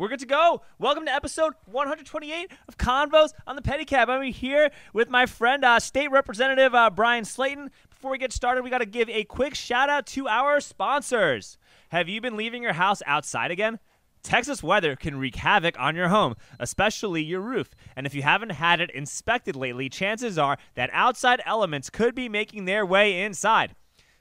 We're 0.00 0.08
good 0.08 0.20
to 0.20 0.26
go. 0.26 0.62
Welcome 0.78 1.04
to 1.04 1.12
episode 1.12 1.52
128 1.66 2.50
of 2.68 2.78
Convos 2.78 3.34
on 3.46 3.54
the 3.54 3.60
Pedicab. 3.60 4.08
I'm 4.08 4.22
here 4.32 4.70
with 4.94 5.10
my 5.10 5.26
friend, 5.26 5.62
uh, 5.62 5.78
State 5.78 6.10
Representative 6.10 6.74
uh, 6.74 6.88
Bryan 6.88 7.24
Slaton. 7.24 7.68
Before 7.90 8.10
we 8.10 8.16
get 8.16 8.32
started, 8.32 8.64
we 8.64 8.70
got 8.70 8.78
to 8.78 8.86
give 8.86 9.10
a 9.10 9.24
quick 9.24 9.54
shout 9.54 9.90
out 9.90 10.06
to 10.06 10.26
our 10.26 10.58
sponsors. 10.62 11.58
Have 11.90 12.08
you 12.08 12.22
been 12.22 12.38
leaving 12.38 12.62
your 12.62 12.72
house 12.72 13.02
outside 13.04 13.50
again? 13.50 13.78
Texas 14.22 14.62
weather 14.62 14.96
can 14.96 15.18
wreak 15.18 15.36
havoc 15.36 15.78
on 15.78 15.96
your 15.96 16.08
home, 16.08 16.36
especially 16.58 17.22
your 17.22 17.40
roof. 17.40 17.70
And 17.96 18.06
if 18.06 18.14
you 18.14 18.22
haven't 18.22 18.50
had 18.50 18.80
it 18.80 18.90
inspected 18.90 19.56
lately, 19.56 19.88
chances 19.88 20.38
are 20.38 20.58
that 20.74 20.90
outside 20.92 21.40
elements 21.46 21.90
could 21.90 22.14
be 22.14 22.28
making 22.28 22.64
their 22.64 22.84
way 22.84 23.22
inside. 23.22 23.74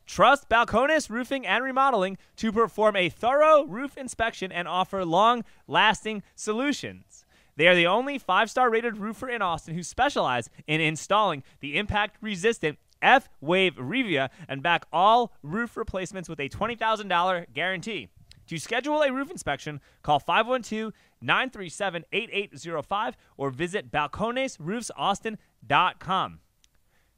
Trust 0.05 0.49
Balcones 0.49 1.09
Roofing 1.09 1.45
and 1.45 1.63
Remodeling 1.63 2.17
to 2.37 2.51
perform 2.51 2.95
a 2.95 3.09
thorough 3.09 3.65
roof 3.65 3.95
inspection 3.95 4.51
and 4.51 4.67
offer 4.67 5.05
long 5.05 5.43
lasting 5.67 6.23
solutions. 6.33 7.25
They 7.57 7.67
are 7.67 7.75
the 7.75 7.85
only 7.85 8.17
five 8.17 8.49
star 8.49 8.69
rated 8.71 8.97
roofer 8.97 9.29
in 9.29 9.41
Austin 9.41 9.75
who 9.75 9.83
specialize 9.83 10.49
in 10.65 10.81
installing 10.81 11.43
the 11.59 11.77
impact 11.77 12.17
resistant 12.21 12.79
F 13.01 13.29
Wave 13.41 13.75
Revia 13.75 14.29
and 14.47 14.63
back 14.63 14.85
all 14.91 15.33
roof 15.43 15.77
replacements 15.77 16.27
with 16.27 16.39
a 16.39 16.49
$20,000 16.49 17.53
guarantee. 17.53 18.09
To 18.49 18.57
schedule 18.57 19.03
a 19.03 19.13
roof 19.13 19.29
inspection, 19.29 19.79
call 20.01 20.19
512 20.19 20.91
937 21.21 22.03
8805 22.11 23.15
or 23.37 23.51
visit 23.51 23.91
balconesroofsaustin.com. 23.91 26.39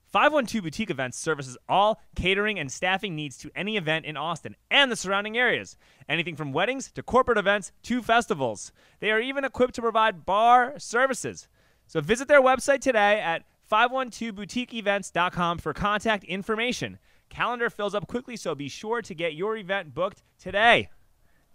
512 0.07 0.61
Boutique 0.61 0.89
Events 0.89 1.17
services 1.17 1.57
all 1.69 2.01
catering 2.17 2.59
and 2.59 2.69
staffing 2.69 3.15
needs 3.15 3.37
to 3.37 3.49
any 3.55 3.77
event 3.77 4.05
in 4.05 4.17
Austin 4.17 4.57
and 4.69 4.91
the 4.91 4.97
surrounding 4.97 5.37
areas. 5.37 5.77
Anything 6.09 6.35
from 6.35 6.51
weddings 6.51 6.91
to 6.91 7.01
corporate 7.01 7.37
events 7.37 7.71
to 7.83 8.01
festivals. 8.01 8.73
They 8.99 9.09
are 9.09 9.21
even 9.21 9.45
equipped 9.45 9.75
to 9.75 9.81
provide 9.81 10.25
bar 10.25 10.77
services. 10.79 11.47
So 11.87 12.01
visit 12.01 12.27
their 12.27 12.41
website 12.41 12.81
today 12.81 13.21
at 13.21 13.45
512boutiqueevents.com 13.71 15.59
for 15.59 15.73
contact 15.73 16.25
information. 16.25 16.99
Calendar 17.29 17.69
fills 17.69 17.95
up 17.95 18.07
quickly, 18.07 18.35
so 18.35 18.53
be 18.53 18.67
sure 18.67 19.01
to 19.01 19.15
get 19.15 19.33
your 19.33 19.55
event 19.55 19.93
booked 19.93 20.23
today. 20.37 20.89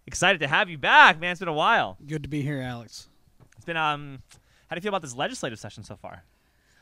Excited 0.06 0.38
to 0.40 0.46
have 0.46 0.68
you 0.70 0.78
back, 0.78 1.18
man. 1.20 1.32
It's 1.32 1.40
been 1.40 1.48
a 1.48 1.52
while. 1.52 1.96
Good 2.06 2.22
to 2.22 2.28
be 2.28 2.42
here, 2.42 2.60
Alex. 2.60 3.08
It's 3.56 3.64
been 3.64 3.76
um 3.76 4.22
how 4.68 4.74
do 4.74 4.78
you 4.78 4.82
feel 4.82 4.90
about 4.90 5.02
this 5.02 5.14
legislative 5.14 5.58
session 5.58 5.84
so 5.84 5.96
far? 5.96 6.24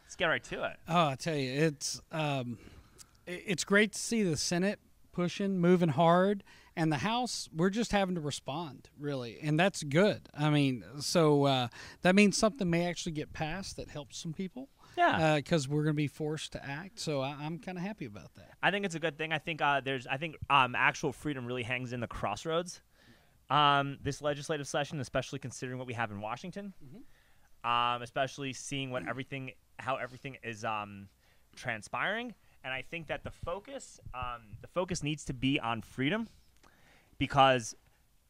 Let's 0.04 0.16
get 0.16 0.26
right 0.26 0.44
to 0.44 0.64
it. 0.64 0.76
Oh, 0.88 1.08
I 1.08 1.14
tell 1.16 1.34
you, 1.34 1.50
it's 1.52 2.00
um, 2.12 2.58
it's 3.26 3.64
great 3.64 3.92
to 3.92 3.98
see 3.98 4.22
the 4.22 4.36
Senate 4.36 4.78
pushing, 5.12 5.58
moving 5.58 5.90
hard, 5.90 6.44
and 6.76 6.92
the 6.92 6.98
House. 6.98 7.48
We're 7.54 7.70
just 7.70 7.92
having 7.92 8.14
to 8.14 8.20
respond, 8.20 8.90
really, 8.98 9.38
and 9.42 9.58
that's 9.58 9.82
good. 9.82 10.28
I 10.36 10.50
mean, 10.50 10.84
so 11.00 11.44
uh, 11.44 11.68
that 12.02 12.14
means 12.14 12.36
something 12.36 12.68
may 12.68 12.86
actually 12.86 13.12
get 13.12 13.32
passed 13.32 13.76
that 13.76 13.88
helps 13.88 14.18
some 14.18 14.32
people. 14.32 14.68
Yeah. 14.96 15.36
because 15.36 15.66
we're 15.66 15.82
going 15.82 15.94
to 15.94 15.96
be 15.96 16.06
forced 16.06 16.52
to 16.52 16.64
act. 16.64 17.00
So 17.00 17.20
I, 17.20 17.34
I'm 17.40 17.58
kind 17.58 17.76
of 17.76 17.82
happy 17.82 18.04
about 18.04 18.32
that. 18.36 18.52
I 18.62 18.70
think 18.70 18.84
it's 18.84 18.94
a 18.94 19.00
good 19.00 19.18
thing. 19.18 19.32
I 19.32 19.38
think 19.38 19.60
uh, 19.60 19.80
there's 19.80 20.06
I 20.06 20.18
think 20.18 20.36
um, 20.48 20.76
actual 20.76 21.12
freedom 21.12 21.46
really 21.46 21.64
hangs 21.64 21.92
in 21.92 21.98
the 21.98 22.06
crossroads. 22.06 22.80
Um, 23.50 23.98
this 24.02 24.22
legislative 24.22 24.66
session, 24.66 25.00
especially 25.00 25.38
considering 25.38 25.78
what 25.78 25.86
we 25.86 25.94
have 25.94 26.10
in 26.10 26.20
Washington, 26.20 26.72
um, 27.62 28.02
especially 28.02 28.52
seeing 28.52 28.90
what 28.90 29.06
everything 29.06 29.52
how 29.78 29.96
everything 29.96 30.36
is 30.42 30.64
um, 30.64 31.08
transpiring, 31.56 32.34
and 32.62 32.72
I 32.72 32.82
think 32.82 33.08
that 33.08 33.24
the 33.24 33.30
focus 33.30 34.00
um, 34.14 34.42
the 34.60 34.68
focus 34.68 35.02
needs 35.02 35.24
to 35.26 35.34
be 35.34 35.60
on 35.60 35.82
freedom 35.82 36.28
because 37.18 37.74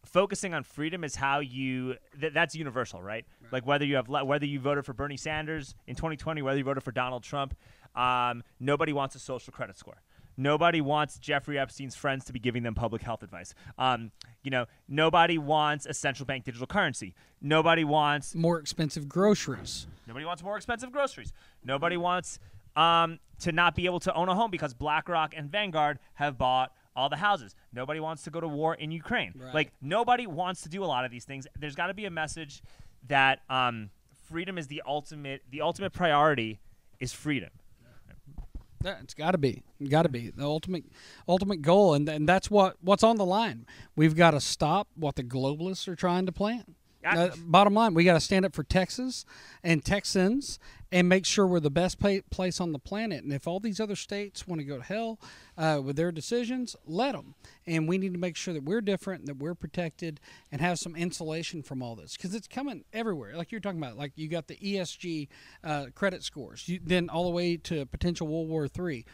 focusing 0.05 0.53
on 0.53 0.63
freedom 0.65 1.03
is 1.03 1.17
how 1.17 1.41
you 1.41 1.97
th- 2.21 2.33
that's 2.35 2.55
universal 2.55 3.03
right? 3.03 3.25
like 3.51 3.67
whether 3.67 3.87
you 3.87 3.97
have 3.97 4.09
le- 4.09 4.25
whether 4.25 4.45
you 4.45 4.61
voted 4.61 4.85
for 4.85 4.93
bernie 4.93 5.17
sanders 5.17 5.75
in 5.87 5.95
2020 5.95 6.43
whether 6.43 6.59
you 6.59 6.65
voted 6.65 6.83
for 6.83 6.93
donald 6.93 7.23
trump 7.23 7.57
um, 7.97 8.43
nobody 8.61 8.93
wants 8.93 9.15
a 9.15 9.19
social 9.19 9.51
credit 9.51 9.79
score 9.79 10.03
nobody 10.37 10.81
wants 10.81 11.19
jeffrey 11.19 11.59
epstein's 11.59 11.95
friends 11.95 12.25
to 12.25 12.33
be 12.33 12.39
giving 12.39 12.63
them 12.63 12.75
public 12.75 13.03
health 13.03 13.23
advice 13.23 13.55
um, 13.79 14.11
you 14.43 14.51
know 14.51 14.67
nobody 14.89 15.39
wants 15.39 15.87
a 15.87 15.95
central 15.95 16.27
bank 16.27 16.45
digital 16.45 16.67
currency 16.67 17.15
nobody 17.41 17.85
wants 17.85 18.35
More 18.35 18.59
expensive 18.59 19.09
groceries. 19.09 19.87
Nobody 20.07 20.25
wants 20.25 20.43
more 20.43 20.57
expensive 20.57 20.93
groceries. 20.93 21.33
Nobody 21.65 21.97
wants 21.97 22.39
um, 22.77 23.19
to 23.41 23.53
not 23.53 23.75
be 23.75 23.87
able 23.87 24.01
to 24.01 24.15
own 24.15 24.29
a 24.29 24.35
home 24.35 24.51
because 24.51 24.75
BlackRock 24.75 25.35
and 25.37 25.51
Vanguard 25.51 25.99
have 26.15 26.37
bought 26.37 26.73
all 26.97 27.09
the 27.09 27.17
houses. 27.17 27.55
Nobody 27.73 28.01
wants 28.01 28.23
to 28.25 28.31
go 28.31 28.41
to 28.41 28.49
war 28.49 28.75
in 28.75 28.91
Ukraine. 28.91 29.33
Right. 29.37 29.55
Like 29.55 29.73
nobody 29.81 30.27
wants 30.27 30.63
to 30.63 30.69
do 30.69 30.85
a 30.85 30.87
lot 30.87 31.05
of 31.05 31.11
these 31.11 31.25
things. 31.25 31.47
There's 31.59 31.75
got 31.75 31.89
to 31.89 31.95
be 31.95 32.05
a 32.05 32.11
message 32.11 32.63
that 33.09 33.41
um, 33.49 33.91
freedom 34.29 34.59
is 34.59 34.67
the 34.67 34.83
ultimate. 34.87 35.43
The 35.51 35.61
ultimate 35.61 35.93
priority 35.93 36.61
is 37.01 37.13
freedom. 37.13 37.51
Yeah, 38.85 38.97
it's 39.03 39.15
got 39.15 39.31
to 39.31 39.39
be, 39.39 39.63
got 39.89 40.03
to 40.03 40.11
be 40.11 40.29
the 40.29 40.45
ultimate, 40.45 40.85
ultimate 41.27 41.63
goal, 41.63 41.95
and 41.95 42.07
and 42.07 42.29
that's 42.29 42.51
what 42.51 42.77
what's 42.83 43.03
on 43.03 43.17
the 43.17 43.25
line. 43.25 43.65
We've 43.97 44.15
got 44.15 44.33
to 44.33 44.41
stop 44.41 44.89
what 44.95 45.17
the 45.17 45.25
globalists 45.25 45.89
are 45.89 45.97
trying 45.97 46.27
to 46.27 46.33
plan. 46.33 46.75
Uh, 47.05 47.31
bottom 47.39 47.75
line, 47.75 47.95
we 47.95 48.05
got 48.05 48.15
to 48.15 48.21
stand 48.21 48.45
up 48.45 48.55
for 48.55 48.63
Texas 48.63 49.25
and 49.63 49.85
Texans 49.85 50.59
and 50.95 51.09
make 51.09 51.27
sure 51.27 51.47
we're 51.47 51.61
the 51.61 51.71
best 51.71 51.99
pla 51.99 52.19
place 52.31 52.61
on 52.61 52.73
the 52.73 52.79
planet. 52.79 53.25
And 53.25 53.33
if 53.33 53.49
all 53.49 53.59
these 53.59 53.81
other 53.81 53.97
states 53.97 54.47
want 54.47 54.61
to 54.61 54.65
go 54.65 54.77
to 54.77 54.83
hell 54.83 55.19
uh, 55.59 55.81
with 55.85 55.97
their 55.97 56.13
decisions, 56.13 56.77
let 56.87 57.13
them. 57.13 57.35
And 57.67 57.89
we 57.89 57.99
need 57.99 58.13
to 58.13 58.19
make 58.19 58.37
sure 58.37 58.55
that 58.55 58.63
we're 58.63 58.81
different, 58.81 59.27
that 59.27 59.39
we're 59.39 59.57
protected, 59.57 60.21
and 60.53 60.61
have 60.61 60.79
some 60.79 60.95
insulation 60.95 61.63
from 61.63 61.83
all 61.83 61.97
this 61.97 62.17
because 62.17 62.35
it's 62.35 62.47
coming 62.47 62.85
everywhere. 62.93 63.37
Like 63.37 63.51
you're 63.51 63.61
talking 63.61 63.81
about, 63.83 63.97
like 63.97 64.13
you 64.15 64.29
got 64.29 64.47
the 64.47 64.57
ESG 64.57 65.29
uh, 65.65 65.87
credit 65.95 66.23
scores, 66.23 66.69
you, 66.69 66.79
then 66.83 67.09
all 67.09 67.25
the 67.25 67.31
way 67.31 67.57
to 67.57 67.87
potential 67.87 68.29
World 68.29 68.49
War 68.49 68.69
Three. 68.69 69.05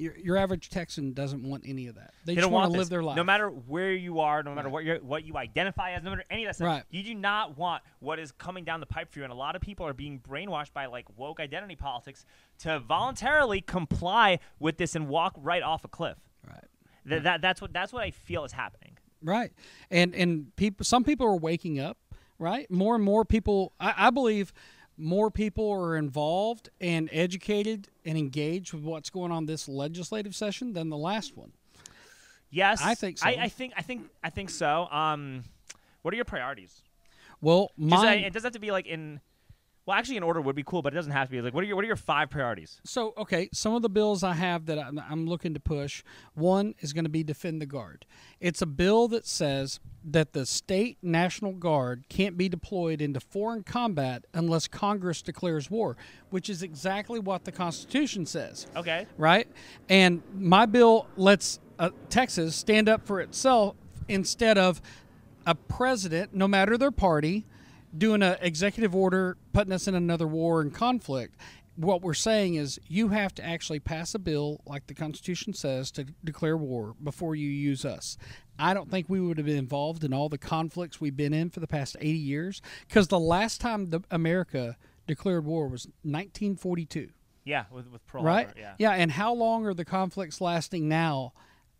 Your, 0.00 0.16
your 0.16 0.36
average 0.38 0.70
Texan 0.70 1.12
doesn't 1.12 1.42
want 1.42 1.64
any 1.66 1.86
of 1.86 1.96
that. 1.96 2.14
They, 2.24 2.34
They 2.34 2.40
just 2.40 2.50
want 2.50 2.62
want 2.62 2.72
to 2.72 2.78
live 2.78 2.88
their 2.88 3.02
life. 3.02 3.16
No 3.16 3.24
matter 3.24 3.48
where 3.48 3.92
you 3.92 4.20
are, 4.20 4.42
no 4.42 4.54
matter 4.54 4.70
what 4.70 4.82
you 4.84 4.98
what 5.02 5.24
you 5.24 5.36
identify 5.36 5.92
as, 5.92 6.02
no 6.02 6.08
matter 6.10 6.24
any 6.30 6.44
of 6.44 6.48
that 6.48 6.54
stuff. 6.56 6.66
Right. 6.66 6.82
You 6.90 7.02
do 7.02 7.14
not 7.14 7.58
want 7.58 7.82
what 7.98 8.18
is 8.18 8.32
coming 8.32 8.64
down 8.64 8.80
the 8.80 8.86
pipe 8.86 9.12
for 9.12 9.18
you, 9.18 9.24
and 9.24 9.32
a 9.32 9.36
lot 9.36 9.56
of 9.56 9.60
people 9.60 9.86
are 9.86 9.92
being 9.92 10.18
brainwashed 10.18 10.72
by 10.72 10.86
like 10.86 11.04
woke 11.18 11.38
identity 11.38 11.76
politics 11.76 12.24
to 12.60 12.80
voluntarily 12.80 13.60
comply 13.60 14.38
with 14.58 14.78
this 14.78 14.96
and 14.96 15.06
walk 15.06 15.34
right 15.36 15.62
off 15.62 15.84
a 15.84 15.88
cliff. 15.88 16.16
right. 16.48 16.64
Th- 17.06 17.22
that 17.22 17.42
that's 17.42 17.60
what 17.60 17.72
that's 17.72 17.92
what 17.92 18.02
I 18.02 18.10
feel 18.10 18.44
is 18.44 18.52
happening. 18.52 18.96
Right, 19.22 19.52
and 19.90 20.14
and 20.14 20.56
people, 20.56 20.84
some 20.84 21.04
people 21.04 21.26
are 21.26 21.36
waking 21.36 21.78
up. 21.78 21.98
Right, 22.38 22.70
more 22.70 22.94
and 22.94 23.04
more 23.04 23.26
people. 23.26 23.74
I, 23.78 24.06
I 24.06 24.10
believe 24.10 24.54
more 25.00 25.30
people 25.30 25.70
are 25.70 25.96
involved 25.96 26.68
and 26.80 27.08
educated 27.12 27.88
and 28.04 28.16
engaged 28.16 28.72
with 28.72 28.82
what's 28.82 29.10
going 29.10 29.32
on 29.32 29.46
this 29.46 29.68
legislative 29.68 30.34
session 30.34 30.72
than 30.72 30.88
the 30.88 30.96
last 30.96 31.36
one. 31.36 31.52
Yes, 32.50 32.80
I 32.82 32.94
think 32.94 33.18
so. 33.18 33.26
I, 33.26 33.36
I 33.42 33.48
think 33.48 33.72
I 33.76 33.82
think 33.82 34.08
I 34.22 34.30
think 34.30 34.50
so. 34.50 34.88
Um, 34.90 35.44
what 36.02 36.12
are 36.12 36.16
your 36.16 36.24
priorities? 36.24 36.82
Well, 37.40 37.70
it 37.78 38.32
doesn't 38.32 38.48
have 38.48 38.52
to 38.52 38.58
be 38.58 38.70
like 38.70 38.86
in. 38.86 39.20
Well, 39.86 39.96
actually, 39.96 40.18
in 40.18 40.22
order 40.22 40.40
would 40.40 40.56
be 40.56 40.62
cool, 40.62 40.82
but 40.82 40.92
it 40.92 40.96
doesn't 40.96 41.12
have 41.12 41.28
to 41.28 41.32
be. 41.32 41.40
Like, 41.40 41.54
what 41.54 41.64
are 41.64 41.66
your 41.66 41.76
what 41.76 41.84
are 41.84 41.88
your 41.88 41.96
five 41.96 42.30
priorities? 42.30 42.80
So, 42.84 43.14
okay, 43.16 43.48
some 43.52 43.74
of 43.74 43.82
the 43.82 43.88
bills 43.88 44.22
I 44.22 44.34
have 44.34 44.66
that 44.66 44.78
I'm, 44.78 44.98
I'm 44.98 45.26
looking 45.26 45.54
to 45.54 45.60
push. 45.60 46.02
One 46.34 46.74
is 46.80 46.92
going 46.92 47.04
to 47.04 47.10
be 47.10 47.24
Defend 47.24 47.60
the 47.60 47.66
Guard. 47.66 48.06
It's 48.40 48.62
a 48.62 48.66
bill 48.66 49.08
that 49.08 49.26
says 49.26 49.80
that 50.04 50.32
the 50.32 50.46
state 50.46 50.98
National 51.02 51.52
Guard 51.52 52.04
can't 52.08 52.36
be 52.36 52.48
deployed 52.48 53.02
into 53.02 53.20
foreign 53.20 53.62
combat 53.62 54.24
unless 54.32 54.68
Congress 54.68 55.22
declares 55.22 55.70
war, 55.70 55.96
which 56.30 56.48
is 56.48 56.62
exactly 56.62 57.18
what 57.18 57.44
the 57.44 57.52
Constitution 57.52 58.26
says. 58.26 58.66
Okay. 58.76 59.06
Right? 59.18 59.48
And 59.88 60.22
my 60.34 60.66
bill 60.66 61.06
lets 61.16 61.58
uh, 61.78 61.90
Texas 62.08 62.54
stand 62.54 62.88
up 62.88 63.06
for 63.06 63.20
itself 63.20 63.76
instead 64.08 64.58
of 64.58 64.80
a 65.46 65.54
president, 65.54 66.34
no 66.34 66.46
matter 66.46 66.76
their 66.76 66.90
party, 66.90 67.46
doing 67.96 68.22
an 68.22 68.36
executive 68.40 68.94
order, 68.94 69.36
putting 69.52 69.72
us 69.72 69.86
in 69.88 69.94
another 69.94 70.26
war 70.26 70.60
and 70.60 70.72
conflict. 70.74 71.36
What 71.76 72.02
we're 72.02 72.14
saying 72.14 72.56
is 72.56 72.78
you 72.88 73.08
have 73.08 73.34
to 73.36 73.44
actually 73.44 73.80
pass 73.80 74.14
a 74.14 74.18
bill, 74.18 74.60
like 74.66 74.86
the 74.86 74.94
Constitution 74.94 75.54
says, 75.54 75.90
to 75.92 76.04
declare 76.24 76.56
war 76.56 76.94
before 77.02 77.34
you 77.34 77.48
use 77.48 77.84
us. 77.84 78.18
I 78.58 78.74
don't 78.74 78.90
think 78.90 79.06
we 79.08 79.20
would 79.20 79.38
have 79.38 79.46
been 79.46 79.56
involved 79.56 80.04
in 80.04 80.12
all 80.12 80.28
the 80.28 80.36
conflicts 80.36 81.00
we've 81.00 81.16
been 81.16 81.32
in 81.32 81.48
for 81.48 81.60
the 81.60 81.66
past 81.66 81.96
80 81.98 82.18
years 82.18 82.60
because 82.86 83.08
the 83.08 83.18
last 83.20 83.60
time 83.60 83.86
the 83.86 84.00
America 84.10 84.76
declared 85.06 85.46
war 85.46 85.68
was 85.68 85.86
1942 86.02 87.08
Yeah, 87.44 87.64
with 87.70 87.86
with 87.88 88.06
Pearl 88.06 88.22
right? 88.22 88.46
Harbor, 88.46 88.60
yeah. 88.60 88.74
yeah, 88.78 88.90
and 88.92 89.10
how 89.12 89.32
long 89.32 89.64
are 89.66 89.72
the 89.74 89.84
conflicts 89.86 90.40
lasting 90.40 90.88
now 90.88 91.32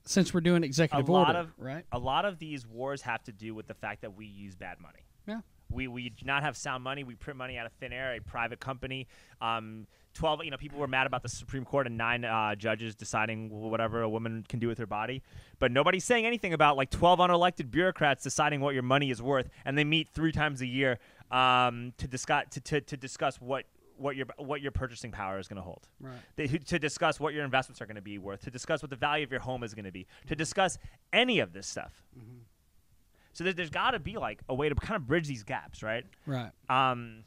since 0.07 0.33
we're 0.33 0.41
doing 0.41 0.65
executive 0.65 1.09
a 1.09 1.13
lot 1.13 1.29
order, 1.29 1.39
of 1.41 1.53
right? 1.59 1.85
a 1.93 1.99
lot 1.99 2.25
of 2.25 2.39
these 2.39 2.67
wars 2.67 3.03
have 3.03 3.23
to 3.25 3.33
do 3.33 3.55
with 3.55 3.67
the 3.67 3.75
fact 3.75 4.01
that 4.01 4.17
we 4.17 4.25
use 4.25 4.55
bad 4.57 4.81
money. 4.81 5.01
Yeah. 5.29 5.41
We, 5.71 5.89
we 5.89 6.11
do 6.11 6.25
not 6.25 6.43
have 6.43 6.57
sound 6.57 6.85
money. 6.85 7.05
We 7.05 7.15
print 7.15 7.37
money 7.37 7.57
out 7.57 7.67
of 7.67 7.73
thin 7.73 7.93
air. 7.93 8.15
A 8.15 8.21
private 8.21 8.61
company. 8.61 9.07
Um, 9.41 9.87
Twelve. 10.13 10.45
You 10.45 10.51
know, 10.51 10.57
people 10.57 10.81
were 10.81 10.89
mad 10.89 11.07
about 11.07 11.23
the 11.23 11.29
Supreme 11.29 11.65
Court 11.65 11.87
and 11.87 11.97
nine 11.97 12.25
uh, 12.25 12.57
judges 12.57 12.97
deciding 12.97 13.49
whatever 13.49 14.03
a 14.03 14.09
woman 14.09 14.45
can 14.49 14.59
do 14.59 14.67
with 14.67 14.77
her 14.79 14.87
body, 14.87 15.23
but 15.61 15.71
nobody's 15.71 16.03
saying 16.03 16.27
anything 16.27 16.53
about 16.53 16.77
like 16.77 16.91
twelve 16.91 17.21
unelected 17.21 17.71
bureaucrats 17.71 18.25
deciding 18.25 18.61
what 18.61 18.75
your 18.75 18.83
money 18.83 19.13
is 19.13 19.23
worth, 19.23 19.49
and 19.65 19.79
they 19.79 19.85
meet 19.85 20.09
three 20.09 20.33
times 20.33 20.63
a 20.63 20.67
year 20.67 20.99
um, 21.31 21.93
to 21.97 22.09
discuss 22.09 22.47
to, 22.51 22.61
to, 22.61 22.81
to 22.81 22.97
discuss 22.97 23.41
what 23.41 23.67
what 23.97 24.17
your 24.17 24.27
what 24.37 24.61
your 24.61 24.73
purchasing 24.73 25.13
power 25.13 25.39
is 25.39 25.47
going 25.47 25.59
to 25.59 25.63
hold. 25.63 25.87
Right. 26.01 26.17
They, 26.35 26.49
to 26.49 26.81
discuss 26.81 27.21
what 27.21 27.33
your 27.33 27.45
investments 27.45 27.81
are 27.81 27.87
going 27.87 27.95
to 27.95 28.03
be 28.03 28.19
worth, 28.19 28.43
to 28.43 28.51
discuss 28.51 28.83
what 28.83 28.91
the 28.91 28.97
value 28.97 29.23
of 29.23 29.31
your 29.31 29.41
home 29.41 29.63
is 29.63 29.75
going 29.75 29.85
to 29.85 29.93
be, 29.93 30.09
to 30.27 30.35
discuss 30.35 30.77
any 31.13 31.39
of 31.39 31.53
this 31.53 31.69
stuff. 31.69 32.03
So 33.41 33.45
there, 33.45 33.55
there's 33.55 33.71
got 33.71 33.93
to 33.93 33.99
be 33.99 34.19
like 34.19 34.41
a 34.51 34.55
way 34.55 34.69
to 34.69 34.75
kind 34.75 34.97
of 34.97 35.07
bridge 35.07 35.27
these 35.27 35.45
gaps, 35.45 35.83
right? 35.83 36.05
Right. 36.27 36.51
Um, 36.69 37.25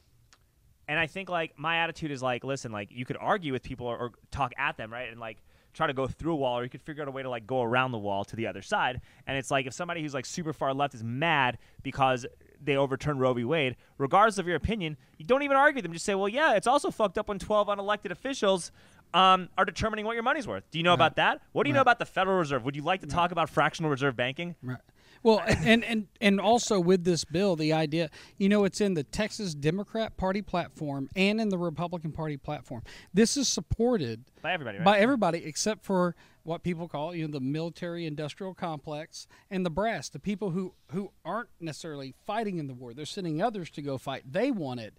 and 0.88 1.00
I 1.00 1.08
think 1.08 1.28
like 1.28 1.58
my 1.58 1.78
attitude 1.78 2.12
is 2.12 2.22
like, 2.22 2.44
listen, 2.44 2.72
like 2.72 2.90
you 2.92 3.04
could 3.04 3.18
argue 3.20 3.52
with 3.52 3.64
people 3.64 3.88
or, 3.88 3.98
or 3.98 4.12
talk 4.30 4.52
at 4.56 4.78
them, 4.78 4.94
right, 4.94 5.10
and 5.10 5.20
like 5.20 5.38
try 5.74 5.88
to 5.88 5.94
go 5.94 6.06
through 6.06 6.34
a 6.34 6.36
wall, 6.36 6.60
or 6.60 6.64
you 6.64 6.70
could 6.70 6.84
figure 6.84 7.02
out 7.02 7.08
a 7.08 7.12
way 7.12 7.24
to 7.24 7.30
like 7.32 7.48
go 7.48 7.64
around 7.64 7.94
the 7.94 7.98
wall 7.98 8.24
to 8.26 8.36
the 8.36 8.46
other 8.46 8.62
side. 8.62 9.02
And 9.26 9.40
it's 9.40 9.50
like 9.50 9.66
if 9.66 9.74
somebody 9.74 10.04
who's 10.04 10.14
like 10.14 10.28
super 10.28 10.54
far 10.54 10.72
left 10.72 10.94
is 10.94 11.04
mad 11.04 11.58
because 11.82 12.28
they 12.62 12.76
overturned 12.78 13.20
Roe 13.20 13.34
v. 13.34 13.44
Wade, 13.44 13.76
regardless 13.98 14.38
of 14.38 14.46
your 14.46 14.56
opinion, 14.56 14.98
you 15.18 15.26
don't 15.26 15.42
even 15.42 15.58
argue 15.58 15.78
with 15.78 15.84
them. 15.86 15.94
Just 15.94 16.06
say, 16.06 16.14
well, 16.14 16.30
yeah, 16.30 16.54
it's 16.54 16.68
also 16.68 16.92
fucked 16.92 17.18
up 17.18 17.28
when 17.28 17.40
12 17.40 17.70
unelected 17.70 18.12
officials 18.12 18.72
um, 19.16 19.50
are 19.58 19.66
determining 19.66 20.06
what 20.06 20.14
your 20.14 20.22
money's 20.24 20.48
worth. 20.48 20.70
Do 20.70 20.78
you 20.78 20.84
know 20.84 20.92
Right. 20.92 20.96
about 20.96 21.16
that? 21.16 21.42
What 21.54 21.64
do 21.64 21.70
you 21.70 21.74
know 21.74 21.82
about 21.82 21.98
the 21.98 22.06
Federal 22.06 22.38
Reserve? 22.38 22.64
Would 22.66 22.76
you 22.76 22.84
like 22.84 23.02
to 23.02 23.08
talk 23.08 23.32
about 23.32 23.50
fractional 23.50 23.90
reserve 23.90 24.16
banking? 24.16 24.56
Right. 24.62 24.78
Well, 25.24 25.42
and, 25.48 25.84
and 25.86 26.08
and 26.20 26.40
also 26.40 26.80
with 26.80 27.06
this 27.06 27.24
bill, 27.24 27.56
the 27.56 27.74
idea, 27.74 28.10
you 28.38 28.50
know, 28.50 28.66
it's 28.66 28.82
in 28.82 28.94
the 28.94 29.04
Texas 29.04 29.56
Democrat 29.56 30.18
Party 30.18 30.42
platform 30.42 31.10
and 31.16 31.40
in 31.40 31.50
the 31.50 31.58
Republican 31.58 32.12
Party 32.12 32.38
platform. 32.38 32.84
This 33.14 33.38
is 33.38 33.48
supported 33.48 34.26
By 34.42 34.54
everybody, 34.54 34.78
right? 34.80 34.86
by 34.86 35.00
everybody 35.00 35.46
except 35.46 35.86
for 35.86 36.16
what 36.44 36.62
people 36.62 36.90
call, 36.90 37.16
you 37.16 37.26
know, 37.26 37.32
the 37.32 37.40
military 37.40 38.06
industrial 38.06 38.54
complex 38.54 39.28
and 39.50 39.66
the 39.66 39.70
brass, 39.70 40.10
the 40.10 40.20
people 40.20 40.52
who 40.52 40.74
who 40.92 41.12
aren't 41.24 41.50
necessarily 41.62 42.14
fighting 42.26 42.58
in 42.58 42.68
the 42.68 42.74
war. 42.74 42.94
They're 42.94 43.06
sending 43.06 43.42
others 43.42 43.70
to 43.72 43.82
go 43.82 43.98
fight. 43.98 44.24
They 44.30 44.52
want 44.52 44.82
it. 44.82 44.94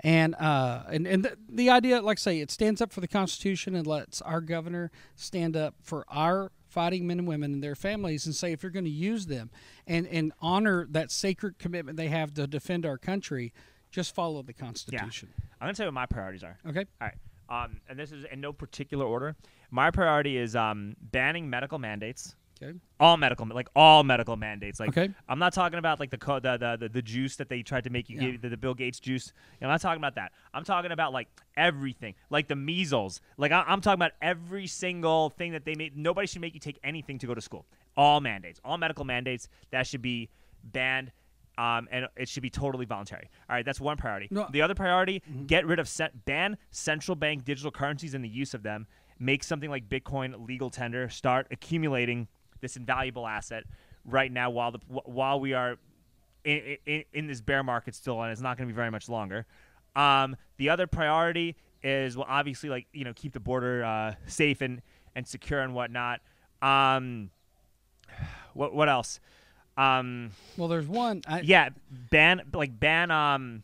And 0.00 0.34
uh, 0.36 0.84
and 0.90 1.06
and 1.06 1.24
the, 1.24 1.36
the 1.48 1.70
idea, 1.70 2.00
like 2.02 2.18
I 2.18 2.20
say, 2.20 2.40
it 2.40 2.50
stands 2.50 2.80
up 2.80 2.92
for 2.92 3.00
the 3.00 3.08
Constitution 3.08 3.74
and 3.74 3.86
lets 3.86 4.20
our 4.22 4.40
governor 4.40 4.90
stand 5.14 5.56
up 5.56 5.74
for 5.82 6.04
our 6.08 6.52
fighting 6.68 7.06
men 7.06 7.18
and 7.18 7.28
women 7.28 7.52
and 7.52 7.62
their 7.62 7.74
families 7.74 8.26
and 8.26 8.34
say 8.34 8.52
if 8.52 8.62
you're 8.62 8.72
going 8.72 8.84
to 8.84 8.90
use 8.90 9.26
them 9.26 9.50
and 9.86 10.06
and 10.08 10.32
honor 10.40 10.86
that 10.90 11.10
sacred 11.10 11.58
commitment 11.58 11.96
they 11.96 12.08
have 12.08 12.34
to 12.34 12.46
defend 12.46 12.84
our 12.84 12.98
country, 12.98 13.52
just 13.90 14.14
follow 14.14 14.42
the 14.42 14.52
Constitution. 14.52 15.28
yeah. 15.32 15.44
I'm 15.60 15.66
going 15.66 15.74
to 15.74 15.76
tell 15.78 15.86
you 15.86 15.88
what 15.88 15.94
my 15.94 16.06
priorities 16.06 16.44
are. 16.44 16.58
Okay. 16.68 16.84
All 17.00 17.08
right. 17.08 17.14
Um, 17.48 17.80
and 17.88 17.98
this 17.98 18.12
is 18.12 18.24
in 18.30 18.40
no 18.40 18.52
particular 18.52 19.04
order. 19.06 19.36
My 19.70 19.90
priority 19.90 20.36
is 20.36 20.56
um, 20.56 20.96
banning 21.00 21.48
medical 21.48 21.78
mandates. 21.78 22.34
Okay. 22.62 22.78
All 22.98 23.16
medical, 23.18 23.46
like 23.48 23.68
all 23.76 24.02
medical 24.02 24.36
mandates. 24.36 24.80
Like, 24.80 24.88
Okay. 24.90 25.12
I'm 25.28 25.38
not 25.38 25.52
talking 25.52 25.78
about 25.78 26.00
like 26.00 26.10
the 26.10 26.16
co- 26.18 26.40
the, 26.40 26.56
the 26.56 26.76
the 26.80 26.88
the 26.88 27.02
juice 27.02 27.36
that 27.36 27.48
they 27.50 27.62
tried 27.62 27.84
to 27.84 27.90
make 27.90 28.08
you 28.08 28.16
Yeah. 28.18 28.30
give 28.30 28.40
the, 28.42 28.48
the 28.48 28.56
Bill 28.56 28.72
Gates 28.74 28.98
juice. 28.98 29.32
I'm 29.60 29.68
not 29.68 29.80
talking 29.82 30.00
about 30.00 30.14
that. 30.14 30.32
I'm 30.54 30.64
talking 30.64 30.90
about 30.90 31.12
like 31.12 31.28
everything, 31.56 32.14
like 32.30 32.48
the 32.48 32.56
measles. 32.56 33.20
Like 33.36 33.52
I, 33.52 33.62
I'm 33.66 33.80
talking 33.80 33.98
about 33.98 34.12
every 34.22 34.66
single 34.66 35.30
thing 35.30 35.52
that 35.52 35.64
they 35.66 35.74
made. 35.74 35.96
Nobody 35.96 36.26
should 36.26 36.40
make 36.40 36.54
you 36.54 36.60
take 36.60 36.78
anything 36.82 37.18
to 37.18 37.26
go 37.26 37.34
to 37.34 37.40
school. 37.42 37.66
All 37.96 38.20
mandates, 38.20 38.58
all 38.64 38.78
medical 38.78 39.04
mandates 39.04 39.48
that 39.70 39.86
should 39.86 40.02
be 40.02 40.30
banned. 40.64 41.12
Um, 41.58 41.88
and 41.90 42.06
it 42.18 42.28
should 42.28 42.42
be 42.42 42.50
totally 42.50 42.84
voluntary. 42.84 43.30
All 43.48 43.56
right, 43.56 43.64
that's 43.64 43.80
one 43.80 43.96
priority. 43.96 44.28
No. 44.30 44.46
The 44.50 44.60
other 44.60 44.74
priority: 44.74 45.22
get 45.46 45.64
rid 45.66 45.78
of 45.78 45.88
set, 45.88 46.26
ban 46.26 46.58
central 46.70 47.16
bank 47.16 47.44
digital 47.44 47.70
currencies 47.70 48.12
and 48.14 48.22
the 48.22 48.28
use 48.28 48.52
of 48.52 48.62
them. 48.62 48.86
Make 49.18 49.42
something 49.42 49.70
like 49.70 49.88
Bitcoin 49.88 50.46
legal 50.46 50.68
tender. 50.68 51.08
Start 51.08 51.46
accumulating 51.50 52.28
this 52.60 52.76
invaluable 52.76 53.26
asset 53.26 53.64
right 54.04 54.30
now 54.30 54.50
while 54.50 54.72
the 54.72 54.78
while 54.88 55.40
we 55.40 55.52
are 55.52 55.76
in, 56.44 56.76
in, 56.86 57.04
in 57.12 57.26
this 57.26 57.40
bear 57.40 57.62
market 57.62 57.94
still, 57.94 58.22
and 58.22 58.30
it's 58.32 58.40
not 58.40 58.56
going 58.56 58.68
to 58.68 58.72
be 58.72 58.76
very 58.76 58.90
much 58.90 59.08
longer. 59.08 59.46
Um, 59.94 60.36
the 60.58 60.70
other 60.70 60.86
priority 60.86 61.56
is 61.82 62.16
well, 62.16 62.26
obviously 62.28 62.68
like 62.68 62.86
you 62.92 63.04
know 63.04 63.12
keep 63.14 63.32
the 63.32 63.40
border 63.40 63.84
uh, 63.84 64.14
safe 64.26 64.60
and 64.60 64.82
and 65.14 65.26
secure 65.26 65.60
and 65.60 65.74
whatnot. 65.74 66.20
Um, 66.62 67.30
what 68.54 68.74
what 68.74 68.88
else? 68.88 69.20
Um, 69.76 70.30
Well, 70.56 70.68
there's 70.68 70.86
one. 70.86 71.22
I, 71.26 71.40
yeah, 71.40 71.70
ban 71.90 72.42
like 72.54 72.78
ban 72.78 73.10
um 73.10 73.62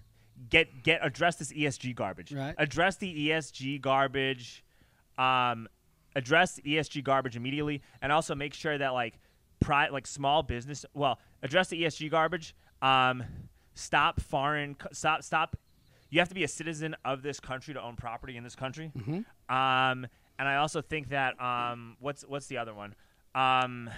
get 0.50 0.82
get 0.82 1.00
address 1.02 1.36
this 1.36 1.52
ESG 1.52 1.94
garbage. 1.94 2.32
Right. 2.32 2.54
Address 2.58 2.96
the 2.96 3.28
ESG 3.28 3.80
garbage. 3.80 4.64
Um 5.18 5.68
address 6.16 6.54
the 6.54 6.62
ESG 6.62 7.04
garbage 7.04 7.36
immediately 7.36 7.82
and 8.00 8.12
also 8.12 8.34
make 8.34 8.54
sure 8.54 8.76
that 8.78 8.90
like 8.90 9.18
pri- 9.60 9.88
like 9.88 10.06
small 10.06 10.42
business 10.42 10.84
well, 10.94 11.18
address 11.42 11.68
the 11.68 11.82
ESG 11.82 12.10
garbage. 12.10 12.54
Um 12.80 13.24
stop 13.74 14.20
foreign 14.20 14.76
stop 14.92 15.22
stop 15.22 15.56
you 16.10 16.18
have 16.18 16.28
to 16.28 16.34
be 16.34 16.44
a 16.44 16.48
citizen 16.48 16.94
of 17.06 17.22
this 17.22 17.40
country 17.40 17.72
to 17.72 17.80
own 17.80 17.96
property 17.96 18.36
in 18.36 18.44
this 18.44 18.54
country. 18.56 18.92
Um 19.48 20.06
and 20.38 20.48
I 20.48 20.56
also 20.56 20.82
think 20.82 21.10
that 21.10 21.40
um 21.40 21.96
what's 22.00 22.22
what's 22.22 22.46
the 22.46 22.58
other 22.58 22.74
one? 22.74 22.94
Um 23.34 23.88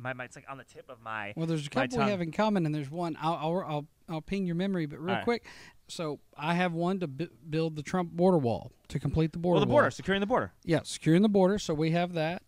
my, 0.00 0.12
my 0.14 0.24
it's 0.24 0.36
like 0.36 0.46
on 0.48 0.58
the 0.58 0.64
tip 0.64 0.88
of 0.88 1.00
my 1.02 1.32
Well, 1.36 1.46
there's 1.46 1.66
a 1.66 1.70
couple 1.70 1.98
we 1.98 2.10
have 2.10 2.20
in 2.20 2.32
common, 2.32 2.66
and 2.66 2.74
there's 2.74 2.90
one. 2.90 3.16
I'll 3.20 3.34
I'll 3.34 3.64
I'll, 3.66 3.86
I'll 4.08 4.20
ping 4.20 4.46
your 4.46 4.54
memory, 4.54 4.86
but 4.86 4.98
real 4.98 5.16
right. 5.16 5.24
quick. 5.24 5.46
So 5.90 6.20
I 6.36 6.54
have 6.54 6.72
one 6.72 7.00
to 7.00 7.06
bu- 7.06 7.28
build 7.48 7.76
the 7.76 7.82
Trump 7.82 8.12
border 8.12 8.38
wall 8.38 8.72
to 8.88 8.98
complete 8.98 9.32
the 9.32 9.38
border. 9.38 9.56
Well, 9.56 9.64
the 9.66 9.70
wall. 9.70 9.80
border, 9.80 9.90
securing 9.90 10.20
the 10.20 10.26
border. 10.26 10.52
Yeah, 10.64 10.80
securing 10.84 11.22
the 11.22 11.28
border. 11.28 11.58
So 11.58 11.74
we 11.74 11.90
have 11.90 12.14
that, 12.14 12.42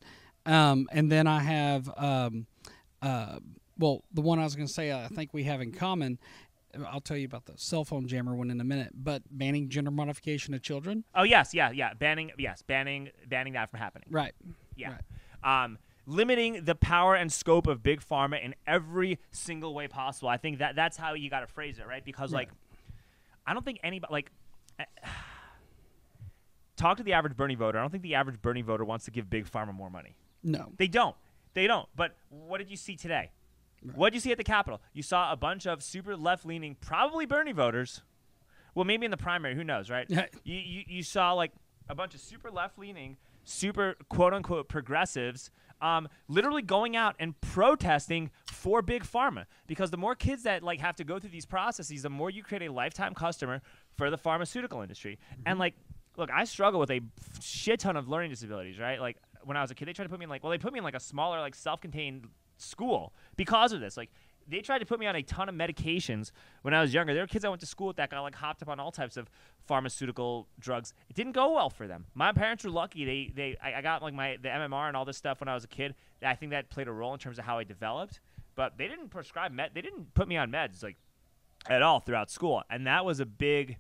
um, 0.46 0.88
and 0.92 1.10
then 1.10 1.26
I 1.26 1.40
have, 1.40 1.90
um, 1.96 2.46
uh, 3.02 3.38
well, 3.78 4.04
the 4.12 4.20
one 4.22 4.38
I 4.38 4.44
was 4.44 4.54
going 4.54 4.66
to 4.68 4.72
say 4.72 4.92
I 4.92 5.08
think 5.08 5.34
we 5.34 5.44
have 5.44 5.60
in 5.60 5.72
common. 5.72 6.18
I'll 6.88 7.00
tell 7.02 7.18
you 7.18 7.26
about 7.26 7.44
the 7.44 7.52
cell 7.56 7.84
phone 7.84 8.06
jammer 8.06 8.34
one 8.34 8.50
in 8.50 8.58
a 8.60 8.64
minute, 8.64 8.92
but 8.94 9.22
banning 9.30 9.68
gender 9.68 9.90
modification 9.90 10.54
of 10.54 10.62
children. 10.62 11.04
Oh 11.14 11.22
yes, 11.22 11.52
yeah, 11.52 11.70
yeah. 11.70 11.92
Banning, 11.92 12.30
yes, 12.38 12.62
banning, 12.62 13.10
banning 13.28 13.52
that 13.54 13.70
from 13.70 13.80
happening. 13.80 14.08
Right. 14.10 14.32
Yeah. 14.74 14.96
Right. 15.42 15.64
Um, 15.64 15.78
limiting 16.06 16.64
the 16.64 16.74
power 16.74 17.14
and 17.14 17.30
scope 17.30 17.66
of 17.66 17.82
big 17.82 18.00
pharma 18.00 18.42
in 18.42 18.54
every 18.66 19.18
single 19.32 19.74
way 19.74 19.86
possible. 19.86 20.28
I 20.30 20.38
think 20.38 20.58
that 20.60 20.74
that's 20.74 20.96
how 20.96 21.12
you 21.12 21.28
got 21.28 21.40
to 21.40 21.46
phrase 21.46 21.78
it, 21.78 21.86
right? 21.86 22.02
Because 22.04 22.32
Right. 22.32 22.48
like, 22.48 22.50
I 23.46 23.54
don't 23.54 23.64
think 23.64 23.80
anybody 23.82 24.12
like. 24.12 24.30
eh, 24.78 24.84
Talk 26.76 26.96
to 26.96 27.02
the 27.02 27.12
average 27.12 27.36
Bernie 27.36 27.54
voter. 27.54 27.78
I 27.78 27.82
don't 27.82 27.90
think 27.90 28.02
the 28.02 28.14
average 28.14 28.40
Bernie 28.42 28.62
voter 28.62 28.84
wants 28.84 29.04
to 29.04 29.10
give 29.10 29.28
big 29.30 29.48
pharma 29.48 29.72
more 29.74 29.90
money. 29.90 30.16
No. 30.42 30.72
They 30.78 30.88
don't. 30.88 31.14
They 31.54 31.66
don't. 31.66 31.88
But 31.94 32.16
what 32.28 32.58
did 32.58 32.70
you 32.70 32.76
see 32.76 32.96
today? 32.96 33.30
What 33.94 34.10
did 34.10 34.16
you 34.16 34.20
see 34.20 34.32
at 34.32 34.38
the 34.38 34.44
Capitol? 34.44 34.80
You 34.92 35.02
saw 35.02 35.32
a 35.32 35.36
bunch 35.36 35.66
of 35.66 35.82
super 35.82 36.16
left 36.16 36.46
leaning, 36.46 36.76
probably 36.80 37.26
Bernie 37.26 37.52
voters. 37.52 38.02
Well, 38.74 38.84
maybe 38.84 39.04
in 39.04 39.10
the 39.10 39.16
primary, 39.16 39.54
who 39.54 39.64
knows, 39.64 39.90
right? 39.90 40.06
You, 40.44 40.56
you, 40.56 40.82
you 40.86 41.02
saw 41.02 41.32
like 41.34 41.52
a 41.88 41.94
bunch 41.94 42.14
of 42.14 42.20
super 42.20 42.50
left 42.50 42.78
leaning, 42.78 43.16
super 43.44 43.96
quote 44.08 44.32
unquote 44.32 44.68
progressives 44.68 45.50
um, 45.82 46.08
literally 46.28 46.62
going 46.62 46.96
out 46.96 47.16
and 47.18 47.38
protesting 47.40 48.30
for 48.46 48.80
big 48.80 49.04
pharma. 49.04 49.46
Because 49.66 49.90
the 49.90 49.96
more 49.96 50.14
kids 50.14 50.44
that 50.44 50.62
like 50.62 50.80
have 50.80 50.96
to 50.96 51.04
go 51.04 51.18
through 51.18 51.30
these 51.30 51.46
processes 51.46 52.02
the 52.02 52.10
more 52.10 52.30
you 52.30 52.42
create 52.42 52.62
a 52.62 52.72
lifetime 52.72 53.14
customer 53.14 53.60
for 53.96 54.10
the 54.10 54.16
pharmaceutical 54.16 54.80
industry. 54.80 55.18
And 55.44 55.58
like 55.58 55.74
look 56.16 56.30
i 56.30 56.44
struggle 56.44 56.78
with 56.78 56.90
a 56.90 57.00
shit 57.40 57.80
ton 57.80 57.96
of 57.96 58.08
learning 58.08 58.30
disabilities 58.30 58.78
right? 58.78 59.00
Like 59.00 59.16
when 59.44 59.56
i 59.56 59.60
was 59.60 59.70
a 59.70 59.74
kid 59.74 59.88
they 59.88 59.92
tried 59.92 60.04
to 60.04 60.08
put 60.08 60.18
me 60.18 60.24
in 60.24 60.30
like 60.30 60.42
well 60.42 60.50
they 60.50 60.58
put 60.58 60.72
me 60.72 60.78
in 60.78 60.84
like 60.84 60.94
a 60.94 61.00
smaller 61.00 61.40
like 61.40 61.54
self-contained 61.54 62.28
school 62.62 63.12
because 63.36 63.72
of 63.72 63.80
this. 63.80 63.96
Like 63.96 64.10
they 64.48 64.60
tried 64.60 64.78
to 64.80 64.86
put 64.86 64.98
me 65.00 65.06
on 65.06 65.16
a 65.16 65.22
ton 65.22 65.48
of 65.48 65.54
medications 65.54 66.30
when 66.62 66.74
I 66.74 66.80
was 66.80 66.92
younger. 66.92 67.14
There 67.14 67.22
were 67.22 67.26
kids 67.28 67.44
I 67.44 67.48
went 67.48 67.60
to 67.60 67.66
school 67.66 67.88
with 67.88 67.96
that 67.96 68.10
got 68.10 68.20
like 68.22 68.34
hopped 68.34 68.62
up 68.62 68.68
on 68.68 68.78
all 68.80 68.90
types 68.92 69.16
of 69.16 69.28
pharmaceutical 69.66 70.48
drugs. 70.58 70.92
It 71.08 71.16
didn't 71.16 71.32
go 71.32 71.52
well 71.52 71.70
for 71.70 71.86
them. 71.86 72.06
My 72.14 72.32
parents 72.32 72.64
were 72.64 72.70
lucky. 72.70 73.04
They 73.04 73.32
they 73.34 73.56
I, 73.62 73.74
I 73.78 73.82
got 73.82 74.02
like 74.02 74.14
my 74.14 74.36
the 74.40 74.48
MMR 74.48 74.88
and 74.88 74.96
all 74.96 75.04
this 75.04 75.16
stuff 75.16 75.40
when 75.40 75.48
I 75.48 75.54
was 75.54 75.64
a 75.64 75.68
kid. 75.68 75.94
I 76.24 76.34
think 76.34 76.50
that 76.52 76.68
played 76.70 76.88
a 76.88 76.92
role 76.92 77.12
in 77.14 77.18
terms 77.18 77.38
of 77.38 77.44
how 77.44 77.58
I 77.58 77.64
developed. 77.64 78.20
But 78.54 78.76
they 78.76 78.86
didn't 78.88 79.08
prescribe 79.08 79.52
med. 79.52 79.70
They 79.74 79.80
didn't 79.80 80.12
put 80.14 80.28
me 80.28 80.36
on 80.36 80.50
meds 80.52 80.82
like 80.82 80.96
at 81.68 81.80
all 81.82 82.00
throughout 82.00 82.30
school, 82.30 82.62
and 82.68 82.86
that 82.86 83.04
was 83.04 83.20
a 83.20 83.26
big 83.26 83.78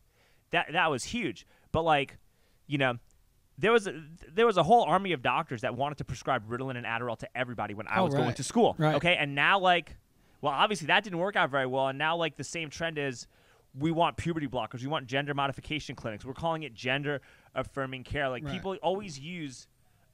that 0.50 0.72
that 0.72 0.90
was 0.90 1.04
huge. 1.04 1.46
But 1.72 1.82
like, 1.82 2.18
you 2.66 2.78
know. 2.78 2.94
There 3.58 3.70
was 3.70 3.86
a, 3.86 4.02
there 4.32 4.46
was 4.46 4.56
a 4.56 4.62
whole 4.62 4.82
army 4.84 5.12
of 5.12 5.22
doctors 5.22 5.60
that 5.60 5.76
wanted 5.76 5.98
to 5.98 6.04
prescribe 6.04 6.48
Ritalin 6.48 6.76
and 6.76 6.86
Adderall 6.86 7.18
to 7.18 7.28
everybody 7.36 7.74
when 7.74 7.86
I 7.86 7.98
Oh, 8.00 8.06
was 8.06 8.14
going 8.14 8.32
to 8.34 8.42
school. 8.42 8.74
Right. 8.78 8.94
Okay, 8.96 9.14
and 9.14 9.34
now 9.34 9.58
like 9.60 9.94
well, 10.42 10.52
obviously 10.52 10.88
that 10.88 11.04
didn't 11.04 11.18
work 11.20 11.36
out 11.36 11.50
very 11.50 11.66
well, 11.66 11.88
and 11.88 11.96
now 11.98 12.16
like 12.16 12.36
the 12.36 12.44
same 12.44 12.68
trend 12.68 12.98
is 12.98 13.26
we 13.78 13.90
want 13.90 14.18
puberty 14.18 14.46
blockers, 14.46 14.82
we 14.82 14.88
want 14.88 15.06
gender 15.06 15.32
modification 15.32 15.96
clinics. 15.96 16.24
We're 16.26 16.34
calling 16.34 16.64
it 16.64 16.74
gender 16.74 17.22
affirming 17.54 18.04
care. 18.04 18.28
Like 18.28 18.44
Right. 18.44 18.52
people 18.52 18.76
always 18.82 19.18
use 19.18 19.66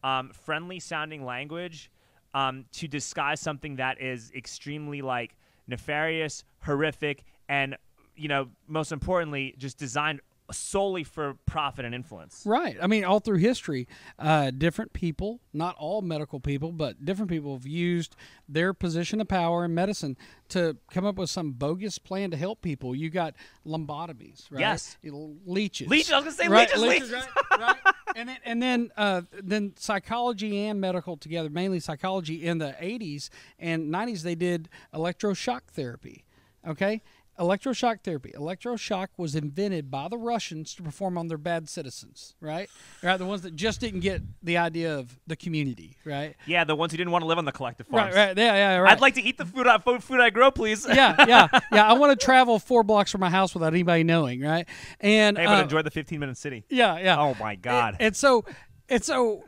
um, 0.04 0.30
friendly 0.30 0.78
sounding 0.78 1.24
language 1.24 1.90
um, 2.34 2.66
to 2.72 2.86
disguise 2.86 3.40
something 3.40 3.76
that 3.76 4.00
is 4.00 4.30
extremely 4.36 5.02
like 5.02 5.34
nefarious, 5.66 6.44
horrific, 6.60 7.24
and 7.48 7.76
you 8.14 8.28
know, 8.28 8.48
most 8.66 8.92
importantly, 8.92 9.54
just 9.58 9.78
designed 9.78 10.20
solely 10.50 11.04
for 11.04 11.34
profit 11.46 11.84
and 11.84 11.94
influence. 11.94 12.42
Right. 12.46 12.76
I 12.80 12.86
mean, 12.86 13.04
all 13.04 13.20
through 13.20 13.38
history, 13.38 13.86
uh, 14.18 14.50
different 14.50 14.92
people, 14.92 15.40
not 15.52 15.76
all 15.78 16.02
medical 16.02 16.40
people, 16.40 16.72
but 16.72 17.04
different 17.04 17.30
people 17.30 17.54
have 17.54 17.66
used 17.66 18.16
their 18.48 18.72
position 18.72 19.20
of 19.20 19.28
power 19.28 19.64
in 19.64 19.74
medicine 19.74 20.16
to 20.50 20.76
come 20.90 21.04
up 21.04 21.16
with 21.16 21.30
some 21.30 21.52
bogus 21.52 21.98
plan 21.98 22.30
to 22.30 22.36
help 22.36 22.62
people. 22.62 22.94
You 22.94 23.10
got 23.10 23.34
lobotomies, 23.66 24.50
right? 24.50 24.60
Yes. 24.60 24.96
Leeches. 25.02 25.88
Leeches. 25.88 26.12
I 26.12 26.16
was 26.16 26.24
gonna 26.24 26.36
say 26.36 26.48
right, 26.48 26.68
leeches. 26.76 27.10
leeches. 27.10 27.26
Right, 27.50 27.60
right. 27.60 27.94
And 28.16 28.28
then, 28.28 28.38
and 28.44 28.62
then, 28.62 28.90
uh, 28.96 29.22
then 29.42 29.74
psychology 29.76 30.66
and 30.66 30.80
medical 30.80 31.16
together, 31.16 31.50
mainly 31.50 31.78
psychology 31.78 32.46
in 32.46 32.58
the 32.58 32.74
80s 32.80 33.28
and 33.58 33.92
90s, 33.92 34.22
they 34.22 34.34
did 34.34 34.68
electroshock 34.94 35.62
therapy. 35.68 36.24
Okay, 36.66 37.02
electroshock 37.38 38.02
therapy. 38.02 38.32
Electroshock 38.36 39.08
was 39.16 39.34
invented 39.34 39.90
by 39.90 40.08
the 40.08 40.18
Russians 40.18 40.74
to 40.74 40.82
perform 40.82 41.16
on 41.16 41.28
their 41.28 41.38
bad 41.38 41.68
citizens, 41.68 42.34
right? 42.40 42.68
Right, 43.02 43.16
the 43.16 43.24
ones 43.24 43.42
that 43.42 43.54
just 43.54 43.80
didn't 43.80 44.00
get 44.00 44.22
the 44.42 44.56
idea 44.58 44.98
of 44.98 45.18
the 45.26 45.36
community, 45.36 45.96
right? 46.04 46.34
Yeah, 46.46 46.64
the 46.64 46.74
ones 46.74 46.92
who 46.92 46.98
didn't 46.98 47.12
want 47.12 47.22
to 47.22 47.26
live 47.26 47.38
on 47.38 47.44
the 47.44 47.52
collective 47.52 47.86
farms. 47.86 48.14
Right, 48.14 48.28
right, 48.28 48.38
yeah, 48.38 48.54
yeah, 48.54 48.76
right. 48.76 48.92
I'd 48.92 49.00
like 49.00 49.14
to 49.14 49.22
eat 49.22 49.38
the 49.38 49.46
food 49.46 49.66
I, 49.66 49.78
food, 49.78 50.20
I 50.20 50.30
grow, 50.30 50.50
please. 50.50 50.86
yeah, 50.86 51.24
yeah, 51.28 51.48
yeah. 51.72 51.88
I 51.88 51.92
want 51.94 52.18
to 52.18 52.24
travel 52.24 52.58
four 52.58 52.82
blocks 52.82 53.12
from 53.12 53.20
my 53.20 53.30
house 53.30 53.54
without 53.54 53.72
anybody 53.72 54.04
knowing, 54.04 54.40
right? 54.40 54.66
And 55.00 55.38
hey, 55.38 55.46
but 55.46 55.58
uh, 55.58 55.62
enjoy 55.62 55.82
the 55.82 55.90
15 55.90 56.18
minute 56.18 56.36
city. 56.36 56.64
Yeah, 56.68 56.98
yeah. 56.98 57.20
Oh 57.20 57.36
my 57.38 57.54
God. 57.54 57.94
And, 57.94 58.08
and 58.08 58.16
so, 58.16 58.44
and 58.88 59.04
so. 59.04 59.44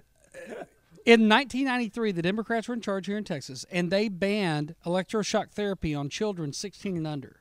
In 1.06 1.30
1993, 1.30 2.12
the 2.12 2.20
Democrats 2.20 2.68
were 2.68 2.74
in 2.74 2.82
charge 2.82 3.06
here 3.06 3.16
in 3.16 3.24
Texas, 3.24 3.64
and 3.70 3.90
they 3.90 4.08
banned 4.08 4.74
electroshock 4.84 5.50
therapy 5.50 5.94
on 5.94 6.10
children 6.10 6.52
16 6.52 6.98
and 6.98 7.06
under 7.06 7.39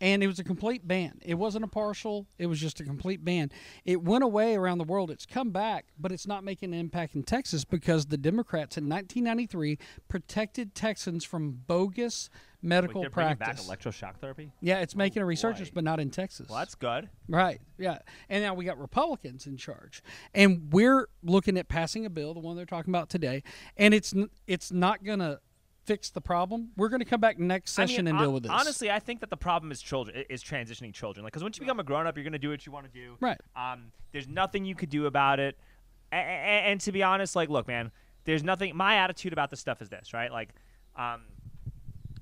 and 0.00 0.22
it 0.22 0.26
was 0.26 0.38
a 0.38 0.44
complete 0.44 0.86
ban. 0.86 1.20
It 1.24 1.34
wasn't 1.34 1.64
a 1.64 1.68
partial, 1.68 2.26
it 2.38 2.46
was 2.46 2.60
just 2.60 2.80
a 2.80 2.84
complete 2.84 3.24
ban. 3.24 3.50
It 3.84 4.02
went 4.02 4.24
away 4.24 4.54
around 4.56 4.78
the 4.78 4.84
world. 4.84 5.10
It's 5.10 5.26
come 5.26 5.50
back, 5.50 5.86
but 5.98 6.12
it's 6.12 6.26
not 6.26 6.44
making 6.44 6.72
an 6.74 6.80
impact 6.80 7.14
in 7.14 7.22
Texas 7.22 7.64
because 7.64 8.06
the 8.06 8.16
Democrats 8.16 8.76
in 8.76 8.88
1993 8.88 9.78
protected 10.08 10.74
Texans 10.74 11.24
from 11.24 11.60
bogus 11.66 12.30
medical 12.62 13.02
Wait, 13.02 13.12
practice. 13.12 13.66
back 13.66 13.78
electroshock 13.78 14.16
therapy? 14.16 14.52
Yeah, 14.60 14.80
it's 14.80 14.94
making 14.94 15.22
oh, 15.22 15.24
a 15.24 15.26
resurgence, 15.26 15.70
boy. 15.70 15.76
but 15.76 15.84
not 15.84 16.00
in 16.00 16.10
Texas. 16.10 16.48
Well, 16.48 16.58
that's 16.58 16.74
good. 16.74 17.08
Right. 17.28 17.60
Yeah. 17.78 17.98
And 18.28 18.42
now 18.42 18.54
we 18.54 18.64
got 18.64 18.78
Republicans 18.78 19.46
in 19.46 19.56
charge, 19.56 20.02
and 20.34 20.72
we're 20.72 21.08
looking 21.22 21.56
at 21.56 21.68
passing 21.68 22.04
a 22.04 22.10
bill, 22.10 22.34
the 22.34 22.40
one 22.40 22.56
they're 22.56 22.66
talking 22.66 22.92
about 22.92 23.08
today, 23.08 23.42
and 23.76 23.94
it's 23.94 24.12
it's 24.46 24.72
not 24.72 25.04
going 25.04 25.20
to 25.20 25.40
fix 25.86 26.10
the 26.10 26.20
problem. 26.20 26.70
We're 26.76 26.88
going 26.88 27.00
to 27.00 27.06
come 27.06 27.20
back 27.20 27.38
next 27.38 27.72
session 27.72 28.00
I 28.00 28.02
mean, 28.02 28.08
and 28.08 28.18
on, 28.18 28.24
deal 28.24 28.32
with 28.32 28.42
this. 28.42 28.52
Honestly, 28.52 28.90
I 28.90 28.98
think 28.98 29.20
that 29.20 29.30
the 29.30 29.36
problem 29.36 29.72
is 29.72 29.80
children 29.80 30.24
is 30.28 30.42
transitioning 30.42 30.92
children. 30.92 31.24
Like, 31.24 31.32
because 31.32 31.42
once 31.42 31.56
you 31.56 31.62
become 31.62 31.80
a 31.80 31.84
grown 31.84 32.06
up, 32.06 32.16
you're 32.16 32.24
going 32.24 32.32
to 32.32 32.38
do 32.38 32.50
what 32.50 32.66
you 32.66 32.72
want 32.72 32.86
to 32.86 32.92
do. 32.92 33.16
Right. 33.20 33.38
Um, 33.54 33.92
there's 34.12 34.28
nothing 34.28 34.64
you 34.64 34.74
could 34.74 34.90
do 34.90 35.06
about 35.06 35.40
it. 35.40 35.56
And, 36.12 36.28
and, 36.28 36.66
and, 36.66 36.80
to 36.82 36.92
be 36.92 37.02
honest, 37.02 37.34
like, 37.34 37.48
look, 37.48 37.66
man, 37.66 37.90
there's 38.24 38.42
nothing. 38.42 38.76
My 38.76 38.96
attitude 38.96 39.32
about 39.32 39.50
this 39.50 39.60
stuff 39.60 39.80
is 39.80 39.88
this, 39.88 40.12
right? 40.12 40.30
Like, 40.30 40.50
um, 40.96 41.22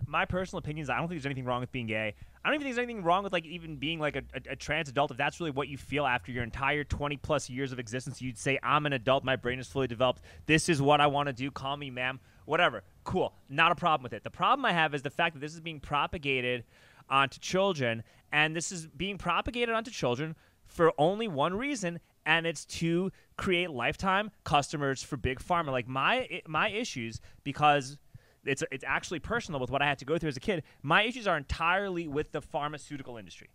my 0.07 0.25
personal 0.25 0.59
opinions. 0.59 0.91
I 0.91 0.99
don't 0.99 1.09
think 1.09 1.21
there's 1.21 1.27
anything 1.27 1.45
wrong 1.45 1.61
with 1.61 1.73
being 1.73 1.87
gay. 1.87 2.15
I 2.45 2.49
don't 2.49 2.57
even 2.57 2.67
think 2.67 2.77
there's 2.77 2.85
anything 2.85 3.03
wrong 3.03 3.25
with 3.25 3.33
like 3.33 3.47
even 3.47 3.77
being 3.77 3.99
like 3.99 4.17
a, 4.17 4.23
a, 4.35 4.53
a, 4.53 4.57
trans 4.57 4.89
adult. 4.89 5.11
If 5.11 5.17
that's 5.17 5.41
really 5.41 5.51
what 5.51 5.69
you 5.69 5.79
feel 5.79 6.05
after 6.05 6.31
your 6.31 6.45
entire 6.45 6.85
20 6.85 7.17
plus 7.17 7.49
years 7.49 7.73
of 7.73 7.79
existence, 7.79 8.21
you'd 8.21 8.39
say, 8.39 8.59
"I'm 8.63 8.85
an 8.87 8.93
adult. 8.93 9.25
My 9.25 9.37
brain 9.37 9.59
is 9.59 9.67
fully 9.67 9.87
developed. 9.87 10.23
This 10.47 10.69
is 10.69 10.83
what 10.83 11.01
I 11.01 11.07
want 11.07 11.29
to 11.29 11.33
do. 11.33 11.51
Call 11.51 11.77
me 11.77 11.91
ma'am." 11.91 12.21
Whatever. 12.45 12.85
Cool. 13.05 13.35
Not 13.49 13.73
a 13.73 13.75
problem 13.75 14.03
with 14.03 14.13
it. 14.13 14.25
The 14.25 14.31
problem 14.31 14.65
I 14.65 14.73
have 14.73 14.95
is 14.95 15.03
the 15.03 15.11
fact 15.11 15.35
that 15.35 15.41
this 15.41 15.55
is 15.55 15.61
being 15.61 15.81
propagated 15.81 16.65
onto 17.09 17.39
children, 17.39 18.03
and 18.33 18.55
this 18.55 18.73
is 18.73 18.87
being 18.87 19.19
propagated 19.19 19.75
onto 19.75 19.91
children 19.91 20.37
for 20.67 20.93
only 20.99 21.29
one 21.29 21.55
reason, 21.55 22.01
and 22.27 22.47
it's 22.47 22.65
to 22.65 23.13
create 23.37 23.71
lifetime 23.71 24.31
customers 24.45 25.03
for 25.03 25.17
big 25.17 25.39
pharma. 25.41 25.71
Like 25.71 25.89
my 25.89 26.43
my 26.47 26.69
issues 26.71 27.21
because 27.45 27.99
it's 28.45 28.63
it's 28.71 28.85
actually 28.87 29.21
personal 29.21 29.61
with 29.61 29.71
what 29.71 29.83
I 29.83 29.87
had 29.87 29.99
to 29.99 30.05
go 30.05 30.19
through 30.19 30.31
as 30.31 30.37
a 30.37 30.41
kid. 30.41 30.63
My 30.83 31.03
issues 31.03 31.27
are 31.27 31.37
entirely 31.37 32.09
with 32.09 32.33
the 32.33 32.41
pharmaceutical 32.41 33.17
industry. 33.17 33.51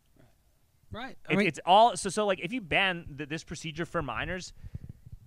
Right. 0.92 1.18
I 1.30 1.36
mean, 1.36 1.48
it's 1.48 1.60
all 1.66 1.96
so 1.96 2.10
so. 2.10 2.26
Like 2.26 2.40
if 2.40 2.52
you 2.52 2.62
ban 2.62 3.06
th- 3.18 3.30
this 3.30 3.44
procedure 3.44 3.86
for 3.86 4.02
minors, 4.02 4.54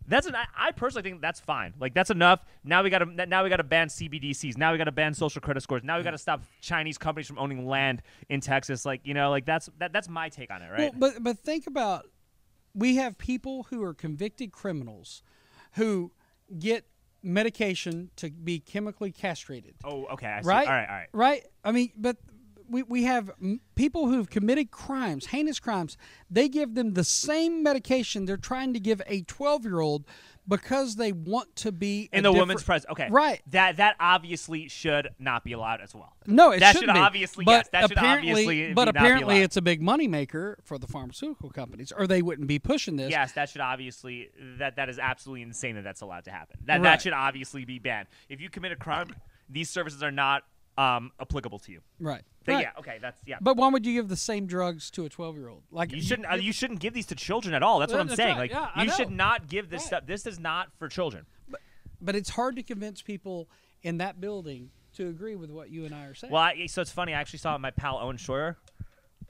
that's 0.07 0.27
an. 0.27 0.35
I, 0.57 0.73
personally 0.73 1.09
think 1.09 1.23
that's 1.23 1.41
fine. 1.41 1.75
Like 1.79 1.95
that's 1.95 2.11
enough. 2.11 2.45
Now 2.65 2.83
we 2.83 2.91
got 2.91 2.99
to. 2.99 3.27
Now 3.27 3.45
we 3.45 3.51
got 3.51 3.57
to 3.57 3.65
ban 3.65 3.89
CBDCs. 3.89 4.57
Now 4.57 4.73
we 4.73 4.79
got 4.79 4.85
to 4.85 4.93
ban 4.93 5.15
social 5.15 5.41
credit 5.41 5.63
scores. 5.63 5.83
Now 5.85 5.99
we 5.99 6.05
got 6.05 6.11
to 6.13 6.19
stop 6.19 6.43
Chinese 6.61 6.99
companies 6.99 7.27
from 7.27 7.39
owning 7.39 7.67
land 7.67 8.03
in 8.29 8.41
Texas. 8.41 8.85
Like 8.85 9.01
you 9.05 9.15
know, 9.15 9.31
like 9.31 9.45
that's 9.45 9.69
that, 9.79 9.93
that's 9.93 10.09
my 10.09 10.29
take 10.29 10.51
on 10.51 10.63
it, 10.63 10.71
right? 10.71 10.79
Well, 10.79 10.93
but 11.13 11.23
but 11.23 11.39
think 11.39 11.67
about, 11.67 12.07
we 12.75 12.97
have 12.97 13.19
people 13.19 13.65
who 13.71 13.83
are 13.83 13.95
convicted 13.95 14.53
criminals, 14.53 15.23
who 15.75 16.13
get 16.59 16.87
medication 17.23 18.11
to 18.17 18.31
be 18.31 18.59
chemically 18.59 19.13
castrated. 19.13 19.75
Oh, 19.85 20.07
okay. 20.07 20.41
Right. 20.43 20.67
All 20.67 20.75
right. 20.75 20.89
All 20.89 20.95
right. 20.95 21.09
Right. 21.13 21.47
I 21.65 21.73
mean, 21.73 21.93
but 21.97 22.17
we, 22.73 22.83
we 22.83 23.05
have 23.05 23.31
people 23.75 24.09
who've 24.09 24.29
committed 24.29 24.71
crimes, 24.71 25.27
heinous 25.27 25.61
crimes. 25.61 25.97
They 26.31 26.49
give 26.49 26.75
them 26.75 26.95
the 26.95 27.05
same 27.05 27.63
medication 27.63 28.25
they're 28.25 28.37
trying 28.37 28.73
to 28.73 28.81
give 28.81 29.01
a 29.07 29.23
12 29.23 29.65
year 29.65 29.81
old 29.81 30.05
because 30.49 30.97
they 30.97 31.13
want 31.13 31.55
to 31.55 31.71
be 31.71 32.09
in 32.13 32.25
the 32.25 32.33
woman's 32.33 32.63
presence. 32.63 32.91
Okay, 32.91 33.09
right. 33.11 33.43
That 33.49 33.77
that 33.77 33.97
obviously 34.01 34.69
should 34.69 35.11
not 35.19 35.45
be 35.45 35.53
allowed 35.53 35.81
as 35.81 35.95
well. 35.95 36.17
No, 36.27 36.51
it 36.51 36.61
that 36.61 36.77
should 36.77 36.87
be. 36.87 36.99
obviously. 36.99 37.45
But 37.45 37.53
yes, 37.53 37.69
that 37.69 37.89
should 37.89 37.99
obviously. 37.99 38.73
but 38.73 38.89
apparently, 38.89 39.43
it's 39.43 39.57
a 39.57 39.63
big 39.63 39.81
moneymaker 39.81 40.57
for 40.65 40.79
the 40.79 40.87
pharmaceutical 40.87 41.51
companies, 41.51 41.93
or 41.97 42.07
they 42.07 42.23
wouldn't 42.23 42.49
be 42.49 42.59
pushing 42.59 42.97
this. 42.97 43.11
Yes, 43.11 43.33
that 43.33 43.51
should 43.51 43.61
obviously. 43.61 44.31
That 44.59 44.77
that 44.77 44.89
is 44.89 44.99
absolutely 44.99 45.43
insane 45.43 45.77
that 45.77 45.85
that's 45.85 46.01
allowed 46.01 46.25
to 46.25 46.33
happen. 46.33 46.59
That 46.65 46.75
Right. 46.75 46.83
that 46.85 47.03
should 47.03 47.13
obviously 47.13 47.65
be 47.65 47.79
banned. 47.79 48.09
If 48.29 48.41
you 48.41 48.51
commit 48.51 48.73
a 48.73 48.77
crime, 48.77 49.15
these 49.49 49.71
services 49.71 50.03
are 50.03 50.11
not 50.11 50.43
um, 50.77 51.13
applicable 51.21 51.59
to 51.61 51.73
you. 51.73 51.81
Right. 52.01 52.23
But 52.45 52.53
right. 52.53 52.63
Yeah. 52.63 52.79
Okay. 52.79 52.99
That's 53.01 53.21
yeah. 53.27 53.37
But 53.41 53.57
why 53.57 53.69
would 53.69 53.85
you 53.87 53.95
give 53.95 54.09
the 54.09 54.17
same 54.17 54.47
drugs 54.47 54.91
to 54.93 55.05
a 55.05 55.09
12 55.09 55.37
year 55.37 55.49
old? 55.49 55.63
Like 55.71 55.93
You 55.93 56.01
shouldn't. 56.03 56.31
Uh, 56.31 56.35
you 56.37 56.53
shouldn't 56.53 56.81
give 56.81 56.95
these 56.95 57.07
to 57.07 57.15
children 57.15 57.55
at 57.55 57.63
all. 57.63 57.79
That's 57.79 57.93
what 57.93 58.01
I'm 58.01 58.07
That's 58.09 58.17
saying. 58.17 58.37
right. 58.37 58.53
Like 58.53 58.73
Yeah, 58.77 58.83
you 58.85 58.91
should 58.93 59.11
not 59.11 59.49
give 59.49 59.71
this 59.71 59.83
Right. 59.83 59.87
stuff. 59.87 60.07
This 60.07 60.27
is 60.27 60.39
not 60.39 60.69
for 60.79 60.89
children. 60.89 61.27
but 61.49 61.61
but 62.01 62.17
it's 62.17 62.31
hard 62.31 62.57
to 62.57 62.63
convince 62.63 63.01
people 63.03 63.49
in 63.83 63.99
that 63.99 64.21
building 64.21 64.71
to 64.95 65.09
agree 65.09 65.37
with 65.37 65.51
what 65.51 65.71
you 65.71 65.85
and 65.85 65.95
I 65.95 66.05
are 66.07 66.15
saying. 66.15 66.33
Well, 66.33 66.43
I, 66.43 66.67
so 66.67 66.83
it's 66.83 66.91
funny. 66.93 67.15
I 67.15 67.21
actually 67.21 67.39
saw 67.39 67.57
my 67.59 67.71
pal 67.71 67.99
Owen 68.03 68.17
Schroyer 68.19 68.57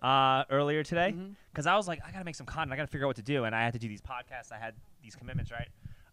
uh, 0.02 0.44
earlier 0.50 0.82
today 0.82 1.12
Mm-hmm. 1.14 1.32
because 1.52 1.66
I 1.66 1.76
was 1.76 1.86
like, 1.86 2.00
I 2.06 2.10
gotta 2.10 2.24
make 2.24 2.34
some 2.34 2.46
content. 2.46 2.72
I 2.72 2.76
gotta 2.76 2.88
figure 2.88 3.06
out 3.06 3.10
what 3.10 3.16
to 3.16 3.22
do, 3.22 3.44
and 3.44 3.54
I 3.54 3.62
had 3.62 3.72
to 3.74 3.78
do 3.78 3.88
these 3.88 4.00
podcasts. 4.00 4.50
I 4.52 4.58
had 4.58 4.74
these 5.02 5.14
commitments, 5.14 5.50
right? 5.52 5.68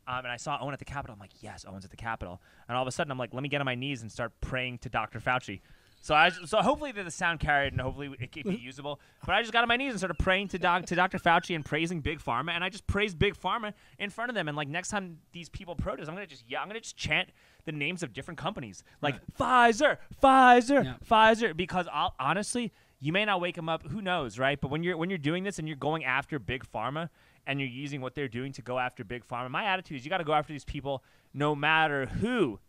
Um, 0.07 0.19
and 0.25 0.27
I 0.27 0.37
saw 0.37 0.57
Owen 0.61 0.73
at 0.73 0.79
the 0.79 0.85
Capitol. 0.85 1.13
I'm 1.13 1.19
like, 1.19 1.41
yes, 1.41 1.65
Owen's 1.67 1.85
at 1.85 1.91
the 1.91 1.97
Capitol. 1.97 2.41
And 2.67 2.75
all 2.75 2.81
of 2.81 2.87
a 2.87 2.91
sudden, 2.91 3.11
I'm 3.11 3.17
like, 3.19 3.33
let 3.33 3.43
me 3.43 3.49
get 3.49 3.61
on 3.61 3.65
my 3.65 3.75
knees 3.75 4.01
and 4.01 4.11
start 4.11 4.31
praying 4.41 4.79
to 4.79 4.89
Dr. 4.89 5.19
Fauci. 5.19 5.61
So 6.01 6.15
I 6.15 6.29
so 6.29 6.59
hopefully 6.59 6.91
the 6.91 7.11
sound 7.11 7.39
carried 7.39 7.73
and 7.73 7.81
hopefully 7.81 8.09
it 8.19 8.31
can 8.31 8.43
be 8.43 8.55
mm-hmm. 8.55 8.65
usable. 8.65 8.99
But 9.25 9.35
I 9.35 9.41
just 9.41 9.51
got 9.51 9.63
on 9.63 9.67
my 9.67 9.75
knees 9.75 9.91
and 9.91 9.99
started 9.99 10.17
praying 10.17 10.47
to 10.49 10.59
doc, 10.59 10.85
to 10.85 10.95
Dr. 10.95 11.17
Fauci 11.17 11.55
and 11.55 11.65
praising 11.65 11.99
Big 11.99 12.19
Pharma, 12.19 12.51
and 12.51 12.63
I 12.63 12.69
just 12.69 12.87
praised 12.87 13.19
Big 13.19 13.37
Pharma 13.37 13.73
in 13.97 14.09
front 14.09 14.29
of 14.29 14.35
them. 14.35 14.47
And 14.47 14.55
like 14.55 14.69
next 14.69 14.89
time 14.89 15.17
these 15.33 15.49
people 15.49 15.75
protest, 15.75 16.07
I'm 16.07 16.15
gonna 16.15 16.27
just 16.27 16.45
yeah, 16.47 16.61
I'm 16.61 16.67
gonna 16.67 16.79
just 16.79 16.95
chant 16.95 17.29
the 17.65 17.71
names 17.73 18.01
of 18.01 18.13
different 18.13 18.37
companies 18.37 18.83
like 19.01 19.15
Pfizer, 19.37 19.97
Pfizer, 20.23 20.83
Yeah. 20.85 20.93
Pfizer, 21.05 21.55
because 21.55 21.87
I'll, 21.91 22.15
honestly, 22.19 22.71
you 23.01 23.11
may 23.11 23.25
not 23.25 23.41
wake 23.41 23.55
them 23.55 23.67
up. 23.67 23.85
Who 23.87 24.01
knows, 24.01 24.39
right? 24.39 24.59
But 24.59 24.71
when 24.71 24.83
you're 24.83 24.95
when 24.95 25.09
you're 25.09 25.17
doing 25.17 25.43
this 25.43 25.59
and 25.59 25.67
you're 25.67 25.77
going 25.77 26.05
after 26.05 26.39
Big 26.39 26.65
Pharma 26.71 27.09
and 27.45 27.59
you're 27.59 27.69
using 27.69 27.99
what 27.99 28.15
they're 28.15 28.29
doing 28.29 28.53
to 28.53 28.61
go 28.61 28.79
after 28.79 29.03
Big 29.03 29.27
Pharma, 29.27 29.49
my 29.49 29.65
attitude 29.65 29.97
is 29.97 30.05
you 30.05 30.09
got 30.09 30.19
to 30.19 30.23
go 30.23 30.33
after 30.33 30.53
these 30.53 30.65
people 30.65 31.03
no 31.33 31.55
matter 31.55 32.05
who 32.05 32.59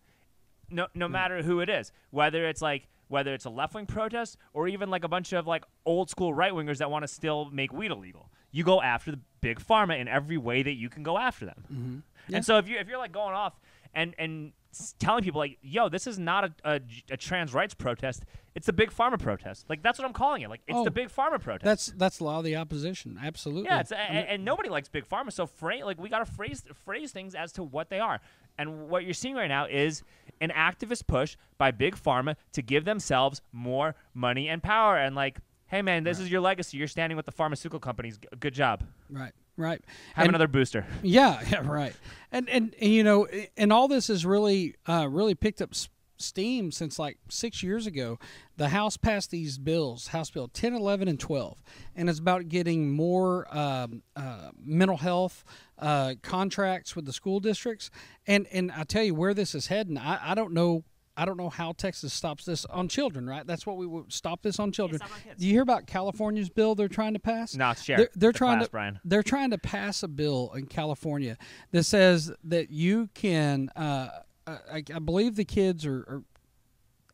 no 0.71 0.87
no 0.95 1.09
mm. 1.09 1.13
matter 1.13 1.43
who 1.43 1.61
it 1.61 1.69
is, 1.69 1.93
whether 2.11 2.49
it's 2.49 2.63
like 2.63 2.89
whether 3.11 3.35
it's 3.35 3.45
a 3.45 3.51
left 3.51 3.75
wing 3.75 3.87
protest 3.87 4.39
or 4.55 4.69
even 4.69 4.89
like 4.89 5.03
a 5.03 5.09
bunch 5.09 5.33
of 5.33 5.45
like 5.47 5.65
old 5.85 6.09
school 6.09 6.33
right 6.33 6.53
wingers 6.53 6.79
that 6.79 6.91
want 6.91 7.03
to 7.03 7.09
still 7.09 7.51
make 7.51 7.73
weed 7.73 7.91
illegal. 7.91 8.31
You 8.53 8.63
go 8.63 8.81
after 8.81 9.11
the 9.11 9.19
big 9.41 9.61
pharma 9.61 9.99
in 9.99 10.07
every 10.07 10.39
way 10.39 10.63
that 10.63 10.75
you 10.75 10.89
can 10.89 11.03
go 11.03 11.19
after 11.19 11.47
them. 11.47 11.65
Mm-hmm. 11.73 11.99
Yeah. 12.29 12.37
And 12.37 12.45
so 12.45 12.59
if 12.59 12.69
you 12.69 12.79
if 12.79 12.89
you're 12.89 12.99
like 12.99 13.13
going 13.13 13.35
off 13.35 13.55
and 13.95 14.15
and 14.17 14.53
telling 14.99 15.23
people 15.25 15.41
like, 15.41 15.59
yo, 15.63 15.89
this 15.89 16.07
is 16.07 16.19
not 16.19 16.45
a, 16.45 16.53
a, 16.65 16.81
a 17.11 17.17
trans 17.17 17.53
rights 17.55 17.75
protest, 17.75 18.25
it's 18.55 18.69
a 18.69 18.73
big 18.73 18.91
pharma 18.91 19.19
protest. 19.19 19.67
Like 19.69 19.83
that's 19.83 19.99
what 19.99 20.07
I'm 20.07 20.13
calling 20.13 20.43
it. 20.43 20.51
Like 20.51 20.61
it's 20.67 20.77
Oh, 20.77 20.85
the 20.85 20.91
big 20.91 21.09
pharma 21.09 21.41
protest. 21.41 21.65
that's 21.65 21.87
that's 21.97 22.21
a 22.21 22.25
lot 22.25 22.39
of 22.39 22.45
the 22.45 22.57
opposition. 22.57 23.19
Absolutely. 23.23 23.65
Yeah, 23.65 23.81
it's, 23.81 23.93
a, 23.93 23.99
and, 23.99 24.27
and 24.29 24.45
nobody 24.45 24.69
likes 24.69 24.89
big 24.89 25.09
pharma. 25.09 25.33
So 25.33 25.47
fra- 25.47 25.85
like 25.85 26.01
we 26.01 26.09
got 26.09 26.25
to 26.25 26.33
phrase 26.33 26.63
phrase 26.85 27.13
things 27.13 27.35
as 27.35 27.53
to 27.53 27.63
what 27.63 27.91
they 27.91 28.01
are. 28.01 28.21
And 28.59 28.89
what 28.89 29.05
you're 29.05 29.15
seeing 29.15 29.35
right 29.37 29.49
now 29.49 29.67
is 29.67 30.03
an 30.41 30.51
activist 30.51 31.07
push 31.07 31.37
by 31.59 31.71
big 31.71 31.97
pharma 31.97 32.37
to 32.53 32.63
give 32.63 32.85
themselves 32.85 33.41
more 33.53 33.95
money 34.15 34.49
and 34.49 34.63
power. 34.63 34.97
And 34.99 35.15
like, 35.15 35.39
hey 35.67 35.83
man, 35.83 36.05
this 36.05 36.19
is 36.19 36.31
your 36.31 36.41
legacy. 36.41 36.77
You're 36.77 36.89
standing 36.89 37.17
with 37.17 37.27
the 37.27 37.33
pharmaceutical 37.33 37.81
companies. 37.81 38.19
G- 38.19 38.29
Good 38.39 38.55
job. 38.55 38.85
right. 39.11 39.33
Right? 39.61 39.83
Have 40.15 40.25
And- 40.27 40.31
another 40.35 40.49
booster. 40.49 40.87
Yeah, 41.03 41.41
yeah, 41.51 41.61
right. 41.67 41.95
And, 42.33 42.49
and 42.49 42.75
and 42.81 42.91
you 42.93 43.03
know, 43.05 43.27
and 43.57 43.73
all 43.73 43.89
this 43.89 44.09
has 44.09 44.25
really 44.25 44.75
uh, 44.87 45.09
really 45.11 45.35
picked 45.35 45.61
up 45.61 45.71
steam 46.19 46.71
since 46.71 46.99
like 46.99 47.19
six 47.29 47.63
years 47.63 47.87
ago. 47.87 48.19
The 48.57 48.69
House 48.69 48.97
passed 48.99 49.31
these 49.31 49.57
bills, 49.57 50.09
House 50.09 50.31
Bill 50.31 50.49
10, 50.49 50.75
11, 50.75 51.09
and 51.09 51.19
12, 51.19 51.63
and 51.97 52.11
it's 52.11 52.19
about 52.19 52.49
getting 52.49 52.91
more 52.91 53.47
um, 53.57 54.03
uh, 54.15 54.51
mental 54.63 54.99
health 54.99 55.45
uh, 55.79 56.15
contracts 56.23 56.95
with 56.95 57.07
the 57.07 57.13
school 57.13 57.41
districts. 57.41 57.91
And 58.27 58.47
and 58.53 58.71
I 58.71 58.85
tell 58.85 59.03
you 59.03 59.15
where 59.15 59.33
this 59.35 59.55
is 59.55 59.69
heading. 59.69 59.97
I, 59.97 60.33
I 60.33 60.35
don't 60.35 60.53
know. 60.53 60.85
I 61.21 61.27
don't 61.27 61.37
know 61.37 61.51
how 61.51 61.73
Texas 61.73 62.15
stops 62.15 62.47
this 62.47 62.65
on 62.65 62.89
children, 62.89 63.29
right? 63.29 63.47
That's 63.47 63.67
what 63.67 63.77
we 63.77 63.85
would 63.87 64.11
stop 64.11 64.41
this 64.41 64.59
on 64.59 64.73
children. 64.73 65.01
stop 65.01 65.13
on 65.13 65.21
kids. 65.21 65.39
Do 65.39 65.47
you 65.47 65.53
hear 65.53 65.61
about 65.61 65.87
California's 65.87 66.49
bill 66.49 66.75
they're 66.75 66.89
trying 66.89 67.13
to 67.13 67.19
pass? 67.21 67.55
No, 67.55 67.75
share. 67.75 67.99
They're, 67.99 68.09
they're 68.15 68.33
the 68.33 68.39
trying 68.39 68.59
class, 68.61 68.69
to 68.69 68.73
Bryan. 68.73 69.01
they're 69.05 69.23
trying 69.23 69.51
to 69.51 69.59
pass 69.59 70.03
a 70.03 70.09
bill 70.09 70.51
in 70.57 70.65
California 70.65 71.37
that 71.73 71.85
says 71.85 72.33
that 72.45 72.71
you 72.71 73.11
can. 73.13 73.69
Uh, 73.77 74.09
I, 74.47 74.83
I 74.95 74.99
believe 74.99 75.37
the 75.37 75.45
kids 75.45 75.85
are, 75.85 75.99
are, 76.09 76.23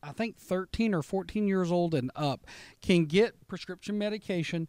I 0.05 0.13
think, 0.13 0.39
thirteen 0.39 0.95
or 0.95 1.03
fourteen 1.03 1.49
years 1.49 1.73
old 1.73 1.93
and 1.93 2.13
up, 2.15 2.47
can 2.81 3.07
get 3.07 3.49
prescription 3.49 3.99
medication, 3.99 4.69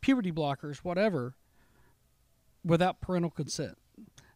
puberty 0.00 0.32
blockers, 0.32 0.78
whatever, 0.78 1.34
without 2.64 3.02
parental 3.02 3.30
consent. 3.30 3.76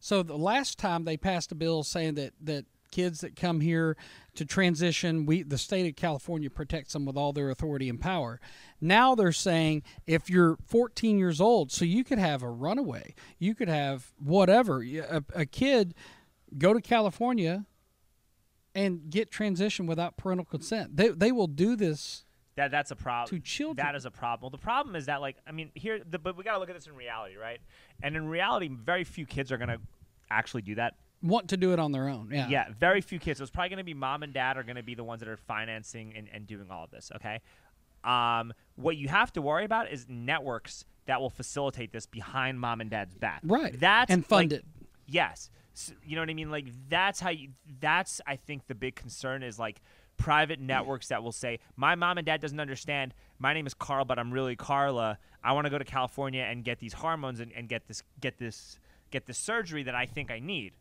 So 0.00 0.22
the 0.22 0.36
last 0.36 0.78
time 0.78 1.04
they 1.04 1.16
passed 1.16 1.50
a 1.50 1.54
bill 1.54 1.82
saying 1.82 2.16
that 2.16 2.34
that 2.42 2.66
kids 2.92 3.22
that 3.22 3.34
come 3.34 3.60
here 3.60 3.96
to 4.36 4.44
transition, 4.44 5.26
we 5.26 5.42
the 5.42 5.58
state 5.58 5.88
of 5.88 5.96
California 5.96 6.48
protects 6.48 6.92
them 6.92 7.04
with 7.04 7.16
all 7.16 7.32
their 7.32 7.50
authority 7.50 7.88
and 7.88 8.00
power. 8.00 8.40
Now 8.80 9.16
they're 9.16 9.32
saying 9.32 9.82
if 10.06 10.30
you're 10.30 10.56
14 10.66 11.18
years 11.18 11.40
old, 11.40 11.72
so 11.72 11.84
you 11.84 12.04
could 12.04 12.18
have 12.18 12.42
a 12.42 12.50
runaway, 12.50 13.14
you 13.38 13.54
could 13.56 13.68
have 13.68 14.12
whatever, 14.18 14.82
a, 14.82 15.24
a 15.34 15.46
kid 15.46 15.94
go 16.56 16.72
to 16.72 16.80
California 16.80 17.66
and 18.74 19.10
get 19.10 19.30
transition 19.30 19.86
without 19.86 20.16
parental 20.16 20.44
consent. 20.44 20.96
They 20.96 21.08
they 21.08 21.32
will 21.32 21.46
do 21.46 21.76
this. 21.76 22.24
That 22.56 22.70
that's 22.70 22.90
a 22.90 22.96
problem. 22.96 23.38
To 23.38 23.44
children. 23.44 23.84
That 23.84 23.94
is 23.94 24.04
a 24.04 24.10
problem. 24.10 24.42
Well, 24.42 24.58
the 24.58 24.62
problem 24.62 24.94
is 24.96 25.06
that 25.06 25.20
like 25.20 25.36
I 25.46 25.52
mean 25.52 25.70
here, 25.74 26.00
the, 26.08 26.18
but 26.18 26.36
we 26.36 26.44
got 26.44 26.52
to 26.52 26.58
look 26.58 26.68
at 26.68 26.74
this 26.74 26.86
in 26.86 26.94
reality, 26.94 27.36
right? 27.36 27.60
And 28.02 28.16
in 28.16 28.28
reality, 28.28 28.68
very 28.68 29.04
few 29.04 29.26
kids 29.26 29.50
are 29.52 29.58
gonna 29.58 29.78
actually 30.30 30.62
do 30.62 30.74
that. 30.76 30.94
Want 31.22 31.48
to 31.50 31.56
do 31.56 31.72
it 31.72 31.78
on 31.78 31.92
their 31.92 32.08
own, 32.08 32.30
yeah. 32.32 32.48
Yeah, 32.48 32.66
very 32.78 33.00
few 33.00 33.18
kids. 33.18 33.38
So 33.38 33.42
it's 33.44 33.50
probably 33.50 33.68
gonna 33.70 33.84
be 33.84 33.94
mom 33.94 34.22
and 34.22 34.32
dad 34.32 34.56
are 34.56 34.62
gonna 34.64 34.82
be 34.82 34.94
the 34.94 35.04
ones 35.04 35.20
that 35.20 35.28
are 35.28 35.36
financing 35.36 36.14
and, 36.16 36.28
and 36.32 36.46
doing 36.46 36.70
all 36.70 36.84
of 36.84 36.90
this. 36.90 37.12
Okay. 37.16 37.40
Um, 38.04 38.52
what 38.76 38.96
you 38.96 39.08
have 39.08 39.32
to 39.34 39.42
worry 39.42 39.64
about 39.64 39.90
is 39.92 40.06
networks 40.08 40.84
that 41.06 41.20
will 41.20 41.30
facilitate 41.30 41.92
this 41.92 42.06
behind 42.06 42.58
mom 42.58 42.80
and 42.80 42.90
dad's 42.90 43.14
back. 43.14 43.40
Right. 43.44 43.78
That's 43.78 44.10
And 44.10 44.26
fund 44.26 44.50
like- 44.50 44.60
it. 44.60 44.64
Yes. 45.06 45.50
S 45.74 45.92
you 46.04 46.16
know 46.16 46.22
what 46.22 46.30
I 46.30 46.34
mean? 46.34 46.50
Like 46.50 46.66
that's 46.88 47.20
how 47.20 47.30
you. 47.30 47.50
That's 47.80 48.20
I 48.26 48.36
think 48.36 48.66
the 48.66 48.74
big 48.74 48.94
concern 48.94 49.42
is 49.42 49.58
like 49.58 49.80
private 50.18 50.60
networks 50.60 51.08
that 51.08 51.22
will 51.22 51.32
say, 51.32 51.60
"My 51.76 51.94
mom 51.94 52.18
and 52.18 52.26
dad 52.26 52.40
doesn't 52.40 52.60
understand. 52.60 53.14
My 53.38 53.54
name 53.54 53.66
is 53.66 53.72
Carl, 53.74 54.04
but 54.04 54.18
I'm 54.18 54.30
really 54.32 54.54
Carla. 54.54 55.18
I 55.42 55.52
want 55.52 55.64
to 55.66 55.70
go 55.70 55.78
to 55.78 55.84
California 55.84 56.42
and 56.42 56.62
get 56.62 56.78
these 56.78 56.92
hormones 56.92 57.40
and, 57.40 57.52
and 57.52 57.68
get 57.68 57.86
this 57.88 58.02
get 58.20 58.38
this 58.38 58.78
get 59.10 59.24
this 59.26 59.38
surgery 59.38 59.82
that 59.84 59.94
I 59.94 60.04
think 60.06 60.30
I 60.30 60.40
need." 60.40 60.72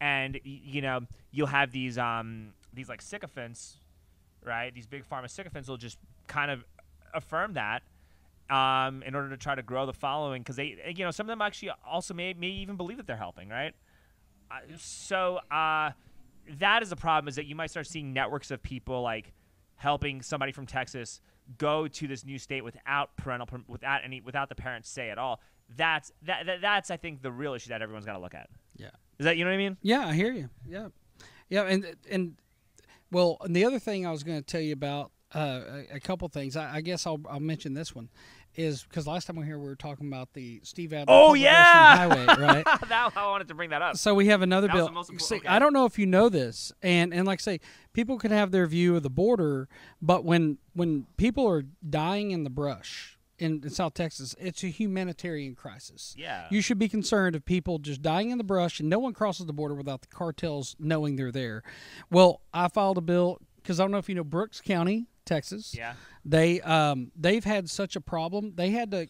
And 0.00 0.38
you 0.44 0.82
know, 0.82 1.00
you'll 1.30 1.48
have 1.48 1.72
these 1.72 1.98
um 1.98 2.52
these 2.72 2.88
like 2.88 3.02
sycophants, 3.02 3.78
right? 4.44 4.74
These 4.74 4.86
big 4.86 5.08
pharma 5.08 5.30
sycophants 5.30 5.68
will 5.68 5.76
just 5.76 5.98
kind 6.26 6.50
of 6.50 6.64
affirm 7.14 7.54
that 7.54 7.82
um, 8.50 9.02
in 9.02 9.14
order 9.14 9.30
to 9.30 9.36
try 9.36 9.54
to 9.54 9.62
grow 9.62 9.86
the 9.86 9.92
following 9.92 10.42
because 10.42 10.56
they, 10.56 10.76
you 10.94 11.04
know, 11.04 11.10
some 11.10 11.26
of 11.26 11.28
them 11.28 11.42
actually 11.42 11.70
also 11.86 12.14
may, 12.14 12.32
may 12.34 12.48
even 12.48 12.76
believe 12.76 12.96
that 12.96 13.06
they're 13.06 13.16
helping, 13.16 13.48
right? 13.48 13.74
Uh, 14.50 14.60
so 14.78 15.38
uh, 15.50 15.90
that 16.58 16.82
is 16.82 16.90
the 16.90 16.96
problem 16.96 17.28
is 17.28 17.36
that 17.36 17.46
you 17.46 17.54
might 17.54 17.70
start 17.70 17.86
seeing 17.86 18.12
networks 18.12 18.50
of 18.50 18.62
people 18.62 19.02
like 19.02 19.32
helping 19.76 20.22
somebody 20.22 20.52
from 20.52 20.66
Texas 20.66 21.20
go 21.58 21.88
to 21.88 22.06
this 22.06 22.24
new 22.24 22.38
state 22.38 22.62
without 22.62 23.16
parental 23.16 23.48
without 23.68 24.00
any 24.04 24.20
without 24.20 24.48
the 24.48 24.54
parents 24.54 24.88
say 24.88 25.10
at 25.10 25.18
all. 25.18 25.40
That's 25.76 26.12
that, 26.22 26.46
that 26.46 26.60
that's 26.60 26.90
I 26.90 26.96
think 26.96 27.22
the 27.22 27.32
real 27.32 27.54
issue 27.54 27.68
that 27.68 27.82
everyone's 27.82 28.06
got 28.06 28.14
to 28.14 28.18
look 28.18 28.34
at. 28.34 28.48
Yeah. 28.76 28.90
Is 29.18 29.24
that 29.24 29.36
you 29.36 29.44
know 29.44 29.50
what 29.50 29.54
I 29.54 29.58
mean? 29.58 29.76
Yeah, 29.82 30.06
I 30.06 30.14
hear 30.14 30.32
you. 30.32 30.48
Yeah, 30.66 30.88
yeah, 31.48 31.62
and 31.62 31.86
and 32.10 32.36
well, 33.10 33.38
and 33.40 33.54
the 33.54 33.64
other 33.64 33.78
thing 33.78 34.06
I 34.06 34.10
was 34.10 34.22
going 34.22 34.38
to 34.38 34.44
tell 34.44 34.60
you 34.60 34.72
about 34.72 35.10
uh, 35.34 35.60
a, 35.90 35.96
a 35.96 36.00
couple 36.00 36.28
things. 36.28 36.56
I, 36.56 36.76
I 36.76 36.80
guess 36.80 37.06
I'll 37.06 37.20
I'll 37.28 37.40
mention 37.40 37.74
this 37.74 37.94
one 37.94 38.08
is 38.54 38.82
because 38.82 39.06
last 39.06 39.26
time 39.26 39.36
we 39.36 39.40
were 39.40 39.46
here 39.46 39.58
we 39.58 39.66
were 39.66 39.76
talking 39.76 40.08
about 40.08 40.32
the 40.32 40.60
Steve 40.62 40.92
Adler. 40.92 41.06
Oh 41.14 41.34
yeah, 41.34 41.96
Highway, 41.96 42.26
right? 42.38 42.64
that, 42.64 43.12
I 43.16 43.26
wanted 43.26 43.48
to 43.48 43.54
bring 43.54 43.70
that 43.70 43.82
up. 43.82 43.96
So 43.96 44.14
we 44.14 44.28
have 44.28 44.42
another 44.42 44.68
That 44.68 44.74
bill. 44.74 45.04
See, 45.04 45.36
okay. 45.36 45.48
I 45.48 45.58
don't 45.58 45.72
know 45.72 45.84
if 45.84 45.98
you 45.98 46.06
know 46.06 46.28
this, 46.28 46.72
and 46.82 47.12
and 47.12 47.26
like 47.26 47.40
I 47.40 47.42
say, 47.42 47.60
people 47.92 48.18
can 48.18 48.30
have 48.30 48.50
their 48.50 48.66
view 48.66 48.96
of 48.96 49.02
the 49.02 49.10
border, 49.10 49.68
but 50.00 50.24
when 50.24 50.58
when 50.74 51.06
people 51.16 51.48
are 51.48 51.64
dying 51.88 52.30
in 52.30 52.44
the 52.44 52.50
brush 52.50 53.17
in, 53.38 53.60
in 53.62 53.70
South 53.70 53.94
Texas, 53.94 54.34
it's 54.38 54.62
a 54.64 54.68
humanitarian 54.68 55.54
crisis. 55.54 56.14
Yeah. 56.16 56.46
You 56.50 56.60
should 56.60 56.78
be 56.78 56.88
concerned 56.88 57.36
of 57.36 57.44
people 57.44 57.78
just 57.78 58.02
dying 58.02 58.30
in 58.30 58.38
the 58.38 58.44
brush, 58.44 58.80
and 58.80 58.88
no 58.88 58.98
one 58.98 59.12
crosses 59.12 59.46
the 59.46 59.52
border 59.52 59.74
without 59.74 60.02
the 60.02 60.08
cartels 60.08 60.76
knowing 60.78 61.16
they're 61.16 61.32
there. 61.32 61.62
Well, 62.10 62.42
I 62.52 62.68
filed 62.68 62.98
a 62.98 63.02
bill 63.02 63.38
because 63.56 63.80
I 63.80 63.84
don't 63.84 63.90
know 63.90 63.98
if 63.98 64.08
you 64.08 64.14
know 64.14 64.24
Brooks 64.24 64.60
County, 64.60 65.06
Texas. 65.24 65.74
Yeah. 65.76 65.94
They 66.24 66.60
um 66.62 67.12
they've 67.14 67.44
had 67.44 67.70
such 67.70 67.96
a 67.96 68.00
problem. 68.00 68.54
They 68.56 68.70
had 68.70 68.90
to 68.90 69.08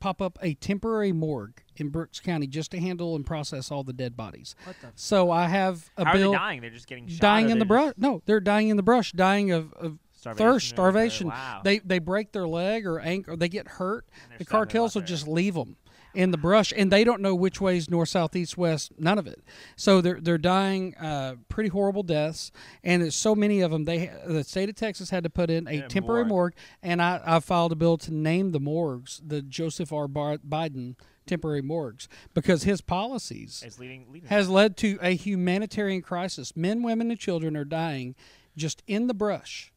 pop 0.00 0.22
up 0.22 0.38
a 0.42 0.54
temporary 0.54 1.12
morgue 1.12 1.62
in 1.76 1.88
Brooks 1.88 2.20
County 2.20 2.46
just 2.46 2.70
to 2.70 2.80
handle 2.80 3.16
and 3.16 3.26
process 3.26 3.70
all 3.70 3.84
the 3.84 3.92
dead 3.92 4.16
bodies. 4.16 4.54
What 4.64 4.76
the? 4.80 4.88
So 4.94 5.30
I 5.30 5.46
have 5.46 5.90
a 5.96 6.04
How 6.04 6.12
bill 6.12 6.30
are 6.30 6.32
they 6.32 6.38
dying? 6.38 6.60
They're 6.60 6.70
just 6.70 6.86
getting 6.86 7.08
shot 7.08 7.20
dying 7.20 7.50
in 7.50 7.58
the 7.58 7.64
they're 7.64 7.66
brush. 7.66 7.94
No, 7.96 8.22
they're 8.26 8.40
dying 8.40 8.68
in 8.68 8.76
the 8.76 8.82
brush, 8.82 9.12
dying 9.12 9.50
of, 9.50 9.72
of 9.74 9.98
Starvation 10.18 10.46
thirst, 10.52 10.68
starvation. 10.68 11.28
wow. 11.28 11.60
They 11.64 11.78
they 11.78 11.98
break 11.98 12.32
their 12.32 12.48
leg 12.48 12.86
or 12.86 12.98
ankle, 12.98 13.36
they 13.36 13.48
get 13.48 13.68
hurt. 13.68 14.04
The 14.38 14.44
cartels 14.44 14.94
will 14.94 15.02
there. 15.02 15.06
just 15.08 15.28
leave 15.28 15.54
them 15.54 15.76
in 16.14 16.30
the 16.32 16.38
brush, 16.38 16.72
and 16.76 16.90
they 16.90 17.04
don't 17.04 17.20
know 17.20 17.34
which 17.34 17.60
ways 17.60 17.88
north, 17.88 18.08
south, 18.08 18.34
east, 18.34 18.56
west. 18.58 18.92
None 18.98 19.18
of 19.18 19.26
it. 19.28 19.40
So 19.76 20.00
they're 20.00 20.20
they're 20.20 20.38
dying 20.38 20.96
uh, 20.96 21.36
pretty 21.48 21.68
horrible 21.68 22.02
deaths, 22.02 22.50
and 22.82 23.02
there's 23.02 23.14
so 23.14 23.34
many 23.36 23.60
of 23.60 23.70
them. 23.70 23.84
They 23.84 24.10
the 24.26 24.42
state 24.42 24.68
of 24.68 24.74
Texas 24.74 25.10
had 25.10 25.22
to 25.24 25.30
put 25.30 25.50
in 25.50 25.68
a 25.68 25.72
Yeah, 25.74 25.86
temporary 25.88 26.22
morgue. 26.24 26.28
morgue, 26.28 26.54
and 26.82 27.00
I, 27.00 27.20
I 27.24 27.40
filed 27.40 27.70
a 27.72 27.76
bill 27.76 27.98
to 27.98 28.12
name 28.12 28.50
the 28.52 28.60
morgues 28.60 29.20
the 29.24 29.42
Joseph 29.42 29.92
R. 29.92 30.08
Biden 30.08 30.96
temporary 31.26 31.60
morgues 31.62 32.08
because 32.32 32.62
his 32.62 32.80
policies 32.80 33.62
leading, 33.78 34.06
leading 34.10 34.30
has 34.30 34.48
led 34.48 34.76
to 34.78 34.98
a 35.02 35.14
humanitarian 35.14 36.00
crisis. 36.02 36.56
Men, 36.56 36.82
women, 36.82 37.10
and 37.10 37.20
children 37.20 37.54
are 37.56 37.66
dying 37.66 38.14
just 38.56 38.82
in 38.86 39.06
the 39.08 39.14
brush, 39.14 39.70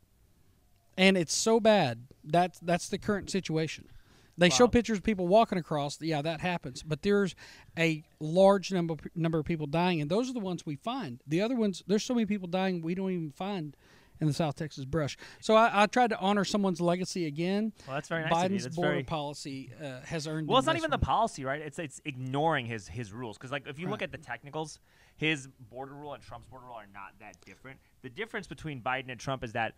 and 0.98 1.18
it's 1.18 1.36
so 1.36 1.60
bad. 1.60 2.08
That's 2.24 2.60
that's 2.60 2.90
the 2.90 2.98
current 2.98 3.30
situation. 3.30 3.88
They 4.38 4.50
show 4.50 4.68
pictures 4.68 4.98
of 4.98 5.04
people 5.04 5.28
walking 5.28 5.58
across. 5.60 6.02
Yeah, 6.02 6.22
that 6.24 6.42
happens, 6.42 6.82
but 6.82 7.04
there's 7.04 7.36
a 7.78 8.04
large 8.20 8.72
number 8.72 8.96
number 9.14 9.38
of 9.40 9.46
people 9.46 9.68
dying, 9.68 10.02
and 10.02 10.10
those 10.10 10.30
are 10.30 10.34
the 10.34 10.40
ones 10.40 10.66
we 10.66 10.76
find. 10.76 11.22
The 11.28 11.42
other 11.42 11.56
ones, 11.56 11.84
there's 11.86 12.04
so 12.04 12.16
many 12.16 12.26
people 12.26 12.48
dying 12.48 12.82
we 12.82 12.96
don't 12.96 13.12
even 13.12 13.32
find 13.32 13.76
in 14.20 14.28
the 14.28 14.34
South 14.34 14.56
Texas 14.56 14.86
brush. 14.86 15.18
So 15.42 15.56
I, 15.56 15.84
I 15.84 15.86
tried 15.88 16.12
to 16.12 16.20
honor 16.20 16.46
someone's 16.46 16.80
legacy 16.80 17.26
again. 17.26 17.74
Well, 17.88 17.98
that's 17.98 18.08
very 18.08 18.24
nice 18.24 18.32
of 18.32 18.38
you. 18.52 18.58
Biden's 18.58 18.64
That's 18.64 18.76
border 18.76 18.92
very- 18.92 19.04
policy 19.04 19.72
uh, 19.84 20.02
has 20.06 20.28
earned. 20.28 20.48
Well, 20.48 20.58
it's 20.58 20.68
not 20.68 20.78
even 20.78 20.92
the 20.92 20.98
policy, 20.98 21.44
right? 21.44 21.62
It's 21.62 21.78
it's 21.78 22.02
ignoring 22.06 22.66
his 22.66 22.88
his 22.88 23.12
rules. 23.12 23.38
Because 23.38 23.52
like 23.52 23.68
if 23.68 23.78
you 23.80 23.90
look 23.90 24.02
at 24.02 24.12
the 24.12 24.18
technicals, 24.18 24.80
his 25.18 25.50
border 25.70 25.94
rule 25.94 26.14
and 26.14 26.24
Trump's 26.24 26.48
border 26.48 26.66
rule 26.68 26.76
are 26.76 26.88
not 26.94 27.14
that 27.20 27.36
different. 27.46 27.80
The 28.02 28.10
difference 28.10 28.48
between 28.48 28.82
Biden 28.82 29.10
and 29.10 29.20
Trump 29.20 29.44
is 29.44 29.54
that 29.54 29.74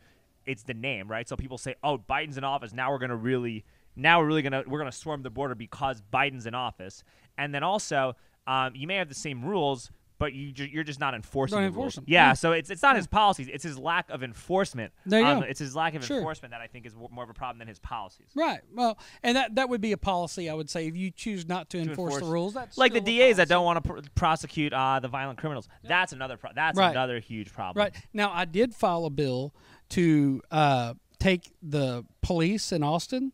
it's 0.46 0.64
the 0.64 0.74
name, 0.74 1.08
right? 1.08 1.28
So 1.28 1.36
people 1.36 1.58
say, 1.58 1.76
"Oh, 1.84 1.98
Biden's 1.98 2.38
in 2.38 2.44
office. 2.44 2.74
Now 2.74 2.92
we're 2.92 3.00
gonna 3.00 3.16
really, 3.16 3.66
now 3.96 4.20
we're 4.20 4.28
really 4.28 4.42
gonna 4.42 4.64
we're 4.68 4.80
gonna 4.80 4.92
swarm 4.92 5.24
the 5.24 5.30
border 5.30 5.56
because 5.56 6.02
Biden's 6.14 6.46
in 6.46 6.56
office." 6.56 7.04
And 7.38 7.54
then 7.54 7.64
also, 7.64 8.16
um, 8.48 8.76
you 8.76 8.88
may 8.88 8.96
have 8.98 9.10
the 9.10 9.16
same 9.16 9.44
rules. 9.44 9.92
But 10.20 10.32
you 10.32 10.54
ju- 10.54 10.70
you're 10.72 10.84
just 10.86 11.02
not 11.02 11.16
enforcing 11.16 11.58
Don't 11.60 11.74
the 11.74 11.78
rules. 11.78 11.98
Yeah, 12.06 12.28
Yeah. 12.28 12.34
so 12.34 12.54
it's 12.54 12.70
it's 12.70 12.84
not 12.84 12.96
his 12.96 13.08
policies; 13.08 13.50
it's 13.52 13.64
his 13.64 13.78
lack 13.78 14.10
of 14.10 14.24
enforcement. 14.24 14.94
There 15.06 15.20
you 15.20 15.26
Um, 15.26 15.40
go. 15.42 15.46
It's 15.48 15.60
his 15.60 15.76
lack 15.76 15.96
of 15.96 16.06
Sure. 16.06 16.18
enforcement 16.18 16.52
that 16.52 16.62
I 16.62 16.68
think 16.68 16.86
is 16.86 16.94
w- 16.94 17.10
more 17.12 17.26
of 17.26 17.30
a 17.30 17.34
problem 17.34 17.58
than 17.58 17.68
his 17.68 17.80
policies. 17.80 18.28
Right. 18.34 18.62
Well, 18.74 18.98
and 19.22 19.36
that 19.36 19.56
that 19.56 19.68
would 19.68 19.82
be 19.82 19.92
a 19.92 19.98
policy. 19.98 20.50
I 20.50 20.54
would 20.54 20.70
say 20.70 20.88
if 20.88 20.96
you 20.96 21.12
choose 21.12 21.46
not 21.46 21.70
to, 21.72 21.80
enforce, 21.80 22.20
the 22.20 22.26
rules, 22.26 22.54
that's 22.54 22.78
like 22.78 22.94
the 22.94 23.02
DAs 23.02 23.36
that 23.38 23.50
don't 23.50 23.66
want 23.66 23.84
to 23.84 23.90
pr- 23.94 24.00
prosecute 24.16 24.72
uh, 24.72 25.00
the 25.02 25.10
violent 25.10 25.40
criminals. 25.40 25.68
That's 25.84 26.14
another. 26.14 26.38
Pro- 26.38 26.52
that's 26.56 26.78
Right. 26.78 26.92
another 26.92 27.20
huge 27.20 27.52
problem. 27.52 27.84
Right 27.84 27.96
now, 28.14 28.32
I 28.32 28.46
did 28.46 28.74
file 28.74 29.04
a 29.06 29.10
bill 29.10 29.54
to 29.94 30.42
uh, 30.52 30.94
take 31.20 31.52
the 31.62 32.06
police 32.22 32.72
in 32.72 32.84
Austin 32.84 33.32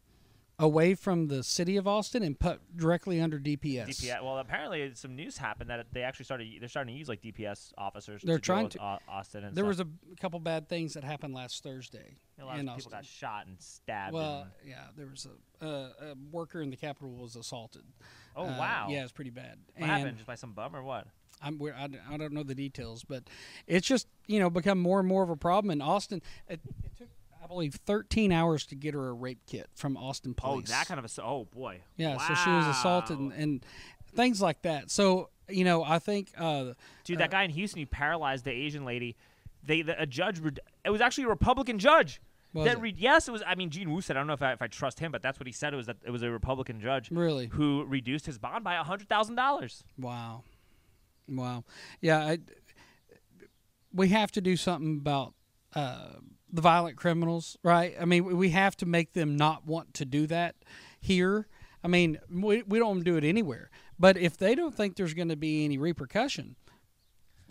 away 0.61 0.93
from 0.93 1.27
the 1.27 1.41
city 1.41 1.77
of 1.77 1.87
Austin 1.87 2.21
and 2.21 2.37
put 2.37 2.59
directly 2.75 3.21
under 3.21 3.39
DPS. 3.39 3.87
DPS. 3.87 4.21
Well, 4.21 4.39
apparently 4.39 4.91
some 4.93 5.15
news 5.15 5.37
happened 5.37 5.69
that 5.69 5.85
they 5.93 6.01
actually 6.01 6.25
started. 6.25 6.49
They're 6.59 6.67
starting 6.67 6.93
to 6.93 6.99
use 6.99 7.07
like 7.07 7.21
DPS 7.21 7.71
officers. 7.77 8.21
They're 8.23 8.39
to 8.39 8.41
trying 8.41 8.67
to- 8.69 8.99
Austin. 9.07 9.45
And 9.45 9.55
There 9.55 9.63
stuff. 9.71 9.87
was 9.87 10.13
a 10.13 10.15
couple 10.19 10.37
bad 10.41 10.67
things 10.67 10.95
that 10.95 11.05
happened 11.05 11.33
last 11.33 11.63
Thursday. 11.63 12.17
a 12.41 12.43
lot 12.45 12.55
of 12.55 12.59
people 12.59 12.73
Austin. 12.73 12.91
got 12.91 13.05
shot 13.05 13.47
and 13.47 13.55
stabbed. 13.61 14.13
Well, 14.13 14.41
and- 14.41 14.69
yeah, 14.69 14.83
there 14.97 15.07
was 15.07 15.27
a, 15.61 15.65
uh, 15.65 15.89
a 16.11 16.15
worker 16.29 16.61
in 16.61 16.69
the 16.71 16.77
Capitol 16.77 17.11
was 17.11 17.37
assaulted. 17.37 17.83
oh 18.35 18.43
Uh, 18.43 18.57
wow. 18.59 18.87
Yeah, 18.89 19.03
it's 19.03 19.13
pretty 19.13 19.31
bad. 19.31 19.59
What 19.75 19.83
and 19.83 19.85
happened? 19.91 20.17
Just 20.17 20.27
by 20.27 20.35
some 20.35 20.51
bum 20.51 20.75
or 20.75 20.83
what? 20.83 21.07
I'm, 21.41 21.57
we're, 21.57 21.73
I, 21.73 21.87
I 22.11 22.17
don't 22.17 22.33
know 22.33 22.43
the 22.43 22.55
details, 22.55 23.03
but 23.07 23.23
it's 23.67 23.87
just 23.87 24.07
you 24.27 24.39
know 24.39 24.49
become 24.49 24.79
more 24.79 24.99
and 24.99 25.07
more 25.07 25.23
of 25.23 25.29
a 25.29 25.35
problem 25.37 25.71
in 25.71 25.81
Austin. 25.81 26.21
It, 26.47 26.59
it 26.83 26.97
took, 26.97 27.07
I 27.43 27.47
believe, 27.47 27.75
13 27.85 28.31
hours 28.31 28.65
to 28.67 28.75
get 28.75 28.93
her 28.93 29.07
a 29.09 29.13
rape 29.13 29.39
kit 29.47 29.69
from 29.75 29.95
Austin 29.97 30.35
Oh, 30.39 30.53
police. 30.53 30.69
that 30.69 30.87
kind 30.87 30.99
of 30.99 31.05
a. 31.05 31.21
Oh 31.23 31.45
boy. 31.45 31.81
yeah. 31.97 32.17
So 32.17 32.33
she 32.35 32.49
was 32.49 32.65
assaulted 32.67 33.19
and, 33.19 33.31
and 33.33 33.65
things 34.15 34.41
like 34.41 34.61
that. 34.63 34.91
So 34.91 35.29
you 35.47 35.63
know, 35.63 35.83
I 35.83 35.99
think 35.99 36.31
uh, 36.37 36.73
Dude, 37.05 37.17
that 37.19 37.31
guy 37.31 37.43
in 37.43 37.49
Houston, 37.51 37.79
he 37.79 37.85
paralyzed 37.85 38.45
the 38.45 38.51
Asian 38.51 38.85
lady. 38.85 39.15
They, 39.63 39.81
the, 39.81 39.99
a 40.01 40.05
judge. 40.05 40.39
It 40.85 40.89
was 40.89 41.01
actually 41.01 41.25
a 41.25 41.29
Republican 41.29 41.79
judge. 41.79 42.21
Was 42.53 42.65
that 42.65 42.81
re- 42.81 42.95
yes, 42.97 43.27
it 43.27 43.31
was. 43.31 43.43
I 43.45 43.53
mean, 43.55 43.69
Gene 43.69 43.91
Wu 43.91 44.01
said. 44.01 44.15
I 44.15 44.21
don't 44.21 44.27
know 44.27 44.33
if 44.33 44.41
I, 44.41 44.53
if 44.53 44.61
I 44.61 44.67
trust 44.67 44.99
him, 44.99 45.11
but 45.11 45.21
that's 45.21 45.39
what 45.39 45.45
he 45.47 45.53
said. 45.53 45.73
It 45.73 45.77
was 45.77 45.85
that 45.87 45.97
it 46.03 46.09
was 46.11 46.23
a 46.23 46.31
Republican 46.31 46.79
judge 46.81 47.11
really 47.11 47.47
who 47.47 47.83
reduced 47.85 48.25
his 48.25 48.37
bond 48.39 48.63
by 48.63 48.75
hundred 48.75 49.07
thousand 49.09 49.35
dollars. 49.35 49.83
wow, 49.99 50.43
wow, 51.31 51.63
yeah. 52.01 52.19
I, 52.19 52.39
we 53.93 54.09
have 54.09 54.31
to 54.33 54.41
do 54.41 54.55
something 54.55 54.97
about 54.97 55.33
uh, 55.75 56.13
the 56.51 56.61
violent 56.61 56.97
criminals, 56.97 57.57
right? 57.63 57.95
I 57.99 58.05
mean, 58.05 58.25
we- 58.37 58.49
have 58.51 58.75
to 58.77 58.85
make 58.85 59.13
them 59.13 59.35
not 59.35 59.65
want 59.65 59.93
to 59.95 60.05
do 60.05 60.27
that 60.27 60.55
here. 60.99 61.47
I 61.83 61.87
mean, 61.87 62.19
we, 62.31 62.63
we 62.63 62.77
don't 62.79 63.03
do 63.03 63.15
it 63.17 63.23
anywhere. 63.23 63.69
But 63.97 64.17
if 64.17 64.37
they 64.37 64.55
don't 64.55 64.73
think 64.75 64.95
there's 64.95 65.13
going 65.13 65.29
to 65.29 65.35
be 65.35 65.65
any 65.65 65.77
repercussion, 65.77 66.55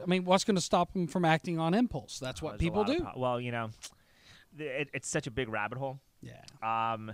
I 0.02 0.06
mean, 0.06 0.24
what's 0.24 0.44
going 0.44 0.54
to 0.56 0.60
stop 0.62 0.92
them 0.92 1.06
from 1.06 1.24
acting 1.24 1.58
on 1.58 1.74
impulse? 1.74 2.18
That's 2.18 2.40
what 2.40 2.52
There's 2.52 2.60
a 2.60 2.64
people 2.64 2.80
of 2.82 2.86
do. 2.86 3.06
well, 3.16 3.40
you 3.40 3.50
know, 3.52 3.70
it, 4.58 4.88
it's 4.94 5.08
such 5.08 5.26
a 5.26 5.30
big 5.30 5.48
rabbit 5.48 5.78
hole. 5.78 6.00
yeah. 6.22 6.42
Um, 6.92 7.12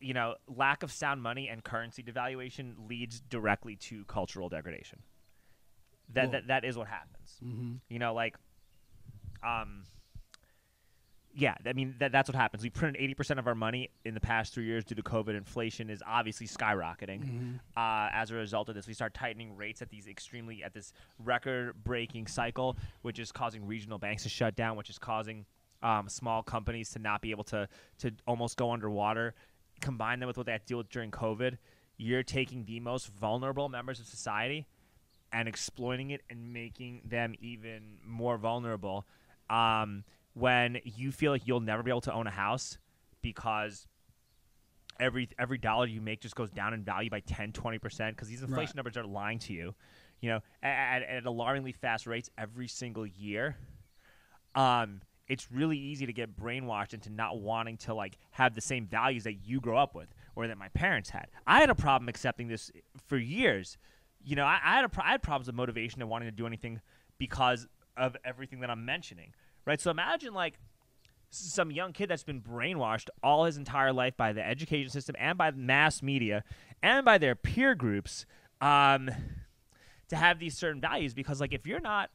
you 0.00 0.14
know, 0.14 0.34
lack 0.46 0.82
of 0.82 0.92
sound 0.92 1.22
money 1.22 1.48
and 1.48 1.64
currency 1.64 2.02
devaluation 2.02 2.88
leads 2.88 3.20
directly 3.20 3.76
to 3.76 4.04
cultural 4.04 4.48
degradation. 4.48 5.00
That 6.14 6.32
that, 6.32 6.46
that 6.46 6.64
is 6.64 6.76
what 6.78 6.88
happens. 6.88 7.36
hmm 7.42 7.72
You 7.88 7.98
know, 7.98 8.14
like, 8.14 8.36
um, 9.42 9.84
yeah, 11.34 11.54
I 11.66 11.74
mean 11.74 11.96
that 11.98 12.12
that's 12.12 12.28
what 12.28 12.34
happens. 12.34 12.62
We 12.62 12.70
printed 12.70 13.00
eighty 13.02 13.14
percent 13.14 13.38
of 13.38 13.46
our 13.46 13.54
money 13.54 13.90
in 14.04 14.14
the 14.14 14.20
past 14.20 14.54
three 14.54 14.64
years 14.64 14.84
due 14.84 14.94
to 14.94 15.02
COVID. 15.02 15.36
Inflation 15.36 15.90
is 15.90 16.02
obviously 16.06 16.46
skyrocketing. 16.46 17.20
Mm-hmm. 17.20 17.54
Uh, 17.76 18.08
as 18.12 18.30
a 18.30 18.34
result 18.34 18.68
of 18.70 18.74
this, 18.74 18.86
we 18.86 18.94
start 18.94 19.14
tightening 19.14 19.54
rates 19.56 19.82
at 19.82 19.90
these 19.90 20.06
extremely 20.06 20.64
at 20.64 20.72
this 20.72 20.92
record-breaking 21.18 22.26
cycle, 22.26 22.76
which 23.02 23.18
is 23.18 23.30
causing 23.30 23.66
regional 23.66 23.98
banks 23.98 24.22
to 24.22 24.28
shut 24.28 24.56
down, 24.56 24.76
which 24.76 24.90
is 24.90 24.98
causing 24.98 25.44
um, 25.82 26.08
small 26.08 26.42
companies 26.42 26.90
to 26.90 26.98
not 26.98 27.20
be 27.20 27.30
able 27.30 27.44
to 27.44 27.68
to 27.98 28.12
almost 28.26 28.56
go 28.56 28.72
underwater. 28.72 29.34
Combine 29.80 30.20
them 30.20 30.26
with 30.26 30.36
what 30.36 30.46
they 30.46 30.52
had 30.52 30.62
to 30.62 30.66
deal 30.66 30.78
with 30.78 30.88
during 30.90 31.10
COVID, 31.10 31.58
you're 31.96 32.22
taking 32.22 32.64
the 32.64 32.80
most 32.80 33.08
vulnerable 33.08 33.68
members 33.68 34.00
of 34.00 34.06
society 34.06 34.66
and 35.32 35.48
exploiting 35.48 36.10
it 36.10 36.22
and 36.30 36.52
making 36.52 37.02
them 37.04 37.34
even 37.40 37.98
more 38.06 38.38
vulnerable. 38.38 39.06
Um, 39.50 40.04
when 40.34 40.78
you 40.84 41.10
feel 41.12 41.32
like 41.32 41.46
you'll 41.46 41.60
never 41.60 41.82
be 41.82 41.90
able 41.90 42.00
to 42.02 42.12
own 42.12 42.26
a 42.26 42.30
house 42.30 42.78
because 43.22 43.86
every 45.00 45.28
every 45.38 45.58
dollar 45.58 45.86
you 45.86 46.00
make 46.00 46.20
just 46.20 46.34
goes 46.34 46.50
down 46.50 46.74
in 46.74 46.82
value 46.82 47.08
by 47.10 47.20
10 47.20 47.52
20% 47.52 48.10
because 48.10 48.28
these 48.28 48.42
inflation 48.42 48.56
Right. 48.66 48.74
numbers 48.76 48.96
are 48.96 49.04
lying 49.04 49.38
to 49.40 49.52
you 49.52 49.74
you 50.20 50.28
know 50.30 50.40
at, 50.62 51.02
at, 51.02 51.08
at 51.08 51.24
alarmingly 51.26 51.70
fast 51.72 52.06
rates 52.06 52.30
every 52.36 52.66
single 52.66 53.06
year 53.06 53.56
um 54.54 55.00
it's 55.28 55.50
really 55.52 55.76
easy 55.76 56.06
to 56.06 56.12
get 56.12 56.36
brainwashed 56.36 56.94
into 56.94 57.10
not 57.10 57.40
wanting 57.40 57.76
to 57.78 57.94
like 57.94 58.18
have 58.30 58.54
the 58.54 58.60
same 58.60 58.86
values 58.86 59.24
that 59.24 59.44
you 59.44 59.60
grow 59.60 59.76
up 59.76 59.94
with 59.94 60.08
or 60.34 60.46
that 60.46 60.58
my 60.58 60.68
parents 60.68 61.10
had. 61.10 61.26
I 61.46 61.60
had 61.60 61.70
a 61.70 61.74
problem 61.74 62.08
accepting 62.08 62.48
this 62.48 62.70
for 63.06 63.18
years. 63.18 63.76
You 64.24 64.36
know 64.36 64.44
i, 64.44 64.58
I 64.62 64.80
had 64.80 64.92
pro- 64.92 65.04
I 65.04 65.12
had 65.12 65.22
problems 65.22 65.46
with 65.46 65.56
motivation 65.56 66.02
and 66.02 66.10
wanting 66.10 66.28
to 66.28 66.34
do 66.34 66.46
anything 66.46 66.80
because 67.18 67.68
of 67.96 68.16
everything 68.24 68.60
that 68.60 68.70
i'm 68.70 68.84
mentioning 68.84 69.32
right? 69.68 69.80
So 69.80 69.90
imagine 69.90 70.32
like 70.32 70.58
some 71.30 71.70
young 71.70 71.92
kid 71.92 72.08
that's 72.08 72.24
been 72.24 72.40
brainwashed 72.40 73.08
all 73.22 73.44
his 73.44 73.58
entire 73.58 73.92
life 73.92 74.16
by 74.16 74.32
the 74.32 74.44
education 74.44 74.90
system 74.90 75.14
and 75.18 75.36
by 75.36 75.50
mass 75.50 76.02
media 76.02 76.42
and 76.82 77.04
by 77.04 77.18
their 77.18 77.34
peer 77.34 77.74
groups 77.74 78.24
um, 78.62 79.10
to 80.08 80.16
have 80.16 80.38
these 80.38 80.56
certain 80.56 80.80
values 80.80 81.12
because 81.12 81.38
like 81.38 81.52
if 81.52 81.66
you're 81.66 81.80
not 81.80 82.08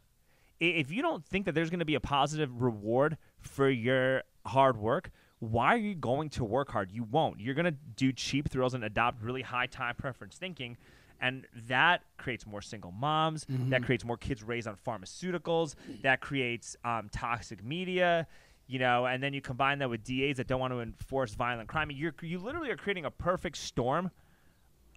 if 0.59 0.91
you 0.91 1.01
don't 1.01 1.25
think 1.25 1.45
that 1.45 1.53
there's 1.53 1.69
going 1.69 1.79
to 1.79 1.85
be 1.85 1.95
a 1.95 1.99
positive 1.99 2.61
reward 2.61 3.17
for 3.39 3.69
your 3.69 4.23
hard 4.45 4.77
work 4.77 5.11
why 5.39 5.73
are 5.73 5.77
you 5.77 5.93
going 5.93 6.29
to 6.29 6.45
work 6.45 6.71
hard? 6.71 6.89
You 6.89 7.03
won't. 7.03 7.41
You're 7.41 7.53
going 7.53 7.65
to 7.65 7.75
do 7.97 8.13
cheap 8.13 8.49
thrills 8.49 8.73
and 8.75 8.83
adopt 8.85 9.21
really 9.21 9.41
high 9.41 9.65
time 9.65 9.93
preference 9.95 10.37
thinking 10.37 10.77
and 11.19 11.45
that 11.67 12.01
creates 12.17 12.45
more 12.45 12.61
single 12.61 12.91
moms 12.91 13.45
that 13.69 13.83
creates 13.83 14.03
more 14.03 14.17
kids 14.17 14.43
raised 14.43 14.67
on 14.67 14.75
pharmaceuticals 14.85 15.75
that 16.01 16.21
creates 16.21 16.75
um, 16.83 17.07
toxic 17.11 17.63
media 17.63 18.27
you 18.67 18.79
know 18.79 19.05
and 19.05 19.21
then 19.21 19.33
you 19.33 19.41
combine 19.41 19.79
that 19.79 19.89
with 19.89 20.03
DAs 20.03 20.37
that 20.37 20.47
don't 20.47 20.59
want 20.59 20.73
to 20.73 20.79
enforce 20.79 21.33
violent 21.33 21.67
crime. 21.69 21.91
You're, 21.91 22.13
you 22.21 22.39
literally 22.39 22.69
are 22.71 22.77
creating 22.77 23.05
a 23.05 23.11
perfect 23.11 23.57
storm 23.57 24.11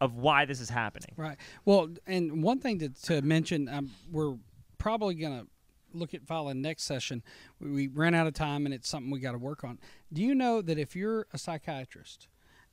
of 0.00 0.14
why 0.14 0.44
this 0.44 0.60
is 0.60 0.68
happening. 0.68 1.10
Right. 1.16 1.38
Well, 1.64 1.88
and 2.06 2.42
one 2.42 2.60
thing 2.60 2.78
to, 2.80 2.88
to 3.04 3.22
mention, 3.22 3.68
um, 3.68 3.90
we're 4.12 4.34
probably 4.78 5.14
going 5.14 5.40
to 5.40 5.46
look 5.92 6.14
at 6.14 6.26
filing 6.26 6.60
next 6.60 6.84
session. 6.84 7.22
We, 7.60 7.70
we 7.70 7.88
ran 7.88 8.14
out 8.14 8.26
of 8.26 8.34
time, 8.34 8.66
and 8.66 8.74
it's 8.74 8.88
something 8.88 9.10
we 9.10 9.20
got 9.20 9.32
to 9.32 9.38
work 9.38 9.64
on. 9.64 9.78
Do 10.12 10.22
you 10.22 10.34
know 10.34 10.62
that 10.62 10.78
if 10.78 10.94
you're 10.94 11.26
a 11.32 11.38
psychiatrist, 11.38 12.28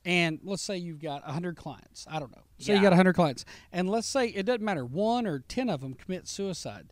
and 0.06 0.40
let's 0.44 0.62
say 0.62 0.78
you've 0.78 1.02
got 1.02 1.24
100 1.26 1.56
clients, 1.56 2.06
I 2.10 2.20
don't 2.20 2.32
know, 2.32 2.44
say 2.58 2.76
you 2.76 2.82
got 2.82 2.90
100 2.90 3.14
clients, 3.14 3.46
and 3.72 3.90
let's 3.90 4.08
say 4.08 4.28
it 4.28 4.46
doesn't 4.46 4.64
matter, 4.64 4.86
one 4.86 5.26
or 5.26 5.40
10 5.40 5.70
of 5.70 5.82
them 5.82 5.94
commit 5.94 6.28
suicide. 6.28 6.92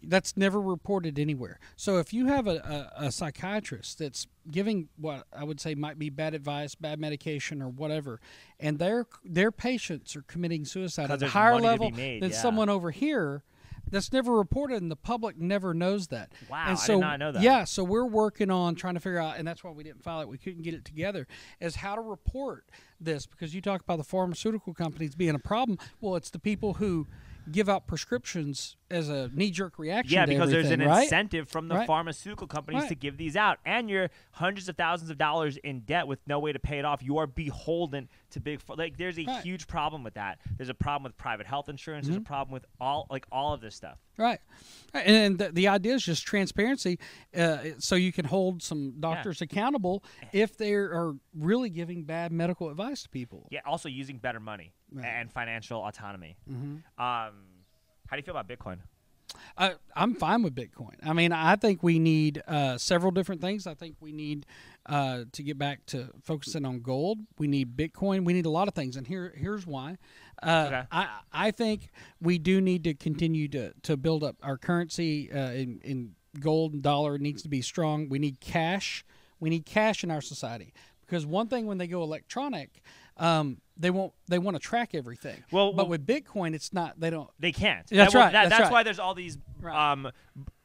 That's 0.00 0.36
never 0.36 0.60
reported 0.60 1.18
anywhere. 1.18 1.58
So 1.74 1.98
if 1.98 2.12
you 2.12 2.26
have 2.26 2.46
a, 2.46 2.90
a, 2.96 3.06
a 3.06 3.12
psychiatrist 3.12 3.98
that's 3.98 4.28
giving 4.48 4.88
what 4.96 5.26
I 5.32 5.42
would 5.42 5.60
say 5.60 5.74
might 5.74 5.98
be 5.98 6.08
bad 6.08 6.34
advice, 6.34 6.76
bad 6.76 7.00
medication, 7.00 7.60
or 7.60 7.68
whatever, 7.68 8.20
and 8.60 8.78
their 8.78 9.06
their 9.24 9.50
patients 9.50 10.14
are 10.14 10.22
committing 10.22 10.64
suicide 10.64 11.10
at 11.10 11.20
a 11.20 11.28
higher 11.28 11.58
money 11.58 11.62
to 11.62 11.62
be 11.62 11.68
level 11.68 11.90
made, 11.90 12.22
than 12.22 12.30
yeah. 12.30 12.36
someone 12.36 12.68
over 12.68 12.92
here, 12.92 13.42
that's 13.90 14.12
never 14.12 14.32
reported, 14.32 14.80
and 14.80 14.90
the 14.90 14.96
public 14.96 15.38
never 15.38 15.74
knows 15.74 16.08
that. 16.08 16.32
Wow, 16.50 16.64
and 16.66 16.72
I 16.72 16.74
so, 16.74 16.94
did 16.94 17.00
not 17.00 17.18
know 17.18 17.32
that. 17.32 17.42
Yeah, 17.42 17.64
so 17.64 17.84
we're 17.84 18.06
working 18.06 18.50
on 18.50 18.74
trying 18.74 18.94
to 18.94 19.00
figure 19.00 19.18
out, 19.18 19.36
and 19.38 19.46
that's 19.46 19.62
why 19.62 19.70
we 19.70 19.84
didn't 19.84 20.02
file 20.02 20.20
it. 20.20 20.28
We 20.28 20.38
couldn't 20.38 20.62
get 20.62 20.74
it 20.74 20.84
together. 20.84 21.26
Is 21.60 21.76
how 21.76 21.94
to 21.94 22.00
report 22.00 22.64
this 23.00 23.26
because 23.26 23.54
you 23.54 23.60
talk 23.60 23.82
about 23.82 23.98
the 23.98 24.04
pharmaceutical 24.04 24.74
companies 24.74 25.14
being 25.14 25.34
a 25.34 25.38
problem. 25.38 25.78
Well, 26.00 26.16
it's 26.16 26.30
the 26.30 26.38
people 26.38 26.74
who 26.74 27.06
give 27.50 27.68
out 27.68 27.86
prescriptions 27.86 28.76
as 28.90 29.08
a 29.08 29.30
knee-jerk 29.34 29.78
reaction. 29.78 30.14
Yeah, 30.14 30.26
because 30.26 30.50
there's 30.50 30.70
an 30.70 30.80
right? 30.80 31.02
incentive 31.02 31.48
from 31.48 31.68
the 31.68 31.74
Right. 31.76 31.86
pharmaceutical 31.86 32.46
companies 32.46 32.82
Right. 32.82 32.88
to 32.88 32.94
give 32.94 33.16
these 33.16 33.36
out, 33.36 33.58
and 33.64 33.90
you're 33.90 34.10
hundreds 34.32 34.68
of 34.68 34.76
thousands 34.76 35.10
of 35.10 35.18
dollars 35.18 35.56
in 35.58 35.80
debt 35.80 36.06
with 36.06 36.20
no 36.26 36.38
way 36.38 36.52
to 36.52 36.58
pay 36.58 36.78
it 36.78 36.84
off. 36.84 37.02
You 37.02 37.18
are 37.18 37.26
beholden 37.26 38.08
to 38.30 38.40
big. 38.40 38.60
Like, 38.68 38.96
there's 38.96 39.18
a 39.18 39.40
huge 39.42 39.66
problem 39.66 40.02
with 40.02 40.14
that. 40.14 40.38
There's 40.56 40.68
a 40.68 40.74
problem 40.74 41.04
with 41.04 41.16
private 41.16 41.46
health 41.46 41.68
insurance. 41.68 42.06
Mm-hmm. 42.06 42.12
There's 42.14 42.22
a 42.22 42.26
problem 42.26 42.52
with 42.52 42.66
all 42.80 43.06
like 43.10 43.26
all 43.30 43.52
of 43.52 43.60
this 43.60 43.74
stuff. 43.74 43.98
Right. 44.16 44.40
And, 44.92 45.16
and 45.16 45.38
the, 45.38 45.52
the 45.52 45.68
idea 45.68 45.94
is 45.94 46.04
just 46.04 46.26
transparency 46.26 46.98
uh, 47.36 47.58
so 47.78 47.94
you 47.94 48.12
can 48.12 48.24
hold 48.24 48.62
some 48.62 48.94
doctors 48.98 49.40
accountable 49.40 50.02
if 50.32 50.56
they 50.56 50.74
are 50.74 51.14
really 51.34 51.70
giving 51.70 52.02
bad 52.04 52.32
medical 52.32 52.68
advice 52.68 53.04
to 53.04 53.08
people. 53.08 53.46
Yeah. 53.50 53.60
Also, 53.64 53.88
using 53.88 54.18
better 54.18 54.40
money 54.40 54.72
and 55.02 55.30
financial 55.30 55.84
autonomy. 55.86 56.36
Mm-hmm. 56.50 57.02
Um, 57.02 57.34
how 58.08 58.16
do 58.16 58.20
you 58.20 58.24
feel 58.24 58.36
about 58.36 58.48
Bitcoin? 58.48 58.78
I, 59.56 59.74
I'm 59.94 60.14
fine 60.14 60.42
with 60.42 60.54
Bitcoin. 60.54 60.94
I 61.02 61.12
mean, 61.12 61.32
I 61.32 61.56
think 61.56 61.82
we 61.82 61.98
need 61.98 62.42
uh, 62.48 62.78
several 62.78 63.10
different 63.12 63.40
things. 63.40 63.66
I 63.66 63.74
think 63.74 63.96
we 64.00 64.12
need 64.12 64.46
uh, 64.86 65.24
to 65.32 65.42
get 65.42 65.58
back 65.58 65.84
to 65.86 66.08
focusing 66.22 66.64
on 66.64 66.80
gold. 66.80 67.18
We 67.38 67.46
need 67.46 67.76
Bitcoin. 67.76 68.24
We 68.24 68.32
need 68.32 68.46
a 68.46 68.50
lot 68.50 68.68
of 68.68 68.74
things, 68.74 68.96
and 68.96 69.06
here 69.06 69.34
here's 69.36 69.66
why. 69.66 69.98
Uh, 70.42 70.64
Okay. 70.68 70.82
I 70.90 71.08
I 71.32 71.50
think 71.50 71.90
we 72.20 72.38
do 72.38 72.60
need 72.60 72.84
to 72.84 72.94
continue 72.94 73.48
to 73.48 73.72
to 73.82 73.96
build 73.96 74.24
up 74.24 74.36
our 74.42 74.56
currency 74.56 75.30
uh, 75.30 75.50
in 75.50 75.80
in 75.84 76.14
gold 76.40 76.72
and 76.72 76.82
dollar 76.82 77.18
needs 77.18 77.42
to 77.42 77.48
be 77.48 77.60
strong. 77.60 78.08
We 78.08 78.18
need 78.18 78.40
cash. 78.40 79.04
We 79.40 79.50
need 79.50 79.66
cash 79.66 80.02
in 80.04 80.10
our 80.10 80.22
society 80.22 80.72
because 81.04 81.26
one 81.26 81.48
thing 81.48 81.66
when 81.66 81.78
they 81.78 81.86
go 81.86 82.02
electronic. 82.02 82.80
Um, 83.18 83.60
they 83.76 83.90
won't. 83.90 84.12
They 84.28 84.38
want 84.38 84.56
to 84.56 84.60
track 84.60 84.94
everything. 84.94 85.42
Well, 85.52 85.72
but 85.72 85.84
well- 85.84 85.90
with 85.90 86.06
Bitcoin, 86.06 86.54
it's 86.54 86.72
not. 86.72 86.98
They 86.98 87.10
don't. 87.10 87.30
They 87.38 87.52
can't. 87.52 87.86
That's 87.88 88.12
That- 88.12 88.18
right, 88.18 88.32
that- 88.32 88.32
that's 88.32 88.50
that's 88.50 88.62
right. 88.64 88.72
why 88.72 88.82
there's 88.82 88.98
all 88.98 89.14
these 89.14 89.38
Right. 89.60 89.92
um, 89.92 90.10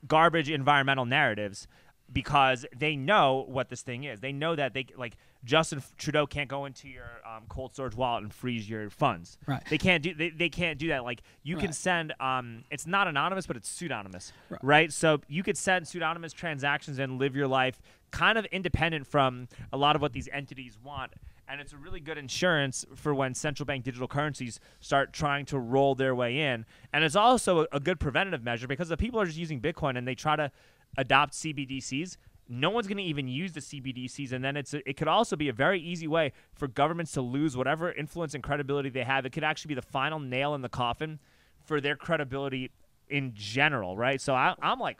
garbage 0.07 0.49
environmental 0.49 1.05
narratives. 1.05 1.67
because 2.11 2.63
they 2.77 2.95
know 2.95 3.43
what 3.47 3.69
this 3.69 3.81
thing 3.81 4.03
is. 4.03 4.19
They 4.19 4.31
know 4.33 4.55
that 4.55 4.73
they 4.75 4.85
like 4.95 5.15
Justin 5.45 5.81
Trudeau 5.97 6.27
can't 6.27 6.47
go 6.47 6.65
into 6.65 6.87
your 6.87 7.09
um, 7.25 7.43
cold 7.49 7.73
storage 7.73 7.95
wallet 7.95 8.21
and 8.23 8.31
freeze 8.31 8.69
your 8.69 8.91
funds. 8.91 9.39
Right. 9.47 9.63
They 9.67 9.79
can't 9.79 10.03
do. 10.03 10.13
They, 10.13 10.29
they 10.29 10.49
can't 10.49 10.77
do 10.77 10.89
that. 10.89 11.05
Like 11.05 11.23
you 11.41 11.57
can 11.57 11.73
send. 11.73 12.13
Um, 12.19 12.65
it's 12.69 12.85
not 12.85 13.07
anonymous, 13.07 13.47
but 13.47 13.55
it's 13.57 13.67
pseudonymous. 13.69 14.31
Right. 14.49 14.59
Right. 14.63 14.93
So 14.93 15.21
you 15.27 15.41
could 15.41 15.57
send 15.57 15.87
pseudonymous 15.87 16.33
transactions 16.33 16.99
and 16.99 17.17
live 17.17 17.35
your 17.35 17.47
life 17.47 17.81
kind 18.11 18.37
of 18.37 18.45
independent 18.45 19.07
from 19.07 19.47
a 19.71 19.77
lot 19.77 19.95
of 19.95 20.01
what 20.03 20.13
these 20.13 20.29
entities 20.31 20.77
want. 20.83 21.13
And 21.47 21.59
it's 21.59 21.73
a 21.73 21.77
really 21.77 21.99
good 21.99 22.17
insurance 22.17 22.85
for 22.95 23.13
when 23.13 23.33
central 23.33 23.65
bank 23.65 23.83
digital 23.83 24.07
currencies 24.07 24.59
start 24.79 25.11
trying 25.11 25.45
to 25.47 25.59
roll 25.59 25.93
their 25.93 26.15
way 26.15 26.39
in. 26.39 26.65
And 26.93 27.03
it's 27.03 27.15
also 27.15 27.65
a, 27.71 27.79
good 27.79 27.99
preventative 27.99 28.43
measure 28.43 28.65
because 28.65 28.89
the 28.89 28.97
people 28.97 29.19
are 29.19 29.25
just 29.25 29.37
using 29.37 29.59
Bitcoin 29.59 29.97
and 29.97 30.07
they 30.07 30.15
try 30.15 30.35
to 30.35 30.51
adopt 30.97 31.33
CBDCs. 31.33 32.17
No 32.47 32.69
one's 32.69 32.87
going 32.87 32.97
to 32.97 33.03
even 33.03 33.27
use 33.27 33.53
the 33.53 33.61
CBDCs, 33.61 34.31
and 34.33 34.43
then 34.43 34.57
it's 34.57 34.73
a, 34.73 34.87
it 34.87 34.97
could 34.97 35.07
also 35.07 35.35
be 35.35 35.47
a 35.49 35.53
very 35.53 35.79
easy 35.79 36.07
way 36.07 36.33
for 36.53 36.67
governments 36.67 37.13
to 37.13 37.21
lose 37.21 37.55
whatever 37.55 37.91
influence 37.91 38.33
and 38.33 38.43
credibility 38.43 38.89
they 38.89 39.03
have. 39.03 39.25
It 39.25 39.31
could 39.31 39.45
actually 39.45 39.69
be 39.69 39.75
the 39.75 39.81
final 39.81 40.19
nail 40.19 40.53
in 40.53 40.61
the 40.61 40.69
coffin 40.69 41.19
for 41.63 41.79
their 41.79 41.95
credibility 41.95 42.71
in 43.09 43.31
general, 43.33 43.95
right? 43.95 44.19
So 44.19 44.33
I, 44.33 44.55
I'm 44.61 44.79
like, 44.79 44.99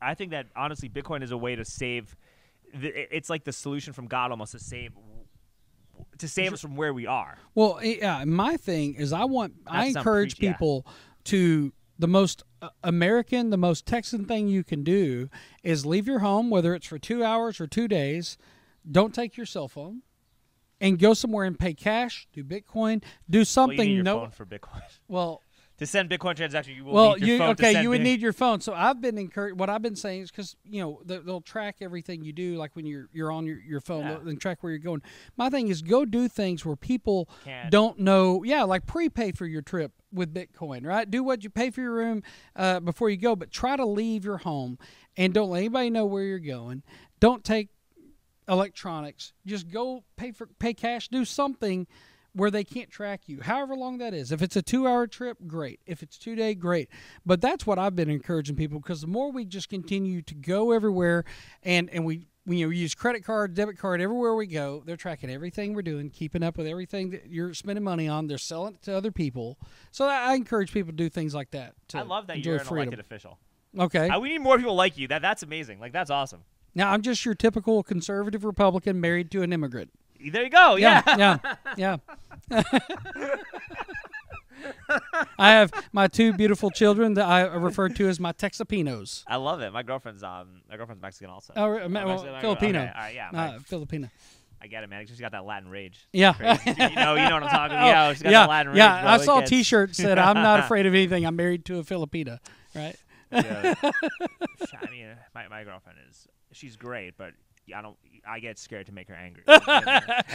I 0.00 0.14
think 0.14 0.32
that 0.32 0.46
honestly, 0.54 0.88
Bitcoin 0.88 1.22
is 1.22 1.30
a 1.30 1.38
way 1.38 1.56
to 1.56 1.64
save. 1.64 2.16
It's 2.74 3.30
like 3.30 3.44
the 3.44 3.52
solution 3.52 3.92
from 3.92 4.06
God 4.06 4.30
almost 4.30 4.52
to 4.52 4.58
save 4.58 4.92
to 6.22 6.28
save 6.28 6.52
us 6.52 6.60
from 6.60 6.76
where 6.76 6.94
we 6.94 7.06
are. 7.06 7.36
Well, 7.54 7.78
eh, 7.82 7.96
yeah, 7.98 8.24
my 8.24 8.56
thing 8.56 8.94
is 8.94 9.12
I 9.12 9.24
want 9.24 9.54
I 9.66 9.86
encourage 9.86 10.36
preach- 10.36 10.42
yeah. 10.44 10.52
people 10.52 10.86
to 11.24 11.72
the 11.98 12.08
most 12.08 12.42
uh, 12.62 12.70
American, 12.82 13.50
the 13.50 13.56
most 13.56 13.86
Texan 13.86 14.24
thing 14.24 14.48
you 14.48 14.64
can 14.64 14.82
do 14.82 15.28
is 15.62 15.84
leave 15.84 16.06
your 16.06 16.20
home, 16.20 16.48
whether 16.48 16.74
it's 16.74 16.86
for 16.86 16.98
two 16.98 17.22
hours 17.22 17.60
or 17.60 17.66
two 17.66 17.86
days. 17.86 18.38
Don't 18.90 19.14
take 19.14 19.36
your 19.36 19.46
cell 19.46 19.68
phone, 19.68 20.02
and 20.80 20.98
go 20.98 21.14
somewhere 21.14 21.44
and 21.44 21.58
pay 21.58 21.74
cash, 21.74 22.26
do 22.32 22.42
Bitcoin, 22.42 23.02
do 23.30 23.38
Well, 23.40 23.44
something. 23.44 23.90
your 23.90 24.02
no, 24.02 24.20
phone 24.20 24.30
for 24.30 24.46
Bitcoin 24.46 24.82
well, 25.08 25.41
to 25.82 25.86
send 25.86 26.08
Bitcoin 26.08 26.36
transactions. 26.36 26.76
You 26.76 26.84
will 26.84 26.92
well, 26.94 27.12
need 27.14 27.20
your 27.20 27.28
you 27.28 27.38
phone 27.38 27.56
to 27.56 27.66
okay? 27.66 27.82
You 27.82 27.90
would 27.90 28.00
need 28.00 28.22
your 28.22 28.32
phone. 28.32 28.60
So 28.60 28.72
I've 28.72 29.00
been 29.00 29.18
encouraged. 29.18 29.58
What 29.58 29.68
I've 29.68 29.82
been 29.82 29.96
saying 29.96 30.22
is 30.22 30.30
because 30.30 30.56
you 30.64 30.80
know 30.80 31.00
they- 31.04 31.18
they'll 31.18 31.40
track 31.40 31.76
everything 31.80 32.22
you 32.22 32.32
do, 32.32 32.56
like 32.56 32.74
when 32.74 32.86
you're 32.86 33.08
you're 33.12 33.32
on 33.32 33.46
your, 33.46 33.58
your 33.60 33.80
phone 33.80 34.04
Yeah. 34.06 34.18
and 34.24 34.40
track 34.40 34.62
where 34.62 34.70
you're 34.70 34.78
going. 34.78 35.02
My 35.36 35.50
thing 35.50 35.68
is 35.68 35.82
go 35.82 36.04
do 36.04 36.28
things 36.28 36.64
where 36.64 36.76
people 36.76 37.28
Can't. 37.44 37.70
don't 37.70 37.98
know. 37.98 38.42
Yeah, 38.44 38.62
like 38.62 38.86
prepay 38.86 39.32
for 39.32 39.46
your 39.46 39.62
trip 39.62 39.92
with 40.12 40.32
Bitcoin, 40.32 40.86
right? 40.86 41.10
Do 41.10 41.22
what 41.24 41.42
you 41.42 41.50
pay 41.50 41.70
for 41.70 41.80
your 41.80 41.94
room 41.94 42.22
uh, 42.54 42.80
before 42.80 43.10
you 43.10 43.16
go, 43.16 43.34
but 43.34 43.50
try 43.50 43.76
to 43.76 43.84
leave 43.84 44.24
your 44.24 44.38
home 44.38 44.78
and 45.16 45.34
don't 45.34 45.50
let 45.50 45.58
anybody 45.58 45.90
know 45.90 46.06
where 46.06 46.22
you're 46.24 46.38
going. 46.38 46.82
Don't 47.18 47.42
take 47.44 47.68
electronics. 48.48 49.32
Just 49.46 49.68
go 49.68 50.04
pay 50.16 50.32
for 50.32 50.46
pay 50.58 50.74
cash. 50.74 51.08
Do 51.08 51.24
something 51.24 51.86
where 52.34 52.50
they 52.50 52.64
can't 52.64 52.90
track 52.90 53.22
you, 53.26 53.40
however 53.42 53.76
long 53.76 53.98
that 53.98 54.14
is. 54.14 54.32
If 54.32 54.40
it's 54.42 54.56
a 54.56 54.62
two-hour 54.62 55.06
trip, 55.06 55.38
great. 55.46 55.80
If 55.86 56.02
it's 56.02 56.16
two 56.16 56.34
day, 56.34 56.54
great. 56.54 56.88
But 57.26 57.40
that's 57.40 57.66
what 57.66 57.78
I've 57.78 57.94
been 57.94 58.08
encouraging 58.08 58.56
people 58.56 58.80
because 58.80 59.02
the 59.02 59.06
more 59.06 59.30
we 59.30 59.44
just 59.44 59.68
continue 59.68 60.22
to 60.22 60.34
go 60.34 60.72
everywhere, 60.72 61.24
and 61.62 61.88
and 61.90 62.04
we. 62.04 62.28
We, 62.44 62.56
you 62.56 62.64
know, 62.64 62.70
we 62.70 62.78
use 62.78 62.92
credit 62.92 63.24
card, 63.24 63.54
debit 63.54 63.78
card 63.78 64.00
everywhere 64.00 64.34
we 64.34 64.48
go. 64.48 64.82
They're 64.84 64.96
tracking 64.96 65.30
everything 65.30 65.74
we're 65.74 65.82
doing, 65.82 66.10
keeping 66.10 66.42
up 66.42 66.58
with 66.58 66.66
everything 66.66 67.10
that 67.10 67.28
you're 67.28 67.54
spending 67.54 67.84
money 67.84 68.08
on. 68.08 68.26
They're 68.26 68.36
selling 68.36 68.74
it 68.74 68.82
to 68.82 68.96
other 68.96 69.12
people. 69.12 69.58
So 69.92 70.06
I 70.08 70.32
I 70.32 70.34
encourage 70.34 70.72
people 70.72 70.90
to 70.90 70.96
do 70.96 71.08
things 71.08 71.36
like 71.36 71.52
that. 71.52 71.74
To 71.90 71.98
I 71.98 72.02
love 72.02 72.26
that 72.26 72.44
you're 72.44 72.56
an 72.56 72.64
freedom. 72.64 72.88
elected 72.88 72.98
official. 72.98 73.38
Okay. 73.78 74.08
Uh, 74.08 74.18
we 74.18 74.30
need 74.30 74.40
more 74.40 74.56
people 74.56 74.74
like 74.74 74.98
you. 74.98 75.06
That 75.06 75.22
that's 75.22 75.44
amazing. 75.44 75.78
Like 75.78 75.92
that's 75.92 76.10
awesome. 76.10 76.42
now 76.74 76.90
I'm 76.90 77.02
just 77.02 77.24
your 77.24 77.34
typical 77.36 77.84
conservative 77.84 78.44
Republican 78.44 79.00
married 79.00 79.30
to 79.30 79.42
an 79.42 79.52
immigrant. 79.52 79.92
There 80.30 80.44
you 80.44 80.50
go. 80.50 80.76
Yeah. 80.76 81.02
yeah, 81.06 81.38
yeah. 81.76 81.96
yeah. 82.50 82.60
I 85.38 85.50
have 85.52 85.72
my 85.92 86.06
two 86.08 86.32
beautiful 86.34 86.70
children 86.70 87.14
that 87.14 87.26
I 87.26 87.42
refer 87.46 87.88
to 87.88 88.08
as 88.08 88.20
my 88.20 88.32
Texapinos. 88.32 89.24
I 89.26 89.36
love 89.36 89.60
it. 89.60 89.72
My 89.72 89.82
girlfriend's 89.82 90.22
um 90.22 90.62
my 90.70 90.76
girlfriend's 90.76 91.02
Mexican 91.02 91.30
also. 91.30 91.52
Oh, 91.56 91.62
Oh, 91.64 91.70
well, 91.74 91.88
Mexican- 91.88 92.40
Filipino. 92.40 92.80
Okay. 92.82 92.92
All 92.94 93.02
right, 93.02 93.14
yeah. 93.14 93.28
my- 93.32 93.48
Uh, 93.56 93.58
Filipino. 93.60 94.08
I 94.60 94.68
get 94.68 94.84
it, 94.84 94.90
man. 94.90 95.04
She's 95.06 95.18
got 95.18 95.32
that 95.32 95.44
Latin 95.44 95.68
rage. 95.70 95.98
Yeah. 96.12 96.34
You 96.64 96.74
know, 96.94 97.14
you 97.16 97.28
know 97.28 97.34
what 97.34 97.42
I'm 97.42 97.48
talking 97.48 97.76
Oh, 97.76 97.80
about. 97.80 97.86
Yeah, 97.86 98.12
she's 98.12 98.22
got 98.22 98.30
yeah, 98.32 98.40
that 98.42 98.48
Latin 98.48 98.72
rage. 98.72 98.78
yeah. 98.78 99.12
I 99.12 99.16
saw 99.16 99.40
a 99.40 99.44
T-shirt 99.46 99.96
said, 99.96 100.18
"I'm 100.18 100.36
not 100.36 100.60
afraid 100.60 100.86
of 100.86 100.94
anything. 100.94 101.26
I'm 101.26 101.34
married 101.34 101.64
to 101.64 101.78
a 101.80 101.82
Filipina." 101.82 102.38
Right? 102.74 102.94
Yeah. 103.32 103.74
I 103.82 104.90
mean, 104.90 105.08
my, 105.34 105.48
my 105.48 105.64
girlfriend 105.64 105.98
is 106.08 106.28
she's 106.52 106.76
great, 106.76 107.14
but 107.18 107.32
I 107.76 107.82
don't. 107.82 107.96
I 108.24 108.38
get 108.38 108.56
scared 108.56 108.86
to 108.86 108.92
make 108.92 109.08
her 109.08 109.14
angry. 109.16 109.42
And 109.48 109.62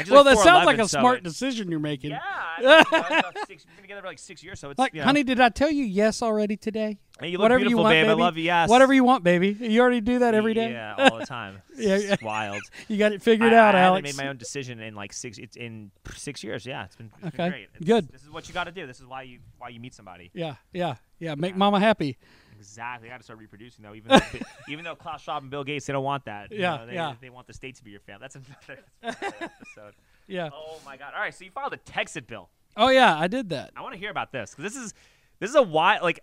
Well, 0.09 0.25
like 0.25 0.35
that 0.35 0.37
sounds 0.43 0.65
like 0.65 0.77
a 0.77 0.87
so 0.89 0.99
smart 0.99 1.19
it- 1.19 1.23
decision 1.23 1.71
you're 1.71 1.79
making. 1.79 2.09
Yeah, 2.11 2.19
I 2.57 2.61
mean, 2.61 3.03
you 3.09 3.15
know, 3.15 3.21
six, 3.47 3.65
we've 3.65 3.75
been 3.77 3.83
together 3.83 4.01
for 4.01 4.07
like 4.07 4.19
six 4.19 4.43
years, 4.43 4.59
so 4.59 4.69
it's 4.71 4.77
Like, 4.77 4.93
you 4.93 4.99
know, 4.99 5.05
honey, 5.05 5.23
did 5.23 5.39
I 5.39 5.47
tell 5.47 5.71
you 5.71 5.85
yes 5.85 6.21
already 6.21 6.57
today? 6.57 6.97
hey, 7.19 7.29
you 7.29 7.37
look 7.37 7.43
Whatever 7.43 7.59
beautiful, 7.59 7.79
you 7.79 7.83
want, 7.83 7.93
babe. 7.93 8.05
baby. 8.07 8.21
I 8.21 8.25
love 8.25 8.37
you. 8.37 8.43
Yes, 8.43 8.69
Whatever 8.69 8.93
you 8.93 9.03
want, 9.05 9.23
baby. 9.23 9.55
You 9.57 9.79
already 9.81 10.01
do 10.01 10.19
that 10.19 10.33
every 10.33 10.53
day. 10.53 10.71
Yeah, 10.71 10.95
all 11.11 11.17
the 11.19 11.25
time. 11.25 11.61
Yeah, 11.77 11.95
It's 11.97 12.21
wild. 12.23 12.61
You 12.89 12.97
got 12.97 13.13
it 13.13 13.21
figured 13.21 13.53
I, 13.53 13.55
out, 13.57 13.75
I 13.75 13.79
Alex. 13.81 14.05
haven't 14.07 14.17
made 14.17 14.23
my 14.25 14.29
own 14.29 14.37
decision 14.37 14.79
in 14.81 14.93
like 14.95 15.13
six. 15.13 15.37
It's 15.37 15.55
in 15.55 15.91
six 16.13 16.43
years. 16.43 16.65
Yeah, 16.65 16.83
it's 16.85 16.95
been, 16.97 17.09
it's 17.19 17.27
Okay, 17.27 17.37
been 17.37 17.51
great. 17.51 17.63
It's- 17.75 17.83
good. 17.85 18.09
This 18.11 18.23
is 18.23 18.29
what 18.31 18.47
you 18.49 18.53
got 18.53 18.65
to 18.65 18.71
do. 18.71 18.85
This 18.85 18.99
is 18.99 19.05
why 19.05 19.21
you 19.21 19.39
why 19.59 19.69
you 19.69 19.79
meet 19.79 19.93
somebody. 19.93 20.29
Yeah, 20.33 20.55
yeah, 20.73 20.95
yeah. 21.19 21.35
Make 21.35 21.55
mama 21.55 21.79
happy. 21.79 22.17
Exactly. 22.57 23.09
I 23.09 23.11
got 23.11 23.17
to 23.17 23.23
start 23.23 23.39
reproducing 23.39 23.83
though. 23.83 23.93
Even 23.95 24.09
though, 24.09 24.39
even 24.69 24.83
though 24.83 24.95
Klaus 24.95 25.21
Schwab 25.21 25.43
and 25.43 25.51
Bill 25.51 25.63
Gates 25.63 25.85
they 25.85 25.93
don't 25.93 26.03
want 26.03 26.25
that. 26.25 26.51
you 26.51 26.59
Yeah, 26.59 26.77
know, 26.77 26.85
they, 26.85 26.93
yeah. 26.93 27.15
They 27.21 27.29
want 27.29 27.47
the 27.47 27.53
state 27.53 27.75
to 27.75 27.83
be 27.83 27.91
your 27.91 27.99
family. 27.99 28.21
That's 28.21 28.35
another, 28.35 28.83
that's 29.01 29.21
another 29.21 29.51
episode. 29.59 29.93
Yeah. 30.27 30.49
Oh 30.53 30.79
my 30.85 30.97
God! 30.97 31.13
All 31.15 31.21
right, 31.21 31.33
so 31.33 31.45
you 31.45 31.51
filed 31.51 31.73
a 31.73 31.77
Texit 31.77 32.27
bill. 32.27 32.49
Oh 32.75 32.89
yeah, 32.89 33.17
I 33.17 33.27
did 33.27 33.49
that. 33.49 33.71
I 33.75 33.81
want 33.81 33.93
to 33.93 33.99
hear 33.99 34.11
about 34.11 34.31
this 34.31 34.51
because 34.55 34.71
this 34.73 34.81
is 34.83 34.93
this 35.39 35.49
is 35.49 35.55
a 35.55 35.61
why 35.63 35.99
like 35.99 36.19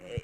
eh, 0.00 0.18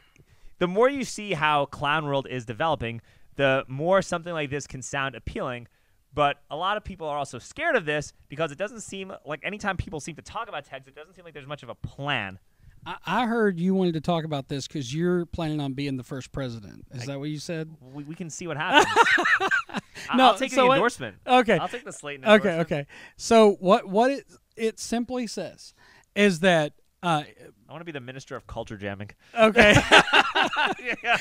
the 0.58 0.66
more 0.68 0.88
you 0.88 1.04
see 1.04 1.32
how 1.32 1.66
Clown 1.66 2.04
World 2.04 2.26
is 2.30 2.44
developing, 2.44 3.00
the 3.36 3.64
more 3.66 4.02
something 4.02 4.32
like 4.32 4.50
this 4.50 4.66
can 4.66 4.82
sound 4.82 5.14
appealing. 5.14 5.68
But 6.12 6.36
a 6.48 6.54
lot 6.54 6.76
of 6.76 6.84
people 6.84 7.08
are 7.08 7.18
also 7.18 7.40
scared 7.40 7.74
of 7.74 7.86
this 7.86 8.12
because 8.28 8.52
it 8.52 8.58
doesn't 8.58 8.82
seem 8.82 9.12
like 9.26 9.40
anytime 9.42 9.76
people 9.76 9.98
seem 9.98 10.14
to 10.14 10.22
talk 10.22 10.48
about 10.48 10.64
Tex, 10.64 10.86
it 10.86 10.94
doesn't 10.94 11.14
seem 11.14 11.24
like 11.24 11.34
there's 11.34 11.46
much 11.46 11.64
of 11.64 11.68
a 11.68 11.74
plan. 11.74 12.38
I, 12.86 12.96
I 13.06 13.26
heard 13.26 13.58
you 13.58 13.74
wanted 13.74 13.94
to 13.94 14.00
talk 14.00 14.24
about 14.24 14.48
this 14.48 14.66
because 14.66 14.94
you're 14.94 15.26
planning 15.26 15.60
on 15.60 15.72
being 15.74 15.96
the 15.96 16.02
first 16.04 16.32
president. 16.32 16.86
Is 16.92 17.06
that 17.06 17.18
what 17.18 17.28
you 17.30 17.38
said? 17.38 17.70
We, 17.80 18.04
we 18.04 18.14
can 18.14 18.30
see 18.30 18.46
what 18.46 18.56
happens. 18.56 18.86
No, 20.14 20.26
I'll 20.26 20.34
take 20.38 20.50
so 20.50 20.66
the 20.68 20.72
endorsement. 20.74 21.16
Okay. 21.26 21.56
I'll 21.58 21.68
take 21.68 21.84
the 21.84 21.90
Slaton 21.90 22.18
Okay. 22.26 22.34
endorsement. 22.34 22.60
Okay. 22.60 22.86
So 23.16 23.52
what 23.58 23.88
what 23.88 24.10
it 24.10 24.26
it 24.54 24.78
simply 24.78 25.26
says 25.26 25.72
is 26.14 26.40
that 26.40 26.74
uh, 27.02 27.22
I 27.63 27.63
want 27.74 27.80
to 27.80 27.84
be 27.84 27.90
the 27.90 28.00
minister 28.00 28.36
of 28.36 28.46
culture 28.46 28.76
jamming. 28.76 29.10
okay. 29.36 29.74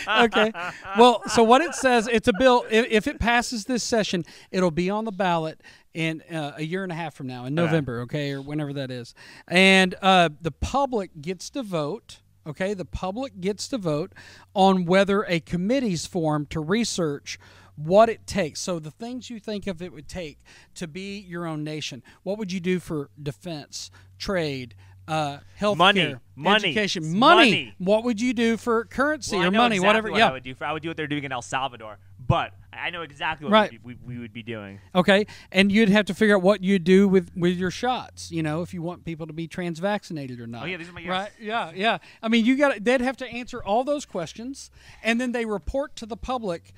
okay. 0.19 0.51
Well, 0.99 1.23
so 1.27 1.41
what 1.41 1.61
it 1.61 1.73
says, 1.73 2.07
it's 2.07 2.27
a 2.27 2.33
bill. 2.37 2.63
If, 2.69 2.85
if 2.91 3.07
it 3.07 3.19
passes 3.19 3.65
this 3.65 3.81
session, 3.81 4.23
it'll 4.51 4.69
be 4.69 4.87
on 4.87 5.05
the 5.05 5.11
ballot 5.11 5.61
in 5.95 6.21
uh, 6.31 6.53
a 6.57 6.63
year 6.63 6.83
and 6.83 6.91
a 6.91 6.95
half 6.95 7.15
from 7.15 7.25
now, 7.25 7.45
in 7.45 7.55
November, 7.55 8.01
okay, 8.01 8.33
or 8.33 8.41
whenever 8.41 8.71
that 8.73 8.91
is. 8.91 9.15
And 9.47 9.95
uh, 10.03 10.29
the 10.41 10.51
public 10.51 11.23
gets 11.23 11.49
to 11.51 11.63
vote. 11.63 12.19
Okay, 12.45 12.75
the 12.75 12.85
public 12.85 13.39
gets 13.41 13.67
to 13.69 13.79
vote 13.79 14.13
on 14.53 14.85
whether 14.85 15.23
a 15.23 15.39
committee's 15.39 16.05
formed 16.05 16.51
to 16.51 16.59
research 16.59 17.39
what 17.75 18.09
it 18.09 18.27
takes. 18.27 18.59
So 18.59 18.77
the 18.77 18.91
things 18.91 19.29
you 19.29 19.39
think 19.39 19.65
of 19.65 19.81
it 19.81 19.91
would 19.91 20.07
take 20.07 20.39
to 20.75 20.87
be 20.87 21.17
your 21.17 21.47
own 21.47 21.63
nation. 21.63 22.03
What 22.21 22.37
would 22.37 22.51
you 22.51 22.59
do 22.59 22.79
for 22.79 23.09
defense, 23.21 23.89
trade, 24.19 24.75
uh, 25.07 25.37
health 25.55 25.77
Money. 25.77 26.15
Money. 26.35 26.69
education, 26.69 27.17
money. 27.17 27.51
money. 27.51 27.75
What 27.77 28.03
would 28.05 28.19
you 28.19 28.33
do 28.33 28.57
for 28.57 28.85
currency 28.85 29.35
Well, 29.35 29.45
I 29.45 29.47
or 29.47 29.51
know 29.51 29.57
money, 29.59 29.75
exactly 29.75 29.87
whatever? 29.87 30.11
What 30.11 30.17
yeah. 30.17 30.29
I 30.29 30.31
would 30.31 30.43
do. 30.43 30.55
For, 30.55 30.65
I 30.65 30.71
would 30.71 30.81
do 30.81 30.89
what 30.89 30.97
they're 30.97 31.07
doing 31.07 31.23
in 31.25 31.31
El 31.31 31.43
Salvador, 31.43 31.99
but 32.25 32.53
I 32.71 32.89
know 32.89 33.03
exactly 33.03 33.45
what 33.45 33.53
Right. 33.53 33.69
be, 33.69 33.79
we, 33.83 33.97
we 34.03 34.17
would 34.17 34.33
be 34.33 34.41
doing. 34.41 34.79
Okay, 34.95 35.27
and 35.51 35.71
you'd 35.71 35.89
have 35.89 36.05
to 36.05 36.13
figure 36.15 36.35
out 36.35 36.41
what 36.41 36.63
you 36.63 36.79
do 36.79 37.07
with 37.07 37.29
with 37.35 37.55
your 37.57 37.69
shots. 37.69 38.31
You 38.31 38.41
know, 38.41 38.61
if 38.63 38.73
you 38.73 38.81
want 38.81 39.05
people 39.05 39.27
to 39.27 39.33
be 39.33 39.47
trans 39.47 39.77
vaccinated 39.79 40.39
or 40.39 40.47
not. 40.47 40.63
Oh, 40.63 40.65
yeah, 40.65 40.77
these 40.77 40.89
are 40.89 40.93
my 40.93 41.01
yes. 41.01 41.09
right. 41.09 41.31
Yeah, 41.39 41.71
yeah. 41.75 41.97
I 42.23 42.29
mean, 42.29 42.45
you 42.45 42.57
got 42.57 42.83
they'd 42.83 43.01
have 43.01 43.17
to 43.17 43.27
answer 43.27 43.63
all 43.63 43.83
those 43.83 44.05
questions, 44.05 44.71
and 45.03 45.21
then 45.21 45.33
they 45.33 45.45
report 45.45 45.95
to 45.97 46.05
the 46.07 46.17
public 46.17 46.73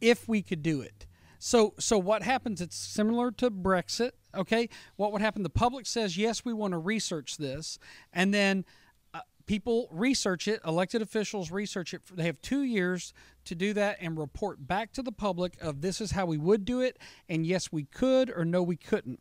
if 0.00 0.28
we 0.28 0.42
could 0.42 0.62
do 0.62 0.80
it. 0.80 1.06
So, 1.38 1.74
so 1.78 1.98
what 1.98 2.22
happens? 2.22 2.60
It's 2.60 2.76
similar 2.76 3.30
to 3.32 3.50
Brexit. 3.50 4.12
Okay, 4.34 4.68
what 4.96 5.12
would 5.12 5.22
happen? 5.22 5.42
The 5.42 5.50
public 5.50 5.86
says 5.86 6.16
yes, 6.16 6.44
we 6.44 6.52
want 6.52 6.72
to 6.72 6.78
research 6.78 7.36
this, 7.36 7.78
and 8.12 8.32
then 8.32 8.64
uh, 9.12 9.20
people 9.46 9.88
research 9.90 10.46
it. 10.46 10.60
Elected 10.64 11.02
officials 11.02 11.50
research 11.50 11.94
it. 11.94 12.02
They 12.12 12.24
have 12.24 12.40
two 12.40 12.62
years 12.62 13.12
to 13.46 13.54
do 13.54 13.72
that 13.74 13.98
and 14.00 14.18
report 14.18 14.66
back 14.66 14.92
to 14.92 15.02
the 15.02 15.12
public 15.12 15.56
of 15.60 15.80
this 15.80 16.00
is 16.00 16.12
how 16.12 16.26
we 16.26 16.38
would 16.38 16.64
do 16.64 16.80
it, 16.80 16.98
and 17.28 17.46
yes, 17.46 17.72
we 17.72 17.84
could, 17.84 18.30
or 18.30 18.44
no, 18.44 18.62
we 18.62 18.76
couldn't, 18.76 19.20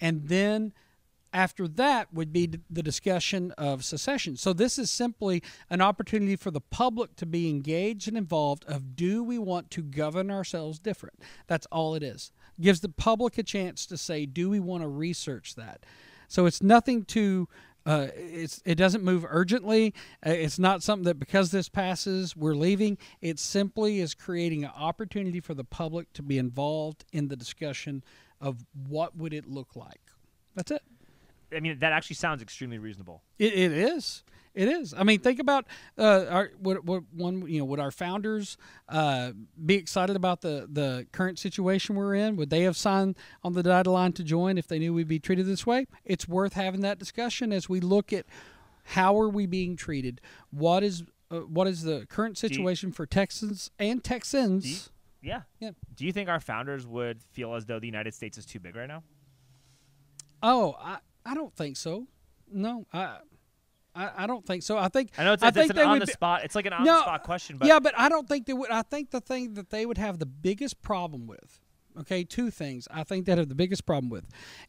and 0.00 0.28
then 0.28 0.72
After 1.34 1.66
that 1.66 2.14
would 2.14 2.32
be 2.32 2.48
the 2.70 2.82
discussion 2.82 3.50
of 3.58 3.84
secession. 3.84 4.36
So 4.36 4.52
this 4.52 4.78
is 4.78 4.88
simply 4.88 5.42
an 5.68 5.80
opportunity 5.80 6.36
for 6.36 6.52
the 6.52 6.60
public 6.60 7.16
to 7.16 7.26
be 7.26 7.50
engaged 7.50 8.06
and 8.06 8.16
involved 8.16 8.64
of 8.66 8.94
do 8.94 9.24
we 9.24 9.38
want 9.38 9.72
to 9.72 9.82
govern 9.82 10.30
ourselves 10.30 10.78
different? 10.78 11.18
That's 11.48 11.66
all 11.72 11.96
it 11.96 12.04
is. 12.04 12.30
Gives 12.60 12.80
the 12.80 12.88
public 12.88 13.36
a 13.36 13.42
chance 13.42 13.84
to 13.86 13.96
say 13.96 14.26
do 14.26 14.48
we 14.48 14.60
want 14.60 14.84
to 14.84 14.88
research 14.88 15.56
that? 15.56 15.84
So 16.28 16.46
it's 16.46 16.62
nothing 16.62 17.04
to 17.06 17.48
uh, 17.86 18.06
it 18.16 18.76
doesn't 18.76 19.04
move 19.04 19.26
urgently. 19.28 19.92
Uh, 20.26 20.30
it's 20.30 20.58
not 20.58 20.82
something 20.82 21.04
that 21.04 21.18
because 21.18 21.50
this 21.50 21.68
passes 21.68 22.34
we're 22.34 22.54
leaving. 22.54 22.96
It 23.20 23.38
simply 23.38 24.00
is 24.00 24.14
creating 24.14 24.64
an 24.64 24.70
opportunity 24.74 25.40
for 25.40 25.52
the 25.52 25.64
public 25.64 26.12
to 26.14 26.22
be 26.22 26.38
involved 26.38 27.04
in 27.12 27.28
the 27.28 27.36
discussion 27.36 28.02
of 28.40 28.64
what 28.88 29.16
would 29.16 29.34
it 29.34 29.46
look 29.46 29.76
like. 29.76 30.00
That's 30.54 30.70
it. 30.70 30.82
I 31.54 31.60
mean, 31.60 31.78
that 31.78 31.92
actually 31.92 32.16
sounds 32.16 32.42
extremely 32.42 32.78
reasonable. 32.78 33.22
It, 33.38 33.52
it 33.54 33.72
is. 33.72 34.22
It 34.54 34.68
is. 34.68 34.94
I 34.96 35.02
mean, 35.02 35.18
think 35.18 35.40
about 35.40 35.66
uh, 35.98 36.26
our 36.30 36.50
what, 36.60 36.84
what 36.84 37.02
one 37.12 37.44
you 37.48 37.58
know 37.58 37.64
would 37.64 37.80
our 37.80 37.90
founders 37.90 38.56
uh, 38.88 39.32
be 39.66 39.74
excited 39.74 40.14
about 40.14 40.42
the 40.42 40.68
the 40.70 41.06
current 41.10 41.40
situation 41.40 41.96
we're 41.96 42.14
in? 42.14 42.36
Would 42.36 42.50
they 42.50 42.62
have 42.62 42.76
signed 42.76 43.16
on 43.42 43.54
the 43.54 43.64
dotted 43.64 43.92
line 43.92 44.12
to 44.12 44.22
join 44.22 44.56
if 44.56 44.68
they 44.68 44.78
knew 44.78 44.94
we'd 44.94 45.08
be 45.08 45.18
treated 45.18 45.46
this 45.46 45.66
way? 45.66 45.86
It's 46.04 46.28
worth 46.28 46.52
having 46.52 46.82
that 46.82 47.00
discussion 47.00 47.52
as 47.52 47.68
we 47.68 47.80
look 47.80 48.12
at 48.12 48.26
how 48.84 49.18
are 49.18 49.28
we 49.28 49.46
being 49.46 49.74
treated. 49.74 50.20
What 50.50 50.84
is 50.84 51.02
uh, 51.32 51.38
what 51.40 51.66
is 51.66 51.82
the 51.82 52.06
current 52.08 52.40
you- 52.40 52.48
situation 52.48 52.92
for 52.92 53.06
Texans 53.06 53.72
and 53.80 54.04
Texans? 54.04 54.66
You- 55.22 55.30
yeah. 55.30 55.40
Yeah. 55.58 55.70
Do 55.96 56.04
you 56.06 56.12
think 56.12 56.28
our 56.28 56.38
founders 56.38 56.86
would 56.86 57.22
feel 57.32 57.54
as 57.54 57.64
though 57.64 57.80
the 57.80 57.86
United 57.86 58.14
States 58.14 58.38
is 58.38 58.44
too 58.46 58.60
big 58.60 58.76
right 58.76 58.86
now? 58.86 59.02
Oh, 60.42 60.76
I 60.78 60.98
I 61.24 61.34
don't 61.34 61.54
think 61.54 61.76
so. 61.76 62.06
No, 62.50 62.86
I. 62.92 63.18
I, 63.96 64.24
I 64.24 64.26
don't 64.26 64.44
think 64.44 64.64
so. 64.64 64.76
I 64.76 64.88
think 64.88 65.10
I 65.16 65.22
know 65.22 65.34
it's, 65.34 65.42
I 65.44 65.48
it's, 65.48 65.56
think 65.56 65.70
it's 65.70 65.78
an 65.78 65.86
on 65.86 65.92
would 65.92 66.02
the 66.02 66.10
spot. 66.10 66.42
It's 66.42 66.56
like 66.56 66.66
an 66.66 66.72
on 66.72 66.82
No, 66.84 66.96
the 66.96 67.02
spot 67.02 67.22
question, 67.22 67.58
but 67.58 67.68
yeah, 67.68 67.78
but 67.78 67.94
I 67.96 68.08
don't 68.08 68.28
think 68.28 68.46
they 68.46 68.52
would. 68.52 68.68
I 68.68 68.82
think 68.82 69.12
the 69.12 69.20
thing 69.20 69.54
that 69.54 69.70
they 69.70 69.86
would 69.86 69.98
have 69.98 70.18
the 70.18 70.26
biggest 70.26 70.82
problem 70.82 71.28
with, 71.28 71.60
okay, 72.00 72.24
two 72.24 72.50
things 72.50 72.88
I 72.90 73.04
think 73.04 73.26
that 73.26 73.38
have 73.38 73.48
the 73.48 73.54
biggest 73.54 73.86
problem 73.86 74.10
with, 74.10 74.26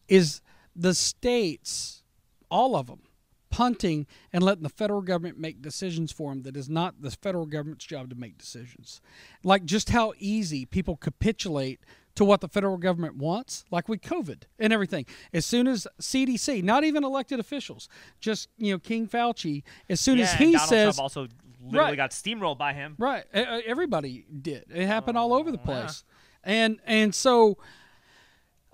is 0.07 0.41
the 0.75 0.93
states, 0.93 2.03
all 2.51 2.75
of 2.75 2.85
them, 2.85 3.01
punting 3.49 4.05
and 4.31 4.43
letting 4.43 4.63
the 4.63 4.69
federal 4.69 5.01
government 5.01 5.39
make 5.39 5.59
decisions 5.59 6.11
for 6.11 6.31
them 6.31 6.43
that 6.43 6.55
is 6.55 6.69
not 6.69 7.01
the 7.01 7.09
federal 7.09 7.47
government's 7.47 7.85
job 7.85 8.11
to 8.11 8.15
make 8.15 8.37
decisions. 8.37 9.01
Like 9.43 9.65
just 9.65 9.89
how 9.89 10.13
easy 10.19 10.65
people 10.65 10.97
capitulate 10.97 11.79
to 12.15 12.25
what 12.25 12.41
the 12.41 12.47
federal 12.47 12.77
government 12.77 13.15
wants, 13.17 13.65
like 13.71 13.87
with 13.89 14.01
COVID 14.01 14.43
and 14.59 14.71
everything. 14.73 15.05
As 15.33 15.45
soon 15.45 15.67
as 15.67 15.85
CDC, 16.01 16.63
not 16.63 16.83
even 16.83 17.03
elected 17.03 17.39
officials, 17.39 17.89
just 18.19 18.49
you 18.57 18.71
know 18.73 18.79
King 18.79 19.07
Fauci, 19.07 19.63
as 19.89 19.99
soon 19.99 20.17
yeah, 20.17 20.23
as 20.25 20.31
and 20.31 20.39
he 20.39 20.51
Donald 20.53 20.69
says 20.69 20.95
Trump 20.95 21.03
also 21.03 21.27
literally 21.61 21.91
Right. 21.91 21.95
got 21.97 22.11
steamrolled 22.11 22.57
by 22.57 22.73
him. 22.73 22.95
Right. 22.97 23.23
Everybody 23.33 24.25
did. 24.41 24.65
It 24.73 24.85
happened 24.87 25.17
all 25.17 25.33
over 25.33 25.51
the 25.51 25.57
Oh, 25.57 25.61
yeah. 25.67 25.81
place. 25.81 26.03
And 26.43 26.79
and 26.85 27.13
so 27.15 27.57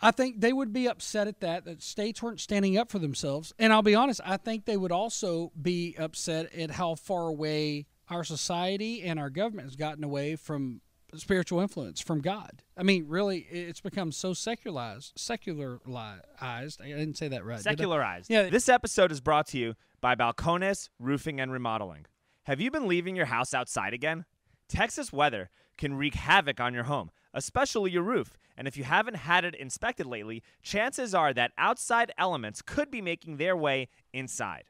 I 0.04 0.12
think 0.12 0.42
they 0.42 0.52
would 0.52 0.74
be 0.74 0.88
upset 0.88 1.28
at 1.28 1.40
that 1.42 1.66
that 1.66 1.82
states 1.82 2.22
weren't 2.24 2.40
standing 2.40 2.78
up 2.78 2.90
for 2.92 3.00
themselves. 3.00 3.54
And 3.60 3.72
I'll 3.72 3.82
be 3.84 3.96
honest, 3.96 4.20
I 4.26 4.38
think 4.38 4.66
they 4.66 4.76
would 4.78 4.92
also 4.92 5.52
be 5.62 5.96
upset 5.98 6.54
at 6.54 6.72
how 6.72 6.96
far 6.96 7.28
away 7.28 7.86
our 8.10 8.24
society 8.24 9.04
and 9.04 9.20
our 9.20 9.30
government 9.30 9.68
has 9.68 9.76
gotten 9.76 10.04
away 10.04 10.36
from 10.36 10.82
spiritual 11.16 11.60
influence 11.60 12.02
from 12.02 12.22
God. 12.22 12.64
I 12.78 12.84
mean, 12.84 13.06
really, 13.08 13.40
it's 13.50 13.82
become 13.82 14.12
so 14.12 14.34
secularized. 14.34 15.14
Secularized. 15.18 16.82
I 16.82 16.86
didn't 16.86 17.18
say 17.18 17.28
that 17.30 17.46
right. 17.46 17.60
Secularized. 17.60 18.30
Yeah. 18.30 18.50
This 18.50 18.70
episode 18.70 19.12
is 19.12 19.22
brought 19.22 19.48
to 19.48 19.58
you 19.58 19.76
by 20.00 20.16
Balcones 20.16 20.90
Roofing 21.00 21.40
and 21.40 21.52
Remodeling. 21.52 22.06
Have 22.44 22.60
you 22.60 22.72
been 22.72 22.88
leaving 22.88 23.16
your 23.16 23.28
house 23.28 23.54
outside 23.54 23.94
again? 23.94 24.26
Texas 24.68 25.14
weather 25.14 25.50
can 25.78 25.94
wreak 25.94 26.16
havoc 26.16 26.60
on 26.60 26.74
your 26.74 26.84
home, 26.84 27.12
especially 27.34 27.92
your 27.92 28.04
roof. 28.04 28.38
And 28.58 28.68
if 28.68 28.78
you 28.78 28.84
haven't 28.84 29.16
had 29.16 29.46
it 29.46 29.56
inspected 29.56 30.06
lately, 30.06 30.44
chances 30.62 31.16
are 31.16 31.34
that 31.34 31.52
outside 31.58 32.12
elements 32.18 32.62
could 32.62 32.92
be 32.92 33.02
making 33.02 33.38
their 33.38 33.56
way 33.56 33.90
inside. 34.14 34.66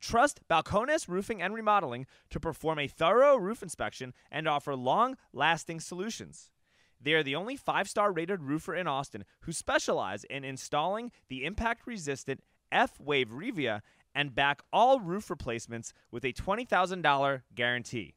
Trust 0.00 0.40
Balcones 0.48 1.08
Roofing 1.08 1.42
and 1.42 1.54
Remodeling 1.54 2.06
to 2.30 2.40
perform 2.40 2.78
a 2.78 2.88
thorough 2.88 3.36
roof 3.36 3.62
inspection 3.62 4.14
and 4.30 4.46
offer 4.46 4.74
long 4.74 5.16
lasting 5.32 5.80
solutions. 5.80 6.50
They 7.00 7.14
are 7.14 7.22
the 7.22 7.36
only 7.36 7.56
five 7.56 7.88
star 7.88 8.12
rated 8.12 8.42
roofer 8.42 8.74
in 8.74 8.86
Austin 8.86 9.24
who 9.42 9.52
specialize 9.52 10.24
in 10.24 10.44
installing 10.44 11.12
the 11.28 11.44
impact 11.44 11.86
resistant 11.86 12.42
F 12.70 13.00
Wave 13.00 13.30
Revia 13.30 13.80
and 14.14 14.34
back 14.34 14.60
all 14.72 15.00
roof 15.00 15.30
replacements 15.30 15.92
with 16.10 16.24
a 16.24 16.32
$20,000 16.32 17.42
guarantee. 17.54 18.14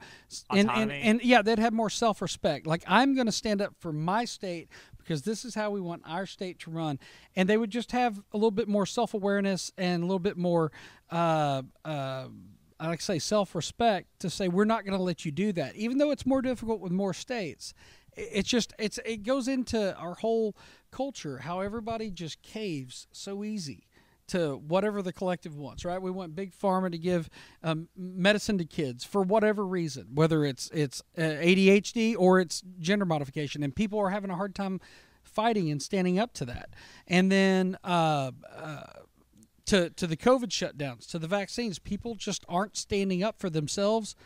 and, 0.51 0.61
and, 0.61 0.71
Autonomy. 0.71 1.01
and 1.03 1.23
yeah, 1.23 1.43
they'd 1.43 1.59
have 1.59 1.73
more 1.73 1.91
self-respect. 1.91 2.67
Like 2.67 2.83
I'm 2.87 3.15
going 3.15 3.27
to 3.27 3.33
stand 3.33 3.61
up 3.61 3.75
for 3.81 3.93
my 3.93 4.25
state 4.25 4.69
because 4.99 5.23
this 5.23 5.45
is 5.45 5.55
how 5.55 5.71
we 5.71 5.81
want 5.81 6.03
our 6.07 6.27
state 6.27 6.59
to 6.61 6.71
run, 6.71 6.99
and 7.35 7.49
they 7.49 7.57
would 7.57 7.71
just 7.71 7.93
have 7.93 8.19
a 8.33 8.37
little 8.37 8.51
bit 8.51 8.69
more 8.69 8.87
self-awareness 8.87 9.73
and 9.79 10.03
a 10.03 10.07
little 10.07 10.19
bit 10.21 10.37
more. 10.37 10.71
Uh, 11.11 11.63
uh, 11.85 12.29
I 12.79 12.87
like 12.87 13.01
to 13.01 13.05
say 13.05 13.19
self-respect 13.19 14.21
to 14.21 14.31
say 14.31 14.49
we're 14.49 14.65
not 14.65 14.85
going 14.87 14.97
to 14.97 15.03
let 15.03 15.27
you 15.27 15.33
do 15.33 15.53
that, 15.53 15.77
even 15.77 15.99
though 15.99 16.13
it's 16.13 16.25
more 16.25 16.41
difficult 16.41 16.81
with 16.81 16.93
more 16.93 17.13
states. 17.13 17.75
It's 18.17 18.49
just 18.49 18.73
it's 18.79 18.99
it 19.05 19.23
goes 19.23 19.49
into 19.49 19.97
our 19.97 20.15
whole 20.15 20.57
culture 20.91 21.39
how 21.39 21.61
everybody 21.61 22.11
just 22.11 22.43
caves 22.43 23.07
so 23.13 23.45
easy 23.45 23.87
to 24.29 24.57
whatever 24.57 25.03
the 25.03 25.13
collective 25.13 25.57
wants. 25.57 25.85
Right? 25.85 26.01
We 26.01 26.11
want 26.11 26.35
big 26.35 26.53
pharma 26.53 26.91
to 26.93 26.99
give 26.99 27.29
um, 27.63 27.89
medicine 27.97 28.59
to 28.59 28.65
kids 28.65 29.05
for 29.05 29.23
whatever 29.23 29.67
reason, 29.67 30.09
whether 30.15 30.45
it's 30.45 30.71
it's 30.73 31.03
uh, 31.17 31.23
ADHD 31.23 32.17
or 32.19 32.41
it's 32.41 32.63
gender 32.79 33.05
modification, 33.05 33.63
and 33.63 33.75
people 33.75 33.99
are 33.99 34.11
having 34.11 34.31
a 34.31 34.37
hard 34.37 34.55
time 34.55 34.81
fighting 35.23 35.71
and 35.71 35.83
standing 35.83 36.19
up 36.19 36.33
to 36.35 36.45
that. 36.47 36.71
And 37.07 37.31
then. 37.31 37.77
Uh, 37.85 38.33
uh, 38.57 38.83
to, 39.67 39.89
to 39.91 40.09
the 40.09 40.17
COVID 40.17 40.49
shutdowns, 40.49 41.09
to 41.11 41.19
the 41.21 41.29
vaccines. 41.29 41.79
People 41.79 42.17
just 42.17 42.45
aren't 42.49 42.77
standing 42.77 43.23
up 43.23 43.39
for 43.39 43.49
themselves 43.49 44.17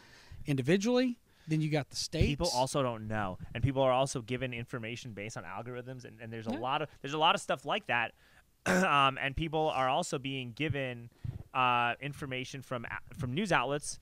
individually. 0.46 1.18
Then 1.48 1.60
you 1.60 1.70
got 1.70 1.90
the 1.90 1.96
states. 1.96 2.26
people 2.26 2.50
also 2.54 2.82
don't 2.82 3.06
know 3.08 3.38
and 3.54 3.62
people 3.62 3.82
are 3.82 3.92
also 3.92 4.20
given 4.22 4.52
information 4.54 5.12
based 5.12 5.36
on 5.36 5.44
algorithms 5.44 6.04
and, 6.04 6.20
and 6.20 6.32
there's 6.32 6.46
a 6.46 6.50
Yeah. 6.52 6.58
lot 6.58 6.82
of 6.82 6.88
there's 7.02 7.14
a 7.14 7.18
lot 7.18 7.34
of 7.34 7.40
stuff 7.40 7.64
like 7.64 7.86
that 7.86 8.12
um, 8.66 9.18
and 9.20 9.36
people 9.36 9.70
are 9.74 9.88
also 9.88 10.18
being 10.18 10.52
given 10.52 11.10
uh, 11.52 11.94
information 12.00 12.62
from 12.62 12.86
from 13.18 13.32
news 13.34 13.52
outlets 13.52 13.98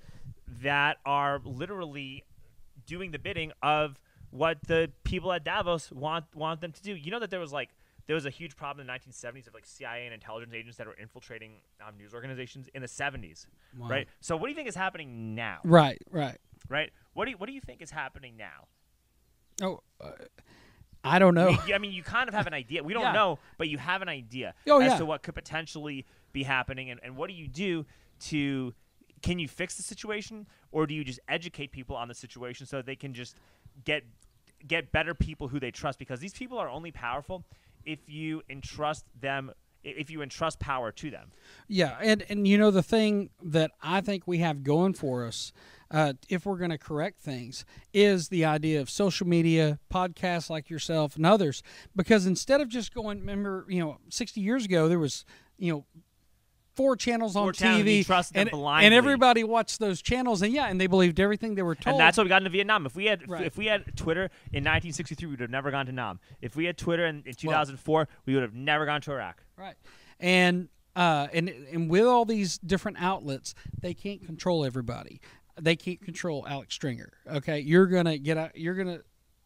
that 0.63 0.99
are 1.05 1.41
literally 1.45 2.25
doing 2.87 3.11
the 3.11 3.19
bidding 3.19 3.53
of 3.63 4.01
what 4.31 4.59
the 4.67 4.91
people 5.05 5.33
at 5.33 5.45
Davos 5.45 5.91
want 5.93 6.25
want 6.35 6.61
them 6.61 6.73
to 6.73 6.83
do. 6.83 6.95
You 6.95 7.11
know 7.11 7.19
that 7.19 7.31
there 7.31 7.41
was 7.41 7.53
like 7.53 7.71
there 8.07 8.15
was 8.15 8.27
a 8.27 8.31
huge 8.31 8.57
problem 8.57 8.81
in 8.81 8.87
the 8.87 8.93
1970s 9.13 9.47
of 9.47 9.55
like 9.55 9.65
CIA 9.67 10.05
and 10.07 10.13
intelligence 10.15 10.53
agents 10.55 10.77
that 10.79 10.87
were 10.87 10.95
infiltrating 10.95 11.53
um, 11.87 11.97
news 11.97 12.13
organizations 12.15 12.69
in 12.75 12.83
the 12.83 12.89
70s, 12.89 13.47
Wow. 13.79 13.89
right? 13.89 14.09
So 14.21 14.37
what 14.37 14.47
do 14.47 14.51
you 14.51 14.57
think 14.57 14.69
is 14.69 14.75
happening 14.75 15.35
now? 15.37 15.59
Right, 15.65 16.03
right. 16.11 16.37
right? 16.69 16.91
What 17.15 17.27
do 17.27 17.33
you, 17.33 17.37
what 17.37 17.47
do 17.47 17.53
you 17.53 17.61
think 17.61 17.83
is 17.83 17.91
happening 17.91 18.37
now? 18.37 18.67
Oh, 19.63 19.81
uh, 20.01 20.11
I 21.05 21.19
don't 21.19 21.35
know. 21.35 21.57
I 21.75 21.79
mean, 21.79 21.93
you 21.93 22.03
kind 22.03 22.29
of 22.29 22.35
have 22.35 22.47
an 22.47 22.55
idea. 22.55 22.83
We 22.83 22.95
don't 22.95 23.03
Yeah. 23.03 23.13
know, 23.13 23.39
but 23.59 23.69
you 23.69 23.79
have 23.79 24.03
an 24.03 24.09
idea 24.09 24.55
Oh, 24.69 24.81
as 24.81 24.93
yeah. 24.93 24.99
to 24.99 25.07
what 25.07 25.23
could 25.23 25.35
potentially 25.35 26.07
be 26.33 26.45
happening, 26.45 26.91
and, 26.91 27.01
and 27.03 27.17
what 27.17 27.29
do 27.29 27.35
you 27.35 27.49
do 27.49 27.87
to? 28.31 28.73
Can 29.23 29.39
you 29.39 29.47
fix 29.47 29.77
the 29.77 29.83
situation, 29.85 30.47
or 30.73 30.87
do 30.87 30.95
you 30.95 31.05
just 31.05 31.21
educate 31.29 31.71
people 31.71 31.95
on 31.95 32.09
the 32.09 32.15
situation 32.15 32.67
so 32.67 32.83
they 32.83 32.97
can 32.97 33.15
just 33.15 33.37
get 33.85 34.05
get 34.67 34.91
better 34.93 35.15
people 35.15 35.49
who 35.49 35.61
they 35.61 35.71
trust? 35.71 35.99
Because 35.99 36.21
these 36.21 36.33
people 36.33 36.59
are 36.59 36.69
only 36.69 36.91
powerful 36.93 37.45
if 37.85 38.09
you 38.09 38.43
entrust 38.49 39.05
them, 39.21 39.53
if 39.85 40.09
you 40.11 40.23
entrust 40.23 40.59
power 40.61 40.91
to 40.93 41.11
them. 41.11 41.31
Yeah, 41.69 41.99
and 42.01 42.25
and 42.29 42.49
you 42.49 42.57
know 42.59 42.71
the 42.71 42.83
thing 42.83 43.31
that 43.43 43.73
I 43.83 44.01
think 44.01 44.27
we 44.27 44.39
have 44.39 44.63
going 44.65 44.95
for 44.95 45.25
us, 45.27 45.53
uh, 45.93 46.15
if 46.29 46.47
we're 46.47 46.57
going 46.57 46.71
to 46.71 46.79
correct 46.79 47.21
things, 47.21 47.65
is 47.93 48.29
the 48.29 48.45
idea 48.45 48.81
of 48.81 48.89
social 48.91 49.27
media, 49.27 49.79
podcasts 49.93 50.49
like 50.49 50.71
yourself 50.71 51.17
and 51.17 51.27
others. 51.27 51.63
Because 51.95 52.27
instead 52.27 52.61
of 52.61 52.69
just 52.69 52.95
going, 52.95 53.21
remember, 53.21 53.67
you 53.69 53.79
know, 53.81 53.99
sixty 54.09 54.41
years 54.41 54.65
ago 54.65 54.89
there 54.89 54.99
was, 54.99 55.25
you 55.59 55.73
know. 55.73 55.85
Four 56.75 56.97
channels 56.97 57.37
on 57.37 57.49
TV, 57.53 57.99
you 57.99 58.05
trust 58.05 58.33
them 58.33 58.49
and, 58.51 58.85
and 58.85 58.95
everybody 58.95 59.45
watched 59.45 59.79
those 59.79 60.01
channels, 60.01 60.41
and 60.41 60.55
yeah, 60.55 60.69
and 60.69 60.81
they 60.81 60.87
believed 60.87 61.21
everything 61.21 61.55
they 61.55 61.61
were 61.61 61.75
told. 61.75 61.97
And 61.97 62.01
that's 62.01 62.17
what 62.17 62.25
we 62.25 62.31
got 62.31 62.39
into 62.39 62.49
Vietnam. 62.49 62.87
If 62.87 62.97
we 62.97 63.05
had 63.05 63.29
Right. 63.29 63.45
if 63.45 63.59
we 63.59 63.67
had 63.67 63.95
Twitter 63.95 64.31
in 64.53 64.65
1963, 64.65 65.27
we 65.27 65.33
would 65.33 65.41
have 65.41 65.51
never 65.51 65.71
gone 65.71 65.85
to 65.85 65.93
Nam. 65.93 66.19
If 66.41 66.57
we 66.57 66.65
had 66.65 66.79
Twitter 66.79 67.05
in, 67.05 67.25
in 67.27 67.35
2004, 67.35 68.09
we 68.25 68.33
would 68.33 68.43
have 68.43 68.55
never 68.55 68.87
gone 68.87 69.03
to 69.03 69.13
Iraq. 69.13 69.45
Right. 69.55 69.75
And 70.19 70.71
uh, 70.97 71.29
and 71.35 71.51
and 71.51 71.91
with 71.91 72.05
all 72.05 72.25
these 72.25 72.57
different 72.57 72.97
outlets, 73.03 73.55
they 73.79 73.93
can't 73.93 74.25
control 74.25 74.65
everybody. 74.65 75.21
They 75.61 75.77
can't 75.77 76.01
control 76.01 76.47
Alex 76.49 76.77
Strenger. 76.77 77.09
Okay, 77.31 77.61
you're 77.61 77.87
gonna 77.87 78.19
get 78.19 78.39
out. 78.39 78.57
You're 78.57 78.75
gonna 78.75 79.01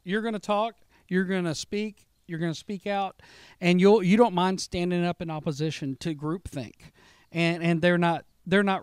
you're 0.04 0.22
gonna 0.22 0.38
talk. 0.38 0.76
You're 1.08 1.24
gonna 1.24 1.54
speak. 1.54 2.06
You're 2.26 2.38
gonna 2.38 2.54
speak 2.54 2.86
out, 2.86 3.22
and 3.60 3.80
you'll 3.80 4.02
you 4.02 4.16
don't 4.16 4.34
mind 4.34 4.60
standing 4.60 5.04
up 5.04 5.22
in 5.22 5.30
opposition 5.30 5.96
to 6.00 6.14
groupthink, 6.14 6.92
and 7.32 7.62
and 7.62 7.82
they're 7.82 7.98
not 7.98 8.24
they're 8.46 8.62
not 8.62 8.82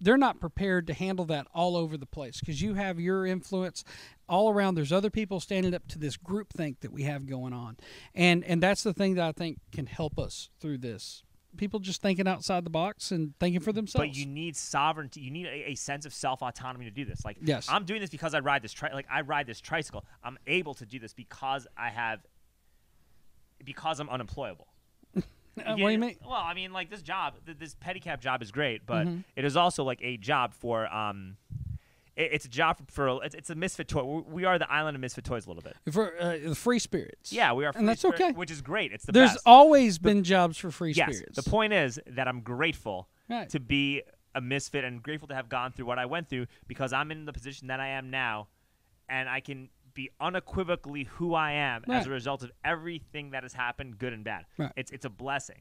they're 0.00 0.18
not 0.18 0.40
prepared 0.40 0.86
to 0.88 0.94
handle 0.94 1.24
that 1.26 1.46
all 1.54 1.76
over 1.76 1.96
the 1.96 2.06
place 2.06 2.40
because 2.40 2.60
you 2.60 2.74
have 2.74 2.98
your 2.98 3.24
influence 3.24 3.84
all 4.28 4.50
around. 4.50 4.74
There's 4.74 4.92
other 4.92 5.10
people 5.10 5.38
standing 5.38 5.74
up 5.74 5.86
to 5.88 5.98
this 5.98 6.16
groupthink 6.16 6.80
that 6.80 6.92
we 6.92 7.04
have 7.04 7.26
going 7.26 7.52
on, 7.52 7.76
and 8.14 8.44
and 8.44 8.62
that's 8.62 8.82
the 8.82 8.92
thing 8.92 9.14
that 9.14 9.24
I 9.24 9.32
think 9.32 9.58
can 9.70 9.86
help 9.86 10.18
us 10.18 10.50
through 10.60 10.78
this. 10.78 11.22
People 11.56 11.80
just 11.80 12.00
thinking 12.02 12.26
outside 12.26 12.64
the 12.64 12.70
box 12.70 13.10
and 13.12 13.34
thinking 13.38 13.60
for 13.60 13.72
themselves. 13.72 14.08
But 14.08 14.16
you 14.16 14.26
need 14.26 14.56
sovereignty. 14.56 15.20
You 15.20 15.30
need 15.30 15.46
a, 15.46 15.70
a 15.70 15.74
sense 15.74 16.06
of 16.06 16.14
self 16.14 16.42
autonomy 16.42 16.86
to 16.86 16.90
do 16.90 17.04
this. 17.04 17.24
Like, 17.24 17.36
Yes. 17.42 17.68
I'm 17.70 17.84
doing 17.84 18.00
this 18.00 18.10
because 18.10 18.34
I 18.34 18.40
ride 18.40 18.62
this 18.62 18.72
tri- 18.72 18.92
like 18.92 19.06
I 19.10 19.20
ride 19.20 19.46
this 19.46 19.60
tricycle. 19.60 20.04
I'm 20.24 20.38
able 20.46 20.74
to 20.74 20.86
do 20.86 20.98
this 20.98 21.12
because 21.12 21.66
I 21.76 21.90
have 21.90 22.20
because 23.64 24.00
I'm 24.00 24.08
unemployable. 24.08 24.66
Uh, 25.58 25.76
what 25.76 25.88
do 25.88 25.92
you 25.92 25.98
mean? 25.98 26.16
Well, 26.24 26.32
I 26.32 26.54
mean, 26.54 26.72
like 26.72 26.88
this 26.88 27.02
job, 27.02 27.34
th- 27.44 27.58
this 27.58 27.74
pedicab 27.74 28.20
job 28.20 28.40
is 28.42 28.50
great, 28.50 28.86
but 28.86 29.06
Mm-hmm. 29.06 29.18
it 29.36 29.44
is 29.44 29.54
also 29.54 29.84
like 29.84 29.98
a 30.00 30.16
job 30.16 30.54
for 30.54 30.86
um, 30.90 31.36
it's 32.16 32.44
a 32.44 32.48
job 32.48 32.78
for, 32.90 33.24
it's, 33.24 33.34
it's 33.34 33.50
a 33.50 33.54
misfit 33.54 33.88
toy. 33.88 34.22
We- 34.28 34.44
are 34.44 34.58
the 34.58 34.70
island 34.70 34.94
of 34.96 35.00
misfit 35.00 35.24
toys 35.24 35.46
a 35.46 35.48
little 35.48 35.62
bit. 35.62 35.76
For 35.92 36.12
uh, 36.20 36.36
the 36.44 36.54
free 36.54 36.78
spirits. 36.78 37.32
Yeah, 37.32 37.52
we 37.54 37.64
are, 37.64 37.72
and 37.74 37.88
that's 37.88 38.00
spirit, 38.00 38.20
okay. 38.20 38.32
which 38.32 38.50
is 38.50 38.60
great. 38.60 38.92
It's 38.92 39.04
the 39.06 39.12
There's 39.12 39.30
best. 39.32 39.42
always 39.46 39.98
been 39.98 40.22
jobs 40.24 40.58
for 40.58 40.70
free 40.70 40.92
yes, 40.92 41.16
spirits. 41.16 41.42
the 41.42 41.48
point 41.50 41.72
is 41.72 41.98
that 42.06 42.28
I'm 42.28 42.40
grateful 42.40 43.08
Right. 43.30 43.48
to 43.50 43.60
be 43.60 44.02
a 44.34 44.40
misfit 44.40 44.84
and 44.84 45.02
grateful 45.02 45.28
to 45.28 45.34
have 45.34 45.48
gone 45.48 45.72
through 45.72 45.86
what 45.86 45.98
I 45.98 46.06
went 46.06 46.28
through 46.28 46.46
because 46.66 46.92
I'm 46.92 47.10
in 47.10 47.24
the 47.24 47.32
position 47.32 47.68
that 47.68 47.80
I 47.80 47.88
am 47.88 48.10
now, 48.10 48.48
and 49.08 49.28
I 49.28 49.40
can 49.40 49.68
be 49.94 50.10
unequivocally 50.20 51.04
who 51.04 51.34
I 51.34 51.52
am 51.52 51.84
as 51.88 52.06
a 52.06 52.10
result 52.10 52.42
of 52.42 52.50
everything 52.64 53.30
that 53.30 53.42
has 53.42 53.52
happened, 53.52 53.98
good 53.98 54.12
and 54.12 54.24
bad. 54.24 54.46
Right. 54.58 54.72
It's 54.76 54.90
it's 54.90 55.04
a 55.04 55.10
blessing. 55.10 55.60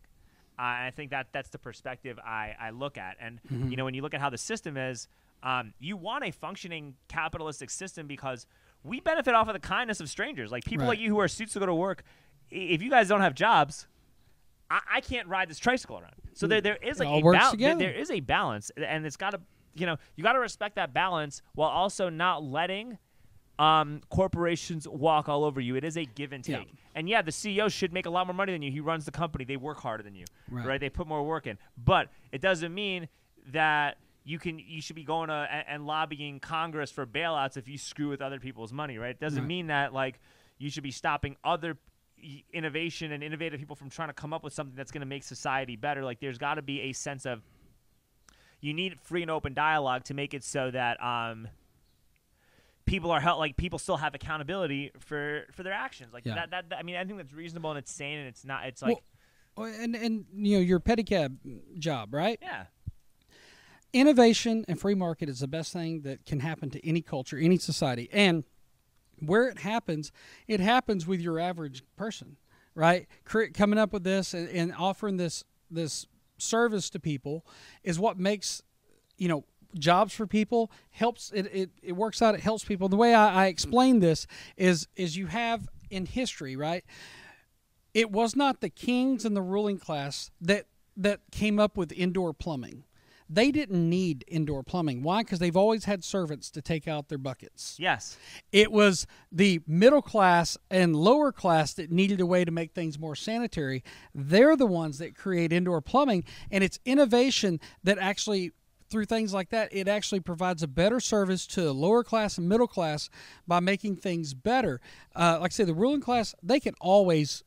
Uh, 0.59 0.61
and 0.63 0.85
I 0.85 0.91
think 0.91 1.11
that 1.11 1.27
that's 1.31 1.49
the 1.49 1.57
perspective 1.57 2.17
I, 2.19 2.55
I 2.59 2.69
look 2.71 2.97
at. 2.97 3.17
And 3.19 3.39
Mm-hmm. 3.51 3.69
you 3.71 3.77
know, 3.77 3.85
when 3.85 3.93
you 3.93 4.01
look 4.01 4.13
at 4.13 4.21
how 4.21 4.29
the 4.29 4.37
system 4.37 4.77
is, 4.77 5.07
um, 5.43 5.73
you 5.79 5.97
want 5.97 6.23
a 6.23 6.31
functioning 6.31 6.95
capitalistic 7.07 7.69
system 7.69 8.07
because 8.07 8.45
we 8.83 8.99
benefit 8.99 9.33
off 9.33 9.47
of 9.47 9.53
the 9.53 9.59
kindness 9.59 9.99
of 9.99 10.09
strangers, 10.09 10.51
like 10.51 10.63
people 10.65 10.83
Right. 10.85 10.89
like 10.91 10.99
you 10.99 11.09
who 11.09 11.19
are 11.19 11.27
suits 11.27 11.53
to 11.53 11.59
go 11.59 11.65
to 11.65 11.73
work. 11.75 12.03
If 12.49 12.81
you 12.81 12.89
guys 12.89 13.07
don't 13.07 13.21
have 13.21 13.33
jobs, 13.35 13.87
I, 14.69 14.79
I 14.95 15.01
can't 15.01 15.27
ride 15.27 15.49
this 15.49 15.59
tricycle 15.59 15.97
around. 15.99 16.15
So 16.33 16.47
there, 16.47 16.61
there 16.61 16.77
is 16.77 16.99
like 16.99 17.07
a 17.09 17.21
bal- 17.21 17.55
there, 17.57 17.75
there 17.75 17.91
is 17.93 18.09
a 18.11 18.19
balance, 18.19 18.71
and 18.77 19.05
it's 19.05 19.17
got 19.17 19.31
to, 19.31 19.41
you 19.75 19.85
know, 19.85 19.97
you 20.15 20.23
got 20.23 20.33
to 20.33 20.39
respect 20.39 20.75
that 20.75 20.93
balance 20.93 21.41
while 21.55 21.69
also 21.69 22.09
not 22.09 22.43
letting 22.43 22.97
um, 23.59 24.01
corporations 24.09 24.87
walk 24.87 25.29
all 25.29 25.43
over 25.43 25.61
you. 25.61 25.75
It 25.75 25.83
is 25.83 25.95
a 25.97 26.05
give 26.05 26.31
and 26.33 26.47
Yeah. 26.47 26.59
take. 26.59 26.73
And 26.95 27.07
yeah, 27.07 27.21
the 27.21 27.31
CEO 27.31 27.71
should 27.71 27.93
make 27.93 28.05
a 28.07 28.09
lot 28.09 28.25
more 28.25 28.33
money 28.33 28.51
than 28.53 28.61
you. 28.63 28.71
He 28.71 28.79
runs 28.79 29.05
the 29.05 29.11
company. 29.11 29.45
They 29.45 29.57
work 29.57 29.79
harder 29.79 30.01
than 30.03 30.15
you, 30.15 30.25
Right. 30.49 30.65
right? 30.65 30.79
They 30.79 30.89
put 30.89 31.05
more 31.05 31.21
work 31.23 31.45
in. 31.45 31.57
But 31.77 32.09
it 32.31 32.41
doesn't 32.41 32.73
mean 32.73 33.07
that 33.51 33.97
you 34.23 34.37
can 34.39 34.59
you 34.59 34.81
should 34.81 34.95
be 34.95 35.03
going 35.03 35.29
to 35.29 35.33
and, 35.51 35.65
and 35.67 35.87
lobbying 35.87 36.39
Congress 36.39 36.91
for 36.91 37.05
bailouts 37.05 37.57
if 37.57 37.67
you 37.67 37.77
screw 37.77 38.09
with 38.09 38.21
other 38.21 38.39
people's 38.39 38.71
money, 38.71 38.97
right? 38.97 39.11
It 39.11 39.19
doesn't 39.19 39.47
mean 39.47 39.67
that 39.67 39.93
like 39.93 40.19
you 40.57 40.69
should 40.69 40.83
be 40.83 40.91
stopping 40.91 41.35
other 41.43 41.77
innovation 42.53 43.11
and 43.11 43.23
innovative 43.23 43.59
people 43.59 43.75
from 43.75 43.89
trying 43.89 44.09
to 44.09 44.13
come 44.13 44.31
up 44.31 44.43
with 44.43 44.53
something 44.53 44.75
that's 44.75 44.91
going 44.91 45.01
to 45.01 45.07
make 45.07 45.23
society 45.23 45.75
better. 45.75 46.03
Like 46.03 46.19
there's 46.19 46.37
got 46.37 46.55
to 46.55 46.61
be 46.61 46.81
a 46.81 46.93
sense 46.93 47.25
of 47.25 47.41
you 48.59 48.75
need 48.75 48.99
free 49.01 49.23
and 49.23 49.31
open 49.31 49.55
dialogue 49.55 50.03
to 50.03 50.13
make 50.13 50.35
it 50.35 50.43
so 50.43 50.69
that 50.69 51.01
um, 51.03 51.47
people 52.85 53.09
are 53.09 53.19
held 53.19 53.39
like 53.39 53.57
people 53.57 53.79
still 53.79 53.97
have 53.97 54.13
accountability 54.13 54.91
for 54.99 55.45
for 55.51 55.63
their 55.63 55.73
actions. 55.73 56.13
Like 56.13 56.25
Yeah. 56.25 56.35
that, 56.35 56.51
that, 56.51 56.69
that- 56.69 56.77
I 56.79 56.83
mean, 56.83 56.95
I 56.95 57.03
think 57.05 57.17
that's 57.17 57.33
reasonable 57.33 57.71
and 57.71 57.79
it's 57.79 57.91
sane 57.91 58.19
and 58.19 58.27
it's 58.27 58.45
not. 58.45 58.65
It's 58.67 58.81
like 58.83 58.97
Well, 59.57 59.65
and 59.73 59.95
and 59.95 60.25
you 60.35 60.57
know 60.57 60.61
your 60.61 60.79
pedicab 60.79 61.37
job, 61.79 62.13
right? 62.13 62.37
yeah, 62.39 62.65
innovation 63.93 64.65
and 64.67 64.79
free 64.79 64.95
market 64.95 65.29
is 65.29 65.39
the 65.39 65.47
best 65.47 65.73
thing 65.73 66.01
that 66.01 66.25
can 66.25 66.39
happen 66.39 66.69
to 66.71 66.87
any 66.87 67.01
culture, 67.01 67.37
any 67.37 67.57
society. 67.57 68.09
And 68.11 68.43
where 69.19 69.47
it 69.47 69.59
happens, 69.59 70.11
it 70.47 70.59
happens 70.59 71.05
with 71.05 71.21
your 71.21 71.39
average 71.39 71.83
person, 71.95 72.37
right? 72.75 73.07
Coming 73.25 73.79
up 73.79 73.93
with 73.93 74.03
this 74.03 74.33
and, 74.33 74.73
offering 74.77 75.17
this 75.17 75.43
this 75.69 76.05
service 76.37 76.89
to 76.89 76.99
people 76.99 77.45
is 77.83 77.99
what 77.99 78.17
makes 78.17 78.63
you 79.17 79.27
know 79.27 79.45
jobs 79.77 80.11
for 80.13 80.25
people 80.25 80.71
helps 80.89 81.31
it, 81.33 81.47
it, 81.53 81.69
it 81.81 81.91
works 81.93 82.21
out 82.21 82.33
it 82.33 82.41
helps 82.41 82.65
people 82.65 82.89
the 82.89 82.97
way 82.97 83.13
I, 83.13 83.45
I 83.45 83.47
explain 83.47 83.99
this 83.99 84.25
is 84.57 84.87
is 84.97 85.15
you 85.15 85.27
have 85.27 85.69
in 85.89 86.07
history 86.07 86.57
right 86.57 86.83
it 87.93 88.11
was 88.11 88.35
not 88.35 88.59
the 88.59 88.69
kings 88.69 89.23
and 89.23 89.35
the 89.35 89.41
ruling 89.41 89.77
class 89.77 90.31
that 90.41 90.65
that 90.97 91.19
came 91.31 91.59
up 91.59 91.77
with 91.77 91.91
indoor 91.91 92.33
plumbing. 92.33 92.83
They 93.33 93.51
didn't 93.51 93.89
need 93.89 94.25
indoor 94.27 94.61
plumbing. 94.61 95.03
Why? 95.03 95.23
Because 95.23 95.39
they've 95.39 95.55
always 95.55 95.85
had 95.85 96.03
servants 96.03 96.51
to 96.51 96.61
take 96.61 96.85
out 96.87 97.07
their 97.07 97.17
buckets. 97.17 97.77
yes, 97.79 98.17
It 98.51 98.71
was 98.71 99.07
the 99.31 99.61
middle 99.65 100.01
class 100.01 100.57
and 100.69 100.95
lower 100.95 101.31
class 101.31 101.73
that 101.75 101.91
needed 101.91 102.19
a 102.19 102.25
way 102.25 102.43
to 102.43 102.51
make 102.51 102.73
things 102.73 102.99
more 102.99 103.15
sanitary. 103.15 103.83
They're 104.13 104.57
the 104.57 104.65
ones 104.65 104.97
that 104.97 105.15
create 105.15 105.53
indoor 105.53 105.81
plumbing, 105.81 106.25
and 106.51 106.61
it's 106.63 106.79
innovation 106.85 107.61
that 107.83 107.97
actually 107.97 108.51
through 108.89 109.05
things 109.05 109.33
like 109.33 109.49
that, 109.51 109.69
it 109.71 109.87
actually 109.87 110.19
provides 110.19 110.61
a 110.61 110.67
better 110.67 110.99
service 110.99 111.47
to 111.47 111.61
the 111.61 111.73
lower 111.73 112.03
class 112.03 112.37
and 112.37 112.49
middle 112.49 112.67
class 112.67 113.09
by 113.47 113.61
making 113.61 113.95
things 113.95 114.33
better. 114.33 114.81
Uh, 115.15 115.37
like 115.39 115.53
I 115.53 115.53
say, 115.53 115.63
the 115.63 115.73
ruling 115.73 116.01
class, 116.01 116.35
they 116.43 116.59
can 116.59 116.73
always 116.81 117.41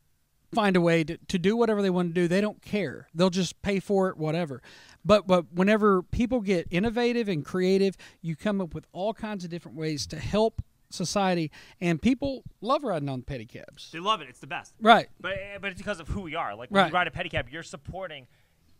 find 0.53 0.75
a 0.75 0.81
way 0.81 1.03
to, 1.03 1.17
to 1.27 1.37
do 1.37 1.55
whatever 1.55 1.81
they 1.83 1.89
want 1.91 2.09
to 2.09 2.13
do. 2.19 2.27
They 2.27 2.41
don't 2.41 2.61
care. 2.63 3.07
They'll 3.13 3.29
just 3.29 3.61
pay 3.61 3.79
for 3.79 4.09
it, 4.09 4.17
whatever. 4.17 4.61
But 5.05 5.27
but 5.27 5.53
whenever 5.53 6.01
people 6.01 6.41
get 6.41 6.67
innovative 6.71 7.29
and 7.29 7.45
creative, 7.45 7.95
you 8.21 8.35
come 8.35 8.59
up 8.59 8.73
with 8.73 8.87
all 8.91 9.13
kinds 9.13 9.43
of 9.43 9.49
different 9.51 9.77
ways 9.77 10.07
to 10.07 10.17
help 10.19 10.61
society. 10.89 11.51
And 11.79 12.01
people 12.01 12.43
love 12.61 12.83
riding 12.83 13.09
on 13.09 13.21
pedicabs. 13.21 13.91
they 13.91 13.99
love 13.99 14.21
it. 14.21 14.29
It's 14.29 14.39
the 14.39 14.47
best. 14.47 14.73
Right. 14.81 15.07
But 15.19 15.33
eh, 15.33 15.57
but 15.61 15.71
it's 15.71 15.77
because 15.81 15.99
of 15.99 16.07
who 16.07 16.21
we 16.21 16.35
are. 16.35 16.55
Like 16.55 16.71
when 16.71 16.81
Right. 16.83 16.87
you 16.89 16.93
ride 16.93 17.07
a 17.07 17.11
pedicab, 17.11 17.51
you're 17.51 17.63
supporting. 17.63 18.27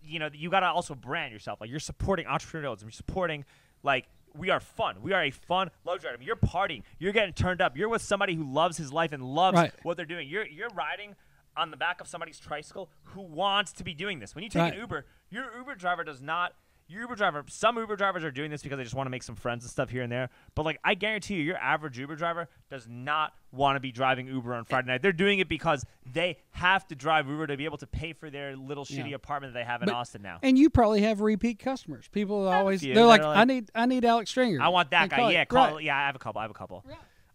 You 0.04 0.20
know, 0.20 0.30
you 0.34 0.50
gotta 0.50 0.68
also 0.68 0.94
brand 0.96 1.32
yourself. 1.34 1.62
Like 1.62 1.70
you're 1.70 1.80
supporting 1.80 2.26
entrepreneurialism. 2.28 2.84
You're 2.84 2.92
supporting 2.92 3.46
like 3.84 4.06
we 4.36 4.50
are 4.50 4.60
fun. 4.60 4.98
We 5.02 5.14
are 5.14 5.24
a 5.24 5.32
fun 5.32 5.72
luxury 5.86 6.10
item. 6.12 6.22
You're 6.22 6.36
partying. 6.36 6.84
You're 7.00 7.14
getting 7.14 7.34
turned 7.34 7.62
up. 7.62 7.78
You're 7.78 7.90
with 7.90 8.02
somebody 8.02 8.36
who 8.36 8.44
loves 8.52 8.78
his 8.78 8.92
life 8.92 9.14
and 9.14 9.24
loves 9.24 9.56
Right. 9.56 9.72
what 9.84 9.96
they're 9.98 10.06
doing. 10.06 10.28
You're 10.28 10.46
you're 10.46 10.70
riding 10.76 11.16
on 11.58 11.72
the 11.72 11.78
back 11.78 12.02
of 12.02 12.08
somebody's 12.08 12.40
tricycle 12.40 12.90
who 13.04 13.22
wants 13.22 13.72
to 13.74 13.84
be 13.84 13.94
doing 13.94 14.20
this. 14.20 14.36
When 14.36 14.44
you 14.44 14.50
take 14.50 14.62
Right. 14.62 14.74
an 14.74 14.80
Uber, 14.80 15.06
your 15.30 15.56
Uber 15.58 15.76
driver 15.76 16.04
does 16.04 16.22
not. 16.22 16.54
your 16.88 17.02
Uber 17.02 17.16
driver. 17.16 17.44
Some 17.50 17.78
Uber 17.78 17.96
drivers 17.96 18.24
are 18.24 18.30
doing 18.30 18.52
this 18.52 18.62
because 18.62 18.78
they 18.78 18.84
just 18.84 18.94
want 18.94 19.08
to 19.08 19.10
make 19.10 19.24
some 19.24 19.36
friends 19.36 19.64
and 19.64 19.72
stuff 19.72 19.90
here 19.90 20.04
and 20.04 20.12
there. 20.12 20.30
But 20.54 20.66
like, 20.66 20.80
I 20.84 20.94
guarantee 20.94 21.34
you, 21.34 21.42
your 21.42 21.58
average 21.58 21.98
Uber 21.98 22.16
driver 22.16 22.48
does 22.70 22.88
not 22.88 23.34
want 23.52 23.76
to 23.76 23.80
be 23.80 23.92
driving 23.92 24.28
Uber 24.28 24.54
on 24.54 24.66
Friday 24.66 24.90
night. 24.90 25.02
They're 25.02 25.12
doing 25.12 25.40
it 25.40 25.50
because 25.50 25.84
they 26.06 26.38
have 26.52 26.88
to 26.90 26.96
drive 26.96 27.28
Uber 27.28 27.48
to 27.48 27.58
be 27.58 27.66
able 27.66 27.80
to 27.80 27.88
pay 27.88 28.14
for 28.14 28.30
their 28.30 28.56
little 28.56 28.86
shitty 28.86 29.10
Yeah. 29.10 29.16
apartment 29.16 29.54
that 29.56 29.60
they 29.62 29.66
have 29.66 29.82
in 29.82 29.88
But- 29.88 29.96
Austin 29.96 30.22
now. 30.22 30.38
And 30.44 30.60
you 30.60 30.70
probably 30.70 31.02
have 31.02 31.22
repeat 31.22 31.58
customers. 31.58 32.08
People 32.10 32.48
always 32.48 32.82
few 32.82 32.94
they're 32.94 33.02
that 33.02 33.08
like, 33.10 33.22
are 33.22 33.30
like- 33.30 33.38
I 33.40 33.44
need 33.46 33.72
I 33.74 33.86
need 33.88 34.06
Alex 34.06 34.32
Strenger. 34.32 34.62
I 34.62 34.68
want 34.68 34.92
that 34.92 35.02
And 35.02 35.10
guy. 35.10 35.18
call 35.18 35.30
it. 35.30 35.34
Yeah, 35.34 35.46
call. 35.46 35.76
Right. 35.78 35.84
Yeah, 35.86 35.98
I 35.98 36.06
have 36.06 36.16
a 36.16 36.20
couple. 36.20 36.38
I 36.38 36.44
have 36.44 36.52
a 36.52 36.54
couple. 36.54 36.86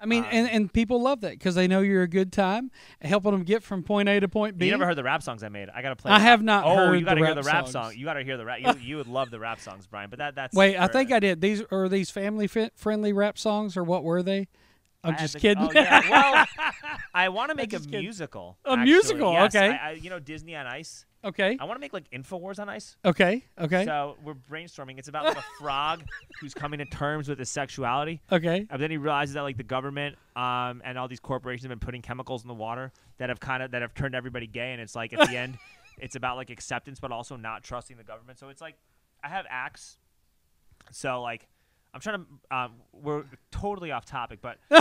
I 0.03 0.07
mean, 0.07 0.24
Um, 0.24 0.30
and, 0.32 0.48
and 0.51 0.72
people 0.72 1.03
love 1.03 1.20
that 1.20 1.32
because 1.32 1.55
they 1.55 1.68
know 1.68 1.80
you're 1.80 2.03
a 2.03 2.09
good 2.09 2.32
time, 2.32 2.70
helping 3.03 3.32
them 3.32 3.42
get 3.42 3.62
from 3.62 3.82
point 3.82 4.09
A 4.09 4.18
to 4.20 4.28
point 4.28 4.57
B. 4.57 4.64
You 4.66 4.70
never 4.72 4.86
heard 4.86 4.96
the 4.96 5.03
rap 5.05 5.22
songs 5.22 5.42
I 5.42 5.48
made? 5.51 5.68
I 5.68 5.82
gotta 5.82 5.96
play. 5.96 6.11
I 6.11 6.14
them. 6.18 6.22
have 6.26 6.42
not 6.42 6.64
Oh, 6.64 6.74
heard 6.74 6.98
you 6.98 7.05
gotta 7.05 7.20
the 7.20 7.26
hear 7.26 7.34
rap 7.34 7.44
the 7.44 7.46
rap 7.48 7.68
songs. 7.68 7.72
song. 7.92 7.98
You 7.98 8.05
gotta 8.07 8.22
hear 8.24 8.36
the 8.36 8.44
rap. 8.46 8.59
You, 8.61 8.72
you 8.80 8.96
would 8.96 9.09
love 9.09 9.30
the 9.30 9.38
rap 9.38 9.61
songs, 9.61 9.86
Bryan. 9.86 10.09
But 10.11 10.18
that 10.20 10.34
that's 10.34 10.57
Wait, 10.57 10.76
I 10.78 10.86
think 10.86 11.12
I 11.12 11.20
did. 11.20 11.40
These 11.40 11.62
are 11.70 11.88
these 11.88 12.11
family 12.11 12.46
friendly 12.46 13.12
rap 13.12 13.36
songs 13.38 13.76
or 13.76 13.84
what 13.84 14.03
were 14.05 14.22
they? 14.22 14.48
I'm 15.03 15.14
I 15.14 15.18
just 15.18 15.38
kidding. 15.38 15.62
Oh, 15.64 15.70
yeah. 15.72 16.09
Well, 16.11 16.46
I 17.14 17.28
want 17.30 17.51
to 17.51 17.55
make 17.55 17.72
a 17.72 17.80
musical. 17.80 18.59
A 18.66 18.70
actually. 18.72 18.84
musical, 18.84 19.32
Yes, 19.32 19.55
okay. 19.55 19.70
I, 19.70 19.88
I, 19.88 19.92
you 19.92 20.11
know 20.11 20.18
Disney 20.18 20.55
on 20.57 20.66
Ice. 20.66 21.07
Okay, 21.25 21.57
I 21.61 21.64
want 21.64 21.77
to 21.77 21.81
make 21.81 21.93
like 21.93 22.11
Infowars 22.11 22.59
on 22.59 22.68
Ice. 22.68 22.97
okay, 23.05 23.45
okay, 23.59 23.85
So 23.85 24.16
we're 24.25 24.35
brainstorming. 24.35 24.99
It's 24.99 25.09
about 25.09 25.25
like 25.25 25.37
a 25.39 25.45
frog 25.59 26.03
who's 26.41 26.55
coming 26.55 26.79
to 26.79 26.85
terms 26.87 27.29
with 27.29 27.39
his 27.39 27.51
sexuality. 27.51 28.21
okay. 28.31 28.66
And 28.71 28.81
then 28.83 28.91
he 28.91 28.97
realizes 28.97 29.35
that 29.35 29.43
like 29.43 29.57
the 29.57 29.62
government 29.62 30.16
um, 30.37 30.83
and 30.85 30.99
all 30.99 31.09
these 31.09 31.21
corporations 31.21 31.64
have 31.64 31.71
been 31.71 31.85
putting 31.85 32.03
chemicals 32.03 32.43
in 32.43 32.49
the 32.49 32.55
water 32.55 32.93
that 33.18 33.29
have 33.29 33.41
kind 33.41 33.62
of 33.62 33.71
that 33.73 33.83
have 33.83 33.95
turned 33.95 34.14
everybody 34.14 34.47
gay. 34.47 34.73
And 34.73 34.81
it's 34.81 34.95
like 34.95 35.12
at 35.12 35.29
the 35.29 35.37
end, 35.37 35.59
it's 35.99 36.16
about 36.16 36.37
like 36.37 36.51
acceptance, 36.51 37.01
but 37.01 37.12
also 37.12 37.37
not 37.37 37.62
trusting 37.62 37.97
the 37.97 38.05
government. 38.05 38.39
So 38.39 38.49
it's 38.49 38.61
like 38.61 38.77
I 39.23 39.29
have 39.29 39.47
acts. 39.51 39.99
So 40.93 41.21
like 41.21 41.47
I'm 41.93 42.01
trying 42.01 42.24
to. 42.24 42.57
Um, 42.57 42.72
we're 42.93 43.24
totally 43.51 43.91
off 43.91 44.05
topic, 44.07 44.41
but 44.41 44.59
um, 44.70 44.80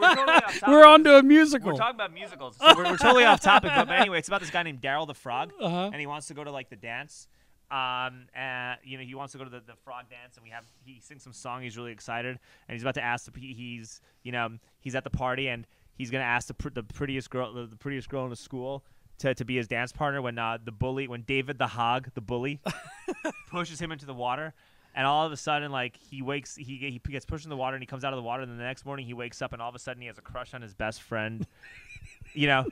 we're 0.00 0.14
totally 0.14 0.34
off 0.36 0.58
topic. 0.58 0.68
We're 0.68 0.86
on 0.86 1.04
to 1.04 1.18
a 1.18 1.22
musical. 1.22 1.72
We're 1.72 1.76
talking 1.78 1.94
about 1.96 2.12
musicals, 2.14 2.56
so 2.58 2.74
we're, 2.76 2.84
we're 2.84 2.96
totally 2.96 3.24
off 3.24 3.40
topic. 3.40 3.70
But, 3.74 3.86
but 3.88 3.98
anyway, 4.00 4.18
it's 4.18 4.28
about 4.28 4.40
this 4.40 4.50
guy 4.50 4.62
named 4.62 4.80
Daryl 4.80 5.06
the 5.06 5.14
Frog, 5.14 5.52
Uh-huh. 5.60 5.90
and 5.92 6.00
he 6.00 6.06
wants 6.06 6.26
to 6.28 6.34
go 6.34 6.42
to 6.44 6.50
like 6.50 6.70
the 6.70 6.76
dance. 6.76 7.28
Um, 7.70 8.26
and 8.34 8.78
you 8.82 8.98
know 8.98 9.04
he 9.04 9.14
wants 9.14 9.32
to 9.32 9.38
go 9.38 9.44
to 9.44 9.50
the, 9.50 9.60
the 9.60 9.76
frog 9.84 10.08
dance, 10.10 10.36
and 10.36 10.42
we 10.44 10.50
have 10.50 10.64
he 10.84 10.98
sings 11.00 11.22
some 11.22 11.32
song. 11.32 11.62
He's 11.62 11.76
really 11.76 11.92
excited, 11.92 12.30
and 12.68 12.74
he's 12.74 12.82
about 12.82 12.94
to 12.94 13.02
ask 13.04 13.30
the 13.32 13.38
he's 13.40 14.00
you 14.24 14.32
know 14.32 14.48
he's 14.80 14.94
at 14.96 15.04
the 15.04 15.10
party, 15.10 15.48
and 15.48 15.66
he's 15.94 16.10
gonna 16.10 16.24
ask 16.24 16.48
the 16.48 16.54
pr- 16.54 16.70
the 16.70 16.82
prettiest 16.82 17.30
girl 17.30 17.52
the, 17.52 17.66
the 17.66 17.76
prettiest 17.76 18.08
girl 18.08 18.24
in 18.24 18.30
the 18.30 18.36
school 18.36 18.84
to, 19.18 19.34
to 19.34 19.44
be 19.44 19.54
his 19.56 19.68
dance 19.68 19.92
partner 19.92 20.20
when 20.20 20.36
uh, 20.36 20.58
the 20.64 20.72
bully 20.72 21.06
when 21.06 21.22
David 21.22 21.58
the 21.58 21.66
hog 21.68 22.08
the 22.14 22.20
bully 22.20 22.60
pushes 23.50 23.80
him 23.80 23.92
into 23.92 24.06
the 24.06 24.14
water. 24.14 24.52
And 24.94 25.06
all 25.06 25.24
of 25.24 25.32
a 25.32 25.36
sudden, 25.36 25.70
like 25.70 25.96
he 25.96 26.20
wakes, 26.22 26.56
he 26.56 26.64
he 26.64 26.98
gets 27.12 27.24
pushed 27.24 27.44
in 27.44 27.50
the 27.50 27.56
water, 27.56 27.76
and 27.76 27.82
he 27.82 27.86
comes 27.86 28.04
out 28.04 28.12
of 28.12 28.16
the 28.16 28.22
water. 28.22 28.42
And 28.42 28.50
then 28.50 28.58
the 28.58 28.64
next 28.64 28.84
morning, 28.84 29.06
he 29.06 29.14
wakes 29.14 29.40
up, 29.40 29.52
and 29.52 29.62
all 29.62 29.68
of 29.68 29.74
a 29.74 29.78
sudden, 29.78 30.00
he 30.00 30.08
has 30.08 30.18
a 30.18 30.22
crush 30.22 30.52
on 30.52 30.62
his 30.62 30.74
best 30.74 31.00
friend. 31.02 31.46
you 32.34 32.46
know, 32.48 32.66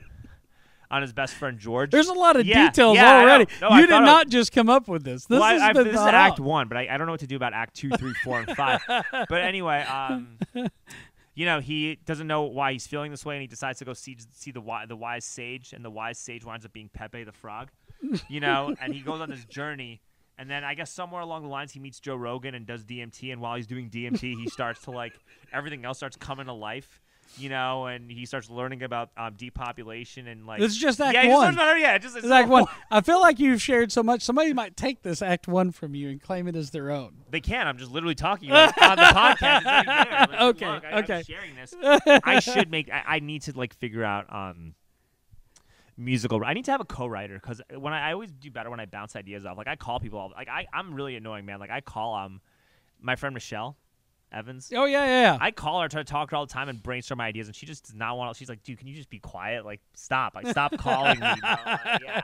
on 0.91 1.01
his 1.01 1.13
best 1.13 1.33
friend 1.35 1.57
George. 1.59 1.91
There's 1.91 2.07
a 2.07 2.13
lot 2.13 2.35
of 2.35 2.45
Yeah, 2.45 2.67
details 2.69 2.95
yeah, 2.97 3.21
already. 3.21 3.47
No, 3.61 3.67
I 3.69 3.75
you 3.79 3.85
did 3.85 3.91
thought 3.91 4.01
of- 4.01 4.05
not 4.07 4.29
just 4.29 4.51
come 4.51 4.69
up 4.69 4.87
with 4.87 5.03
this. 5.03 5.25
This 5.25 5.39
well, 5.39 5.43
I- 5.43 5.53
has 5.53 5.77
I- 5.77 5.83
this 5.83 5.93
is 5.93 5.99
Act 5.99 6.33
out. 6.33 6.39
One, 6.39 6.67
but 6.67 6.77
I, 6.77 6.87
I 6.91 6.97
don't 6.97 7.07
know 7.07 7.13
what 7.13 7.19
to 7.21 7.27
do 7.27 7.35
about 7.35 7.53
Act 7.53 7.75
Two, 7.75 7.89
Three, 7.91 8.13
Four, 8.23 8.41
and 8.41 8.55
Five. 8.57 8.81
but 8.87 9.41
anyway, 9.41 9.81
um, 9.83 10.37
you 11.35 11.45
know, 11.45 11.59
he 11.61 11.99
doesn't 12.05 12.27
know 12.27 12.43
why 12.43 12.73
he's 12.73 12.85
feeling 12.87 13.11
this 13.11 13.25
way, 13.25 13.35
and 13.35 13.41
he 13.41 13.47
decides 13.47 13.79
to 13.79 13.85
go 13.85 13.93
see 13.93 14.17
see 14.33 14.51
the 14.51 14.61
the 14.87 14.95
wise 14.95 15.23
sage, 15.25 15.71
and 15.73 15.85
the 15.85 15.89
wise 15.91 16.17
sage 16.19 16.43
winds 16.43 16.65
up 16.65 16.73
being 16.73 16.89
Pepe 16.91 17.23
the 17.23 17.31
Frog. 17.31 17.69
You 18.27 18.39
know, 18.39 18.75
and 18.81 18.93
he 18.93 19.01
goes 19.01 19.21
on 19.21 19.29
this 19.29 19.45
journey. 19.45 20.01
And 20.39 20.49
then 20.49 20.63
I 20.63 20.73
guess 20.73 20.89
somewhere 20.89 21.21
along 21.21 21.43
the 21.43 21.49
lines 21.49 21.73
he 21.73 21.81
meets 21.81 21.99
Joe 21.99 22.15
Rogan 22.15 22.55
and 22.55 22.65
does 22.65 22.85
DMT, 22.85 23.31
and 23.33 23.41
while 23.41 23.57
he's 23.57 23.67
doing 23.67 23.89
DMT, 23.89 24.19
he 24.21 24.47
starts 24.49 24.81
to 24.83 24.91
like 24.91 25.11
everything 25.51 25.83
else 25.83 25.97
starts 25.97 26.15
coming 26.15 26.45
to 26.45 26.53
life, 26.53 27.01
you 27.37 27.49
know, 27.49 27.87
and 27.87 28.09
he 28.09 28.25
starts 28.25 28.49
learning 28.49 28.81
about 28.81 29.09
um, 29.17 29.33
depopulation 29.35 30.27
and 30.27 30.47
like 30.47 30.61
it's 30.61 30.77
just 30.77 31.01
Act 31.01 31.13
yeah, 31.13 31.23
he 31.23 31.27
just 31.27 31.37
One. 31.37 31.53
about- 31.55 31.77
yeah, 31.77 31.97
just 31.97 32.15
it's 32.15 32.23
It's 32.23 32.31
Act 32.31 32.47
so- 32.47 32.51
One. 32.53 32.65
I 32.89 33.01
feel 33.01 33.19
like 33.19 33.37
you've 33.37 33.61
shared 33.61 33.91
so 33.91 34.01
much. 34.01 34.21
Somebody 34.21 34.53
might 34.53 34.77
take 34.77 35.01
this 35.01 35.21
Act 35.21 35.49
One 35.49 35.71
from 35.71 35.93
you 35.93 36.07
and 36.07 36.21
claim 36.21 36.47
it 36.47 36.55
as 36.55 36.69
their 36.71 36.89
own. 36.89 37.17
They 37.29 37.41
can. 37.41 37.67
I'm 37.67 37.77
just 37.77 37.91
literally 37.91 38.15
talking 38.15 38.47
like, 38.49 38.81
on 38.81 38.95
the 38.95 39.03
podcast. 39.03 39.65
Like, 39.65 40.29
Okay, 40.41 40.71
look, 40.71 40.83
I, 40.85 40.99
okay. 40.99 41.17
I'm 41.17 41.23
sharing 41.25 41.55
this. 41.55 41.75
I 42.23 42.39
should 42.39 42.71
make. 42.71 42.89
I, 42.89 43.03
I 43.15 43.19
need 43.19 43.41
to 43.43 43.57
like 43.57 43.73
figure 43.73 44.05
out 44.05 44.33
um 44.33 44.73
musical. 45.99 46.43
I 46.43 46.53
need 46.53 46.65
to 46.65 46.71
have 46.71 46.81
a 46.81 46.85
co-writer 46.85 47.35
because 47.35 47.61
when 47.77 47.93
I, 47.93 48.09
I 48.09 48.13
always 48.13 48.31
do 48.31 48.49
better 48.49 48.69
when 48.69 48.79
I 48.79 48.85
bounce 48.85 49.15
ideas 49.15 49.45
off. 49.45 49.57
Like 49.57 49.67
I 49.67 49.75
call 49.75 49.99
people. 49.99 50.17
All, 50.17 50.31
like 50.35 50.47
I, 50.47 50.65
I'm 50.73 50.95
really 50.95 51.15
annoying, 51.15 51.45
man. 51.45 51.59
Like 51.59 51.69
I 51.69 51.81
call 51.81 52.15
um 52.15 52.41
my 52.99 53.15
friend 53.15 53.33
Michelle 53.33 53.77
Evans. 54.31 54.71
Oh 54.75 54.85
yeah, 54.85 55.05
yeah. 55.05 55.21
yeah. 55.33 55.37
I 55.41 55.51
call 55.51 55.81
her, 55.81 55.87
try 55.89 56.01
to 56.01 56.05
talk 56.09 56.29
to 56.29 56.35
her 56.35 56.37
all 56.37 56.45
the 56.45 56.53
time, 56.53 56.69
and 56.69 56.81
brainstorm 56.81 57.17
my 57.17 57.27
ideas, 57.27 57.47
and 57.47 57.55
she 57.55 57.65
just 57.65 57.85
does 57.85 57.95
not 57.95 58.17
want. 58.17 58.35
She's 58.37 58.49
like, 58.49 58.63
"Dude, 58.63 58.77
can 58.77 58.87
you 58.87 58.95
just 58.95 59.09
be 59.09 59.19
quiet? 59.19 59.65
Like, 59.65 59.81
stop! 59.93 60.35
Like, 60.35 60.47
stop 60.47 60.71
calling 60.77 61.19
me." 61.19 61.27
bro." 61.41 61.49
Like, 61.65 62.01
yeah, 62.03 62.21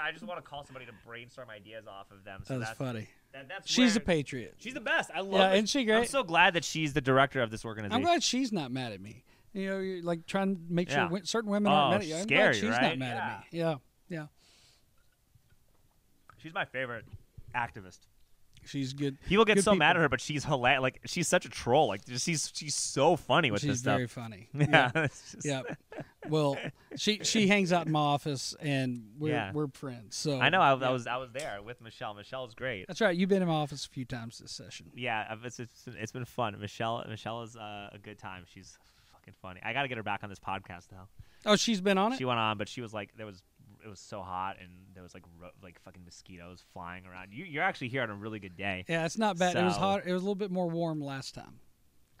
I 0.00 0.12
just 0.12 0.24
want 0.24 0.38
to 0.38 0.48
call 0.48 0.64
somebody 0.64 0.86
to 0.86 0.92
brainstorm 1.06 1.48
ideas 1.48 1.86
off 1.86 2.10
of 2.10 2.24
them. 2.24 2.42
So 2.44 2.58
That's 2.58 2.70
that's, 2.70 2.78
funny. 2.78 3.08
that- 3.32 3.48
that's 3.48 3.70
She's 3.70 3.94
a 3.96 4.00
patriot. 4.00 4.56
She's 4.58 4.74
the 4.74 4.80
best. 4.80 5.10
I 5.14 5.20
love. 5.20 5.32
Yeah, 5.34 5.50
it. 5.50 5.54
isn't 5.54 5.68
she 5.68 5.84
great. 5.84 5.98
I'm 5.98 6.06
so 6.06 6.24
glad 6.24 6.54
that 6.54 6.64
she's 6.64 6.92
the 6.92 7.00
director 7.00 7.40
of 7.40 7.50
this 7.50 7.64
organization. 7.64 7.94
I'm 7.96 8.02
glad 8.02 8.22
she's 8.22 8.52
not 8.52 8.72
mad 8.72 8.92
at 8.92 9.00
me. 9.00 9.24
You 9.52 9.68
know, 9.68 9.78
you're 9.78 10.02
like 10.02 10.26
trying 10.26 10.54
to 10.56 10.60
make 10.68 10.88
sure 10.88 10.98
Yeah. 10.98 11.04
wi- 11.04 11.24
certain 11.24 11.50
women 11.50 11.72
Oh, 11.72 11.74
aren't 11.74 11.90
mad 11.92 12.00
at 12.02 12.06
you. 12.06 12.14
I'm 12.16 12.22
scary, 12.22 12.42
glad 12.52 12.54
she's 12.54 12.70
right? 12.70 12.82
not 12.82 12.98
mad 12.98 13.16
at 13.16 13.52
me. 13.52 13.58
Yeah, 13.58 13.74
yeah. 14.08 14.26
She's 16.38 16.54
my 16.54 16.64
favorite 16.64 17.04
activist. 17.54 17.98
She's 18.64 18.92
good. 18.92 19.16
People 19.22 19.46
get 19.46 19.54
Good 19.54 19.64
so 19.64 19.74
mad 19.74 19.96
at 19.96 20.02
her, 20.02 20.08
but 20.10 20.20
she's 20.20 20.44
hilarious. 20.44 20.82
Like 20.82 21.00
she's 21.06 21.26
such 21.26 21.46
a 21.46 21.48
troll. 21.48 21.88
Like 21.88 22.02
she's 22.18 22.52
she's 22.54 22.74
so 22.74 23.16
funny 23.16 23.50
with 23.50 23.62
She's 23.62 23.70
this 23.70 23.80
stuff. 23.80 23.98
She's 24.00 24.12
very 24.12 24.24
funny. 24.26 24.48
yeah. 24.54 24.90
just- 25.08 25.36
yeah. 25.44 25.62
Well, 26.28 26.58
she 26.96 27.20
she 27.24 27.48
hangs 27.48 27.72
out 27.72 27.86
in 27.86 27.92
my 27.92 28.00
office, 28.00 28.54
and 28.60 29.12
we're 29.18 29.32
Yeah. 29.32 29.52
we're 29.54 29.68
friends. 29.68 30.14
So 30.16 30.38
I 30.38 30.50
know. 30.50 30.60
I, 30.60 30.74
yeah. 30.76 30.88
I 30.88 30.92
was 30.92 31.06
I 31.06 31.16
was 31.16 31.30
there 31.32 31.60
with 31.64 31.80
Michelle. 31.80 32.12
Michelle's 32.14 32.54
great. 32.54 32.84
That's 32.86 33.00
right. 33.00 33.16
You've 33.16 33.30
been 33.30 33.40
in 33.40 33.48
my 33.48 33.54
office 33.54 33.86
a 33.86 33.88
few 33.88 34.04
times 34.04 34.38
this 34.38 34.52
session. 34.52 34.90
Yeah, 34.94 35.34
it's 35.42 35.58
it's, 35.58 35.86
it's 35.86 36.12
been 36.12 36.26
fun. 36.26 36.54
Michelle 36.60 37.02
Michelle 37.08 37.42
is 37.42 37.56
uh, 37.56 37.88
a 37.92 37.98
good 37.98 38.18
time. 38.18 38.44
She's 38.46 38.78
fucking 39.20 39.34
funny. 39.40 39.60
I 39.64 39.72
got 39.72 39.82
to 39.82 39.88
get 39.88 39.96
her 39.96 40.02
back 40.02 40.20
on 40.22 40.28
this 40.30 40.38
podcast 40.38 40.88
though. 40.90 41.08
Oh, 41.46 41.56
she's 41.56 41.80
been 41.80 41.98
on 41.98 42.12
it. 42.12 42.18
She 42.18 42.24
went 42.24 42.38
on, 42.38 42.58
but 42.58 42.68
she 42.68 42.80
was 42.80 42.92
like, 42.92 43.10
there 43.16 43.26
was 43.26 43.42
it 43.84 43.88
was 43.88 43.98
so 44.00 44.20
hot 44.20 44.56
and 44.60 44.68
there 44.92 45.02
was 45.02 45.14
like 45.14 45.22
ro- 45.40 45.48
like 45.62 45.80
fucking 45.80 46.04
mosquitoes 46.04 46.62
flying 46.74 47.06
around. 47.06 47.28
You 47.32 47.44
you're 47.44 47.62
actually 47.62 47.88
here 47.88 48.02
on 48.02 48.10
a 48.10 48.14
really 48.14 48.38
good 48.38 48.56
day. 48.56 48.84
yeah, 48.88 49.06
it's 49.06 49.16
not 49.18 49.38
bad. 49.38 49.56
It 49.56 49.64
was 49.64 49.76
hot. 49.76 50.02
It 50.06 50.12
was 50.12 50.20
a 50.22 50.24
little 50.24 50.34
bit 50.34 50.50
more 50.50 50.68
warm 50.68 51.00
last 51.00 51.34
time. 51.34 51.60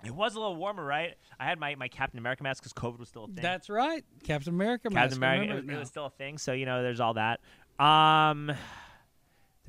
It 0.02 0.12
was 0.14 0.34
a 0.34 0.40
little 0.40 0.56
warmer, 0.56 0.82
right? 0.82 1.14
I 1.38 1.44
had 1.44 1.58
my, 1.60 1.74
my 1.74 1.88
Captain 1.88 2.18
America 2.18 2.42
mask 2.42 2.62
because 2.62 2.72
COVID 2.72 2.98
was 2.98 3.10
still 3.10 3.24
a 3.24 3.26
thing. 3.26 3.42
That's 3.42 3.68
right. 3.68 4.02
Captain 4.24 4.54
America. 4.54 4.88
Captain 4.88 4.94
mask. 4.94 5.16
America, 5.18 5.40
remember 5.42 5.52
it, 5.58 5.64
was- 5.66 5.68
it 5.74 5.76
it 5.76 5.78
was 5.80 5.88
still 5.88 6.06
a 6.06 6.10
thing. 6.10 6.38
So 6.38 6.52
you 6.54 6.64
know, 6.64 6.82
there's 6.82 7.00
all 7.00 7.12
that. 7.14 7.40
Um, 7.78 8.46
there's 8.46 8.58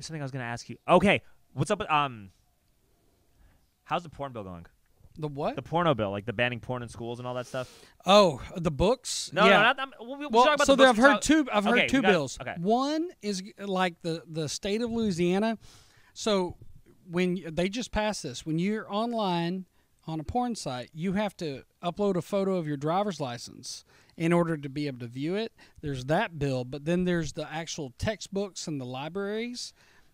something 0.06 0.22
I 0.22 0.24
was 0.24 0.30
gonna 0.32 0.44
ask 0.44 0.70
you. 0.70 0.78
Okay, 0.88 1.20
what's 1.52 1.70
up 1.70 1.78
with 1.80 1.90
um? 1.90 2.30
How's 3.84 4.04
the 4.04 4.08
porn 4.08 4.32
bill 4.32 4.44
going? 4.44 4.64
The 5.18 5.28
what? 5.28 5.56
The 5.56 5.62
porno 5.62 5.94
bill, 5.94 6.10
like 6.10 6.24
the 6.26 6.32
banning 6.32 6.60
porn 6.60 6.82
in 6.82 6.88
schools 6.88 7.18
and 7.18 7.26
all 7.28 7.34
that 7.34 7.46
stuff. 7.46 7.68
oh, 8.06 8.40
the 8.56 8.70
books. 8.70 9.30
No, 9.32 9.44
yeah. 9.44 9.50
no, 9.50 9.62
not. 9.62 9.80
I'm, 9.80 9.92
we'll, 10.00 10.18
we'll 10.18 10.30
Well, 10.30 10.44
talk 10.44 10.54
about 10.56 10.66
so 10.66 10.74
the 10.76 10.84
there, 10.84 10.92
books. 10.94 10.98
I've 11.04 11.12
heard 11.12 11.22
two. 11.22 11.48
I've 11.52 11.66
Okay, 11.66 11.80
heard 11.80 11.88
two 11.88 12.02
got- 12.02 12.10
bills. 12.10 12.38
okay. 12.40 12.54
One 12.58 13.10
is 13.22 13.42
like 13.58 14.00
the 14.02 14.22
the 14.26 14.48
state 14.48 14.82
of 14.82 14.90
Louisiana. 14.90 15.58
So 16.14 16.56
when 17.10 17.42
they 17.52 17.68
just 17.68 17.92
passed 17.92 18.22
this, 18.22 18.44
when 18.46 18.58
you're 18.58 18.90
online 18.92 19.66
on 20.06 20.18
a 20.20 20.24
porn 20.24 20.54
site, 20.54 20.90
you 20.92 21.12
have 21.12 21.36
to 21.38 21.62
upload 21.82 22.16
a 22.16 22.22
photo 22.22 22.56
of 22.56 22.66
your 22.66 22.76
driver's 22.76 23.20
license 23.20 23.84
in 24.16 24.32
order 24.32 24.56
to 24.56 24.68
be 24.68 24.86
able 24.86 24.98
to 25.00 25.06
view 25.06 25.34
it. 25.36 25.52
There's 25.80 26.04
that 26.06 26.38
bill, 26.38 26.64
but 26.64 26.84
then 26.84 27.04
there's 27.04 27.32
the 27.32 27.50
actual 27.50 27.92
textbooks 27.98 28.66
and 28.66 28.80
the 28.80 28.84
libraries. 28.84 29.72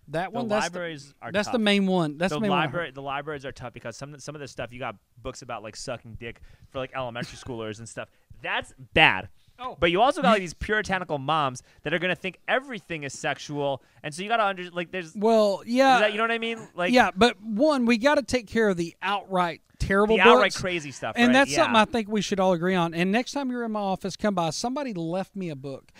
That 0.08 0.32
The 0.32 0.38
one, 0.38 0.48
that's 0.48 0.66
libraries 0.66 1.08
the, 1.08 1.26
are 1.26 1.32
that's 1.32 1.48
tough. 1.48 1.52
the 1.52 1.58
main 1.58 1.86
one. 1.86 2.18
That's 2.18 2.30
the 2.30 2.36
the 2.36 2.40
main 2.42 2.50
one 2.50 2.60
library, 2.60 2.86
heard. 2.86 2.94
the 2.94 3.02
libraries 3.02 3.44
are 3.44 3.52
tough 3.52 3.72
because 3.72 3.96
some 3.96 4.18
some 4.18 4.34
of 4.34 4.40
the 4.40 4.48
stuff 4.48 4.72
you 4.72 4.78
got 4.78 4.96
books 5.22 5.42
about 5.42 5.62
like 5.62 5.76
sucking 5.76 6.16
dick 6.18 6.40
for 6.70 6.78
like 6.78 6.92
elementary 6.94 7.36
schoolers 7.36 7.78
and 7.78 7.88
stuff. 7.88 8.08
That's 8.42 8.72
bad. 8.94 9.28
Oh. 9.58 9.76
But 9.78 9.90
you 9.90 10.00
also 10.00 10.22
got 10.22 10.30
like 10.30 10.40
these 10.40 10.54
puritanical 10.54 11.18
moms 11.18 11.62
that 11.82 11.92
are 11.92 11.98
gonna 11.98 12.14
think 12.14 12.38
everything 12.46 13.02
is 13.02 13.12
sexual, 13.12 13.82
and 14.02 14.14
so 14.14 14.22
you 14.22 14.28
gotta 14.28 14.44
under 14.46 14.70
like 14.70 14.92
there's 14.92 15.14
Well, 15.14 15.62
yeah, 15.66 15.96
is 15.96 16.00
that, 16.00 16.12
you 16.12 16.18
know 16.18 16.24
what 16.24 16.30
I 16.30 16.38
mean? 16.38 16.58
Like 16.74 16.92
yeah, 16.92 17.10
but 17.14 17.40
one, 17.42 17.84
we 17.84 17.98
got 17.98 18.14
to 18.14 18.22
take 18.22 18.46
care 18.46 18.68
of 18.68 18.76
the 18.76 18.94
outright 19.02 19.62
terrible 19.78 20.16
the 20.16 20.22
books. 20.22 20.34
outright 20.34 20.54
crazy 20.54 20.90
stuff. 20.90 21.14
And 21.16 21.28
right? 21.28 21.32
that's 21.32 21.50
yeah. 21.50 21.58
something 21.58 21.76
I 21.76 21.84
think 21.84 22.08
we 22.08 22.20
should 22.20 22.40
all 22.40 22.52
agree 22.52 22.74
on. 22.74 22.94
And 22.94 23.10
next 23.12 23.32
time 23.32 23.50
you're 23.50 23.64
in 23.64 23.72
my 23.72 23.80
office, 23.80 24.16
come 24.16 24.34
by. 24.34 24.50
Somebody 24.50 24.92
left 24.94 25.34
me 25.36 25.50
a 25.50 25.56
book. 25.56 25.92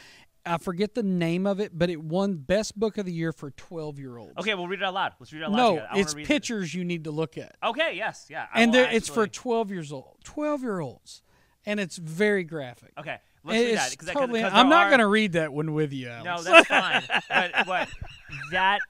I 0.49 0.59
forget 0.59 0.95
the 0.95 1.03
name 1.03 1.47
of 1.47 1.61
it, 1.61 1.77
but 1.79 1.91
it 1.91 2.01
won 2.03 2.35
best 2.37 2.79
book 2.79 2.99
of 2.99 3.07
the 3.07 3.13
year 3.13 3.33
for 3.33 3.51
12 3.51 3.99
year 3.99 4.17
olds. 4.17 4.35
Okay, 4.39 4.55
we'll 4.55 4.69
read 4.69 4.81
it 4.81 4.85
out 4.85 4.95
loud. 4.95 5.13
Let's 5.21 5.33
read 5.33 5.43
it 5.43 5.45
out 5.45 5.53
loud. 5.53 5.57
No, 5.59 5.71
together. 5.77 5.89
I 5.93 5.99
it's 5.99 6.15
pictures 6.15 6.75
you 6.75 6.85
need 6.85 7.05
to 7.05 7.11
look 7.11 7.37
at. 7.39 7.57
Okay, 7.63 7.93
yes, 7.95 8.27
yeah. 8.29 8.47
I 8.53 8.63
and 8.63 8.75
it's 8.75 9.09
for 9.09 9.27
12 9.27 9.71
years 9.71 9.93
old. 9.93 10.17
12 10.25 10.63
year 10.63 10.81
olds. 10.81 11.23
And 11.67 11.79
it's 11.79 11.99
very 11.99 12.45
graphic. 12.45 12.93
Okay, 12.99 13.19
let's 13.45 13.75
that. 13.75 13.93
It's 13.93 14.05
that- 14.07 14.15
totally, 14.15 14.41
'cause 14.41 14.53
I'm 14.55 14.69
not 14.71 14.87
are- 14.87 14.91
going 14.91 15.01
to 15.01 15.07
read 15.07 15.33
that 15.33 15.53
one 15.53 15.75
with 15.75 15.93
you, 15.93 16.09
Alex. 16.09 16.45
No, 16.47 16.53
that's 16.53 16.69
fine. 16.69 17.03
but 17.29 17.67
what 17.67 17.89
that 18.53 18.81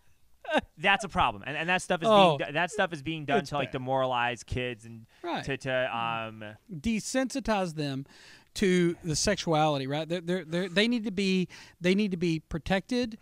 that's 0.78 1.04
a 1.04 1.08
problem, 1.08 1.42
and, 1.46 1.56
and 1.56 1.68
that 1.68 1.82
stuff 1.82 2.02
is 2.02 2.08
Oh. 2.08 2.38
being 2.38 2.52
that 2.54 2.70
stuff 2.70 2.92
is 2.92 3.02
being 3.02 3.24
done 3.26 3.44
to 3.46 3.54
like 3.56 3.72
demoralize 3.72 4.42
kids 4.44 4.84
and 4.86 5.06
Right. 5.22 5.44
to 5.44 5.56
to 5.58 5.96
um 5.96 6.44
desensitize 6.72 7.74
them 7.74 8.06
to 8.54 8.96
the 9.04 9.14
sexuality 9.16 9.86
right 9.86 10.08
they're, 10.08 10.20
they're, 10.20 10.44
they're, 10.44 10.68
they 10.68 10.88
need 10.88 11.04
to 11.04 11.10
be 11.10 11.48
they 11.80 11.94
need 11.94 12.10
to 12.10 12.16
be 12.16 12.40
protected 12.40 13.18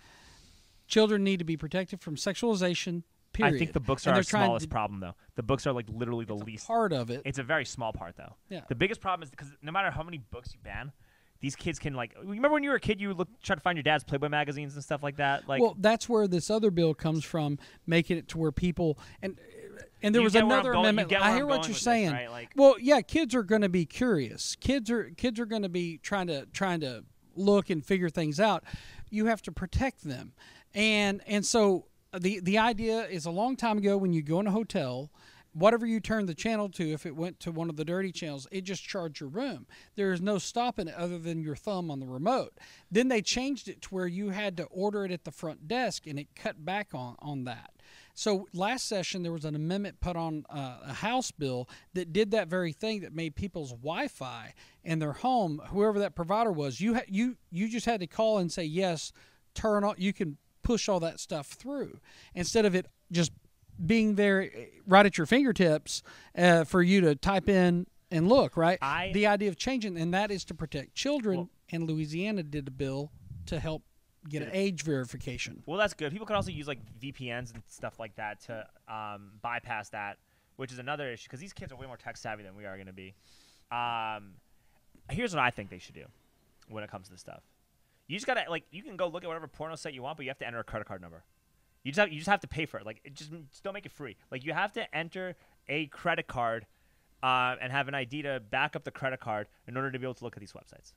children 0.87 1.25
need 1.25 1.39
to 1.39 1.45
be 1.45 1.57
protected 1.57 2.01
from 2.01 2.17
sexualization 2.17 3.03
period 3.33 3.55
I 3.55 3.59
think 3.59 3.73
the 3.73 3.81
books 3.81 4.07
And 4.07 4.15
are 4.15 4.19
our 4.19 4.23
smallest 4.23 4.65
to- 4.65 4.71
problem 4.71 5.01
though. 5.01 5.15
The 5.35 5.43
books 5.43 5.67
are 5.67 5.73
like 5.73 5.87
literally 5.91 6.25
the 6.25 6.35
least. 6.37 6.67
part 6.67 6.93
of 6.93 7.11
it 7.11 7.21
It's 7.25 7.39
a 7.39 7.43
very 7.43 7.67
small 7.67 7.93
part 7.93 8.17
though. 8.17 8.35
Yeah. 8.49 8.61
The 8.69 8.75
biggest 8.75 9.01
problem 9.03 9.25
is 9.25 9.31
because 9.31 9.49
no 9.63 9.73
matter 9.73 9.91
how 9.91 10.03
many 10.03 10.19
books 10.19 10.55
you 10.55 10.61
ban, 10.65 10.93
these 11.41 11.55
kids 11.55 11.79
can 11.79 11.93
like. 11.93 12.15
Remember 12.25 12.49
when 12.55 12.63
you 12.63 12.71
were 12.71 12.77
a 12.77 12.81
kid, 12.81 12.99
you 12.99 13.09
would 13.09 13.19
look 13.19 13.29
try 13.43 13.55
to 13.55 13.61
find 13.61 13.77
your 13.77 13.83
dad's 13.83 14.05
Playboy 14.05 14.31
magazines 14.31 14.73
and 14.75 14.83
stuff 14.83 15.03
like 15.03 15.17
that. 15.17 15.47
Like, 15.47 15.61
well 15.61 15.77
that's 15.79 16.09
where 16.09 16.27
this 16.27 16.49
other 16.49 16.71
bill 16.71 16.95
comes 16.95 17.25
from 17.25 17.59
making 17.87 18.17
it 18.17 18.27
to 18.29 18.39
where 18.39 18.53
people 18.53 18.99
and 19.21 19.39
and 20.07 20.15
there 20.15 20.21
You 20.23 20.25
was 20.25 20.33
get 20.33 20.47
where 20.47 20.55
I'm 20.59 20.61
another 20.61 20.73
going- 20.73 20.87
amendment. 20.91 21.21
i 21.23 21.35
hear 21.35 21.45
what 21.47 21.55
you're 21.55 21.59
with 21.61 21.69
this, 21.69 21.83
saying. 21.83 22.13
right? 22.13 22.31
Like- 22.31 22.53
well 22.57 22.77
yeah 22.81 23.01
kids 23.01 23.35
are 23.35 23.43
going 23.43 23.63
to 23.63 23.69
be 23.69 23.85
curious. 23.87 24.57
Kids 24.57 24.91
are 24.91 25.11
kids 25.17 25.39
are 25.41 25.47
going 25.47 25.63
to 25.63 25.69
be 25.69 25.99
trying 25.99 26.29
to 26.29 26.47
trying 26.53 26.81
to 26.81 27.05
look 27.35 27.71
and 27.71 27.85
figure 27.85 28.09
things 28.09 28.41
out. 28.41 28.65
You 29.11 29.27
have 29.27 29.43
to 29.43 29.53
protect 29.53 30.03
them. 30.05 30.33
And 30.75 31.21
and 31.27 31.45
so 31.45 31.87
uh, 32.13 32.19
the 32.19 32.41
the 32.41 32.59
idea 32.59 33.05
is 33.07 33.27
a 33.27 33.31
long 33.31 33.57
time 33.57 33.79
ago 33.79 33.97
when 33.97 34.13
you 34.13 34.23
go 34.23 34.41
in 34.41 34.47
a 34.47 34.51
hotel 34.53 35.11
whatever 35.53 35.87
you 35.87 35.99
turn 36.01 36.27
the 36.27 36.35
channel 36.35 36.69
to 36.69 36.93
if 36.93 37.07
it 37.07 37.17
went 37.17 37.41
to 37.41 37.51
one 37.51 37.71
of 37.71 37.77
the 37.77 37.85
dirty 37.85 38.13
channels 38.13 38.47
it 38.51 38.61
just 38.63 38.83
charged 38.85 39.21
your 39.21 39.29
room. 39.31 39.67
There 39.95 40.13
is 40.13 40.21
no 40.21 40.37
stopping 40.37 40.87
it 40.89 40.95
other 40.95 41.19
than 41.19 41.41
your 41.41 41.57
thumb 41.57 41.91
on 41.91 41.99
the 41.99 42.07
remote. 42.07 42.53
Then 42.91 43.09
they 43.09 43.23
changed 43.23 43.67
it 43.67 43.81
to 43.83 43.89
where 43.89 44.07
you 44.07 44.31
had 44.31 44.57
to 44.59 44.65
order 44.65 45.05
it 45.07 45.11
at 45.11 45.25
the 45.25 45.31
front 45.31 45.67
desk 45.67 46.07
and 46.07 46.19
it 46.19 46.35
cut 46.35 46.63
back 46.65 46.89
on 46.93 47.17
on 47.21 47.45
that 47.45 47.71
so 48.19 48.49
last 48.55 48.89
session 48.89 49.23
there 49.23 49.31
was 49.31 49.45
an 49.45 49.55
amendment 49.55 50.01
put 50.01 50.17
on 50.17 50.45
uh, 50.51 50.79
a 50.87 50.93
house 50.95 51.31
bill 51.31 51.69
that 51.95 52.13
did 52.13 52.31
that 52.33 52.49
very 52.49 52.73
thing 52.73 53.01
that 53.03 53.15
made 53.15 53.37
people's 53.37 53.71
wi-fi 53.73 54.53
in 54.83 54.99
their 54.99 55.13
home 55.13 55.61
whoever 55.69 55.99
that 56.01 56.15
provider 56.17 56.51
was 56.51 56.81
you 56.81 56.95
ha- 56.95 57.03
you 57.07 57.37
you 57.53 57.69
just 57.69 57.85
had 57.87 58.01
to 58.01 58.07
call 58.07 58.39
and 58.39 58.51
say 58.51 58.65
yes 58.65 59.13
turn 59.55 59.85
on 59.85 59.95
you 59.99 60.13
can 60.13 60.37
push 60.63 60.89
all 60.89 60.99
that 60.99 61.21
stuff 61.21 61.47
through 61.47 62.01
instead 62.35 62.65
of 62.65 62.75
it 62.75 62.87
just 63.13 63.31
being 63.85 64.15
there 64.15 64.43
eh, 64.43 64.65
right 64.87 65.05
at 65.07 65.19
your 65.19 65.27
fingertips 65.27 66.03
uh, 66.37 66.65
for 66.65 66.83
you 66.83 67.01
to 67.03 67.15
type 67.15 67.49
in 67.49 67.87
and 68.11 68.29
look 68.29 68.57
right? 68.57 68.79
I- 68.81 69.11
the 69.13 69.27
idea 69.27 69.49
of 69.51 69.57
changing 69.57 69.99
and 69.99 70.13
that 70.15 70.31
is 70.31 70.45
to 70.47 70.55
protect 70.55 70.95
children 70.95 71.51
and 71.71 71.87
louisiana 71.89 72.43
did 72.43 72.67
a 72.67 72.71
bill 72.71 73.13
to 73.45 73.61
help 73.61 73.83
get 74.29 74.43
an 74.43 74.51
age 74.53 74.83
verification 74.83 75.63
well, 75.67 75.79
that's 75.79 75.95
good. 75.95 76.13
People 76.13 76.27
can 76.27 76.37
also 76.37 76.51
use 76.51 76.69
like 76.69 76.79
VPNs 77.01 77.53
and 77.55 77.63
stuff 77.67 77.99
like 77.99 78.15
that 78.17 78.41
to 78.43 78.67
um, 78.89 79.33
bypass 79.43 79.89
that, 79.91 80.19
which 80.57 80.73
is 80.73 80.79
another 80.79 81.11
issue 81.11 81.25
because 81.27 81.41
these 81.41 81.53
kids 81.53 81.73
are 81.73 81.77
way 81.77 81.87
more 81.87 81.97
tech 81.97 82.17
savvy 82.17 82.43
than 82.43 82.57
we 82.57 82.65
are 82.65 82.77
going 82.77 82.87
to 82.87 82.93
be. 82.93 83.15
Um, 83.71 84.35
here's 85.11 85.35
what 85.35 85.43
I 85.43 85.51
think 85.51 85.71
they 85.71 85.79
should 85.79 85.95
do 85.95 86.05
when 86.69 86.85
it 86.85 86.91
comes 86.91 87.07
to 87.07 87.13
this 87.13 87.21
stuff. 87.21 87.43
You 88.07 88.17
just 88.17 88.27
gotta 88.27 88.45
like 88.49 88.65
you 88.71 88.83
can 88.83 88.97
go 88.97 89.09
look 89.09 89.25
at 89.25 89.27
whatever 89.27 89.49
porno 89.49 89.75
site 89.75 89.93
you 89.93 90.03
want, 90.03 90.17
but 90.17 90.25
you 90.25 90.31
have 90.31 90.39
to 90.39 90.47
enter 90.47 90.61
a 90.61 90.65
credit 90.65 90.87
card 90.87 91.03
number. 91.03 91.25
You 91.83 91.93
just 91.93 92.01
have 92.01 92.13
you 92.13 92.19
just 92.19 92.31
have 92.31 92.41
to 92.41 92.49
pay 92.49 92.67
for 92.67 92.79
it. 92.79 92.87
Like 92.87 93.01
it 93.05 93.15
just, 93.15 93.31
just 93.51 93.65
don't 93.65 93.75
make 93.75 93.87
it 93.87 93.93
free. 93.93 94.17
Like 94.31 94.45
you 94.45 94.53
have 94.53 94.73
to 94.73 94.97
enter 94.97 95.35
a 95.69 95.87
credit 95.87 96.29
card 96.29 96.67
uh, 97.23 97.57
and 97.61 97.73
have 97.73 97.89
an 97.89 97.95
ID 97.95 98.23
to 98.23 98.41
back 98.51 98.77
up 98.77 98.85
the 98.85 98.91
credit 98.91 99.21
card 99.21 99.49
in 99.67 99.77
order 99.77 99.91
to 99.91 99.99
be 99.99 100.05
able 100.05 100.15
to 100.15 100.25
look 100.25 100.37
at 100.37 100.41
these 100.41 100.53
websites. 100.53 100.93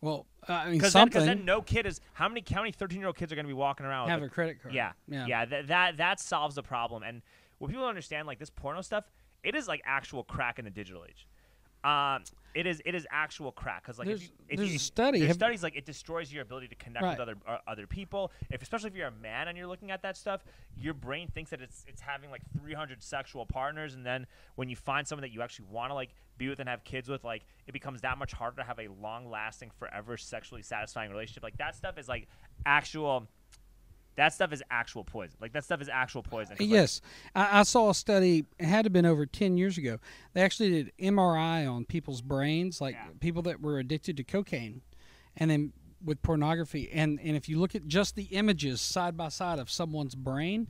Well 0.00 0.26
i 0.48 0.66
mean 0.66 0.74
Because 0.78 0.92
then, 0.92 1.08
'cause 1.08 1.22
something 1.22 1.26
then 1.38 1.44
no 1.44 1.60
kid 1.62 1.86
is 1.86 2.00
how 2.14 2.28
many 2.28 2.42
how 2.52 2.60
many 2.62 2.72
thirteen 2.72 2.98
year 2.98 3.06
old 3.08 3.16
kids 3.16 3.30
are 3.32 3.34
going 3.36 3.44
to 3.44 3.48
be 3.48 3.54
walking 3.54 3.84
around 3.86 4.04
with 4.04 4.10
have 4.12 4.22
a- 4.22 4.26
a 4.26 4.28
credit 4.30 4.62
card 4.62 4.74
yeah, 4.74 4.92
yeah 5.08 5.26
yeah. 5.26 5.44
That 5.44 5.66
that 5.68 5.96
that 5.98 6.20
solves 6.20 6.54
the 6.54 6.62
problem. 6.62 7.02
And 7.02 7.22
what 7.58 7.68
people 7.68 7.82
don't 7.82 7.90
understand, 7.90 8.26
like 8.26 8.38
this 8.38 8.50
porno 8.50 8.80
stuff, 8.80 9.04
it 9.42 9.54
is 9.54 9.68
like 9.68 9.82
actual 9.84 10.24
crack 10.24 10.58
in 10.58 10.64
the 10.64 10.70
digital 10.70 11.04
age. 11.06 11.26
Um, 11.84 12.24
it 12.54 12.66
is 12.66 12.82
it 12.84 12.94
is 12.94 13.06
actual 13.10 13.52
crack 13.52 13.82
because 13.82 13.98
like 13.98 14.08
if 14.08 14.22
you, 14.22 14.28
if 14.48 14.56
there's 14.56 14.70
you, 14.70 14.76
a 14.76 14.78
study. 14.78 15.20
There's 15.20 15.34
studies 15.34 15.62
like 15.62 15.76
it 15.76 15.86
destroys 15.86 16.32
your 16.32 16.42
ability 16.42 16.68
to 16.68 16.74
connect 16.74 17.04
Right. 17.04 17.18
with 17.18 17.20
other 17.20 17.36
uh, 17.46 17.58
other 17.66 17.86
people. 17.86 18.32
If 18.50 18.62
especially 18.62 18.88
if 18.88 18.96
you're 18.96 19.06
a 19.06 19.12
man 19.22 19.48
and 19.48 19.56
you're 19.56 19.66
looking 19.66 19.90
at 19.90 20.02
that 20.02 20.16
stuff, 20.16 20.44
your 20.76 20.94
brain 20.94 21.28
thinks 21.28 21.50
that 21.50 21.60
it's 21.60 21.84
it's 21.88 22.00
having 22.00 22.30
like 22.30 22.42
300 22.60 23.02
sexual 23.02 23.46
partners, 23.46 23.94
and 23.94 24.04
then 24.04 24.26
when 24.56 24.68
you 24.68 24.76
find 24.76 25.06
someone 25.06 25.22
that 25.22 25.32
you 25.32 25.42
actually 25.42 25.66
want 25.70 25.90
to 25.90 25.94
like 25.94 26.10
be 26.38 26.48
with 26.48 26.58
and 26.58 26.68
have 26.68 26.82
kids 26.84 27.08
with, 27.08 27.22
like 27.24 27.44
it 27.66 27.72
becomes 27.72 28.00
that 28.00 28.18
much 28.18 28.32
harder 28.32 28.56
to 28.56 28.64
have 28.64 28.78
a 28.78 28.88
long 29.00 29.30
lasting, 29.30 29.70
forever 29.78 30.16
sexually 30.16 30.62
satisfying 30.62 31.10
relationship. 31.10 31.42
Like 31.42 31.58
that 31.58 31.76
stuff 31.76 31.98
is 31.98 32.08
like 32.08 32.26
actual. 32.66 33.28
That 34.16 34.34
stuff 34.34 34.52
is 34.52 34.62
actual 34.70 35.04
poison. 35.04 35.36
Like 35.40 35.52
that 35.52 35.64
stuff 35.64 35.80
is 35.80 35.88
actual 35.88 36.22
poison. 36.22 36.54
Uh, 36.54 36.56
like, 36.60 36.68
Yes, 36.68 37.00
I, 37.34 37.60
I 37.60 37.62
saw 37.62 37.90
a 37.90 37.94
study. 37.94 38.44
It 38.58 38.66
had 38.66 38.82
to 38.82 38.86
have 38.86 38.92
been 38.92 39.06
over 39.06 39.24
ten 39.26 39.56
years 39.56 39.78
ago. 39.78 39.98
They 40.34 40.42
actually 40.42 40.70
did 40.70 40.92
MRI 41.00 41.70
on 41.70 41.84
people's 41.84 42.20
brains, 42.20 42.80
like 42.80 42.94
Yeah. 42.94 43.06
people 43.20 43.42
that 43.42 43.60
were 43.60 43.78
addicted 43.78 44.16
to 44.18 44.24
cocaine, 44.24 44.82
and 45.36 45.50
then 45.50 45.72
with 46.04 46.20
pornography. 46.22 46.90
And 46.92 47.18
and 47.22 47.36
if 47.36 47.48
you 47.48 47.58
look 47.58 47.74
at 47.74 47.86
just 47.86 48.14
the 48.16 48.24
images 48.24 48.80
side 48.80 49.16
by 49.16 49.28
side 49.28 49.58
of 49.58 49.70
someone's 49.70 50.14
brain, 50.14 50.66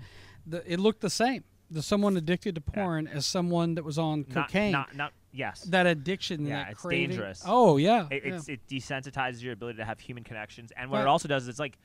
the, 0.47 0.62
it 0.70 0.78
looked 0.78 1.01
the 1.01 1.11
same. 1.11 1.45
The 1.70 1.82
someone 1.82 2.16
addicted 2.16 2.57
to 2.57 2.61
porn 2.61 3.07
as 3.07 3.26
someone 3.26 3.76
that 3.76 3.84
was 3.84 3.99
on 3.99 4.26
not, 4.28 4.49
cocaine. 4.49 4.72
Not, 4.72 4.97
not, 4.97 5.12
yes. 5.32 5.62
that 5.70 5.86
addiction, 5.86 6.45
Yeah, 6.45 6.64
that 6.64 6.72
it's 6.72 6.80
craving. 6.80 7.11
dangerous. 7.11 7.43
Oh 7.47 7.76
yeah, 7.76 8.09
it, 8.11 8.24
yeah. 8.26 8.41
it 8.49 8.66
desensitizes 8.68 9.41
your 9.41 9.53
ability 9.53 9.78
to 9.78 9.84
have 9.84 10.01
human 10.01 10.24
connections, 10.24 10.72
and 10.76 10.91
what 10.91 11.01
it 11.01 11.07
also 11.07 11.28
does 11.28 11.45
is 11.45 11.49
it's 11.49 11.59
like 11.61 11.78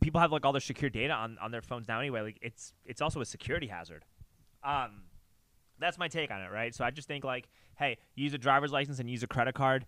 people 0.00 0.20
have 0.20 0.32
like 0.32 0.44
all 0.44 0.52
their 0.52 0.60
secure 0.60 0.90
data 0.90 1.12
on, 1.12 1.38
on 1.40 1.50
their 1.50 1.62
phones 1.62 1.88
now 1.88 2.00
anyway. 2.00 2.22
Like 2.22 2.38
it's 2.42 2.72
it's 2.84 3.00
also 3.00 3.20
a 3.20 3.24
security 3.24 3.66
hazard. 3.66 4.04
Um, 4.62 5.02
that's 5.78 5.98
my 5.98 6.08
take 6.08 6.30
on 6.30 6.40
it, 6.40 6.50
right? 6.50 6.74
So 6.74 6.84
I 6.84 6.90
just 6.90 7.08
think 7.08 7.24
like, 7.24 7.48
hey, 7.76 7.98
use 8.14 8.34
a 8.34 8.38
driver's 8.38 8.72
license 8.72 8.98
and 8.98 9.10
use 9.10 9.22
a 9.22 9.26
credit 9.26 9.54
card 9.54 9.86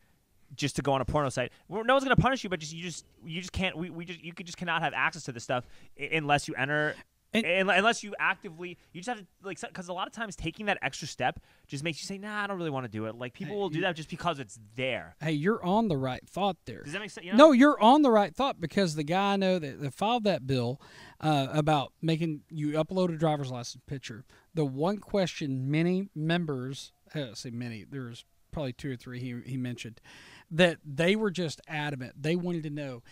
just 0.54 0.76
to 0.76 0.82
go 0.82 0.92
on 0.92 1.00
a 1.00 1.04
porno 1.04 1.28
site. 1.28 1.50
Well, 1.68 1.84
no 1.84 1.94
one's 1.94 2.04
gonna 2.04 2.16
punish 2.16 2.44
you, 2.44 2.50
but 2.50 2.61
just 2.61 2.72
you 2.72 2.82
just 2.82 3.04
you 3.24 3.40
just 3.40 3.52
can't. 3.52 3.76
We, 3.76 3.90
we 3.90 4.04
just 4.04 4.22
you 4.22 4.32
could 4.32 4.46
just 4.46 4.59
cannot 4.59 4.82
have 4.82 4.94
access 4.94 5.24
to 5.24 5.32
this 5.32 5.44
stuff 5.44 5.66
unless 6.12 6.48
you 6.48 6.54
enter. 6.54 6.94
And- 7.35 7.45
unless 7.70 8.03
you 8.03 8.14
actively, 8.18 8.79
you 8.93 9.01
just 9.03 9.09
have 9.09 9.18
to 9.18 9.27
like, 9.43 9.61
because 9.61 9.89
a 9.89 9.93
lot 9.93 10.07
of 10.07 10.12
times 10.12 10.37
taking 10.37 10.66
that 10.66 10.79
extra 10.81 11.07
step 11.07 11.39
just 11.66 11.85
makes 11.85 12.01
you 12.01 12.07
say, 12.07 12.16
"Nah, 12.18 12.43
I 12.43 12.47
don't 12.47 12.57
really 12.57 12.70
want 12.70 12.85
to 12.85 12.91
do 12.91 13.07
it." 13.07 13.14
Like 13.14 13.35
people 13.35 13.55
Hey, 13.55 13.61
will 13.61 13.68
do 13.68 13.81
that 13.83 13.95
just 13.97 14.09
because 14.09 14.39
it's 14.39 14.59
there. 14.74 15.16
hey, 15.20 15.33
you're 15.33 15.62
on 15.62 15.89
the 15.89 15.97
right 15.97 16.27
thought 16.27 16.57
there. 16.64 16.83
Does 16.83 16.93
that 16.93 17.01
make 17.01 17.11
sense? 17.11 17.27
You 17.27 17.33
know? 17.33 17.49
No, 17.49 17.53
you're 17.53 17.79
on 17.81 18.03
the 18.03 18.11
right 18.11 18.35
thought 18.35 18.61
because 18.61 18.95
the 18.95 19.05
guy 19.05 19.35
I 19.35 19.37
know 19.37 19.59
that, 19.59 19.81
that 19.81 19.93
filed 19.93 20.24
that 20.24 20.47
bill 20.47 20.81
uh, 21.20 21.49
about 21.53 21.93
making 22.01 22.43
you 22.51 22.70
upload 22.72 23.12
a 23.12 23.18
driver's 23.18 23.51
license 23.51 23.83
picture. 23.87 24.24
The 24.55 24.64
one 24.64 24.99
question 24.99 25.70
many 25.70 26.09
members, 26.14 26.93
uh, 27.14 27.35
say 27.35 27.51
many, 27.51 27.85
there's 27.85 28.24
probably 28.53 28.72
two 28.72 28.93
or 28.93 28.97
three 28.97 29.20
he, 29.20 29.35
he 29.45 29.57
mentioned, 29.59 30.01
that 30.51 30.79
they 30.85 31.14
were 31.16 31.31
just 31.31 31.61
adamant. 31.68 32.14
They 32.22 32.37
wanted 32.37 32.62
to 32.62 32.70
know, 32.70 33.03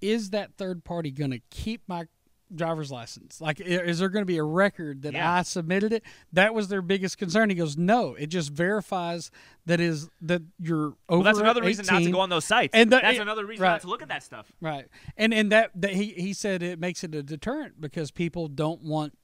is 0.00 0.30
that 0.30 0.54
third 0.56 0.84
party 0.84 1.10
going 1.10 1.32
to 1.32 1.40
keep 1.50 1.82
my 1.86 2.06
driver's 2.52 2.90
license? 2.90 3.40
Like, 3.40 3.60
is 3.60 3.98
there 3.98 4.08
going 4.08 4.22
to 4.22 4.26
be 4.26 4.38
a 4.38 4.44
record 4.44 5.02
that 5.02 5.12
Yeah. 5.12 5.32
I 5.32 5.42
submitted 5.42 5.92
it? 5.92 6.02
That 6.32 6.54
was 6.54 6.68
their 6.68 6.82
biggest 6.82 7.18
concern. 7.18 7.50
He 7.50 7.56
goes, 7.56 7.76
no, 7.76 8.14
it 8.14 8.26
just 8.26 8.50
verifies 8.50 9.30
that 9.66 9.80
is 9.80 10.08
that 10.22 10.42
you're 10.60 10.86
over. 10.88 10.96
Well, 11.08 11.22
that's 11.22 11.38
another 11.38 11.62
reason 11.62 11.86
not 11.90 12.02
to 12.02 12.10
go 12.10 12.20
on 12.20 12.28
those 12.28 12.44
sites. 12.44 12.72
And 12.74 12.90
the- 12.92 13.00
that's 13.00 13.18
it- 13.18 13.22
another 13.22 13.46
reason 13.46 13.62
right. 13.62 13.72
not 13.72 13.80
to 13.82 13.88
look 13.88 14.02
at 14.02 14.08
that 14.08 14.22
stuff. 14.22 14.52
Right, 14.60 14.86
and 15.16 15.32
and 15.32 15.52
that, 15.52 15.70
that 15.76 15.92
he 15.92 16.06
he 16.12 16.32
said 16.32 16.62
it 16.62 16.78
makes 16.78 17.02
it 17.04 17.14
a 17.14 17.22
deterrent 17.22 17.80
because 17.80 18.10
people 18.10 18.48
don't 18.48 18.82
want 18.82 19.16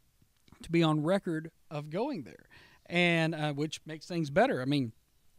to 0.63 0.71
be 0.71 0.83
on 0.83 1.03
record 1.03 1.51
of 1.71 1.91
going 1.91 2.23
there, 2.25 2.47
and 2.87 3.35
uh, 3.35 3.53
which 3.53 3.81
makes 3.87 4.07
things 4.07 4.31
better. 4.31 4.61
I 4.63 4.65
mean, 4.65 4.93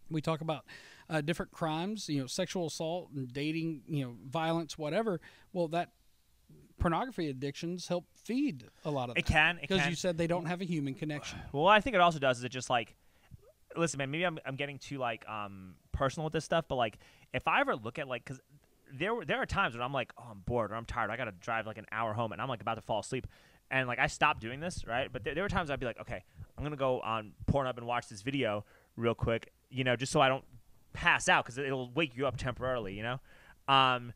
we 0.09 0.21
talk 0.21 0.41
about 0.41 0.65
uh, 1.09 1.21
different 1.21 1.51
crimes, 1.51 2.07
you 2.09 2.21
know, 2.21 2.27
sexual 2.27 2.67
assault 2.67 3.09
and 3.15 3.31
dating, 3.33 3.81
you 3.87 4.03
know, 4.05 4.15
violence, 4.29 4.77
whatever. 4.77 5.19
Well, 5.51 5.67
that 5.69 5.89
pornography 6.81 7.29
addictions 7.29 7.87
help 7.87 8.05
feed 8.23 8.65
a 8.85 8.91
lot 8.91 9.09
of 9.09 9.17
It 9.17 9.25
that. 9.25 9.31
can. 9.31 9.57
Because 9.61 9.87
you 9.87 9.95
said 9.95 10.17
they 10.17 10.27
don't 10.27 10.45
have 10.45 10.61
a 10.61 10.65
human 10.65 10.93
connection. 10.93 11.39
Well, 11.53 11.67
I 11.67 11.79
think 11.79 11.95
it 11.95 12.01
also 12.01 12.19
does 12.19 12.39
is 12.39 12.43
it 12.43 12.49
just 12.49 12.69
like, 12.69 12.95
listen, 13.77 13.97
man. 13.99 14.11
Maybe 14.11 14.25
I'm 14.25 14.39
I'm 14.45 14.55
getting 14.55 14.77
too 14.79 14.97
like 14.97 15.27
um 15.29 15.75
personal 15.91 16.25
with 16.25 16.33
this 16.33 16.43
stuff, 16.45 16.65
but 16.67 16.75
like 16.75 16.97
if 17.33 17.47
I 17.47 17.61
ever 17.61 17.75
look 17.75 17.99
at 17.99 18.07
like 18.07 18.23
because 18.25 18.41
there 18.93 19.15
were- 19.15 19.23
there 19.25 19.41
are 19.41 19.45
times 19.45 19.73
when 19.73 19.81
I'm 19.81 19.93
like, 19.93 20.11
oh, 20.17 20.27
I'm 20.31 20.39
bored 20.45 20.71
or 20.71 20.75
I'm 20.75 20.85
tired. 20.85 21.09
I 21.11 21.15
gotta 21.17 21.31
drive 21.31 21.65
like 21.65 21.77
an 21.77 21.85
hour 21.91 22.13
home, 22.13 22.31
and 22.33 22.41
I'm 22.41 22.49
like 22.49 22.61
about 22.61 22.75
to 22.75 22.81
fall 22.81 22.99
asleep, 22.99 23.25
and 23.69 23.87
like 23.87 23.99
I 23.99 24.07
stopped 24.07 24.41
doing 24.41 24.59
this, 24.59 24.85
right? 24.85 25.07
But 25.11 25.23
there, 25.23 25.33
there 25.35 25.43
were 25.43 25.49
times 25.49 25.69
I'd 25.71 25.79
be 25.79 25.85
like, 25.85 25.99
okay, 26.01 26.23
I'm 26.57 26.63
gonna 26.63 26.75
go 26.75 26.99
on 27.01 27.31
Pornhub 27.49 27.77
and 27.77 27.87
watch 27.87 28.09
this 28.09 28.21
video 28.21 28.65
real 28.97 29.15
quick, 29.15 29.51
you 29.69 29.83
know, 29.85 29.95
just 29.95 30.11
so 30.11 30.19
I 30.19 30.27
don't 30.27 30.43
pass 30.93 31.29
out 31.29 31.45
because 31.45 31.57
it'll 31.57 31.89
wake 31.91 32.17
you 32.17 32.27
up 32.27 32.35
temporarily, 32.37 32.93
you 32.95 33.03
know. 33.03 33.19
Um, 33.73 34.11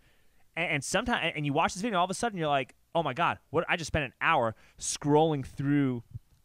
and, 0.56 0.72
and 0.72 0.84
sometimes 0.84 1.34
and 1.36 1.45
you 1.45 1.53
watch 1.53 1.74
this 1.74 1.82
video, 1.82 1.99
all 1.99 2.06
of 2.06 2.12
a 2.12 2.16
sudden 2.16 2.38
you're 2.38 2.47
like, 2.47 2.76
oh 2.93 3.03
my 3.03 3.14
god, 3.14 3.39
what? 3.49 3.66
I 3.68 3.76
just 3.76 3.88
spent 3.88 4.06
an 4.06 4.14
hour 4.22 4.56
scrolling 4.80 5.45
through. 5.45 6.03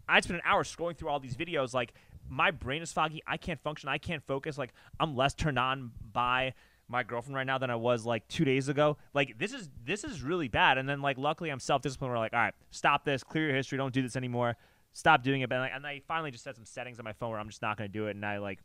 I 0.08 0.20
spent 0.20 0.36
an 0.36 0.42
hour 0.44 0.64
scrolling 0.64 0.96
through 0.96 1.08
all 1.08 1.20
these 1.20 1.36
videos. 1.36 1.72
Like 1.74 1.94
my 2.28 2.50
brain 2.50 2.82
is 2.82 2.92
foggy. 2.92 3.22
I 3.26 3.36
can't 3.36 3.60
function. 3.60 3.88
I 3.88 3.98
can't 3.98 4.22
focus. 4.26 4.58
Like 4.58 4.72
I'm 4.98 5.16
less 5.16 5.34
turned 5.34 5.58
on 5.58 5.92
by 6.12 6.54
my 6.88 7.04
girlfriend 7.04 7.36
right 7.36 7.46
now 7.46 7.56
than 7.58 7.70
I 7.70 7.76
was 7.76 8.04
like 8.04 8.26
two 8.28 8.44
days 8.44 8.68
ago. 8.68 8.96
Like 9.14 9.38
this 9.38 9.52
is 9.52 9.70
this 9.84 10.02
is 10.04 10.22
really 10.22 10.48
bad. 10.48 10.76
And 10.76 10.88
then 10.88 11.00
like 11.00 11.18
luckily 11.18 11.50
I'm 11.50 11.60
self 11.60 11.82
disciplined. 11.82 12.12
We're 12.12 12.18
like, 12.18 12.32
all 12.32 12.40
right, 12.40 12.54
stop 12.70 13.04
this, 13.04 13.22
clear 13.22 13.46
your 13.46 13.56
history, 13.56 13.78
don't 13.78 13.94
do 13.94 14.02
this 14.02 14.16
anymore, 14.16 14.56
stop 14.92 15.22
doing 15.22 15.40
it. 15.42 15.48
But 15.48 15.60
like, 15.60 15.72
and 15.74 15.86
I 15.86 16.02
finally 16.08 16.32
just 16.32 16.44
set 16.44 16.56
some 16.56 16.64
settings 16.64 16.98
on 16.98 17.04
my 17.04 17.12
phone 17.12 17.30
where 17.30 17.38
I'm 17.38 17.48
just 17.48 17.62
not 17.62 17.78
going 17.78 17.88
to 17.88 17.92
do 17.92 18.06
it. 18.08 18.16
And 18.16 18.26
I 18.26 18.38
like 18.38 18.58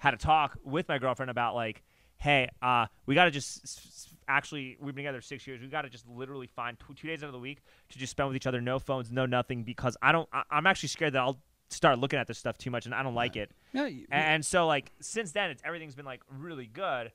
had 0.00 0.14
a 0.14 0.16
talk 0.16 0.58
with 0.64 0.88
my 0.88 0.98
girlfriend 0.98 1.30
about 1.30 1.54
like, 1.54 1.82
hey, 2.22 2.48
uh, 2.62 2.86
we 3.06 3.14
got 3.14 3.24
to 3.24 3.30
just 3.30 4.08
actually 4.28 4.76
we've 4.80 4.94
been 4.94 5.04
together 5.04 5.20
six 5.20 5.46
years. 5.46 5.60
We 5.60 5.66
got 5.66 5.82
to 5.82 5.90
just 5.90 6.08
literally 6.08 6.46
find 6.46 6.76
two, 6.78 6.94
two 6.94 7.08
days 7.08 7.22
out 7.22 7.26
of 7.26 7.32
the 7.32 7.38
week 7.38 7.58
to 7.90 7.98
just 7.98 8.10
spend 8.12 8.28
with 8.28 8.36
each 8.36 8.46
other, 8.46 8.60
no 8.60 8.78
phones, 8.78 9.10
no 9.10 9.26
nothing, 9.26 9.64
because 9.64 9.96
I 10.00 10.12
don't. 10.12 10.28
I, 10.32 10.42
I'm 10.50 10.66
actually 10.66 10.90
scared 10.90 11.12
that 11.14 11.20
I'll 11.20 11.38
start 11.68 11.98
looking 11.98 12.18
at 12.18 12.26
this 12.26 12.38
stuff 12.38 12.56
too 12.58 12.70
much 12.70 12.86
and 12.86 12.94
I 12.94 13.02
don't 13.02 13.14
like 13.14 13.34
it. 13.36 13.50
Yeah, 13.72 13.86
you- 13.86 14.06
And 14.10 14.44
so 14.44 14.66
like 14.66 14.92
since 15.00 15.32
then, 15.32 15.50
it's 15.50 15.62
everything's 15.64 15.94
been 15.94 16.04
like 16.06 16.20
really 16.30 16.66
good. 16.66 17.10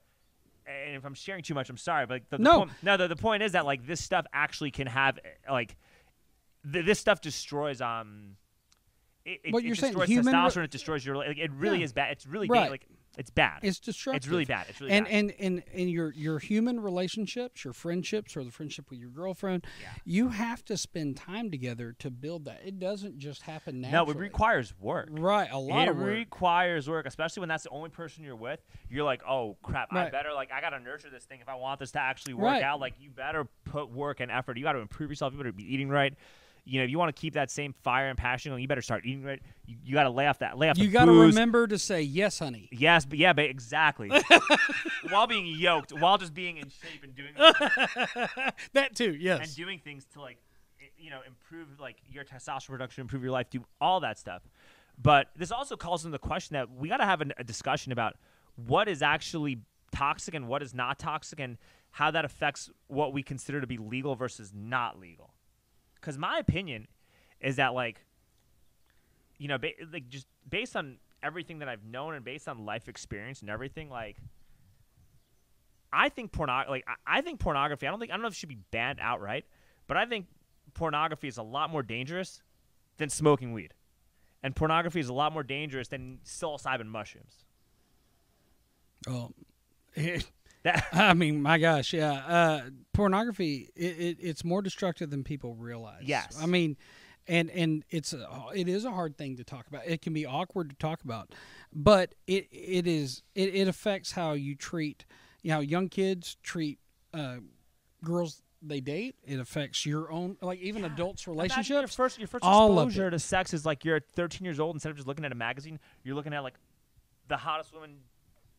And 0.66 0.96
if 0.98 1.06
I'm 1.06 1.14
sharing 1.14 1.44
too 1.44 1.54
much, 1.54 1.70
I'm 1.70 1.78
sorry. 1.78 2.06
But 2.08 2.16
like, 2.16 2.30
the, 2.30 2.38
the 2.38 2.44
No. 2.44 2.58
point, 2.60 2.72
no, 2.84 2.98
the, 2.98 3.08
the 3.08 3.16
point 3.16 3.42
is 3.44 3.54
that 3.54 3.66
like 3.66 3.88
this 3.88 4.04
stuff 4.04 4.26
actually 4.34 4.72
can 4.72 4.88
have 4.88 5.18
eh, 5.24 5.52
like 5.52 5.78
th- 6.72 6.86
this 6.86 7.00
stuff 7.00 7.22
destroys 7.22 7.80
um. 7.82 8.36
It, 9.24 9.42
it, 9.46 9.54
What 9.54 9.64
it 9.64 9.68
you're 9.68 9.76
saying, 9.76 9.94
destroys 9.94 10.10
human 10.10 10.34
re- 10.34 10.40
testosterone. 10.40 10.64
it 10.66 10.72
destroys 10.72 11.06
your 11.06 11.16
like. 11.18 11.38
It 11.38 11.52
really 11.54 11.80
Yeah. 11.80 11.84
is 11.86 11.94
bad. 11.94 12.12
It's 12.12 12.26
really 12.26 12.48
Right. 12.50 12.64
bad. 12.64 12.72
Like 12.72 12.86
it's 13.18 13.30
bad. 13.30 13.60
it's 13.64 13.80
destructive. 13.80 14.18
It's 14.18 14.28
really 14.28 14.46
bad. 14.46 14.68
It's 14.70 14.80
really 14.80 14.94
and 14.94 15.06
bad. 15.06 15.14
and 15.14 15.34
and 15.40 15.64
in 15.74 15.90
your 15.90 16.14
your 16.14 16.40
human 16.40 16.80
relationships, 16.80 17.64
your 17.64 17.74
friendships, 17.74 18.38
or 18.38 18.44
the 18.44 18.52
friendship 18.52 18.90
with 18.90 19.00
your 19.00 19.10
girlfriend, 19.10 19.66
Yeah. 19.82 19.90
you 20.06 20.30
have 20.30 20.64
to 20.66 20.78
spend 20.78 21.18
time 21.18 21.50
together 21.52 21.96
to 22.00 22.10
build 22.12 22.46
that. 22.46 22.62
It 22.64 22.80
doesn't 22.80 23.18
just 23.20 23.42
happen 23.42 23.82
naturally. 23.82 24.06
no, 24.06 24.12
it 24.12 24.18
requires 24.18 24.74
work. 24.80 25.10
right, 25.12 25.50
a 25.52 25.58
lot 25.58 25.88
it 25.88 25.92
of 25.92 25.98
work. 25.98 26.08
requires 26.08 26.88
work, 26.90 27.06
especially 27.06 27.42
when 27.42 27.50
that's 27.50 27.64
the 27.64 27.70
only 27.72 27.90
person 27.90 28.24
you're 28.24 28.36
with. 28.36 28.60
You're 28.90 29.04
like, 29.06 29.22
oh 29.28 29.58
crap, 29.64 29.92
I 29.92 30.10
better 30.10 30.34
like 30.34 30.52
I 30.52 30.62
gotta 30.62 30.80
nurture 30.80 31.10
this 31.10 31.26
thing 31.26 31.40
if 31.42 31.50
I 31.50 31.56
want 31.56 31.80
this 31.80 31.92
to 31.94 32.00
actually 32.00 32.36
work 32.36 32.44
Right. 32.44 32.64
out. 32.64 32.80
Like 32.80 32.94
you 33.00 33.10
better 33.10 33.46
put 33.66 33.90
work 33.90 34.20
and 34.20 34.32
effort. 34.32 34.58
You 34.58 34.64
got 34.64 34.74
to 34.74 34.80
improve 34.80 35.10
yourself. 35.10 35.34
You 35.34 35.38
better 35.40 35.52
be 35.52 35.74
eating 35.74 35.90
right. 35.90 36.14
You 36.68 36.80
know, 36.80 36.84
if 36.84 36.90
you 36.90 37.00
want 37.00 37.16
to 37.16 37.20
keep 37.20 37.34
that 37.36 37.50
same 37.50 37.74
fire 37.84 38.10
and 38.10 38.18
passion 38.18 38.52
going, 38.52 38.62
you 38.62 38.68
better 38.68 38.82
start 38.82 39.06
eating 39.06 39.24
right. 39.24 39.42
You, 39.66 39.78
you 39.84 39.94
got 39.94 40.04
to 40.04 40.10
lay 40.10 40.28
off 40.28 40.40
that, 40.40 40.58
lay 40.58 40.70
off 40.70 40.78
you 40.78 40.90
got 40.90 41.06
to 41.06 41.12
remember 41.12 41.68
to 41.68 41.78
say 41.78 42.02
yes, 42.02 42.40
honey. 42.40 42.70
Yes, 42.72 43.06
but 43.06 43.18
yeah, 43.18 43.34
but 43.34 43.46
exactly. 43.46 44.12
while 45.10 45.28
being 45.28 45.46
yoked, 45.46 45.92
while 45.92 46.18
just 46.18 46.34
being 46.34 46.58
in 46.58 46.70
shape 46.70 47.04
and 47.04 47.16
doing 47.16 47.32
that 48.74 48.96
too, 48.96 49.14
yes. 49.14 49.40
and 49.48 49.56
doing 49.56 49.80
things 49.80 50.06
to 50.14 50.22
like 50.22 50.38
you 50.98 51.10
know 51.10 51.20
improve 51.26 51.80
like 51.80 51.98
your 52.10 52.24
testosterone 52.24 52.70
production 52.70 53.02
improve 53.02 53.22
your 53.22 53.32
life 53.32 53.50
do 53.50 53.64
all 53.80 54.00
that 54.00 54.18
stuff 54.18 54.42
but 55.02 55.28
this 55.36 55.52
also 55.52 55.76
calls 55.76 56.06
into 56.06 56.12
the 56.12 56.20
question 56.20 56.56
that 56.56 56.72
we 56.72 56.90
got 56.90 56.98
to 56.98 57.06
have 57.06 57.22
an, 57.22 57.34
a 57.38 57.44
discussion 57.44 57.92
about 57.92 58.16
what 58.56 58.88
is 58.88 59.02
actually 59.02 59.60
toxic 59.92 60.34
and 60.34 60.48
what 60.48 60.64
is 60.64 60.74
not 60.74 60.98
toxic 60.98 61.40
and 61.40 61.58
how 61.92 62.12
that 62.12 62.26
affects 62.26 62.70
what 62.88 63.14
we 63.14 63.24
consider 63.24 63.62
to 63.62 63.68
be 63.68 63.78
legal 63.78 64.16
versus 64.16 64.52
not 64.56 65.00
legal 65.00 65.34
because 66.08 66.18
my 66.18 66.38
opinion 66.40 66.88
is 67.42 67.58
that 67.58 67.74
like 67.74 68.00
you 69.38 69.50
know 69.50 69.58
ba- 69.58 69.74
like 69.92 70.08
just 70.08 70.26
based 70.50 70.78
on 70.78 70.96
everything 71.22 71.60
that 71.60 71.68
i've 71.68 71.84
known 71.84 72.14
and 72.14 72.24
based 72.24 72.48
on 72.48 72.66
life 72.66 72.88
experience 72.88 73.42
and 73.42 73.50
everything 73.50 73.90
like 73.90 74.16
I 75.92 76.10
think 76.10 76.34
porno 76.34 76.66
like 76.70 76.86
I, 76.88 77.20
I 77.20 77.22
think 77.22 77.40
pornography. 77.40 77.88
I 77.88 77.90
don't 77.90 78.00
think 78.00 78.12
I 78.12 78.16
don't 78.16 78.22
know 78.22 78.28
if 78.28 78.34
it 78.34 78.38
should 78.38 78.50
be 78.50 78.60
banned 78.72 79.00
outright, 79.02 79.46
but 79.88 79.96
I 79.96 80.06
think 80.06 80.28
pornography 80.74 81.30
is 81.30 81.38
a 81.38 81.44
lot 81.44 81.70
more 81.70 81.82
dangerous 81.82 82.42
than 82.98 83.10
smoking 83.10 83.54
weed, 83.54 83.74
and 84.44 84.54
pornography 84.54 85.00
is 85.00 85.08
a 85.08 85.14
lot 85.14 85.32
more 85.32 85.44
dangerous 85.44 85.88
than 85.88 86.20
psilocybin 86.26 86.88
mushrooms. 86.88 87.46
Oh, 89.08 89.32
That 90.68 90.88
I 90.94 91.14
mean, 91.14 91.42
my 91.42 91.58
gosh, 91.58 91.94
yeah. 91.94 92.14
Uh, 92.14 92.62
pornography, 92.94 93.70
it, 93.76 94.00
it, 94.00 94.18
it's 94.20 94.44
more 94.44 94.62
destructive 94.62 95.10
than 95.10 95.24
people 95.24 95.56
realize. 95.56 96.04
Yes. 96.04 96.38
I 96.42 96.46
mean, 96.46 96.78
and 97.28 97.50
and 97.52 97.84
it's 97.90 98.14
a, 98.14 98.28
it 98.56 98.68
is 98.68 98.86
a 98.86 98.92
hard 98.92 99.18
thing 99.18 99.38
to 99.38 99.44
talk 99.44 99.68
about. 99.68 99.84
It 99.86 100.02
can 100.02 100.14
be 100.14 100.26
awkward 100.26 100.70
to 100.70 100.76
talk 100.76 101.04
about, 101.04 101.34
but 101.74 102.16
it 102.26 102.48
it 102.52 102.88
is 102.88 103.24
it, 103.36 103.54
it 103.54 103.68
affects 103.68 104.12
how 104.14 104.34
you 104.34 104.56
treat, 104.56 105.06
you 105.42 105.52
know, 105.52 105.60
young 105.60 105.90
kids 105.90 106.38
treat 106.44 106.80
uh, 107.14 107.38
girls 108.04 108.42
they 108.62 108.80
date. 108.82 109.16
It 109.26 109.40
affects 109.40 109.86
your 109.86 110.12
own, 110.12 110.38
like 110.42 110.60
even 110.60 110.84
adults' 110.86 111.28
Imagine 111.28 111.34
Your 111.34 111.36
relationships. 111.36 111.96
first, 111.96 112.18
your 112.18 112.28
first 112.28 112.44
exposure 112.44 113.10
to 113.12 113.20
sex 113.20 113.54
is 113.54 113.66
like 113.66 113.86
you're 113.86 114.00
13 114.00 114.44
years 114.44 114.60
old. 114.60 114.76
Instead 114.76 114.90
of 114.90 114.96
just 114.96 115.08
looking 115.08 115.26
at 115.26 115.32
a 115.32 115.36
magazine, 115.36 115.80
you're 116.04 116.16
looking 116.16 116.34
at 116.34 116.42
like 116.44 116.56
the 117.28 117.38
hottest 117.38 117.74
women 117.74 117.98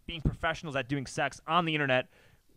being 0.08 0.20
professionals 0.22 0.74
at 0.74 0.88
doing 0.88 1.06
sex 1.06 1.40
on 1.46 1.66
the 1.66 1.74
internet 1.74 2.08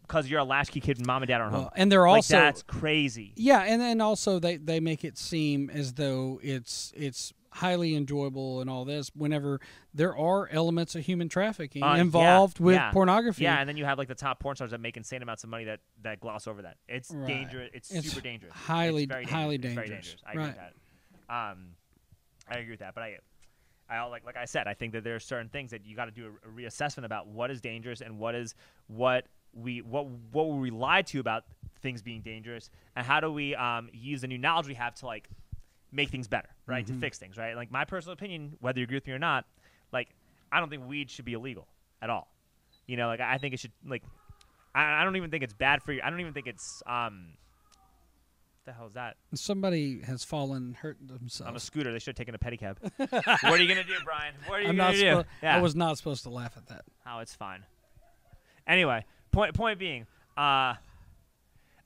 because 0.08 0.28
you're 0.28 0.40
a 0.40 0.44
latchkey 0.44 0.80
kid 0.80 0.98
and 0.98 1.06
mom 1.06 1.22
and 1.22 1.28
dad 1.28 1.40
aren't 1.42 1.54
home. 1.54 1.70
And 1.76 1.92
they're 1.92 2.02
like 2.08 2.16
also 2.18 2.38
that's 2.38 2.64
crazy. 2.64 3.34
Yeah, 3.36 3.60
and 3.62 3.80
then 3.80 4.02
also 4.02 4.40
they, 4.40 4.58
they 4.58 4.80
make 4.80 5.04
it 5.06 5.18
seem 5.18 5.70
as 5.70 5.94
though 5.94 6.40
it's 6.42 6.92
it's 6.96 7.34
highly 7.54 7.96
enjoyable 7.96 8.62
and 8.62 8.70
all 8.70 8.86
this 8.86 9.12
whenever 9.14 9.60
there 9.94 10.16
are 10.16 10.48
elements 10.54 10.96
of 10.96 11.04
human 11.06 11.28
trafficking 11.28 11.84
Uh, 11.84 11.96
yeah, 11.96 12.02
involved 12.02 12.62
with 12.62 12.76
yeah. 12.76 12.92
pornography. 12.92 13.44
Yeah, 13.44 13.60
and 13.60 13.68
then 13.68 13.76
you 13.76 13.84
have 13.84 13.98
like 13.98 14.08
the 14.08 14.16
top 14.16 14.40
porn 14.40 14.56
stars 14.56 14.72
that 14.72 14.80
make 14.80 14.96
insane 14.96 15.22
amounts 15.22 15.44
of 15.44 15.50
money 15.50 15.66
that, 15.66 15.82
that 16.04 16.22
gloss 16.22 16.48
over 16.48 16.62
that. 16.62 16.78
It's 16.88 17.12
Right. 17.12 17.28
dangerous. 17.28 17.70
It's, 17.74 17.92
It's 17.92 18.10
super 18.10 18.22
dangerous. 18.22 18.54
highly- 18.54 19.04
it's 19.04 19.12
very 19.12 19.26
highly 19.26 19.58
dangerous. 19.58 19.90
It's 19.90 19.90
very 19.90 19.90
dangerous. 19.90 20.22
dangerous. 20.22 20.24
I 20.26 20.32
agree 20.32 20.46
with 20.46 21.28
that. 21.28 21.52
Um, 21.52 21.58
I 22.48 22.58
agree 22.60 22.72
with 22.72 22.80
that. 22.80 22.96
But 22.96 23.04
I, 23.04 23.18
I 23.92 24.04
like 24.06 24.26
like 24.26 24.38
I 24.38 24.46
said, 24.46 24.68
I 24.68 24.74
think 24.74 24.94
that 24.94 25.04
there 25.04 25.16
are 25.16 25.20
certain 25.20 25.50
things 25.50 25.72
that 25.72 25.86
you 25.86 25.96
got 25.96 26.06
to 26.06 26.12
do 26.12 26.28
a, 26.28 26.50
a 26.50 26.52
reassessment 26.52 27.06
about 27.06 27.28
what 27.28 27.52
is 27.52 27.62
dangerous 27.62 28.02
and 28.02 28.18
what 28.18 28.36
is 28.36 28.56
what 28.88 29.26
we 29.54 29.82
what 29.82 30.08
what 30.32 30.50
we 30.50 30.70
rely 30.70 31.02
to 31.04 31.20
about 31.20 31.44
things 31.82 32.02
being 32.02 32.22
dangerous, 32.22 32.70
and 32.96 33.06
how 33.06 33.20
do 33.20 33.32
we 33.32 33.56
um, 33.56 33.90
use 33.92 34.22
the 34.22 34.28
new 34.28 34.38
knowledge 34.38 34.68
we 34.68 34.76
have 34.76 34.96
to 34.96 35.06
like 35.06 35.30
make 35.92 36.10
things 36.10 36.28
better, 36.28 36.50
right? 36.66 36.86
Mm-hmm. 36.86 36.96
To 36.96 37.02
fix 37.02 37.18
things, 37.18 37.38
right? 37.38 37.56
Like 37.56 37.72
my 37.72 37.86
personal 37.86 38.14
opinion, 38.14 38.54
whether 38.60 38.80
you 38.80 38.84
agree 38.86 38.98
with 38.98 39.08
me 39.08 39.14
or 39.14 39.20
not, 39.20 39.46
like 39.92 40.10
I 40.52 40.60
don't 40.60 40.70
think 40.70 40.88
weed 40.88 41.10
should 41.10 41.26
be 41.26 41.34
illegal 41.34 41.68
at 42.02 42.10
all. 42.10 42.28
You 42.88 42.98
know, 42.98 43.08
like 43.08 43.20
I 43.20 43.38
think 43.38 43.54
it 43.54 43.60
should 43.60 43.74
like 43.86 44.04
I, 44.74 45.02
I 45.02 45.04
don't 45.04 45.16
even 45.16 45.32
think 45.32 45.44
it's 45.44 45.54
bad 45.54 45.84
for 45.84 45.92
you. 45.92 46.02
I 46.04 46.10
don't 46.10 46.20
even 46.22 46.34
think 46.34 46.48
it's 46.48 46.82
um 46.88 47.34
the 48.66 48.74
hell 48.74 48.88
is 48.88 48.94
that? 48.94 49.18
Somebody 49.34 50.02
has 50.02 50.24
fallen 50.24 50.58
and 50.64 50.76
hurt 50.76 50.98
I'm 51.46 51.56
a 51.56 51.60
scooter. 51.60 51.92
They 51.92 52.00
should 52.00 52.18
have 52.18 52.28
taken 52.28 52.36
a 52.36 52.40
pedicab. 52.40 52.78
what 53.44 53.54
are 53.54 53.58
you 53.58 53.68
gonna 53.68 53.84
do, 53.84 53.96
Bryan? 54.04 54.34
What 54.48 54.60
are 54.60 54.62
you 54.62 54.70
I'm 54.70 54.78
gonna 54.78 54.92
not. 54.92 54.96
do? 54.96 55.04
suppo- 55.04 55.26
yeah. 55.42 55.58
I 55.58 55.62
was 55.62 55.76
not 55.76 55.98
supposed 55.98 56.24
to 56.24 56.30
laugh 56.30 56.54
at 56.58 56.68
that. 56.68 56.84
Oh, 57.08 57.20
it's 57.20 57.36
fine. 57.36 57.64
Anyway, 58.68 59.06
point 59.32 59.54
point 59.54 59.80
being, 59.80 60.04
uh, 60.38 60.76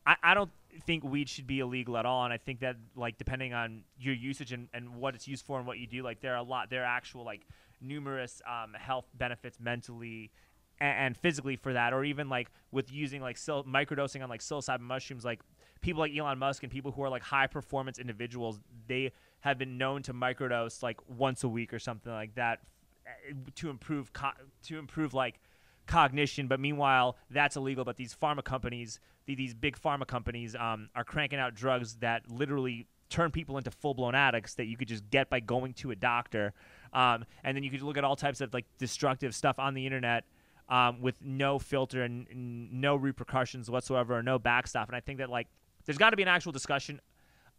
I 0.05 0.15
I 0.23 0.34
don't 0.34 0.51
think 0.86 1.03
weed 1.03 1.30
should 1.30 1.47
be 1.47 1.59
illegal 1.59 1.97
at 1.97 2.05
all, 2.05 2.26
and 2.26 2.34
I 2.34 2.38
think 2.38 2.59
that 2.59 2.76
like 2.95 3.17
depending 3.17 3.53
on 3.53 3.84
your 3.97 4.13
usage 4.13 4.51
and, 4.51 4.67
and 4.73 4.95
what 4.95 5.15
it's 5.15 5.28
used 5.28 5.45
for 5.45 5.57
and 5.57 5.65
what 5.65 5.78
you 5.78 5.88
do, 5.88 6.03
like 6.03 6.21
there 6.21 6.34
are 6.34 6.39
a 6.39 6.43
lot, 6.43 6.69
there 6.69 6.82
are 6.82 6.97
actual 6.97 7.23
like 7.23 7.41
numerous 7.82 8.41
um, 8.47 8.73
health 8.73 9.05
benefits 9.17 9.59
mentally 9.59 10.32
and, 10.80 10.97
and 10.97 11.17
physically 11.17 11.55
for 11.55 11.73
that, 11.73 11.93
or 11.93 12.03
even 12.03 12.30
like 12.30 12.49
with 12.71 12.91
using 12.91 13.21
like 13.21 13.38
sil- 13.38 13.65
microdosing 13.65 14.23
on 14.23 14.30
like 14.30 14.41
psilocybin 14.41 14.82
mushrooms, 14.82 15.26
like 15.26 15.41
people 15.82 15.99
like 15.99 16.15
Elon 16.15 16.39
Musk 16.39 16.63
and 16.63 16.71
people 16.71 16.91
who 16.91 17.03
are 17.03 17.09
like 17.09 17.23
high 17.23 17.47
performance 17.47 17.99
individuals, 17.99 18.59
they 18.88 19.11
have 19.41 19.57
been 19.57 19.78
known 19.78 20.01
to 20.03 20.13
microdose 20.13 20.82
like 20.82 20.97
once 21.07 21.43
a 21.43 21.49
week 21.49 21.73
or 21.73 21.80
something 21.80 22.11
like 22.11 22.36
that 22.36 22.59
uh, 23.07 23.34
to 23.55 23.69
improve 23.69 24.11
co- 24.13 24.32
to 24.63 24.80
improve 24.80 25.13
like 25.13 25.39
cognition. 25.86 26.47
But 26.47 26.59
meanwhile, 26.59 27.17
that's 27.30 27.55
illegal. 27.55 27.84
But 27.84 27.97
these 27.97 28.15
pharma 28.15 28.43
companies, 28.43 28.99
the, 29.26 29.36
these 29.36 29.53
big 29.53 29.80
pharma 29.80 30.07
companies, 30.07 30.55
um, 30.55 30.89
are 30.95 31.03
cranking 31.03 31.39
out 31.39 31.53
drugs 31.53 31.95
that 31.97 32.30
literally 32.30 32.88
turn 33.09 33.32
people 33.32 33.57
into 33.57 33.71
full 33.71 33.93
blown 33.93 34.15
addicts 34.15 34.55
that 34.55 34.65
you 34.65 34.78
could 34.78 34.88
just 34.88 35.09
get 35.09 35.30
by 35.30 35.39
going 35.39 35.73
to 35.73 35.91
a 35.91 35.95
doctor. 35.95 36.53
Um, 36.93 37.26
and 37.43 37.55
then 37.55 37.63
you 37.63 37.69
could 37.69 37.82
look 37.82 37.97
at 37.97 38.03
all 38.03 38.15
types 38.15 38.41
of 38.41 38.53
like 38.53 38.65
destructive 38.78 39.36
stuff 39.36 39.59
on 39.59 39.73
the 39.73 39.86
internet. 39.86 40.26
Um, 40.68 40.99
with 40.99 41.22
no 41.22 41.59
filter 41.59 42.01
and, 42.01 42.28
and 42.30 42.74
no 42.82 42.95
repercussions 42.95 43.70
whatsoever, 43.70 44.18
or 44.18 44.24
no 44.24 44.39
backstop, 44.39 44.88
and 44.89 44.95
I 44.95 44.99
think 44.99 45.20
that 45.20 45.30
like 45.30 45.47
there's 45.86 45.99
got 45.99 46.09
to 46.09 46.16
be 46.18 46.24
an 46.24 46.28
actual 46.28 46.51
discussion 46.51 46.99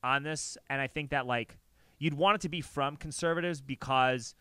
on 0.03 0.25
this, 0.25 0.59
and 0.69 0.81
I 0.81 0.89
think 0.89 1.11
that 1.11 1.25
like 1.25 1.57
you'd 1.99 2.15
want 2.15 2.35
it 2.35 2.41
to 2.41 2.49
be 2.49 2.61
from 2.61 2.97
conservatives 2.97 3.61
because 3.61 4.35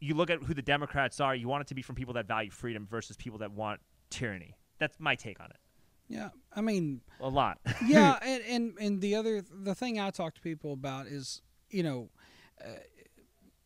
you 0.00 0.14
look 0.14 0.30
at 0.30 0.42
who 0.42 0.54
the 0.54 0.62
Democrats 0.62 1.20
are, 1.20 1.34
you 1.34 1.46
want 1.46 1.60
it 1.60 1.66
to 1.68 1.74
be 1.74 1.82
from 1.82 1.94
people 1.94 2.14
that 2.14 2.26
value 2.26 2.50
freedom 2.50 2.86
versus 2.90 3.16
people 3.18 3.38
that 3.40 3.52
want 3.52 3.80
tyranny. 4.08 4.56
That's 4.78 4.98
my 4.98 5.14
take 5.14 5.38
on 5.38 5.46
it. 5.50 5.56
Yeah, 6.08 6.30
I 6.54 6.62
mean, 6.62 7.02
A 7.20 7.28
lot. 7.28 7.58
yeah, 7.84 8.18
and, 8.22 8.42
and 8.48 8.78
and 8.80 9.00
the 9.02 9.14
other 9.16 9.42
the 9.42 9.74
thing 9.74 10.00
I 10.00 10.10
talk 10.10 10.34
to 10.36 10.40
people 10.40 10.72
about 10.72 11.06
is 11.06 11.42
you 11.68 11.82
know, 11.82 12.08
uh, 12.64 12.68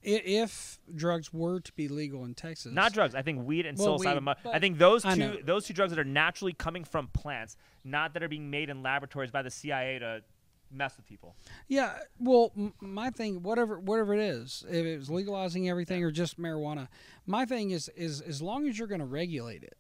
if 0.03 0.79
drugs 0.95 1.33
were 1.33 1.61
to 1.61 1.73
be 1.75 1.89
legal 1.89 2.25
in 2.25 2.35
Texas, 2.35 2.73
Not 2.73 2.93
drugs. 2.93 3.15
I 3.15 3.23
think 3.23 3.45
weed 3.47 3.67
and 3.67 3.77
Well, 3.79 3.99
psilocybin. 3.99 4.27
weed, 4.27 4.51
I 4.53 4.59
think 4.59 4.79
those 4.79 5.03
two 5.03 5.41
those 5.45 5.67
two 5.67 5.75
drugs 5.75 5.91
that 5.91 5.99
are 5.99 6.05
naturally 6.05 6.53
coming 6.53 6.85
from 6.85 7.09
plants, 7.09 7.57
not 7.85 8.15
that 8.15 8.23
are 8.23 8.29
being 8.29 8.51
made 8.51 8.71
in 8.71 8.83
laboratories 8.83 9.31
by 9.31 9.43
the 9.43 9.51
CIA 9.51 9.99
to 9.99 10.23
mess 10.73 10.97
with 10.97 11.05
people. 11.07 11.35
Yeah, 11.69 11.99
well, 12.19 12.53
m- 12.57 12.73
my 12.81 13.11
thing, 13.11 13.43
whatever, 13.43 13.79
whatever 13.81 14.15
it 14.15 14.21
is, 14.21 14.65
if 14.69 14.87
it 14.87 14.97
was 14.99 15.11
legalizing 15.11 15.69
everything 15.69 16.05
or 16.05 16.13
just 16.13 16.39
marijuana, 16.41 16.87
my 17.27 17.45
thing 17.45 17.73
is, 17.73 17.89
is 17.97 18.21
as 18.21 18.41
long 18.41 18.69
as 18.69 18.79
you're 18.79 18.87
going 18.87 19.01
to 19.01 19.05
regulate 19.07 19.65
it, 19.65 19.77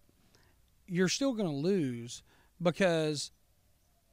you're 0.88 1.08
still 1.08 1.32
going 1.32 1.48
to 1.48 1.54
lose 1.54 2.22
because 2.60 3.30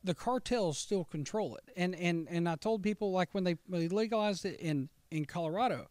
the 0.03 0.13
cartels 0.13 0.77
still 0.77 1.03
control 1.03 1.55
it. 1.55 1.63
And 1.75 1.95
and 1.95 2.27
and 2.29 2.47
I 2.47 2.55
told 2.55 2.83
people 2.83 3.11
like 3.11 3.33
when 3.33 3.43
they, 3.43 3.55
when 3.67 3.81
they 3.81 3.87
legalized 3.87 4.45
it 4.45 4.59
in 4.59 4.89
in 5.11 5.25
Colorado, 5.25 5.87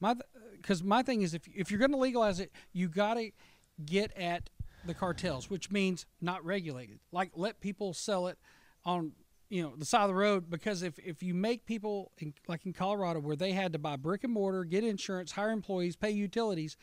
my 0.00 0.14
because 0.56 0.82
my 0.82 1.02
thing 1.02 1.22
is 1.22 1.34
if 1.34 1.42
if 1.54 1.70
you're 1.70 1.78
going 1.78 1.92
to 1.92 1.96
legalize 1.96 2.40
it, 2.40 2.52
you 2.72 2.88
got 2.88 3.14
to 3.14 3.30
get 3.84 4.16
at 4.16 4.50
the 4.84 4.94
cartels, 4.94 5.50
which 5.50 5.70
means 5.70 6.06
not 6.20 6.44
regulated. 6.44 7.00
Like 7.12 7.32
let 7.34 7.60
people 7.60 7.92
sell 7.92 8.26
it 8.26 8.38
on 8.84 9.12
you 9.48 9.62
know 9.62 9.74
the 9.76 9.84
side 9.84 10.02
of 10.02 10.08
the 10.08 10.14
road 10.14 10.48
because 10.48 10.82
if 10.82 10.98
if 10.98 11.22
you 11.22 11.34
make 11.34 11.66
people 11.66 12.12
in, 12.18 12.32
like 12.48 12.64
in 12.64 12.72
Colorado 12.72 13.20
where 13.20 13.36
they 13.36 13.52
had 13.52 13.72
to 13.72 13.78
buy 13.78 13.96
brick 13.96 14.24
and 14.24 14.32
mortar, 14.32 14.64
get 14.64 14.84
insurance, 14.84 15.32
hire 15.32 15.50
employees, 15.50 15.96
pay 15.96 16.10
utilities, 16.10 16.76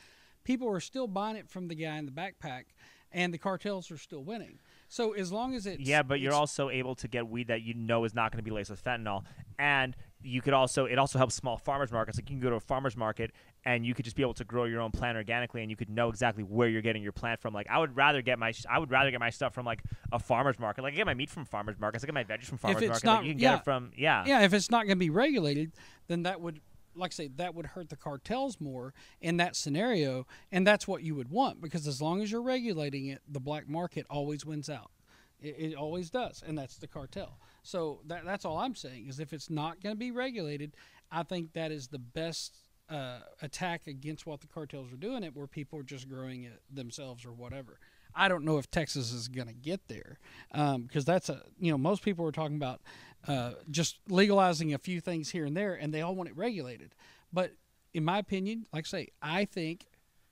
people 0.44 0.70
are 0.70 0.80
still 0.80 1.08
buying 1.08 1.38
it 1.38 1.50
from 1.50 1.68
the 1.68 1.76
guy 1.76 1.98
in 1.98 2.06
the 2.06 2.12
backpack, 2.12 2.66
and 3.12 3.34
the 3.34 3.38
cartels 3.38 3.90
are 3.90 3.98
still 3.98 4.24
winning. 4.24 4.60
So 4.90 5.14
as 5.14 5.32
long 5.32 5.56
as 5.56 5.66
it's 5.66 5.82
Yeah, 5.82 6.04
but 6.04 6.20
you're 6.20 6.34
also 6.34 6.70
able 6.70 6.96
to 6.96 7.08
get 7.08 7.28
weed 7.28 7.48
that 7.48 7.62
you 7.62 7.74
know 7.74 8.04
is 8.04 8.14
not 8.14 8.32
going 8.32 8.40
to 8.40 8.44
be 8.44 8.52
laced 8.52 8.70
with 8.70 8.84
fentanyl, 8.84 9.24
and 9.58 9.96
you 10.22 10.42
could 10.42 10.54
also 10.54 10.86
it 10.86 10.98
also 10.98 11.18
helps 11.18 11.36
small 11.36 11.58
farmers 11.58 11.92
markets. 11.92 12.18
Like 12.18 12.30
you 12.30 12.36
can 12.36 12.42
go 12.42 12.50
to 12.50 12.56
a 12.56 12.60
farmers 12.60 12.98
market 12.98 13.32
and 13.66 13.86
you 13.86 13.94
could 13.94 14.06
just 14.06 14.16
be 14.16 14.24
able 14.24 14.34
to 14.36 14.44
grow 14.44 14.66
your 14.66 14.82
own 14.82 14.92
plant 14.92 15.18
organically, 15.18 15.62
and 15.62 15.70
you 15.70 15.76
could 15.76 15.90
know 15.90 16.10
exactly 16.10 16.44
where 16.44 16.68
you're 16.68 16.82
getting 16.82 17.04
your 17.04 17.12
plant 17.12 17.40
from. 17.40 17.54
Like 17.54 17.68
I 17.70 17.78
would 17.78 17.96
rather 17.96 18.22
get 18.22 18.40
my 18.40 18.54
I 18.70 18.80
would 18.80 18.92
rather 18.92 19.12
get 19.12 19.20
my 19.20 19.30
stuff 19.30 19.54
from 19.54 19.66
like 19.66 19.84
a 20.12 20.20
farmers 20.20 20.60
market. 20.60 20.82
Like 20.82 20.94
I 20.94 20.96
get 20.98 21.06
my 21.06 21.14
meat 21.14 21.30
from 21.30 21.46
farmers 21.46 21.76
markets. 21.80 22.04
I 22.04 22.08
get 22.08 22.14
my 22.14 22.24
veggies 22.24 22.46
from 22.46 22.58
farmers 22.58 22.82
it's 22.82 22.90
market. 22.90 23.06
not- 23.06 23.18
like 23.18 23.26
you 23.26 23.34
can 23.34 23.40
yeah. 23.40 23.52
get 23.52 23.60
it 23.60 23.64
from 23.64 23.92
yeah. 23.96 24.24
yeah, 24.26 24.42
if 24.42 24.54
it's 24.54 24.72
not 24.72 24.86
going 24.86 24.98
to 24.98 25.00
be 25.00 25.10
regulated, 25.10 25.74
then 26.08 26.24
that 26.24 26.42
would, 26.42 26.62
like 26.96 27.12
I 27.12 27.14
say, 27.14 27.28
that 27.36 27.56
would 27.56 27.68
hurt 27.68 27.90
the 27.90 27.96
cartels 27.96 28.60
more 28.60 28.94
in 29.22 29.38
that 29.38 29.56
scenario, 29.56 30.26
and 30.52 30.66
that's 30.66 30.88
what 30.88 31.04
you 31.04 31.16
would 31.16 31.30
want 31.30 31.62
because 31.62 31.88
as 31.88 32.02
long 32.02 32.22
as 32.22 32.32
you're 32.32 32.42
regulating 32.42 33.08
it, 33.08 33.22
the 33.28 33.40
black 33.40 33.68
market 33.68 34.06
always 34.10 34.46
wins 34.46 34.70
out. 34.70 34.92
It, 35.40 35.56
it 35.60 35.76
always 35.76 36.10
does, 36.10 36.44
and 36.46 36.58
that's 36.58 36.78
the 36.78 36.88
cartel. 36.88 37.38
So 37.68 38.00
that, 38.06 38.24
that's 38.24 38.46
all 38.46 38.60
I'm 38.60 38.76
saying 38.76 39.08
is 39.08 39.20
if 39.20 39.34
it's 39.34 39.50
not 39.50 39.82
going 39.82 39.94
to 39.94 40.00
be 40.00 40.12
regulated, 40.12 40.74
I 41.12 41.24
think 41.24 41.52
that 41.52 41.70
is 41.70 41.90
the 41.90 42.00
best 42.00 42.60
uh, 42.90 43.20
attack 43.42 43.88
against 43.88 44.26
what 44.26 44.40
the 44.40 44.48
cartels 44.48 44.94
are 44.94 44.98
doing. 44.98 45.22
It 45.22 45.36
where 45.36 45.48
people 45.48 45.78
are 45.80 45.84
just 45.84 46.08
growing 46.08 46.46
it 46.46 46.62
themselves 46.74 47.26
or 47.26 47.34
whatever. 47.34 47.78
I 48.16 48.30
don't 48.30 48.46
know 48.46 48.58
if 48.58 48.72
Texas 48.72 49.12
is 49.12 49.28
going 49.28 49.48
to 49.48 49.54
get 49.54 49.90
there 49.90 50.18
because 50.54 51.04
that's 51.04 51.28
a 51.28 51.42
you 51.60 51.70
know 51.70 51.78
most 51.78 52.04
people 52.04 52.26
are 52.26 52.32
talking 52.32 52.56
about 52.56 52.80
uh, 53.28 53.52
just 53.70 53.98
legalizing 54.08 54.74
a 54.74 54.78
few 54.78 55.02
things 55.02 55.32
here 55.32 55.44
and 55.44 55.56
there, 55.56 55.74
and 55.76 55.94
they 55.94 56.02
all 56.02 56.16
want 56.16 56.30
it 56.30 56.38
regulated. 56.38 56.96
But 57.34 57.52
in 57.94 58.06
my 58.06 58.18
opinion, 58.18 58.66
like 58.72 58.86
I 58.86 58.88
say, 58.88 59.08
I 59.22 59.44
think 59.44 59.88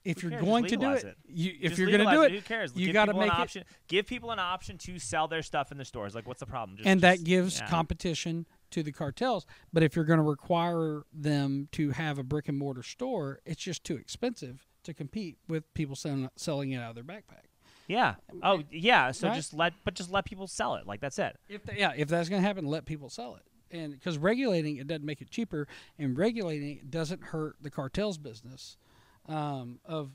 if 0.05 0.21
Who 0.21 0.29
you're 0.29 0.37
cares? 0.37 0.45
going 0.45 0.63
to 0.65 0.77
do 0.77 0.91
it, 0.91 1.03
it. 1.03 1.17
you, 1.27 1.51
if 1.59 1.69
Just 1.71 1.79
you're 1.79 1.89
going 1.89 2.07
to 2.07 2.11
do 2.15 2.21
it, 2.21 2.31
it, 2.31 2.35
who 2.35 2.41
cares? 2.41 2.71
you 2.75 2.93
got 2.93 3.05
to 3.05 3.11
an 3.11 3.17
make 3.17 3.27
it, 3.27 3.33
option. 3.33 3.63
Give 3.87 4.05
people 4.05 4.31
an 4.31 4.39
option 4.39 4.77
to 4.77 4.99
sell 4.99 5.27
their 5.27 5.41
stuff 5.41 5.71
in 5.71 5.77
the 5.77 5.85
stores. 5.85 6.13
Like, 6.13 6.27
what's 6.27 6.39
the 6.39 6.45
problem? 6.45 6.77
Just, 6.77 6.87
and 6.87 7.01
just- 7.01 7.19
that 7.19 7.25
gives 7.25 7.59
yeah. 7.59 7.67
competition 7.67 8.45
to 8.71 8.83
the 8.83 8.91
cartels. 8.91 9.45
But 9.73 9.83
if 9.83 9.95
you're 9.95 10.05
going 10.05 10.19
to 10.19 10.23
require 10.23 11.03
them 11.11 11.67
to 11.73 11.89
have 11.91 12.19
a 12.19 12.23
brick 12.23 12.47
and 12.47 12.57
mortar 12.57 12.83
store, 12.83 13.39
it's 13.45 13.61
just 13.61 13.83
too 13.83 13.95
expensive 13.97 14.65
to 14.83 14.93
compete 14.93 15.37
with 15.47 15.73
people 15.73 15.95
selling, 15.95 16.29
selling 16.35 16.71
it 16.71 16.77
out 16.77 16.89
of 16.89 16.95
their 16.95 17.03
backpack. 17.03 17.45
Yeah. 17.87 18.15
Oh, 18.43 18.63
yeah. 18.71 19.11
So 19.11 19.27
Right? 19.27 19.35
just 19.35 19.53
let, 19.53 19.73
but 19.83 19.93
just 19.95 20.11
let 20.11 20.25
people 20.25 20.47
sell 20.47 20.75
it. 20.75 20.85
Like 20.87 21.01
that's 21.01 21.19
it. 21.19 21.37
If 21.49 21.63
they, 21.63 21.77
yeah, 21.77 21.93
if 21.95 22.07
that's 22.07 22.29
going 22.29 22.41
to 22.41 22.47
happen, 22.47 22.65
let 22.65 22.85
people 22.85 23.09
sell 23.09 23.35
it. 23.35 23.43
And 23.75 23.93
because 23.93 24.17
regulating 24.17 24.77
it 24.77 24.87
doesn't 24.87 25.05
make 25.05 25.21
it 25.21 25.29
cheaper, 25.29 25.67
and 25.97 26.17
regulating 26.17 26.77
it 26.77 26.91
doesn't 26.91 27.21
hurt 27.21 27.55
the 27.61 27.69
cartel's 27.69 28.17
business 28.17 28.77
um, 29.27 29.79
of 29.85 30.11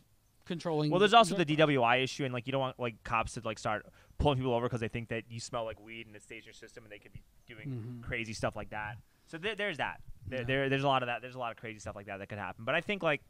controlling. 0.46 0.90
Well, 0.90 1.00
there's 1.00 1.14
also 1.14 1.36
the 1.36 1.44
DWI 1.46 2.02
issue, 2.02 2.24
and 2.24 2.32
like 2.34 2.46
you 2.46 2.52
don't 2.52 2.60
want 2.60 2.78
like 2.80 3.02
cops 3.04 3.34
to 3.34 3.40
like 3.44 3.58
start 3.58 3.86
pulling 4.18 4.38
people 4.38 4.54
over 4.54 4.66
because 4.66 4.80
they 4.80 4.88
think 4.88 5.08
that 5.08 5.24
you 5.30 5.40
smell 5.40 5.64
like 5.64 5.80
weed 5.80 6.06
and 6.06 6.16
it 6.16 6.22
stays 6.22 6.42
in 6.42 6.46
your 6.46 6.54
system, 6.54 6.84
and 6.84 6.92
they 6.92 6.98
could 6.98 7.12
be 7.12 7.22
doing 7.46 7.68
Mm-hmm. 7.68 8.00
crazy 8.02 8.32
stuff 8.32 8.56
like 8.56 8.70
that. 8.70 8.96
So 9.26 9.38
there, 9.38 9.54
there's 9.54 9.76
that. 9.78 10.00
There, 10.26 10.44
there, 10.44 10.68
there's 10.68 10.82
a 10.84 10.88
lot 10.88 11.02
of 11.02 11.06
that. 11.08 11.22
There's 11.22 11.34
a 11.34 11.38
lot 11.38 11.50
of 11.52 11.56
crazy 11.56 11.78
stuff 11.78 11.94
like 11.96 12.06
that 12.06 12.18
that 12.18 12.28
could 12.28 12.38
happen. 12.38 12.64
But 12.64 12.74
I 12.74 12.80
think 12.80 13.02
like, 13.02 13.22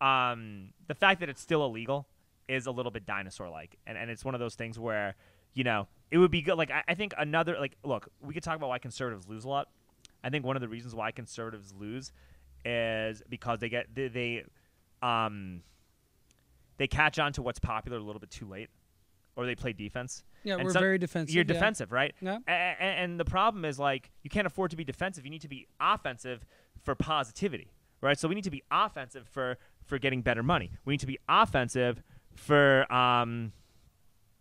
um, 0.00 0.70
the 0.86 0.94
fact 0.94 1.20
that 1.20 1.28
it's 1.28 1.40
still 1.40 1.64
illegal 1.64 2.06
is 2.48 2.66
a 2.66 2.70
little 2.70 2.90
bit 2.92 3.04
dinosaur-like, 3.06 3.76
and 3.86 3.98
and 3.98 4.10
it's 4.10 4.24
one 4.24 4.34
of 4.34 4.40
those 4.40 4.54
things 4.54 4.78
where 4.78 5.14
you 5.54 5.64
know 5.64 5.88
it 6.10 6.18
would 6.18 6.30
be 6.30 6.42
good. 6.42 6.56
Like 6.56 6.70
I, 6.70 6.82
I 6.88 6.94
think 6.94 7.14
another 7.18 7.58
like 7.58 7.76
look, 7.84 8.08
we 8.20 8.32
could 8.34 8.42
talk 8.42 8.56
about 8.56 8.68
why 8.68 8.78
conservatives 8.78 9.28
lose 9.28 9.44
a 9.44 9.48
lot. 9.48 9.68
I 10.22 10.30
think 10.30 10.44
one 10.44 10.56
of 10.56 10.60
the 10.62 10.68
reasons 10.68 10.94
why 10.94 11.10
conservatives 11.10 11.72
lose 11.78 12.12
is 12.64 13.22
because 13.28 13.58
they 13.60 13.68
get 13.68 13.86
they, 13.94 14.08
they 14.08 14.44
um 15.02 15.62
they 16.76 16.86
catch 16.86 17.18
on 17.18 17.32
to 17.32 17.42
what's 17.42 17.58
popular 17.58 17.98
a 17.98 18.02
little 18.02 18.20
bit 18.20 18.30
too 18.30 18.46
late, 18.46 18.70
or 19.36 19.46
they 19.46 19.54
play 19.56 19.72
defense. 19.72 20.22
Yeah, 20.44 20.54
And 20.54 20.64
we're 20.64 20.72
some- 20.72 20.80
very 20.82 20.98
defensive. 20.98 21.34
You're 21.34 21.44
yeah. 21.44 21.52
defensive, 21.52 21.90
right? 21.90 22.14
Yeah. 22.20 22.38
A- 22.46 22.50
and 22.50 23.18
the 23.18 23.24
problem 23.24 23.64
is 23.64 23.78
like 23.78 24.10
you 24.22 24.30
can't 24.30 24.46
afford 24.46 24.70
to 24.70 24.76
be 24.76 24.84
defensive. 24.84 25.24
You 25.24 25.30
need 25.30 25.42
to 25.42 25.48
be 25.48 25.66
offensive 25.80 26.44
for 26.82 26.94
positivity, 26.94 27.72
right? 28.00 28.18
So 28.18 28.28
we 28.28 28.34
need 28.36 28.44
to 28.44 28.50
be 28.50 28.62
offensive 28.70 29.26
for 29.28 29.58
for 29.84 29.98
getting 29.98 30.22
better 30.22 30.42
money. 30.42 30.70
We 30.84 30.92
need 30.92 31.00
to 31.00 31.06
be 31.06 31.18
offensive 31.28 32.02
for 32.36 32.90
um, 32.92 33.52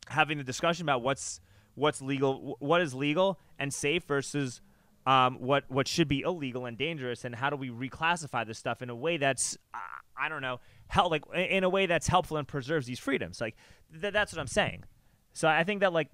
having 0.09 0.37
the 0.37 0.43
discussion 0.43 0.83
about 0.83 1.01
what's 1.01 1.39
what's 1.75 2.01
legal, 2.01 2.55
what 2.59 2.81
is 2.81 2.93
legal 2.93 3.39
and 3.59 3.73
safe 3.73 4.03
versus 4.05 4.61
um, 5.07 5.39
what 5.39 5.63
what 5.69 5.87
should 5.87 6.09
be 6.09 6.21
illegal 6.21 6.65
and 6.65 6.77
dangerous, 6.77 7.23
and 7.23 7.33
how 7.33 7.49
do 7.49 7.55
we 7.55 7.69
reclassify 7.69 8.45
this 8.45 8.59
stuff 8.59 8.81
in 8.81 8.89
a 8.89 8.95
way 8.95 9.15
that's 9.15 9.57
uh, 9.73 9.77
I 10.19 10.27
don't 10.27 10.41
know, 10.41 10.59
hel- 10.87 11.09
like 11.09 11.23
in 11.33 11.63
a 11.63 11.69
way 11.69 11.85
that's 11.85 12.07
helpful 12.07 12.35
and 12.35 12.45
preserves 12.45 12.85
these 12.85 12.99
freedoms. 12.99 13.39
Like 13.39 13.55
th- 14.01 14.11
that's 14.11 14.33
what 14.33 14.39
I'm 14.41 14.47
saying. 14.47 14.83
So 15.31 15.47
I 15.47 15.63
think 15.63 15.79
that 15.79 15.93
like 15.93 16.09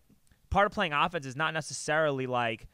part 0.51 0.67
of 0.67 0.73
playing 0.73 0.93
offense 0.93 1.25
is 1.25 1.35
not 1.35 1.55
necessarily 1.55 2.27
like 2.27 2.67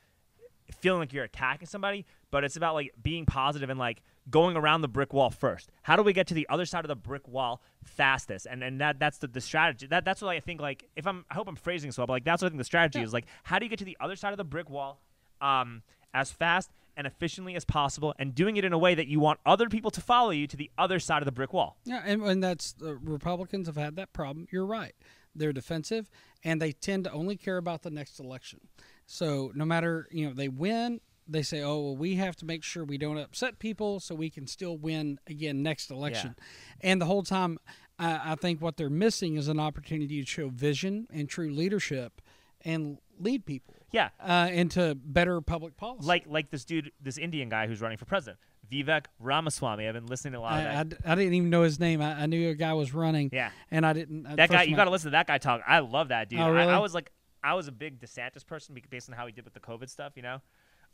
feeling 0.81 0.99
like 0.99 1.13
you're 1.13 1.23
attacking 1.23 1.67
somebody, 1.67 2.05
but 2.31 2.43
it's 2.43 2.57
about 2.57 2.73
like 2.73 2.91
being 3.01 3.25
positive 3.25 3.69
and 3.69 3.79
like 3.79 4.01
going 4.29 4.57
around 4.57 4.81
the 4.81 4.87
brick 4.89 5.13
wall 5.13 5.29
first. 5.29 5.71
How 5.83 5.95
do 5.95 6.03
we 6.03 6.11
get 6.11 6.27
to 6.27 6.33
the 6.33 6.47
other 6.49 6.65
side 6.65 6.83
of 6.83 6.89
the 6.89 6.97
brick 6.97 7.29
wall 7.29 7.61
fastest? 7.85 8.45
And 8.45 8.61
and 8.61 8.81
that 8.81 8.99
that's 8.99 9.19
the, 9.19 9.27
the 9.27 9.39
strategy. 9.39 9.87
That 9.87 10.03
that's 10.03 10.21
what 10.21 10.35
I 10.35 10.41
think 10.41 10.59
like 10.59 10.83
if 10.97 11.07
I'm 11.07 11.23
I 11.31 11.35
hope 11.35 11.47
I'm 11.47 11.55
phrasing 11.55 11.87
this 11.87 11.97
well, 11.97 12.07
but 12.07 12.13
like 12.13 12.25
that's 12.25 12.41
what 12.41 12.47
I 12.47 12.49
think 12.49 12.59
the 12.59 12.65
strategy 12.65 13.01
is 13.01 13.13
like 13.13 13.27
how 13.43 13.57
do 13.57 13.63
you 13.63 13.69
get 13.69 13.79
to 13.79 13.85
the 13.85 13.97
other 14.01 14.17
side 14.17 14.33
of 14.33 14.37
the 14.37 14.43
brick 14.43 14.69
wall 14.69 14.99
um 15.41 15.81
as 16.13 16.31
fast 16.31 16.71
and 16.99 17.07
efficiently 17.07 17.55
as 17.55 17.63
possible 17.63 18.13
and 18.19 18.35
doing 18.35 18.57
it 18.57 18.65
in 18.65 18.73
a 18.73 18.77
way 18.77 18.93
that 18.93 19.07
you 19.07 19.21
want 19.21 19.39
other 19.45 19.69
people 19.69 19.89
to 19.89 20.01
follow 20.01 20.31
you 20.31 20.45
to 20.47 20.57
the 20.57 20.69
other 20.77 20.99
side 20.99 21.21
of 21.21 21.25
the 21.25 21.31
brick 21.31 21.53
wall. 21.53 21.77
Yeah, 21.85 22.01
and, 22.05 22.21
and 22.23 22.43
that's 22.43 22.73
the 22.73 22.95
Republicans 22.95 23.67
have 23.67 23.77
had 23.77 23.95
that 23.95 24.11
problem. 24.11 24.47
You're 24.51 24.65
right. 24.65 24.93
They're 25.33 25.53
defensive, 25.53 26.09
and 26.43 26.61
they 26.61 26.73
tend 26.73 27.05
to 27.05 27.11
only 27.11 27.37
care 27.37 27.57
about 27.57 27.83
the 27.83 27.89
next 27.89 28.19
election. 28.19 28.59
So 29.05 29.51
no 29.55 29.63
matter 29.63 30.07
you 30.11 30.27
know 30.27 30.33
they 30.33 30.49
win, 30.49 30.99
they 31.27 31.43
say, 31.43 31.61
"Oh, 31.61 31.79
well, 31.79 31.95
we 31.95 32.15
have 32.15 32.35
to 32.37 32.45
make 32.45 32.63
sure 32.63 32.83
we 32.83 32.97
don't 32.97 33.17
upset 33.17 33.59
people, 33.59 33.99
so 33.99 34.15
we 34.15 34.29
can 34.29 34.47
still 34.47 34.77
win 34.77 35.19
again 35.27 35.63
next 35.63 35.91
election." 35.91 36.35
Yeah. 36.37 36.91
And 36.91 37.01
the 37.01 37.05
whole 37.05 37.23
time, 37.23 37.59
I, 37.97 38.33
I 38.33 38.35
think 38.35 38.61
what 38.61 38.75
they're 38.75 38.89
missing 38.89 39.37
is 39.37 39.47
an 39.47 39.59
opportunity 39.59 40.19
to 40.19 40.27
show 40.27 40.49
vision 40.49 41.07
and 41.11 41.29
true 41.29 41.51
leadership, 41.51 42.21
and 42.65 42.97
lead 43.19 43.45
people 43.45 43.78
Yeah. 43.91 44.09
uh, 44.19 44.49
into 44.51 44.95
better 44.95 45.41
public 45.41 45.77
policy. 45.77 46.05
Like 46.07 46.25
like 46.27 46.49
this 46.49 46.65
dude, 46.65 46.91
this 47.01 47.17
Indian 47.17 47.49
guy 47.49 47.67
who's 47.67 47.81
running 47.81 47.97
for 47.97 48.05
president, 48.05 48.39
Vivek 48.71 49.05
Ramaswamy. 49.19 49.87
I've 49.87 49.93
been 49.93 50.05
listening 50.05 50.33
to 50.33 50.39
a 50.39 50.41
lot 50.41 50.59
of 50.59 50.67
I, 50.67 50.83
that. 50.83 50.93
I, 51.05 51.11
I 51.11 51.15
didn't 51.15 51.33
even 51.33 51.49
know 51.49 51.63
his 51.63 51.79
name. 51.79 52.01
I, 52.01 52.23
I 52.23 52.25
knew 52.25 52.49
a 52.49 52.55
guy 52.55 52.73
was 52.73 52.93
running. 52.93 53.29
Yeah. 53.33 53.49
and 53.71 53.85
I 53.85 53.93
didn't. 53.93 54.35
that 54.35 54.49
guy, 54.49 54.63
you 54.63 54.75
got 54.75 54.85
to 54.85 54.91
listen 54.91 55.07
to 55.07 55.11
that 55.11 55.27
guy 55.27 55.37
talk. 55.37 55.61
I 55.67 55.79
love 55.79 56.09
that 56.09 56.29
dude. 56.29 56.39
Oh, 56.39 56.43
I, 56.43 56.49
really? 56.49 56.71
I 56.73 56.79
was 56.79 56.93
like, 56.93 57.11
I 57.43 57.53
was 57.53 57.67
a 57.67 57.71
big 57.71 57.99
DeSantis 57.99 58.45
person 58.45 58.77
based 58.89 59.09
on 59.09 59.15
how 59.15 59.25
he 59.25 59.31
did 59.31 59.45
with 59.45 59.53
the 59.53 59.59
COVID 59.59 59.89
stuff, 59.89 60.13
you 60.15 60.21
know. 60.21 60.41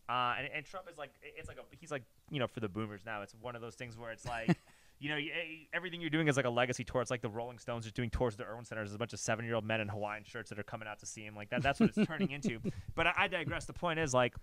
Uh, 0.07 0.35
and, 0.37 0.49
and 0.53 0.65
Trump 0.65 0.87
is 0.89 0.97
like, 0.97 1.11
it's 1.21 1.47
like 1.47 1.57
a, 1.57 1.61
he's 1.79 1.91
like, 1.91 2.03
you 2.29 2.39
know, 2.39 2.47
for 2.47 2.59
the 2.59 2.69
boomers 2.69 3.01
now, 3.05 3.23
it's 3.23 3.33
one 3.41 3.55
of 3.55 3.61
those 3.61 3.75
things 3.75 3.97
where 3.97 4.11
it's 4.11 4.25
like, 4.25 4.55
you 4.99 5.09
know, 5.09 5.17
eh, 5.17 5.65
everything 5.73 6.01
you're 6.01 6.09
doing 6.09 6.27
is 6.27 6.37
like 6.37 6.45
a 6.45 6.49
legacy 6.49 6.83
tour. 6.83 7.01
It's 7.01 7.11
like 7.11 7.21
the 7.21 7.29
Rolling 7.29 7.59
Stones 7.59 7.85
are 7.85 7.91
doing 7.91 8.09
tours 8.09 8.33
at 8.33 8.39
the 8.39 8.45
Erwin 8.45 8.65
Center. 8.65 8.81
There's 8.81 8.95
a 8.95 8.97
bunch 8.97 9.13
of 9.13 9.19
seven 9.19 9.45
year 9.45 9.55
old 9.55 9.65
men 9.65 9.81
in 9.81 9.87
Hawaiian 9.87 10.23
shirts 10.23 10.49
that 10.49 10.59
are 10.59 10.63
coming 10.63 10.87
out 10.87 10.99
to 10.99 11.05
see 11.05 11.21
him. 11.21 11.35
Like 11.35 11.49
that. 11.49 11.61
That's 11.61 11.79
what 11.79 11.91
it's 11.95 12.07
turning 12.07 12.31
into. 12.31 12.59
But 12.95 13.07
I, 13.07 13.13
I 13.17 13.27
digress. 13.27 13.65
The 13.65 13.73
point 13.73 13.99
is 13.99 14.13
like, 14.13 14.35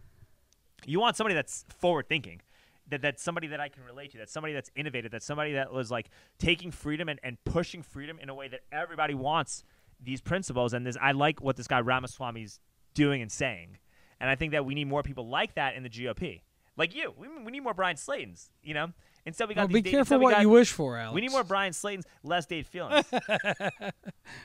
you 0.84 1.00
want 1.00 1.16
somebody 1.16 1.34
that's 1.34 1.64
forward 1.78 2.08
thinking. 2.08 2.40
That, 2.88 3.00
that's 3.00 3.22
somebody 3.22 3.46
that 3.48 3.60
I 3.60 3.68
can 3.68 3.82
relate 3.84 4.10
to. 4.12 4.18
That's 4.18 4.32
somebody 4.32 4.52
that's 4.52 4.70
innovative. 4.76 5.10
That's 5.10 5.24
somebody 5.24 5.54
that 5.54 5.72
was 5.72 5.90
like 5.90 6.10
taking 6.38 6.70
freedom 6.70 7.08
and, 7.08 7.18
and 7.22 7.42
pushing 7.44 7.82
freedom 7.82 8.18
in 8.20 8.28
a 8.28 8.34
way 8.34 8.48
that 8.48 8.60
everybody 8.70 9.14
wants 9.14 9.64
these 10.02 10.20
principles. 10.20 10.74
And 10.74 10.86
this, 10.86 10.96
I 11.00 11.12
like 11.12 11.40
what 11.40 11.56
this 11.56 11.66
guy 11.66 11.80
Ramaswamy's 11.80 12.60
doing 12.94 13.22
and 13.22 13.30
saying. 13.30 13.78
And 14.20 14.28
I 14.28 14.34
think 14.34 14.52
that 14.52 14.64
we 14.64 14.74
need 14.74 14.86
more 14.86 15.02
people 15.02 15.28
like 15.28 15.54
that 15.54 15.74
in 15.74 15.82
the 15.82 15.88
GOP, 15.88 16.42
like 16.76 16.94
you. 16.94 17.12
We, 17.16 17.28
we 17.44 17.50
need 17.50 17.60
more 17.60 17.74
Bryan 17.74 17.96
Slatons. 17.96 18.50
You 18.62 18.74
know, 18.74 18.92
instead 19.26 19.48
we 19.48 19.54
got 19.54 19.62
Well, 19.62 19.68
these 19.68 19.82
be 19.82 19.90
careful 19.90 20.18
what 20.18 20.32
got- 20.32 20.42
you 20.42 20.48
wish 20.48 20.70
for, 20.72 20.96
Alex. 20.98 21.14
We 21.14 21.20
need 21.20 21.30
more 21.30 21.44
Bryan 21.44 21.72
Slatons, 21.72 22.04
less 22.22 22.46
Dade 22.46 22.66
Phelans. 22.66 23.06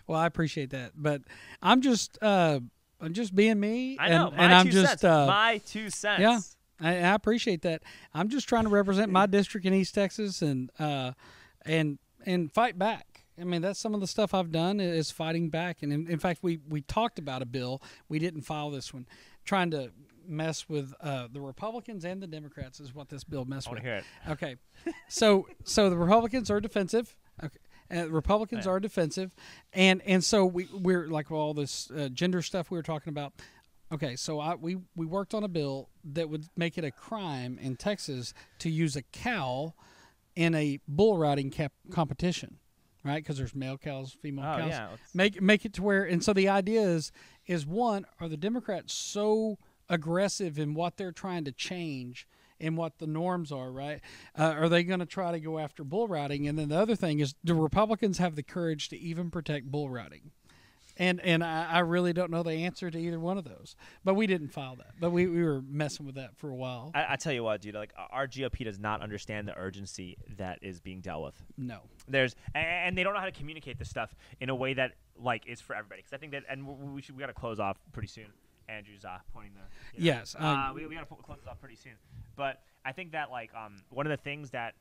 Well, 0.07 0.19
I 0.19 0.25
appreciate 0.25 0.71
that, 0.71 0.91
but 0.95 1.21
I'm 1.61 1.81
just 1.81 2.17
uh, 2.21 2.59
I'm 2.99 3.13
just 3.13 3.35
being 3.35 3.59
me, 3.59 3.97
I 3.99 4.07
and, 4.09 4.13
know. 4.15 4.31
My 4.31 4.43
and 4.43 4.53
I'm 4.53 4.69
just 4.69 5.03
uh, 5.05 5.27
my 5.27 5.59
two 5.65 5.89
cents. 5.89 6.21
yeah. 6.21 6.39
I, 6.79 6.95
I 6.95 7.13
appreciate 7.15 7.63
that. 7.63 7.81
I'm 8.13 8.29
just 8.29 8.47
trying 8.47 8.63
to 8.63 8.69
represent 8.69 9.11
my 9.11 9.25
district 9.25 9.65
in 9.65 9.73
East 9.73 9.95
Texas 9.95 10.41
and 10.41 10.69
uh, 10.79 11.13
and 11.65 11.97
and 12.25 12.51
fight 12.51 12.77
back. 12.77 13.25
I 13.39 13.43
mean, 13.43 13.61
that's 13.61 13.79
some 13.79 13.93
of 13.93 14.01
the 14.01 14.07
stuff 14.07 14.33
I've 14.33 14.51
done 14.51 14.79
is 14.79 15.11
fighting 15.11 15.49
back. 15.49 15.83
And 15.83 15.93
in, 15.93 16.07
in 16.07 16.19
fact, 16.19 16.39
we 16.41 16.59
we 16.67 16.81
talked 16.81 17.19
about 17.19 17.41
a 17.41 17.45
bill. 17.45 17.81
We 18.09 18.19
didn't 18.19 18.41
file 18.41 18.69
this 18.71 18.93
one, 18.93 19.07
trying 19.45 19.71
to 19.71 19.91
mess 20.27 20.67
with 20.69 20.93
uh, 21.01 21.27
the 21.31 21.41
Republicans 21.41 22.05
and 22.05 22.21
the 22.21 22.27
Democrats 22.27 22.79
is 22.79 22.93
what 22.93 23.09
this 23.09 23.23
bill 23.23 23.45
messed 23.45 23.67
I 23.67 23.71
with. 23.73 23.81
hear 23.83 23.95
it. 23.95 24.03
Okay, 24.29 24.55
so 25.07 25.47
so 25.63 25.89
the 25.89 25.97
Republicans 25.97 26.49
are 26.49 26.59
defensive. 26.61 27.15
Okay. 27.43 27.57
Uh, 27.89 28.09
Republicans 28.09 28.65
Yeah. 28.65 28.71
are 28.73 28.79
defensive, 28.79 29.31
and 29.73 30.01
and 30.05 30.23
so 30.23 30.45
we 30.45 30.67
we're 30.73 31.07
like 31.07 31.31
all 31.31 31.53
this 31.53 31.89
uh, 31.91 32.09
gender 32.09 32.41
stuff 32.41 32.69
we 32.69 32.77
were 32.77 32.83
talking 32.83 33.11
about. 33.11 33.33
Okay, 33.93 34.17
so 34.17 34.39
I 34.41 34.55
we 34.55 34.77
we 34.95 35.05
worked 35.05 35.33
on 35.33 35.43
a 35.43 35.47
bill 35.47 35.89
that 36.03 36.29
would 36.29 36.45
make 36.57 36.77
it 36.77 36.83
a 36.83 36.91
crime 36.91 37.57
in 37.61 37.77
Texas 37.77 38.33
to 38.59 38.69
use 38.69 38.97
a 38.97 39.03
cow 39.03 39.73
in 40.35 40.53
a 40.53 40.79
bull 40.87 41.17
riding 41.17 41.49
cap- 41.49 41.71
competition, 41.89 42.57
right? 43.05 43.23
Because 43.23 43.37
there's 43.37 43.55
male 43.55 43.77
cows, 43.77 44.11
female 44.21 44.43
Oh 44.45 44.57
cows. 44.59 44.69
yeah. 44.69 44.87
Make 45.13 45.41
make 45.41 45.63
it 45.63 45.71
to 45.75 45.81
where, 45.83 46.03
and 46.03 46.21
so 46.21 46.33
the 46.33 46.49
idea 46.49 46.81
is 46.81 47.13
is 47.45 47.65
one: 47.65 48.05
are 48.19 48.27
the 48.27 48.35
Democrats 48.35 48.93
so 48.93 49.57
aggressive 49.89 50.57
in 50.59 50.73
what 50.73 50.97
they're 50.97 51.11
trying 51.11 51.45
to 51.45 51.51
change 51.51 52.27
and 52.59 52.75
what 52.75 52.97
the 52.97 53.07
norms 53.07 53.51
are? 53.51 53.71
Right? 53.71 54.01
Uh, 54.37 54.55
are 54.57 54.69
they 54.69 54.83
going 54.83 54.99
to 54.99 55.05
try 55.05 55.31
to 55.31 55.39
go 55.39 55.59
after 55.59 55.83
bull 55.83 56.07
riding? 56.07 56.47
And 56.47 56.57
then 56.57 56.69
the 56.69 56.79
other 56.79 56.95
thing 56.95 57.19
is, 57.19 57.35
do 57.45 57.53
Republicans 57.53 58.17
have 58.17 58.35
the 58.35 58.43
courage 58.43 58.89
to 58.89 58.97
even 58.97 59.29
protect 59.29 59.71
bull 59.71 59.89
riding? 59.89 60.31
And 60.99 61.21
and 61.21 61.43
I, 61.43 61.65
I 61.73 61.79
really 61.79 62.11
don't 62.11 62.31
know 62.31 62.43
the 62.43 62.53
answer 62.53 62.89
to 62.89 62.97
either 62.97 63.19
one 63.19 63.37
of 63.37 63.43
those. 63.43 63.75
But 64.03 64.15
we 64.15 64.25
didn't 64.25 64.49
file 64.49 64.75
that. 64.77 64.93
But 64.99 65.11
we, 65.11 65.27
we 65.27 65.43
were 65.43 65.61
messing 65.61 66.05
with 66.05 66.15
that 66.15 66.35
for 66.37 66.49
a 66.49 66.55
while. 66.55 66.91
I, 66.95 67.13
I 67.13 67.15
tell 67.17 67.33
you 67.33 67.43
what, 67.43 67.61
dude. 67.61 67.75
Like 67.75 67.93
our 68.09 68.27
GOP 68.27 68.63
does 68.63 68.79
not 68.79 69.01
understand 69.01 69.47
the 69.47 69.55
urgency 69.55 70.17
that 70.37 70.59
is 70.61 70.79
being 70.79 71.01
dealt 71.01 71.23
with. 71.23 71.43
no. 71.57 71.81
There's 72.07 72.35
and 72.55 72.97
they 72.97 73.03
don't 73.03 73.13
know 73.13 73.19
how 73.19 73.25
to 73.25 73.31
communicate 73.31 73.77
this 73.77 73.89
stuff 73.89 74.15
in 74.39 74.49
a 74.49 74.55
way 74.55 74.73
that 74.73 74.93
like 75.21 75.45
is 75.45 75.61
for 75.61 75.75
everybody. 75.75 76.01
Because 76.01 76.13
I 76.13 76.17
think 76.17 76.31
that, 76.31 76.43
and 76.49 76.65
we 76.65 76.93
we 76.93 77.01
should 77.01 77.15
we 77.15 77.21
got 77.21 77.27
to 77.27 77.33
close 77.33 77.59
off 77.59 77.77
pretty 77.91 78.07
soon. 78.07 78.27
Andrew's 78.69 79.05
uh, 79.05 79.17
pointing 79.33 79.53
the. 79.53 79.99
you 80.01 80.11
know. 80.11 80.17
Yes. 80.17 80.35
Uh, 80.37 80.71
we 80.73 80.85
we 80.85 80.95
got 80.95 81.07
to 81.07 81.15
close 81.15 81.39
this 81.39 81.47
off 81.47 81.59
pretty 81.59 81.75
soon. 81.75 81.93
But 82.35 82.61
I 82.85 82.91
think 82.91 83.11
that 83.13 83.31
like 83.31 83.51
um 83.55 83.77
one 83.89 84.05
of 84.05 84.11
the 84.11 84.17
things 84.17 84.51
that. 84.51 84.73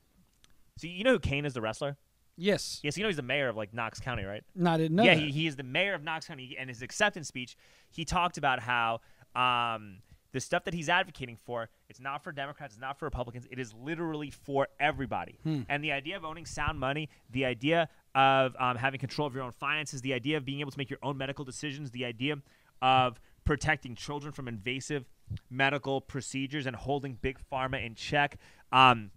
So 0.78 0.87
you 0.87 1.05
know 1.05 1.12
who 1.12 1.18
Kane 1.18 1.47
is, 1.47 1.55
the 1.55 1.61
wrestler? 1.61 1.97
yes. 2.37 2.80
Yes, 2.82 2.97
you 2.97 3.03
know 3.03 3.09
he's 3.09 3.16
the 3.16 3.22
mayor 3.22 3.49
of 3.49 3.57
like 3.57 3.72
Knox 3.72 3.99
County, 3.99 4.24
right? 4.24 4.45
No, 4.55 4.72
I 4.72 4.76
didn't 4.76 4.97
know. 4.97 5.05
yeah, 5.05 5.14
that. 5.14 5.22
he, 5.22 5.30
he 5.30 5.47
is 5.47 5.57
the 5.57 5.62
mayor 5.62 5.95
of 5.95 6.03
Knox 6.03 6.26
County. 6.26 6.57
And 6.59 6.68
his 6.68 6.82
acceptance 6.82 7.28
speech, 7.28 7.57
he 7.91 8.05
talked 8.05 8.39
about 8.39 8.61
how 8.61 9.01
um, 9.34 9.99
the 10.32 10.41
stuff 10.41 10.64
that 10.64 10.74
he's 10.74 10.89
advocating 10.89 11.37
for, 11.37 11.70
it's 11.89 12.01
not 12.01 12.22
for 12.22 12.32
Democrats, 12.32 12.74
it's 12.74 12.80
not 12.80 12.99
for 12.99 13.07
Republicans. 13.07 13.47
It 13.51 13.59
is 13.59 13.72
literally 13.72 14.30
for 14.30 14.68
everybody. 14.78 15.39
Hmm. 15.43 15.62
And 15.68 15.82
the 15.82 15.93
idea 15.93 16.16
of 16.16 16.24
owning 16.24 16.45
sound 16.45 16.78
money, 16.78 17.09
the 17.30 17.45
idea 17.47 17.89
of 18.14 18.55
um, 18.59 18.76
having 18.76 19.01
control 19.01 19.26
of 19.26 19.34
your 19.34 19.45
own 19.45 19.53
finances, 19.53 20.03
the 20.03 20.12
idea 20.12 20.37
of 20.37 20.45
being 20.45 20.61
able 20.61 20.72
to 20.72 20.78
make 20.78 20.91
your 20.91 20.99
own 21.03 21.16
medical 21.16 21.45
decisions, 21.45 21.91
the 21.91 22.05
idea 22.05 22.37
of 22.82 23.18
protecting 23.47 23.94
children 23.94 24.32
from 24.32 24.49
invasive 24.49 25.07
medical 25.49 26.03
procedures 26.03 26.66
and 26.66 26.76
holding 26.76 27.14
big 27.14 27.38
pharma 27.51 27.84
in 27.84 27.94
check. 27.94 28.36
Um, 28.72 29.11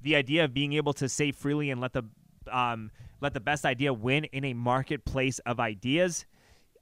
the 0.00 0.16
idea 0.16 0.44
of 0.44 0.54
being 0.54 0.72
able 0.72 0.94
to 0.94 1.08
say 1.08 1.32
freely 1.32 1.70
and 1.70 1.80
let 1.80 1.92
the 1.92 2.04
um, 2.50 2.90
let 3.20 3.34
the 3.34 3.40
best 3.40 3.64
idea 3.64 3.92
win 3.92 4.24
in 4.24 4.44
a 4.44 4.54
marketplace 4.54 5.38
of 5.40 5.60
ideas. 5.60 6.24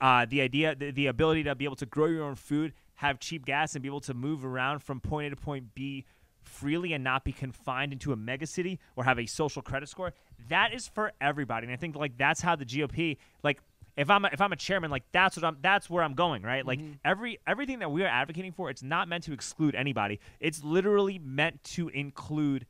Uh, 0.01 0.25
the 0.25 0.41
idea, 0.41 0.75
the, 0.75 0.91
the 0.91 1.07
ability 1.09 1.43
to 1.43 1.55
be 1.55 1.67
able 1.67 1.77
to 1.77 1.85
grow 1.85 2.07
your 2.07 2.25
own 2.25 2.35
food, 2.35 2.73
have 2.95 3.21
cheap 3.21 3.45
gas, 3.45 3.75
and 3.75 3.83
be 3.83 3.89
able 3.89 4.01
to 4.01 4.15
move 4.15 4.45
around 4.45 4.79
from 4.79 5.01
point 5.01 5.27
A 5.27 5.31
to 5.31 5.37
point 5.37 5.75
B 5.75 6.07
freely 6.43 6.95
and 6.95 7.05
not 7.05 7.25
be 7.25 7.33
confined 7.33 7.93
into 7.93 8.13
a 8.13 8.17
megacity 8.17 8.79
or 8.97 9.05
have 9.05 9.19
a 9.19 9.27
social 9.27 9.61
credit 9.61 9.89
score. 9.91 10.15
That 10.49 10.73
is 10.73 10.89
for 10.89 11.13
everybody, 11.21 11.67
and 11.67 11.73
I 11.73 11.77
think 11.77 11.97
like 11.97 12.17
that's 12.17 12.41
how 12.41 12.57
the 12.57 12.65
GOP 12.65 13.19
like. 13.43 13.61
If 14.01 14.09
I'm 14.09 14.25
a, 14.25 14.31
if 14.33 14.41
I'm 14.41 14.51
a 14.51 14.57
chairman, 14.57 14.91
like 14.91 15.05
that's 15.13 15.37
what 15.37 15.45
I'm 15.45 15.59
that's 15.61 15.91
where 15.91 16.03
I'm 16.03 16.15
going, 16.15 16.43
right? 16.43 16.65
Like 16.65 16.79
mm-hmm. 16.79 16.93
every 17.05 17.39
everything 17.47 17.81
that 17.81 17.91
we 17.91 18.03
are 18.03 18.09
advocating 18.09 18.53
for, 18.53 18.71
it's 18.71 18.83
not 18.83 19.09
meant 19.09 19.25
to 19.25 19.33
exclude 19.35 19.75
anybody. 19.75 20.21
It's 20.41 20.65
literally 20.65 21.19
meant 21.19 21.63
to 21.65 21.89
include 21.91 22.67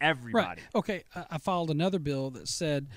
everybody. 0.00 0.62
Right. 0.62 0.74
Okay. 0.74 1.04
I, 1.14 1.26
I 1.32 1.38
filed 1.38 1.70
another 1.70 1.98
bill 1.98 2.30
that 2.30 2.48
said 2.48 2.88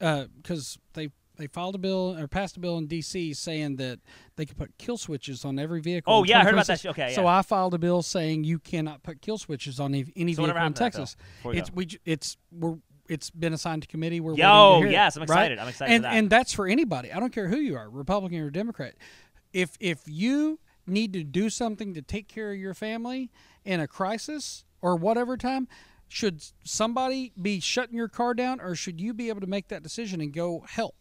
uh, 0.00 0.24
because 0.42 0.76
they 0.94 1.10
they 1.36 1.46
filed 1.46 1.76
a 1.76 1.78
bill 1.78 2.16
or 2.18 2.26
passed 2.26 2.56
a 2.56 2.60
bill 2.60 2.76
in 2.78 2.88
D.C. 2.88 3.32
saying 3.34 3.76
that 3.76 4.00
they 4.34 4.44
could 4.44 4.58
put 4.58 4.76
kill 4.76 4.98
switches 4.98 5.44
on 5.44 5.58
every 5.58 5.80
vehicle. 5.80 6.12
Oh, 6.12 6.24
yeah, 6.24 6.40
I 6.40 6.44
heard 6.44 6.52
about 6.52 6.66
that 6.66 6.80
2026. 6.80 6.82
shit. 6.82 6.90
Okay, 6.90 7.14
So. 7.14 7.26
I 7.26 7.42
filed 7.42 7.74
a 7.74 7.78
bill 7.78 8.02
saying 8.02 8.44
you 8.44 8.58
cannot 8.58 9.02
put 9.02 9.22
kill 9.22 9.38
switches 9.38 9.80
on 9.80 9.94
any, 9.94 10.12
any 10.16 10.34
So 10.34 10.42
vehicle 10.42 10.60
in 10.66 10.72
that? 10.72 10.78
Texas. 10.78 11.16
It's 11.46 11.72
we 11.72 11.88
it's 12.04 12.36
we're 12.52 12.76
it's 13.10 13.28
been 13.30 13.52
assigned 13.52 13.82
to 13.82 13.88
committee. 13.88 14.20
We're 14.20 14.34
Yo, 14.34 14.78
hear 14.78 14.86
it, 14.88 14.92
yes, 14.92 15.16
I'm 15.16 15.20
right? 15.22 15.24
excited. 15.28 15.58
I'm 15.58 15.68
excited 15.68 15.94
And 15.94 16.04
that. 16.04 16.14
and 16.14 16.30
that's 16.30 16.52
for 16.52 16.66
anybody. 16.66 17.12
I 17.12 17.20
don't 17.20 17.32
care 17.32 17.48
who 17.48 17.56
you 17.58 17.76
are, 17.76 17.90
Republican 17.90 18.38
or 18.40 18.50
Democrat. 18.50 18.94
If 19.52 19.76
if 19.80 20.02
you 20.06 20.60
need 20.86 21.12
to 21.12 21.24
do 21.24 21.50
something 21.50 21.92
to 21.94 22.02
take 22.02 22.28
care 22.28 22.52
of 22.52 22.58
your 22.58 22.74
family 22.74 23.30
in 23.64 23.80
a 23.80 23.86
crisis 23.86 24.64
or 24.80 24.96
whatever 24.96 25.36
time, 25.36 25.68
should 26.08 26.42
somebody 26.64 27.32
be 27.40 27.60
shutting 27.60 27.96
your 27.96 28.08
car 28.08 28.32
down, 28.34 28.60
or 28.60 28.74
should 28.74 29.00
you 29.00 29.12
be 29.12 29.28
able 29.28 29.40
to 29.40 29.46
make 29.46 29.68
that 29.68 29.82
decision 29.82 30.20
and 30.20 30.32
go 30.32 30.64
help? 30.68 30.94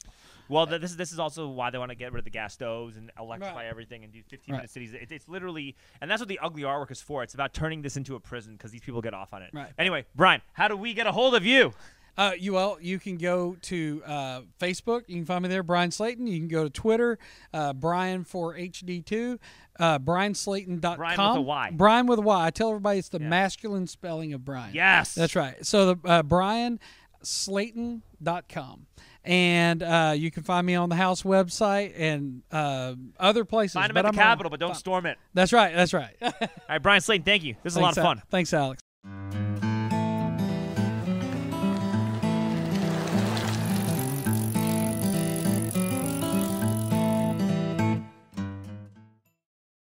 Well, 0.49 0.66
th- 0.66 0.82
this 0.82 0.89
is 0.91 0.97
this 0.97 1.12
is 1.12 1.20
also 1.20 1.47
why 1.47 1.70
they 1.70 1.78
want 1.78 1.89
to 1.91 1.95
get 1.95 2.12
rid 2.12 2.20
of 2.20 2.26
the 2.26 2.32
gas 2.32 2.53
stoves 2.55 2.97
and 2.97 3.12
electrify 3.20 3.53
Right. 3.53 3.66
everything 3.68 4.03
and 4.03 4.12
do 4.12 4.24
15 4.28 4.53
Right. 4.53 4.57
minute 4.60 4.72
cities. 4.72 4.93
It, 4.93 5.12
it's 5.12 5.28
literally, 5.30 5.76
and 6.01 6.10
that's 6.10 6.20
what 6.22 6.28
the 6.28 6.39
ugly 6.39 6.64
artwork 6.64 6.89
is 6.89 7.01
for. 7.01 7.22
It's 7.22 7.36
about 7.36 7.53
turning 7.53 7.84
this 7.84 7.97
into 7.97 8.16
a 8.16 8.20
prison 8.20 8.53
because 8.53 8.72
these 8.72 8.82
people 8.82 8.99
get 9.01 9.14
off 9.14 9.32
on 9.32 9.43
it. 9.43 9.51
Right. 9.53 9.72
Anyway, 9.78 10.05
Bryan, 10.16 10.41
how 10.53 10.68
do 10.68 10.76
we 10.76 10.95
get 10.95 11.05
a 11.05 11.12
hold 11.12 11.36
of 11.36 11.45
you? 11.45 11.74
Uh, 12.20 12.32
you 12.38 12.51
well, 12.51 12.78
you 12.82 12.99
can 12.99 13.15
go 13.17 13.55
to 13.61 14.03
uh, 14.05 14.41
Facebook. 14.59 15.03
You 15.07 15.15
can 15.15 15.26
find 15.26 15.41
me 15.41 15.47
there, 15.47 15.63
Bryan 15.63 15.89
Slaton. 15.89 16.28
You 16.28 16.38
can 16.38 16.49
go 16.49 16.65
to 16.65 16.70
Twitter, 16.70 17.17
uh, 17.53 17.72
Bryan 17.72 18.26
for 18.26 18.55
HD2, 18.55 19.39
uh, 19.80 19.99
BryanSlaton.com. 19.99 20.97
Bryan 20.97 21.17
with 21.30 21.38
a 21.38 21.41
Y. 21.41 21.70
Bryan 21.72 22.07
with 22.07 22.20
a 22.20 22.24
Y. 22.24 22.45
I 22.45 22.49
tell 22.51 22.67
everybody 22.72 22.99
it's 22.99 23.07
the 23.07 23.22
Yeah. 23.22 23.30
masculine 23.30 23.88
spelling 23.88 24.34
of 24.34 24.43
Brian. 24.43 24.76
Yes, 24.76 25.15
That's 25.15 25.34
right. 25.34 25.65
So 25.65 25.93
the 25.93 26.09
uh, 26.09 26.24
BryanSlaton.com. 26.24 28.86
And 29.24 29.82
uh, 29.84 30.13
you 30.15 30.30
can 30.32 30.43
find 30.43 30.65
me 30.67 30.76
on 30.76 30.88
the 30.89 30.95
house 30.95 31.24
website 31.24 31.93
and 31.97 32.41
uh, 32.51 32.95
other 33.20 33.45
places. 33.45 33.74
Find 33.76 33.93
but 33.93 34.05
at 34.05 34.11
the 34.13 34.20
I'm 34.20 34.20
on- 34.20 34.26
Capitol, 34.32 34.49
but 34.49 34.59
don't 34.59 34.76
storm 34.76 35.05
it. 35.05 35.17
That's 35.34 35.53
right. 35.53 35.74
That's 35.76 35.93
right. 35.93 36.15
All 36.22 36.32
right, 36.67 36.82
Bryan 36.82 37.01
Slaton, 37.01 37.24
thank 37.26 37.43
you. 37.43 37.55
This 37.63 37.74
is 37.74 37.78
a 37.78 37.82
lot 37.82 37.91
of 37.93 37.97
Al- 37.99 38.03
fun. 38.03 38.22
Thanks, 38.30 38.53
Alex. 38.53 38.82